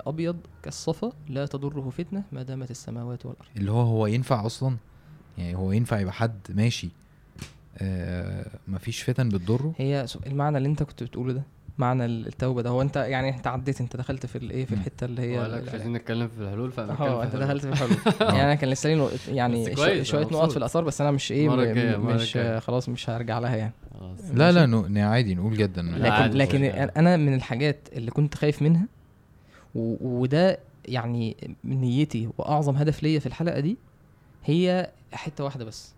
أبيض 0.01 0.37
كالصفا 0.63 1.11
لا 1.29 1.45
تضره 1.45 1.89
فتنة 1.89 2.23
ما 2.31 2.43
دامت 2.43 2.71
السماوات 2.71 3.25
والأرض 3.25 3.47
اللي 3.57 3.71
هو 3.71 3.81
هو 3.81 4.07
ينفع 4.07 4.45
أصلا 4.45 4.77
يعني 5.37 5.55
هو 5.55 5.71
ينفع 5.71 5.99
يبقى 5.99 6.13
حد 6.13 6.39
ماشي 6.49 6.89
آه 7.77 8.45
مفيش 8.67 9.01
فتن 9.03 9.29
بتضره 9.29 9.73
هي 9.77 10.05
المعنى 10.27 10.57
اللي 10.57 10.69
أنت 10.69 10.83
كنت 10.83 11.03
بتقوله 11.03 11.33
ده 11.33 11.43
معنى 11.77 12.05
التوبة 12.05 12.61
ده 12.61 12.69
هو 12.69 12.81
أنت 12.81 12.95
يعني 12.95 13.29
أنت 13.29 13.47
عديت 13.47 13.81
أنت 13.81 13.97
دخلت 13.97 14.25
في 14.25 14.37
الايه 14.37 14.65
في. 14.65 14.73
الحتة 14.75 15.05
اللي 15.05 15.21
هي 15.21 15.61
مش 15.61 15.69
عايزين 15.69 15.93
نتكلم 15.93 16.27
في 16.27 16.41
الحلول 16.41 16.71
آه 16.79 17.19
في 17.19 17.23
أنت. 17.23 17.35
دخلت 17.35 17.61
في 17.65 17.69
الحلول 17.73 17.97
يعني 18.21 18.43
أنا 18.43 18.55
كان 18.55 18.69
لسه 18.69 18.93
لي 18.93 19.09
يعني 19.27 19.75
شوية 20.03 20.25
نقط. 20.25 20.51
في 20.51 20.57
الآثار 20.57 20.83
بس 20.83 21.01
أنا 21.01 21.11
مش 21.11 21.31
إيه 21.31 21.49
مش. 21.97 22.37
خلاص 22.59 22.89
مش 22.89 23.09
هرجع 23.09 23.39
لها 23.39 23.55
يعني. 23.55 23.73
لا 24.33 24.51
لا 24.51 24.65
عادي 25.05 25.35
نقول 25.35 25.57
جدا 25.57 25.81
لكن 25.81 26.37
لكن. 26.37 26.63
أنا 26.97 27.17
من 27.17 27.33
الحاجات 27.33 27.77
اللي 27.93 28.11
كنت 28.11 28.35
خايف 28.35 28.61
منها 28.61 28.85
و- 29.75 30.19
وده 30.21 30.59
يعني 30.85 31.37
من 31.63 31.81
نيتي 31.81 32.29
وأعظم 32.37 32.75
هدف 32.75 33.03
ليا 33.03 33.19
في 33.19 33.25
الحلقة 33.25 33.59
دي 33.59 33.77
هي 34.45 34.89
حتة 35.13 35.43
واحدة 35.43 35.65
بس 35.65 35.93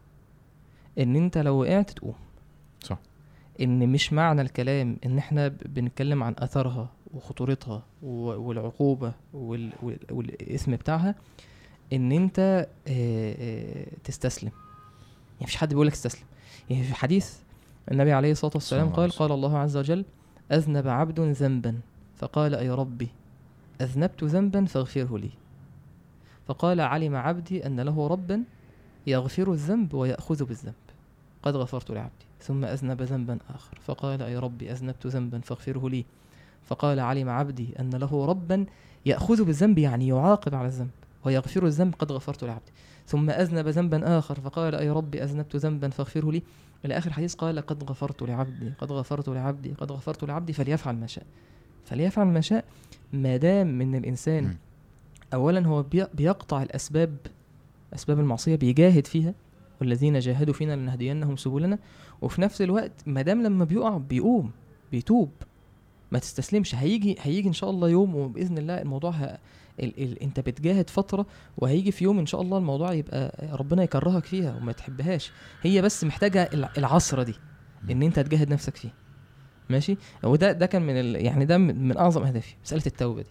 إن 0.99 1.15
أنت 1.15 1.38
لو 1.38 1.61
وقعت 1.61 1.91
تقوم. 1.91 2.13
إن 3.62 3.89
مش 3.89 4.14
معنى 4.14 4.41
الكلام 4.41 4.97
إن 5.06 5.18
إحنا 5.18 5.47
بنتكلم 5.47 6.24
عن 6.24 6.36
أثرها 6.39 6.89
وخطورتها 7.14 7.84
والعقوبة 8.01 9.14
وال- 9.34 9.74
وال- 9.84 9.99
والاسم 10.12 10.76
بتاعها 10.76 11.16
إن 11.93 12.12
أنت 12.12 12.68
تستسلم. 14.03 14.51
يعني 14.51 15.41
مفيش 15.41 15.56
حد 15.56 15.70
بيقول 15.70 15.88
لك 15.88 15.93
استسلم 15.93 16.24
يعني 16.70 16.84
في 16.84 16.93
حديث 16.95 17.34
النبي 17.91 18.12
عليه 18.14 18.32
الصلاة 18.32 18.51
والسلام 18.56 18.89
قال 18.89 19.12
قال 19.12 19.32
الله 19.32 19.58
عز 19.58 19.78
وجل 19.78 20.06
أذنب 20.51 20.88
عبد 20.88 21.20
ذنبا. 21.20 21.80
فقال 22.16 22.56
اي 22.56 22.70
ربي 22.70 23.08
أذنبت 23.82 24.24
ذنبا 24.24 24.66
فاغفره 24.66 25.18
لي. 25.18 25.30
فقال 26.47 26.82
علم 26.82 27.16
عبدي 27.16 27.66
أن 27.66 27.80
له 27.80 28.08
ربا 28.08 28.43
يغفر 29.08 29.51
الذنب 29.51 29.93
ويأخذ 29.93 30.45
بالذنب. 30.45 30.74
قد 31.43 31.56
غفرت 31.56 31.91
لعبدي. 31.91 32.24
ثم 32.42 32.66
أذنب 32.66 33.02
ذنبا 33.02 33.38
آخر. 33.56 33.78
فقال 33.82 34.22
أي 34.22 34.38
ربي 34.38 34.72
أذنبت 34.72 35.08
ذنبا 35.08 35.40
فاغفره 35.40 35.90
لي. 35.90 36.06
فقال 36.64 37.00
علم 37.00 37.30
عبدي 37.30 37.80
أن 37.80 37.90
له 37.90 38.26
ربا 38.26 38.66
يأخذ 39.06 39.44
بالذنب 39.44 39.78
يعني 39.78 40.08
يعاقب 40.08 40.56
على 40.56 40.68
الذنب 40.68 40.90
ويغفر 41.26 41.66
الذنب 41.66 41.96
قد 42.00 42.12
غفرت 42.12 42.44
لعبدي. 42.44 42.72
ثم 43.08 43.30
أذنب 43.30 43.68
ذنبا 43.68 44.18
آخر. 44.18 44.40
فقال 44.40 44.76
أي 44.76 44.90
ربي 44.90 45.24
أذنبت 45.24 45.56
ذنبا 45.56 45.90
فاغفره 45.90 46.32
لي. 46.32 46.44
إلى 46.86 46.98
آخر 46.98 47.14
حديث 47.14 47.36
قال 47.36 47.60
قد 47.60 47.84
غفرت 47.84 48.22
لعبدي 48.24 48.70
قد 48.70 48.92
غفرت 48.92 49.30
لعبدي 49.30 49.74
قد 49.74 49.92
غفرت 49.92 50.24
لعبدي 50.24 50.54
فليفعل 50.54 50.96
ما 50.96 51.08
شاء. 51.08 51.26
فليفعل 51.86 52.26
ما 52.28 52.42
شاء 52.42 52.66
ما 53.14 53.38
دام 53.38 53.68
من 53.78 53.96
الإنسان. 53.96 54.56
أولا 55.34 55.68
هو 55.68 55.84
بي- 55.84 56.08
بيقطع 56.14 56.64
الأسباب 56.64 57.18
أسباب 57.94 58.20
المعصية 58.20 58.56
بيجاهد 58.56 59.08
فيها. 59.08 59.34
والذين 59.82 60.20
جاهدوا 60.20 60.54
فينا 60.54 60.76
لنهدينهم 60.76 61.36
سبلنا. 61.38 61.80
وفي 62.22 62.41
نفس 62.41 62.61
الوقت 62.61 62.91
ما 63.05 63.22
دام 63.22 63.43
لما 63.43 63.66
بيقع 63.66 63.97
بيقوم 63.97 64.51
بيتوب 64.91 65.32
ما 66.11 66.20
تستسلمش. 66.20 66.76
هيجي 66.76 67.16
هيجي 67.22 67.47
إن 67.47 67.53
شاء 67.53 67.70
الله 67.70 67.89
يوم 67.89 68.16
وبإذن 68.16 68.57
الله 68.57 68.82
الموضوع 68.82 69.11
ه... 69.11 69.38
ال... 69.80 70.03
ال... 70.03 70.24
أنت 70.24 70.39
بتجاهد 70.39 70.89
فترة 70.89 71.26
وهيجي 71.57 71.91
في 71.91 72.03
يوم 72.03 72.20
إن 72.20 72.26
شاء 72.26 72.41
الله 72.41 72.57
الموضوع 72.57 72.93
يبقى 72.93 73.49
ربنا 73.59 73.84
يكرهك 73.84 74.26
فيها 74.26 74.55
وما 74.55 74.72
تحبهاش. 74.72 75.32
هي 75.61 75.82
بس 75.82 76.03
محتاجة 76.03 76.49
الع- 76.53 76.72
العصره 76.78 77.24
دي 77.24 77.36
إن 77.91 78.03
أنت 78.03 78.20
تجاهد 78.20 78.49
نفسك 78.53 78.76
فيها 78.76 78.93
ماشي؟ 79.70 79.97
وده 80.24 80.51
ده 80.51 80.66
كان 80.66 80.82
من 80.82 80.99
ال... 80.99 81.26
يعني 81.26 81.45
ده 81.45 81.57
من 81.57 81.97
أعظم 81.97 82.24
أهدافي 82.24 82.55
مسألة 82.66 82.84
التوبة 82.88 83.22
دي. 83.22 83.30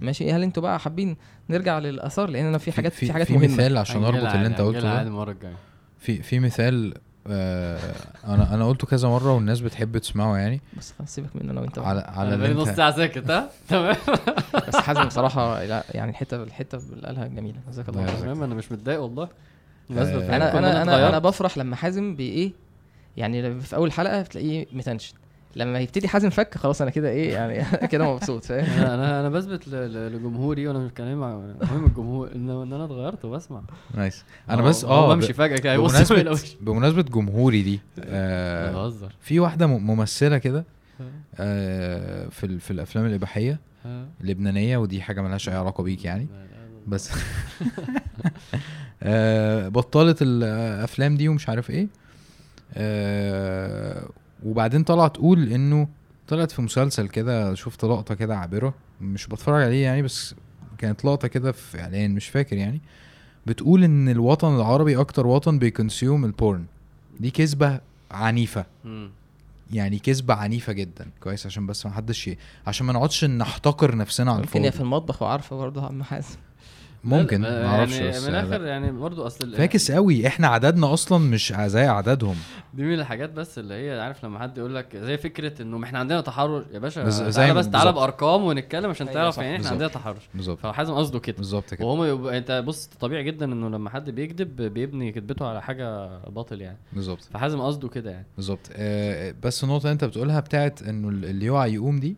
ماشي؟ 0.00 0.32
هل 0.32 0.42
أنتوا 0.42 0.62
بقى 0.62 0.80
حابين 0.80 1.16
نرجع 1.50 1.78
للآثار؟ 1.78 2.30
لأن 2.30 2.44
أنا 2.46 2.58
في 2.58 2.72
حاجات 2.72 2.92
في, 2.92 3.06
في, 3.06 3.12
حاجات 3.12 3.26
في 3.26 3.32
مهمة. 3.32 3.46
مثال 3.54 3.76
عشان 3.78 4.04
أربط 4.04 4.32
اللي 4.34 4.46
أنت 4.46 4.60
قلته 4.60 4.80
ده. 4.80 4.90
عادي 4.90 5.08
المرة 5.08 5.30
الجاية. 5.32 5.56
في 5.98 6.22
في 6.22 6.38
مثال 6.40 6.94
آه 7.30 7.78
أنا 8.26 8.54
أنا 8.54 8.68
قلته 8.68 8.86
كذا 8.86 9.08
مرة 9.08 9.34
والناس 9.34 9.60
بتحب 9.60 9.98
تسمعه 9.98 10.36
يعني. 10.36 10.60
بس 10.78 10.94
خلاص 10.98 11.14
سيبك 11.14 11.36
منه 11.36 11.52
أنا 11.52 11.60
وانت 11.60 11.78
على 11.78 12.00
على 12.00 12.34
أنا 12.34 12.52
نص 12.52 12.68
أنت 12.68 12.76
ساعة 12.76 12.96
ساكت 12.96 13.30
ها؟ 13.30 13.50
تمام. 13.68 13.96
بس 14.68 14.76
حازم 14.76 15.04
بصراحة 15.04 15.64
لا 15.64 15.84
يعني 15.90 16.10
الحته 16.10 16.42
الحتة 16.42 16.78
اللي 16.92 17.06
قالها 17.06 17.26
جميلة. 17.26 17.58
جزاك 17.70 17.88
الله 17.88 18.06
خير. 18.06 18.32
أنا 18.32 18.54
مش 18.54 18.72
متضايق 18.72 19.00
والله. 19.00 19.28
آه، 19.90 20.36
أنا 20.36 20.82
أنا 20.82 21.08
أنا 21.08 21.18
بفرح 21.18 21.58
لما 21.58 21.76
حازم 21.76 22.16
بي 22.16 22.28
إيه 22.28 22.52
يعني 23.16 23.60
في 23.60 23.76
أول 23.76 23.92
حلقة 23.92 24.22
بتلاقيه 24.22 24.66
متنشن. 24.72 25.14
لما 25.56 25.80
يبتدي 25.80 26.08
حازم 26.08 26.30
فك 26.30 26.58
خلاص 26.58 26.82
أنا 26.82 26.90
كده 26.90 27.08
إيه 27.10 27.32
يعني 27.32 27.64
كده 27.92 28.14
مبسوط 28.14 28.44
فاهم 28.44 28.84
أنا 28.84 29.20
أنا 29.20 29.28
بثبت 29.28 29.68
لجمهوري 29.68 30.68
وأنا 30.68 30.78
مش 30.78 30.90
بتكلم 30.90 31.20
مع 31.20 31.36
مهم 31.62 31.84
الجمهور 31.86 32.32
ان 32.34 32.50
إن 32.50 32.72
أنا 32.72 32.84
اتغيرت 32.84 33.24
وبسمع 33.24 33.62
nice 33.94 34.24
أنا 34.50 34.62
بس 34.62 34.84
آه 34.84 35.14
بمشي 35.14 35.32
فجأة 35.32 35.56
كده 35.56 35.74
الأول. 35.74 35.88
بمناسبه 35.88 36.38
بمناسبة 36.60 37.02
جمهوري 37.02 37.62
دي 37.62 37.80
آه 38.00 38.72
بهزر 38.72 39.12
في 39.20 39.40
واحدة 39.40 39.66
م- 39.66 39.86
ممثلة 39.86 40.38
كده 40.38 40.64
آه 41.36 42.28
في 42.28 42.44
ال- 42.46 42.60
في 42.60 42.70
الأفلام 42.70 43.06
الإباحية؟ 43.06 43.58
لبنانية 44.20 44.76
ودي 44.76 45.02
حاجة 45.02 45.20
ملهاش 45.20 45.48
أي 45.48 45.54
علاقة 45.54 45.82
بيك 45.82 46.04
يعني. 46.04 46.26
بس 46.86 47.10
آه 49.02 49.68
بطلت 49.68 50.18
الأفلام 50.22 51.16
دي 51.16 51.28
ومش 51.28 51.48
عارف 51.48 51.70
إيه 51.70 51.88
آه 52.74 54.08
وبعدين 54.44 54.82
طلعت 54.82 55.14
تقول 55.14 55.52
إنه 55.52 55.88
طلعت 56.28 56.50
في 56.50 56.62
مسلسل 56.62 57.08
كده 57.08 57.54
شفت 57.54 57.84
لقطة 57.84 58.14
كده 58.14 58.36
عابرة 58.36 58.74
مش 59.00 59.26
بتفرج 59.26 59.62
عليه 59.62 59.84
يعني 59.84 60.02
بس 60.02 60.34
كانت 60.78 61.04
لقطة 61.04 61.28
كده 61.28 61.52
في 61.52 61.80
إعلان 61.80 62.14
مش 62.14 62.28
فاكر 62.28 62.56
يعني. 62.56 62.80
بتقول 63.46 63.84
إن 63.84 64.08
الوطن 64.08 64.56
العربي 64.56 65.00
أكتر 65.00 65.26
وطن 65.26 65.58
بيكونسيوم 65.58 66.24
البورن. 66.24 66.64
دي 67.20 67.30
كذبة 67.30 67.80
عنيفة. 68.10 68.66
يعني 69.72 69.98
كذبة 69.98 70.34
عنيفة 70.34 70.72
جدا. 70.72 71.10
كويس 71.22 71.46
عشان 71.46 71.66
بس 71.66 71.86
ما 71.86 71.92
حدش 71.92 72.30
عشان 72.66 72.86
ما 72.86 72.92
نقعدش 72.92 73.24
نحتقر 73.24 73.96
نفسنا 73.96 74.30
على 74.30 74.40
ممكن 74.40 74.60
هي 74.60 74.62
في 74.62 74.66
الفاضي 74.66 74.84
المطبخ 74.84 75.22
وعارفة 75.22 75.56
برضه 75.56 75.86
عم 75.86 76.02
حازم 76.02 76.36
ممكن 77.06 77.40
ما 77.40 77.66
أعرفش 77.66 77.92
يعني 77.96 78.20
من 78.20 78.32
لا. 78.32 78.40
الآخر 78.40 78.64
يعني 78.64 78.92
برضو 78.92 79.26
أصل 79.26 79.56
فاكس 79.56 79.92
قوي. 79.92 80.26
إحنا 80.26 80.48
عددنا 80.48 80.92
أصلا 80.92 81.18
مش 81.18 81.54
زي 81.66 81.80
عددهم. 81.86 82.36
دي 82.74 82.82
من 82.82 82.94
الحاجات 82.94 83.30
بس 83.30 83.58
اللي 83.58 83.74
هي 83.74 84.00
عارف 84.00 84.24
لما 84.24 84.38
حد 84.38 84.58
يقول 84.58 84.74
لك 84.74 84.96
زي 84.96 85.16
فكرة 85.16 85.62
إنه 85.62 85.78
ما 85.78 85.84
إحنا 85.84 85.98
عندنا 85.98 86.20
تحرش 86.20 86.64
يا 86.72 86.78
باشا 86.78 87.04
بز- 87.04 87.22
زي 87.22 87.42
تعالى 87.42 87.54
بس 87.54 87.68
تعالى. 87.70 87.92
بأرقام 87.92 88.44
ونتكلم 88.44 88.90
عشان 88.90 89.08
أيوة 89.08 89.20
تعرف 89.22 89.38
يعني 89.38 89.56
إحنا. 89.56 89.68
عندنا 89.68 89.88
تحرش. 89.88 90.28
بالظبط. 90.34 90.58
فحازم 90.58 90.94
قصده 90.94 91.18
كده. 91.18 91.36
بالظبط 91.36 91.74
كده. 91.74 91.86
وهم 91.86 92.04
يبقى 92.04 92.38
أنت 92.38 92.62
بص 92.66 92.86
طبيعي 93.00 93.24
جدا 93.24 93.44
إنه 93.52 93.68
لما 93.68 93.90
حد 93.90 94.10
بيكذب 94.10 94.56
بيبني 94.62 95.12
كذبته 95.12 95.46
على 95.46 95.62
حاجة 95.62 96.18
باطل 96.28 96.60
يعني. 96.60 96.78
بالظبط. 96.92 97.22
فحازم 97.32 97.60
قصده 97.60 97.88
كده 97.88 98.10
يعني. 98.10 98.26
بالظبط. 98.36 98.70
آه 98.72 99.34
بس 99.42 99.64
النقطة 99.64 99.82
اللي 99.82 99.92
أنت 99.92 100.04
بتقولها 100.04 100.40
بتاعت 100.40 100.82
إنه 100.82 101.08
ال- 101.08 101.24
اللي 101.24 101.46
يقع 101.46 101.66
يقوم 101.66 102.00
دي 102.00 102.16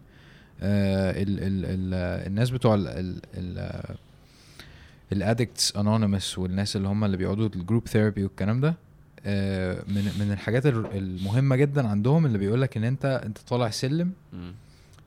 آه 0.62 1.10
ال 1.10 1.39
ال 1.40 1.65
ال 1.65 1.94
الناس 2.27 2.51
بتوع 2.51 2.74
ال 2.74 2.89
ال 2.89 3.20
ال 3.35 3.82
addicts 5.12 5.76
anonymous 5.76 6.39
والناس 6.39 6.76
اللي 6.76 6.89
هم 6.89 7.05
اللي 7.05 7.16
بيقعدوا 7.16 7.47
ال 7.47 7.53
group 7.53 7.89
therapy 7.89 8.24
والكلام 8.24 8.60
ده 8.60 8.74
آه 9.26 9.82
من 9.89 10.05
من 10.20 10.32
الحاجات 10.32 10.66
ال- 10.66 10.97
المهمة 10.97 11.56
جدا 11.56 11.89
عندهم 11.89 12.26
اللي 12.26 12.39
بيقول 12.39 12.62
لك 12.62 12.76
إن 12.76 12.85
أنت 12.85 13.05
أنت 13.24 13.39
طالع 13.39 13.70
سلم. 13.70 14.12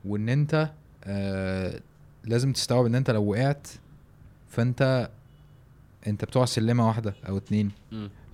وإن 0.04 0.28
أنت 0.28 0.70
آه 1.04 1.80
لازم 2.24 2.52
تستوعب 2.52 2.86
إن 2.86 2.94
أنت 2.94 3.10
لو 3.10 3.24
وقعت 3.30 3.68
فأنت 4.48 5.10
أنت 6.06 6.24
بتقع 6.24 6.44
سلمة 6.44 6.86
واحدة 6.88 7.14
أو 7.28 7.36
اتنين. 7.36 7.70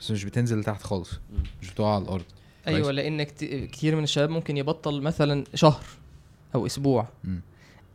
بس 0.01 0.11
مش 0.11 0.25
بتنزل 0.25 0.61
لتحت 0.61 0.83
خالص. 0.83 1.11
مش 1.63 1.71
بتقع 1.73 1.95
على 1.95 2.05
الأرض. 2.05 2.25
أيوه 2.67 2.91
لأن 2.93 3.23
كت- 3.23 3.45
كتير 3.73 3.97
من 3.97 4.03
الشباب 4.03 4.31
ممكن 4.31 4.57
يبطل 4.57 5.03
مثلا 5.03 5.45
شهر 5.55 5.85
أو 6.55 6.67
أسبوع 6.67 7.09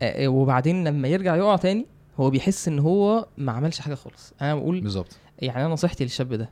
آه، 0.02 0.28
وبعدين 0.28 0.84
لما 0.88 1.08
يرجع 1.08 1.36
يقع 1.36 1.56
تاني 1.56 1.86
هو 2.20 2.30
بيحس 2.30 2.68
إن 2.68 2.80
هو 2.80 3.28
ما 3.38 3.52
عملش 3.52 3.80
حاجة 3.80 3.96
خالص. 3.96 4.34
أنا 4.42 4.56
بقول 4.56 4.82
بالظبط. 4.82 5.18
يعني 5.40 5.66
أنا 5.66 5.74
نصيحتي 5.74 6.04
للشاب 6.04 6.34
ده 6.34 6.50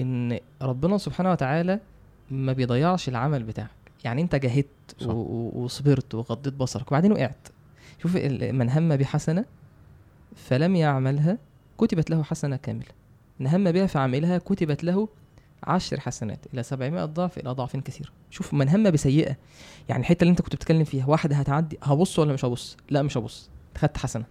إن 0.00 0.38
ربنا 0.62 0.98
سبحانه 0.98 1.30
وتعالى 1.30 1.80
ما 2.30 2.52
بيضيعش 2.52 3.08
العمل 3.08 3.42
بتاعك. 3.42 3.70
يعني 4.04 4.22
أنت 4.22 4.34
جاهدت 4.34 4.66
وصبرت 5.06 6.14
وغضيت 6.14 6.54
بصرك 6.54 6.88
وبعدين 6.88 7.12
وقعت. 7.12 7.48
شوف 8.02 8.16
من 8.16 8.70
هم 8.70 8.96
بحسنه 8.96 9.44
فلم 10.36 10.76
يعملها 10.76 11.38
كتبت 11.78 12.10
له 12.10 12.22
حسنة 12.22 12.56
كاملة. 12.56 12.86
ان 13.40 13.46
هم 13.46 13.72
بها 13.72 13.86
فعملها 13.86 14.38
كتبت 14.38 14.84
له 14.84 15.08
عشر 15.62 16.00
حسنات 16.00 16.46
إلى 16.54 16.62
700 16.62 17.04
ضعف 17.04 17.38
إلى 17.38 17.50
اضعاف 17.50 17.76
كثيره 17.76 18.10
شوف 18.30 18.54
من 18.54 18.68
هم 18.68 18.90
بسيئة. 18.90 19.36
يعني 19.88 20.00
الحتة 20.00 20.22
اللي 20.22 20.30
أنت 20.30 20.42
كنت 20.42 20.54
بتتكلم 20.56 20.84
فيها 20.84 21.06
واحدة 21.06 21.36
هتعدي 21.36 21.78
هبص 21.82 22.18
ولا 22.18 22.32
مش 22.32 22.44
هبص؟ 22.44 22.76
لا 22.90 23.02
مش 23.02 23.16
هبص. 23.16 23.50
خدت 23.78 23.98
حسنة. 23.98 24.24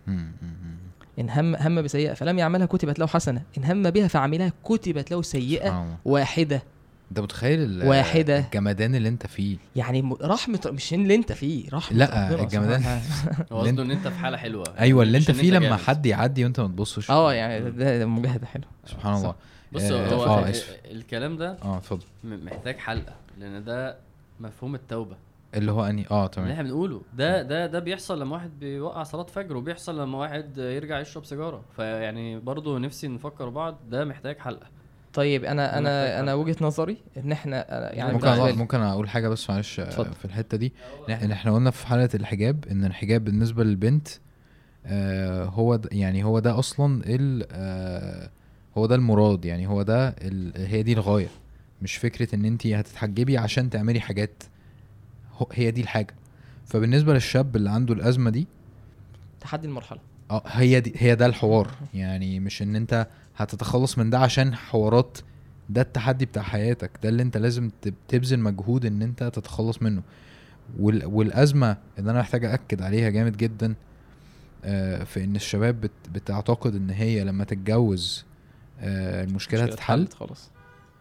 إن 1.19 1.29
هم 1.29 1.55
هم 1.55 1.81
بسيئة 1.81 2.13
فلم 2.13 2.39
يعملها 2.39 2.65
كتبت 2.65 2.99
له 2.99 3.07
حسنة. 3.07 3.41
إن 3.57 3.63
هم 3.63 3.89
بها 3.89 4.07
فعملها 4.07 4.51
كتبت 4.63 5.11
له 5.11 5.21
سيئة. 5.21 5.97
واحدة. 6.05 6.61
انت 7.11 7.19
متخيل 7.19 7.83
واحدة. 7.83 8.39
الجمدان 8.39 8.95
اللي 8.95 9.09
انت 9.09 9.27
فيه. 9.27 9.57
يعني 9.75 10.15
رحمة 10.21 10.59
مش 10.65 10.93
اللي 10.93 11.15
انت 11.15 11.31
فيه 11.31 11.69
رحمة 11.73 11.97
لا، 11.97 12.41
الجمدان. 12.43 12.83
قصده 13.51 13.83
إن 13.83 13.91
انت 13.91 14.07
في 14.07 14.19
حالة 14.19 14.37
حلوة. 14.37 14.63
أيوه 14.79 15.03
اللي 15.03 15.17
انت 15.17 15.31
فيه 15.31 15.51
لما. 15.51 15.75
حد 15.75 16.05
يعدي 16.05 16.43
وانت 16.43 16.59
ما 16.59 16.67
تبصش. 16.67 17.11
آه 17.11 17.33
يعني 17.33 17.71
ده, 17.71 17.97
ده 17.97 18.05
مجاهدة 18.05 18.45
حلوة. 18.45 18.67
سبحان 18.85 19.13
الله. 19.15 19.35
بص 19.71 19.81
آه، 19.83 20.13
هو 20.13 20.39
اسف 20.45 20.77
الكلام 20.91 21.37
ده 21.37 21.57
آه 21.63 21.77
اتفضل. 21.77 22.05
محتاج 22.23 22.77
حلقة 22.77 23.13
لأن 23.39 23.63
ده 23.63 23.97
مفهوم 24.39 24.75
التوبة. 24.75 25.15
اللي 25.57 25.71
هو 25.71 25.85
اني 25.85 26.05
آه 26.11 26.19
اللي 26.19 26.29
تمام 26.29 26.49
إحنا 26.51 26.63
بنقوله. 26.63 27.01
ده 27.13 27.41
ده 27.41 27.65
ده 27.65 27.79
بيحصل 27.79 28.21
لما 28.21 28.35
واحد 28.35 28.59
بيوقع 28.59 29.03
صلاة 29.03 29.23
فجر 29.23 29.57
وبيحصل 29.57 29.99
لما 30.01 30.17
واحد 30.17 30.57
يرجع 30.57 30.99
يشرب 30.99 31.25
سيجارة. 31.25 31.61
فيعني 31.75 32.39
برضه 32.39 32.79
نفسي 32.79 33.07
نفكر 33.07 33.49
بعض 33.49 33.77
ده 33.89 34.05
محتاج 34.05 34.37
حلقة. 34.37 34.67
طيب 35.13 35.43
أنا 35.45 35.77
أنا 35.77 36.19
أنا. 36.19 36.33
وجهة 36.33 36.55
نظري 36.61 36.97
إن 37.17 37.31
إحنا 37.31 37.63
أنا- 37.63 37.95
يعني 37.95 38.13
ممكن 38.13 38.27
أقول 38.27 38.55
ممكن 38.55 38.79
أقول 38.79 39.09
حاجة 39.09 39.27
بس 39.29 39.49
معلش 39.49 39.79
آه،. 39.79 39.89
في 39.89 40.25
الحتة 40.25 40.57
دي. 40.57 40.73
إن 41.09 41.31
إحنا 41.31 41.53
قلنا 41.55 41.71
في 41.71 41.87
حالة 41.87 42.09
الحجاب 42.13 42.65
إن 42.71 42.85
الحجاب 42.85 43.23
بالنسبة 43.23 43.63
للبنت 43.63 44.07
آه 44.85 45.45
هو 45.45 45.79
يعني 45.91 46.23
هو 46.23 46.39
ده 46.39 46.59
أصلا 46.59 47.01
ال 47.05 47.47
آه 47.51 48.29
هو 48.77 48.85
ده 48.85 48.95
المراد. 48.95 49.45
يعني 49.45 49.67
هو 49.67 49.81
ده 49.81 50.07
ال 50.09 50.51
هي 50.67 50.83
دي 50.83 50.93
الغاية. 50.93 51.27
مش 51.81 51.95
فكرة 51.95 52.35
إن 52.35 52.45
انت 52.45 52.67
هتتحجبي 52.67 53.37
عشان 53.37 53.69
تعملي 53.69 53.99
حاجات. 53.99 54.43
هي 55.53 55.71
دي 55.71 55.81
الحاجة. 55.81 56.15
فبالنسبة 56.65 57.13
للشاب 57.13 57.55
اللي 57.55 57.69
عنده 57.69 57.93
الأزمة 57.93 58.29
دي 58.29 58.47
تحدي 59.41 59.67
المرحلة. 59.67 59.99
آه 60.31 60.43
هي 60.47 60.79
دي 60.79 60.93
هي 60.97 61.15
ده 61.15 61.25
الحوار. 61.25 61.71
يعني 61.93 62.39
مش 62.39 62.61
إن 62.61 62.75
أنت 62.75 63.07
هتتخلص 63.37 63.97
من 63.97 64.09
ده 64.09 64.19
عشان 64.19 64.55
حوارات 64.55 65.17
ده 65.69 65.81
التحدي 65.81 66.25
بتاع 66.25 66.43
حياتك. 66.43 66.91
ده 67.03 67.09
اللي 67.09 67.23
أنت 67.23 67.37
لازم 67.37 67.71
تب- 67.81 67.93
تبذل 68.07 68.39
مجهود 68.39 68.85
إن 68.85 69.01
أنت 69.01 69.23
تتخلص 69.23 69.81
منه. 69.81 70.01
وال 70.79 71.05
والأزمة 71.05 71.77
اللي 71.99 72.11
أنا 72.11 72.19
محتاج 72.19 72.45
اكد 72.45 72.81
عليها 72.81 73.09
جامد 73.09 73.37
جدا 73.37 73.75
آه، 74.65 75.03
في 75.03 75.23
إن 75.23 75.35
الشباب 75.35 75.81
بت 75.81 75.91
بتعتقد 76.13 76.75
إن 76.75 76.89
هي 76.89 77.23
لما 77.23 77.43
تتجوز 77.43 78.25
آه، 78.79 79.23
المشكلة 79.23 79.63
هتتحل. 79.63 80.07
خلاص. 80.07 80.49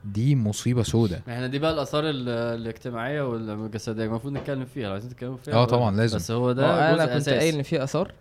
دي 0.07 0.37
مصيبة 0.37 0.83
سودة 0.83 1.17
إحنا 1.29 1.47
دي 1.47 1.59
بقى 1.59 1.73
الآثار 1.73 2.11
ال- 2.11 2.29
الاجتماعية 2.29 3.23
والجسدية 3.23 4.05
المفروض 4.05 4.33
نتكلم 4.33 4.65
فيها 4.65 4.87
لو 4.87 4.93
عايزين 4.93 5.11
تتكلموا 5.11 5.37
فيها 5.37 5.55
آه. 5.55 5.65
طبعا 5.65 5.97
لازم. 5.97 6.17
بس 6.17 6.31
هو 6.31 6.51
آه، 6.51 6.53
ده 6.53 6.95
أنا 6.95 7.19
كنت. 7.19 7.29
قايل 7.29 7.55
إن 7.55 7.63
في 7.63 7.83
آثار. 7.83 8.13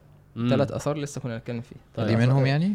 ثلاث 0.49 0.71
آثار 0.71 0.97
لسه 0.97 1.21
كنا 1.21 1.37
بنتكلم 1.37 1.61
فيه 1.61 1.75
طيب. 1.95 2.07
دي 2.07 2.15
منهم 2.15 2.31
آثار. 2.37 2.47
يعني 2.47 2.73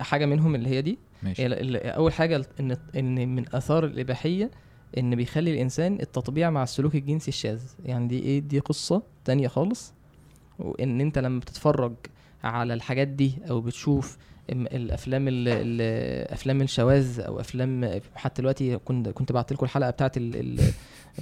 حاجة 0.00 0.26
منهم 0.26 0.54
اللي 0.54 0.68
هي 0.68 0.82
دي 0.82 0.98
ماشي 1.22 1.46
أول 1.90 2.12
حاجة 2.12 2.44
ان 2.60 2.76
إن 2.96 3.28
من 3.34 3.44
آثار 3.54 3.84
الإباحية 3.84 4.50
إن 4.98 5.14
بيخلي 5.16 5.50
الإنسان 5.54 5.98
التطبيع 6.00 6.50
مع 6.50 6.62
السلوك 6.62 6.94
الجنسي 6.94 7.28
الشاذ 7.28 7.60
يعني 7.84 8.08
دي 8.08 8.18
إيه 8.18 8.38
دي 8.40 8.58
قصة 8.58 9.02
تانية 9.24 9.48
خالص 9.48 9.92
وإن 10.58 11.00
أنت 11.00 11.18
لما 11.18 11.40
بتتفرج 11.40 11.92
على 12.44 12.74
الحاجات 12.74 13.08
دي 13.08 13.34
أو 13.50 13.60
بتشوف 13.60 14.18
الأفلام 14.50 15.28
ال- 15.28 15.48
ال- 15.48 16.32
أفلام 16.32 16.62
الشواذ 16.62 17.20
أو 17.20 17.40
أفلام 17.40 18.00
حتى 18.14 18.42
دلوقتي 18.42 18.76
كنت 18.76 19.08
كنت 19.08 19.32
بعت 19.32 19.52
لكم 19.52 19.64
الحلقة 19.66 19.90
بتاعت 19.90 20.16
ال- 20.16 20.36
ال- 20.36 20.60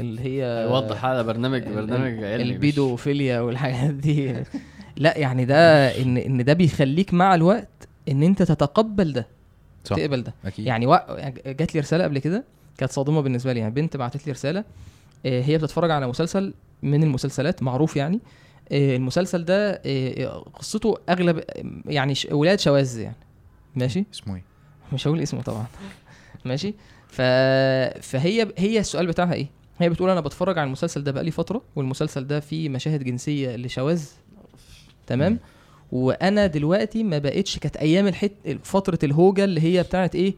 اللي 0.00 0.20
هي 0.22 0.66
وضح 0.70 1.04
هذا 1.04 1.22
برنامج 1.22 1.62
برنامج 1.62 2.24
علمي 2.24 2.42
البيدوفيليا 2.42 3.40
والحاجات 3.40 3.94
دي. 3.94 4.34
لا 4.96 5.18
يعني 5.18 5.44
ده 5.44 5.88
إن 6.02 6.16
إن 6.16 6.44
ده 6.44 6.52
بيخليك 6.52 7.14
مع 7.14 7.34
الوقت 7.34 7.88
إن 8.08 8.22
أنت 8.22 8.42
تتقبل 8.42 9.12
ده 9.12 9.26
صح. 9.84 9.96
تقبل 9.96 10.22
ده. 10.22 10.34
أكيد. 10.44 10.66
يعني 10.66 10.86
يعني 11.08 11.34
جات 11.46 11.74
لي 11.74 11.80
رسالة 11.80 12.04
قبل 12.04 12.18
كده 12.18 12.44
كانت 12.78 12.92
صادمة 12.92 13.20
بالنسبة 13.20 13.52
لي. 13.52 13.60
يعني 13.60 13.74
بنت 13.74 13.96
بعتت 13.96 14.26
لي 14.26 14.32
رسالة 14.32 14.64
آه، 15.26 15.42
هي 15.42 15.58
بتتفرج 15.58 15.90
على 15.90 16.06
مسلسل 16.06 16.54
من 16.82 17.02
المسلسلات 17.02 17.62
معروف 17.62 17.96
يعني. 17.96 18.16
آه، 18.16 18.18
المسلسل 18.72 19.44
ده 19.44 19.80
آه، 19.86 20.44
قصته 20.54 20.94
أغلب 21.08 21.44
يعني 21.86 22.14
ولاد 22.30 22.60
شواذ 22.60 22.98
يعني. 23.00 23.16
ماشي؟ 23.76 24.04
اسمه 24.14 24.36
إيه؟ 24.36 24.44
مش 24.92 25.06
هقول 25.06 25.20
اسمه 25.20 25.42
طبعا. 25.42 25.66
ماشي؟ 26.44 26.74
ف... 27.08 27.20
فهي 28.02 28.48
هي 28.58 28.78
السؤال 28.78 29.06
بتاعها 29.06 29.32
إيه؟ 29.34 29.46
هي 29.78 29.88
بتقول 29.90 30.10
أنا 30.10 30.20
بتفرج 30.20 30.58
على 30.58 30.66
المسلسل 30.66 31.04
ده 31.04 31.12
بقالي 31.12 31.30
فترة 31.30 31.62
والمسلسل 31.76 32.26
ده 32.26 32.40
فيه 32.40 32.68
مشاهد 32.68 33.04
جنسية 33.04 33.56
لشواذ. 33.56 34.04
تمام. 35.06 35.38
وأنا 35.92 36.46
دلوقتي 36.46 37.02
ما 37.04 37.18
بقتش 37.18 37.58
كانت 37.58 37.76
أيام 37.76 38.06
الحت 38.06 38.32
فترة 38.62 38.98
الهوجة 39.04 39.44
اللي 39.44 39.60
هي 39.60 39.82
بتاعت 39.82 40.14
إيه؟ 40.14 40.34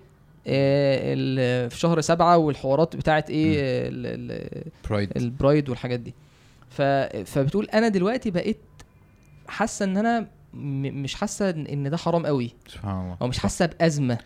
آه 0.46 1.68
في 1.68 1.78
شهر 1.78 2.00
سبعة 2.00 2.36
والحوارات 2.38 2.96
بتاعت 2.96 3.30
إيه؟ 3.30 3.56
ال- 3.58 4.30
ال- 4.30 4.64
برايد 4.90 5.10
البرايد 5.16 5.68
والحاجات 5.68 6.00
دي. 6.00 6.14
ف... 6.74 6.82
فبتقول 7.30 7.64
أنا 7.64 7.88
دلوقتي 7.88 8.30
بقيت 8.30 8.60
حاسة 9.48 9.84
إن 9.84 9.96
أنا 9.96 10.20
م... 10.54 11.02
مش 11.02 11.14
حاسة 11.14 11.50
ان 11.50 11.66
إن 11.66 11.90
ده 11.90 11.96
حرام 11.96 12.26
قوي. 12.26 12.54
سبحان 12.68 13.04
الله. 13.04 13.16
أو 13.22 13.26
مش. 13.26 13.38
حاسة 13.38 13.66
بأزمة. 13.66 14.18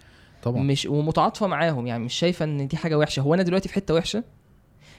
طبعا. 0.42 0.62
مش 0.62 0.86
ومتعاطفة 0.86 1.46
معاهم 1.46 1.86
يعني 1.86 2.04
مش 2.04 2.14
شايفة 2.14 2.44
إن 2.44 2.68
دي 2.68 2.76
حاجة 2.76 2.98
وحشة. 2.98 3.20
هو 3.20 3.34
أنا 3.34 3.42
دلوقتي 3.42 3.68
في 3.68 3.74
حتة 3.74 3.94
وحشة؟ 3.94 4.24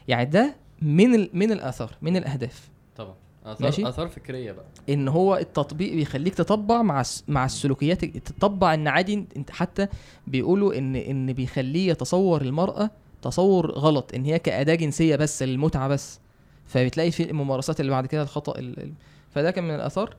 يعني 0.07 0.26
ده 0.26 0.55
من 0.81 1.15
ال... 1.15 1.30
من 1.34 1.51
الآثار 1.51 1.95
من 2.01 2.17
الأهداف. 2.17 2.69
طبعا. 2.97 3.15
ماشي. 3.45 3.81
آثار 3.81 3.89
اثار 3.89 4.07
فكرية 4.07 4.51
بقى. 4.51 4.65
إن 4.89 5.07
هو 5.07 5.35
التطبيق 5.38 5.93
بيخليك 5.93 6.34
تطبع 6.35 6.81
مع 6.81 7.03
مع 7.27 7.45
السلوكيات 7.45 8.05
تطبع 8.05 8.73
إن 8.73 8.88
عادي 8.88 9.26
انت 9.38 9.51
حتى 9.51 9.88
بيقولوا 10.27 10.77
إن 10.77 10.95
إن 10.95 11.34
بيخليه 11.34 11.89
يتصور 11.91 12.41
المرأة 12.41 12.89
تصور 13.21 13.71
غلط 13.71 14.13
إن 14.15 14.26
هي 14.26 14.39
كأداة 14.39 14.76
جنسية 14.76 15.15
بس 15.15 15.43
للمتعة 15.43 15.88
بس. 15.88 16.19
فبتلاقي 16.70 17.12
في 17.12 17.30
الممارسات 17.32 17.80
اللي 17.80 17.91
بعد 17.91 18.06
كده 18.06 18.22
الخطأ 18.22 18.60
ال... 18.60 18.80
ال- 18.84 18.94
فده 19.32 19.52
كان 19.52 19.64
من 19.64 19.76
الأثار. 19.76 20.16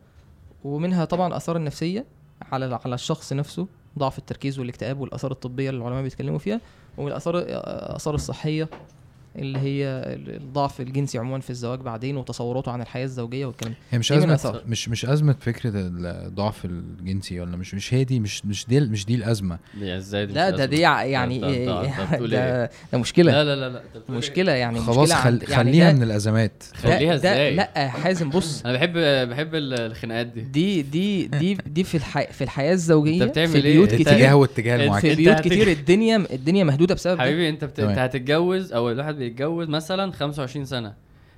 ومنها 0.64 1.04
طبعا 1.04 1.26
الأثار 1.28 1.56
النفسية 1.56 2.04
على 2.52 2.78
على 2.84 2.94
الشخص 2.94 3.32
نفسه 3.32 3.66
ضعف 3.98 4.18
التركيز 4.18 4.58
والاكتئاب 4.58 5.00
والآثار 5.00 5.30
الطبية 5.30 5.70
اللي 5.70 5.80
العلماء 5.80 6.02
بيتكلموا 6.02 6.38
فيها 6.38 6.60
والاثار 6.98 7.38
الأثار 7.38 8.14
الصحية 8.14 8.68
اللي 9.36 9.58
هي 9.58 9.84
الضعف 10.36 10.80
الجنسي 10.80 11.18
عموما 11.18 11.40
في 11.40 11.50
الزواج 11.50 11.80
بعدين 11.80 12.16
وتصوراته 12.16 12.72
عن 12.72 12.80
الحياة 12.80 13.04
الزوجية 13.04 13.46
والكلام 13.46 13.74
هي 13.90 13.98
مش 13.98 14.12
ازمه. 14.12 14.60
مش 14.66 14.88
مش 14.88 15.06
أزمة 15.06 15.34
فكرة 15.40 15.72
الضعف 15.74 16.64
الجنسي 16.64 17.40
ولا 17.40 17.56
مش 17.56 17.74
مش 17.74 17.94
هي 17.94 18.04
دي 18.04 18.20
مش 18.20 18.46
مش 18.46 18.66
دي 18.68 18.80
مش 18.80 19.06
دي 19.06 19.14
الأزمة 19.14 19.58
دي 19.78 19.96
إزاي 19.96 20.26
دي 20.26 20.32
لا 20.32 20.50
ده؟ 20.50 20.64
دي 20.64 20.80
يعني 20.80 21.38
ده- 21.40 21.48
ده- 22.16 22.26
ده- 22.26 22.70
إيه؟ 22.92 22.98
مشكلة 22.98 23.32
لا 23.32 23.44
لا 23.44 23.56
لا 23.56 23.68
لا 23.68 23.78
بتقول 23.94 24.04
إيه؟ 24.10 24.18
مشكلة 24.18 24.52
يعني 24.52 24.80
خلاص 24.80 24.98
مشكلة 24.98 25.16
خل... 25.22 25.42
يعني 25.42 25.54
خليها 25.56 25.90
ده- 25.90 25.96
من 25.96 26.02
الأزمات 26.02 26.62
خليها 26.74 27.14
إزاي 27.14 27.54
لا 27.54 27.88
حازم 27.88 28.30
بص 28.30 28.62
أنا 28.66 28.72
بحب 28.72 28.92
بحب 29.28 29.54
ال- 29.54 29.80
الخناقات 29.80 30.26
دي 30.26 30.40
دي 30.42 30.82
دي 30.82 31.26
دي 31.26 31.58
دي 31.66 31.84
في 31.84 31.94
الحي... 31.96 32.26
في 32.26 32.44
الحياة 32.44 32.72
الزوجية 32.72 33.22
أنت 33.24 33.30
بتعمل 33.30 33.48
في 33.48 33.58
إيه؟ 33.58 33.86
كتير 33.86 34.00
اتجاه 34.00 34.34
واتجاه 34.36 34.76
في 34.76 34.84
المعاكسه 34.84 35.14
بيوت 35.14 35.40
كتير 35.40 35.68
الدنيا 35.70 36.16
الدنيا 36.32 36.64
مهدودة 36.64 36.94
بسبب 36.94 37.20
حبيبي 37.20 37.48
أنت. 37.48 37.64
أنت 37.64 37.98
هتتجوز 37.98 38.72
أو 38.72 38.90
الواحد 38.90 39.19
بيتجوز 39.24 39.68
مثلا 39.68 40.12
25 40.12 40.64
سنة. 40.64 40.94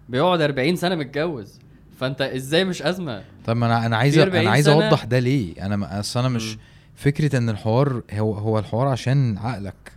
بيقعد 0.09 0.41
40 0.41 0.77
سنة 0.77 0.95
متجوز. 0.95 1.59
فأنت 1.99 2.23
إزاي 2.23 2.65
مش 2.65 2.83
أزمة؟ 2.83 3.25
طب 3.47 3.57
ما 3.57 3.67
أنا 3.67 3.87
أنا 3.87 3.97
عايز 3.97 4.15
في 4.15 4.21
أ- 4.21 4.23
40 4.23 4.41
أنا 4.41 4.51
عايز. 4.51 4.69
أوضح 4.69 5.05
ده 5.05 5.19
ليه؟ 5.19 5.67
أنا 5.67 5.77
ما- 5.77 6.01
أصل 6.01 6.21
أنا 6.21 6.29
مش 6.29 6.53
مم. 6.55 6.59
فكرة 6.95 7.37
إن 7.39 7.49
الحوار 7.51 8.03
هو 8.13 8.33
هو 8.35 8.59
الحوار 8.59 8.89
عشان 8.89 9.39
عقلك. 9.39 9.93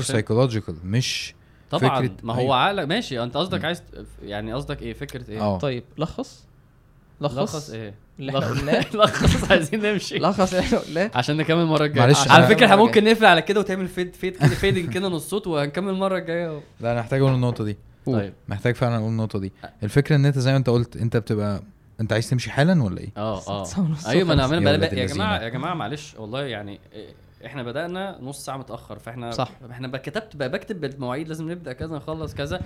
عشان- 0.00 0.14
psychological 0.14 0.74
مش 0.84 1.34
طبعا. 1.70 2.06
فكرة- 2.08 2.10
ما 2.24 2.34
هو 2.34 2.38
أيوة. 2.40 2.56
عقلك 2.56 2.88
ماشي. 2.88 3.22
أنت 3.22 3.36
قصدك. 3.36 3.64
عايز 3.64 3.82
يعني 4.22 4.52
قصدك 4.52 4.82
إيه؟ 4.82 4.92
فكرة 4.92 5.30
إيه؟ 5.30 5.40
آه. 5.40 5.58
طيب 5.58 5.84
لخص. 5.98 6.44
لخص, 7.20 7.38
لخص 7.38 7.70
إيه؟ 7.70 7.94
لخص. 8.18 9.50
عايزين 9.50 9.82
نمشي. 9.82 10.18
لخص. 10.18 10.54
قلناه 10.54 11.10
عشان 11.14 11.36
نكمل 11.36 11.60
المره 11.60 11.84
الجاية. 11.84 12.04
معلش، 12.06 12.28
على 12.28 12.46
فكرة 12.46 12.64
إحنا 12.66 12.76
ممكن 12.76 13.04
نقفل 13.04 13.24
على 13.24 13.42
كده 13.42 13.60
وتعمل 13.60 13.88
fade 13.88 14.14
fade 14.14 14.36
كده 14.36 14.48
fading 14.48 14.90
كده 14.94 15.08
نص 15.08 15.30
صوت 15.30 15.46
وهنكمل 15.46 15.88
المره 15.92 16.18
الجاية. 16.18 16.60
لا 16.80 16.92
أنا 16.92 17.00
محتاج 17.00 17.20
أقول 17.20 17.32
النقطة 17.34 17.64
دي. 17.64 17.76
طيب. 18.06 18.32
محتاج 18.48 18.74
فعلا 18.74 18.96
أقول 18.96 19.08
النقطة 19.08 19.38
دي. 19.38 19.52
الفكرة 19.82 20.16
إن 20.16 20.26
أنت 20.26 20.38
زي 20.38 20.50
ما 20.50 20.56
أنت 20.56 20.70
قلت 20.70 20.96
أنت 20.96 21.16
بتبقى 21.16 21.62
أنت 22.00 22.12
عايز 22.12 22.30
تمشي 22.30 22.50
حالا 22.50 22.82
ولا 22.82 23.00
إيه؟ 23.00 23.10
آه 23.16 23.42
آه. 23.48 23.66
أيوه 24.06 24.26
ما 24.28 24.32
أنا. 24.34 24.42
عمال 24.44 24.58
يا 24.58 24.64
بقى- 24.64 24.78
ولاد 24.78 24.92
يا 24.92 25.06
جماعة. 25.06 25.42
يا 25.42 25.48
جماعة 25.48 25.74
معلش 25.74 26.14
والله 26.18 26.42
يعني 26.42 26.80
إيه، 26.92 27.08
إحنا 27.46 27.62
بدأنا 27.62 28.18
نص 28.22 28.44
ساعة 28.44 28.56
متأخر 28.56 28.98
فإحنا 28.98 29.30
صح. 29.30 29.50
إحنا 29.70 29.98
كتبت 29.98 30.36
بقى 30.36 30.48
بكتب 30.50 30.80
بالمواعيد 30.80 31.28
لازم 31.28 31.50
نبدأ 31.50 31.72
كذا 31.72 31.96
نخلص 31.96 32.34
كذا. 32.34 32.60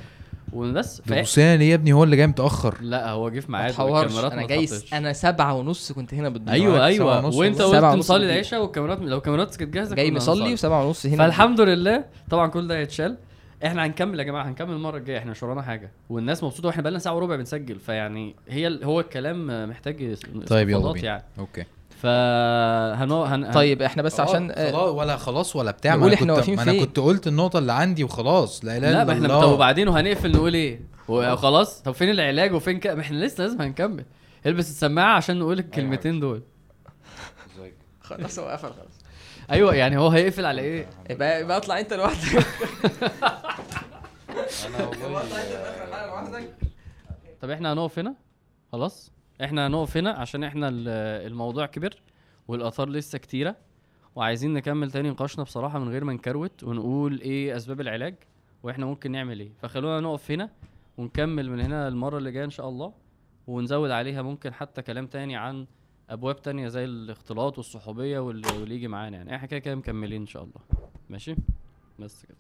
وبس. 0.53 1.03
ده 1.07 1.15
ف... 1.15 1.19
بوسان 1.19 1.59
ليه 1.59 1.71
يا 1.71 1.75
ابني 1.75 1.93
هو 1.93 2.05
اللي 2.05 2.17
جاي 2.17 2.27
متأخر. 2.27 2.75
لا 2.81 3.11
هو 3.11 3.29
جه 3.29 3.41
في 3.41 3.53
ميعاد 3.53 3.73
تحورش. 3.73 3.93
والكاميرات 3.93 4.33
أنا 4.33 4.47
جاي. 4.47 4.69
أنا 4.93 5.13
سبعة 5.13 5.55
ونص 5.55 5.93
كنت 5.93 6.15
هنا 6.15 6.29
بالدور 6.29 6.55
أيوه 6.55 6.87
أيوه. 6.87 7.25
ونص 7.25 7.35
وأنت. 7.37 7.63
قلت 7.63 8.13
بالليل. 8.13 8.31
العشاء 8.31 8.63
والكاميرات 8.63 9.01
لو 9.01 9.17
الكاميرات 9.17 9.57
كانت 9.57 9.75
جاهزة 9.75 9.97
جاي 9.97 10.11
مصلي. 10.13 10.53
وسبعة 10.53 10.87
ونص 10.87 11.07
هنا. 11.07 11.17
فالحمد 11.17 11.61
لله. 11.61 12.05
طبعا 12.31 12.47
كل 12.47 12.69
ده 12.69 12.79
هيتشال. 12.79 13.17
إحنا 13.65 13.87
هنكمل 13.87 14.19
يا 14.19 14.25
جماعة 14.25 14.49
هنكمل 14.49 14.75
المرة 14.75 14.99
الجاية. 14.99 15.19
إحنا 15.19 15.31
مش 15.31 15.43
ورانا 15.43 15.63
حاجة. 15.63 15.93
والناس 16.11 16.45
مبسوطة 16.45 16.67
وإحنا 16.67 16.83
بقالنا 16.83 16.99
ساعة 16.99 17.15
وربع 17.15 17.37
بنسجل. 17.37 17.79
فيعني 17.79 18.37
هي 18.49 18.81
هو 18.85 19.01
الكلام 19.01 19.69
محتاج 19.69 20.17
طيب، 20.47 20.69
يلا 20.69 20.93
بينا. 20.93 21.07
يعني. 21.07 21.25
أوكي. 21.39 21.65
فهنو 22.03 23.23
هن... 23.23 23.51
طيب 23.53 23.83
إحنا 23.83 24.03
بس 24.03 24.21
عشان 24.21 24.51
آه، 24.51 24.71
خلاص 24.73 24.95
ولا 24.95 25.17
خلاص 25.17 25.57
ولا 25.57 25.71
بتاع 25.71 25.97
ما 25.97 26.07
نقول 26.07 26.13
أنا 26.13 26.21
إحنا 26.21 26.27
كنت 26.35 26.39
واقفين 26.39 26.57
ما 26.57 26.63
أنا. 26.63 26.81
كنت 26.85 26.99
قلت 26.99 27.27
النقطة 27.27 27.59
اللي 27.59 27.73
عندي 27.73 28.05
وخلاص 28.05 28.65
لا 28.65 28.77
إله 28.77 28.91
لا 28.91 29.05
ما 29.05 29.13
إحنا 29.13 29.41
طب 29.41 29.53
وبعدين 29.53 29.89
وهنقفل 29.89 30.33
نقول 30.33 30.55
إيه؟ 30.55 30.81
وخلاص 31.09 31.83
طب 31.83 31.93
فين 31.93 32.11
العلاج 32.11 32.53
وفين 32.53 32.81
ك... 32.81 32.87
ما 32.87 33.01
إحنا 33.01 33.25
لسه 33.25 33.45
لازم 33.45 33.63
هنكمل. 33.63 34.05
البس 34.47 34.71
السماعة 34.71 35.17
عشان 35.17 35.39
نقول 35.39 35.59
الكلمتين 35.59 36.21
دول. 36.21 36.43
خلاص 38.01 38.39
هو 38.39 38.49
قفل 38.49 38.69
خلاص. 38.69 39.01
أيوه 39.51 39.75
يعني 39.75 39.99
هو 39.99 40.09
هيقفل 40.09 40.47
على 40.47 40.63
إيه؟ 40.63 40.87
يبقى 41.11 41.41
يبقى 41.41 41.57
اطلع 41.57 41.79
أنت 41.81 41.93
لوحدك. 41.93 42.47
طب 47.43 47.51
إحنا 47.51 47.73
هنقف 47.73 47.99
هنا؟ 47.99 48.15
خلاص؟ 48.73 49.11
إحنا 49.45 49.67
هنقف 49.67 49.97
هنا 49.97 50.11
عشان 50.11 50.45
إحنا 50.45 50.69
ال- 50.69 50.89
الموضوع 51.27 51.67
كبر 51.67 51.95
والآثار 52.49 52.89
لسه 52.89 53.19
كتيرة 53.19 53.57
وعايزين 54.17 54.55
نكمل 54.55 54.91
تاني 54.91 55.11
نقاشنا 55.11 55.45
بصراحة 55.45 55.79
من 55.79 55.89
غير 55.89 56.05
ما 56.05 56.13
نكروت 56.13 56.65
ونقول 56.65 57.21
إيه 57.21 57.57
أسباب 57.57 57.81
العلاج 57.81 58.15
وإحنا 58.63 58.87
ممكن 58.87 59.11
نعمل 59.13 59.41
إيه. 59.41 59.51
فخلونا 59.63 60.01
نقف 60.01 60.31
هنا 60.31 60.51
ونكمل 60.99 61.51
من 61.51 61.61
هنا 61.61 61.89
المرة 61.89 62.19
اللي 62.19 62.33
جاية 62.33 62.45
إن 62.45 62.51
شاء 62.51 62.69
الله 62.69 62.93
ونزود 63.47 63.91
عليها 63.91 64.23
ممكن 64.23 64.53
حتى 64.55 64.83
كلام 64.83 65.07
تاني 65.07 65.37
عن 65.37 65.67
أبواب 66.11 66.43
تانية 66.43 66.69
زي 66.69 66.85
الاختلاط 66.85 67.59
والصحوبية 67.59 68.19
واللي 68.19 68.75
يجي 68.75 68.89
معانا 68.89 69.17
يعني. 69.17 69.37
إحنا 69.37 69.47
كده 69.47 69.59
كده 69.61 69.75
مكملين 69.75 70.21
إن 70.21 70.27
شاء 70.27 70.43
الله. 70.43 70.61
ماشي؟ 71.11 71.35
بس 71.99 72.25
كده. 72.27 72.37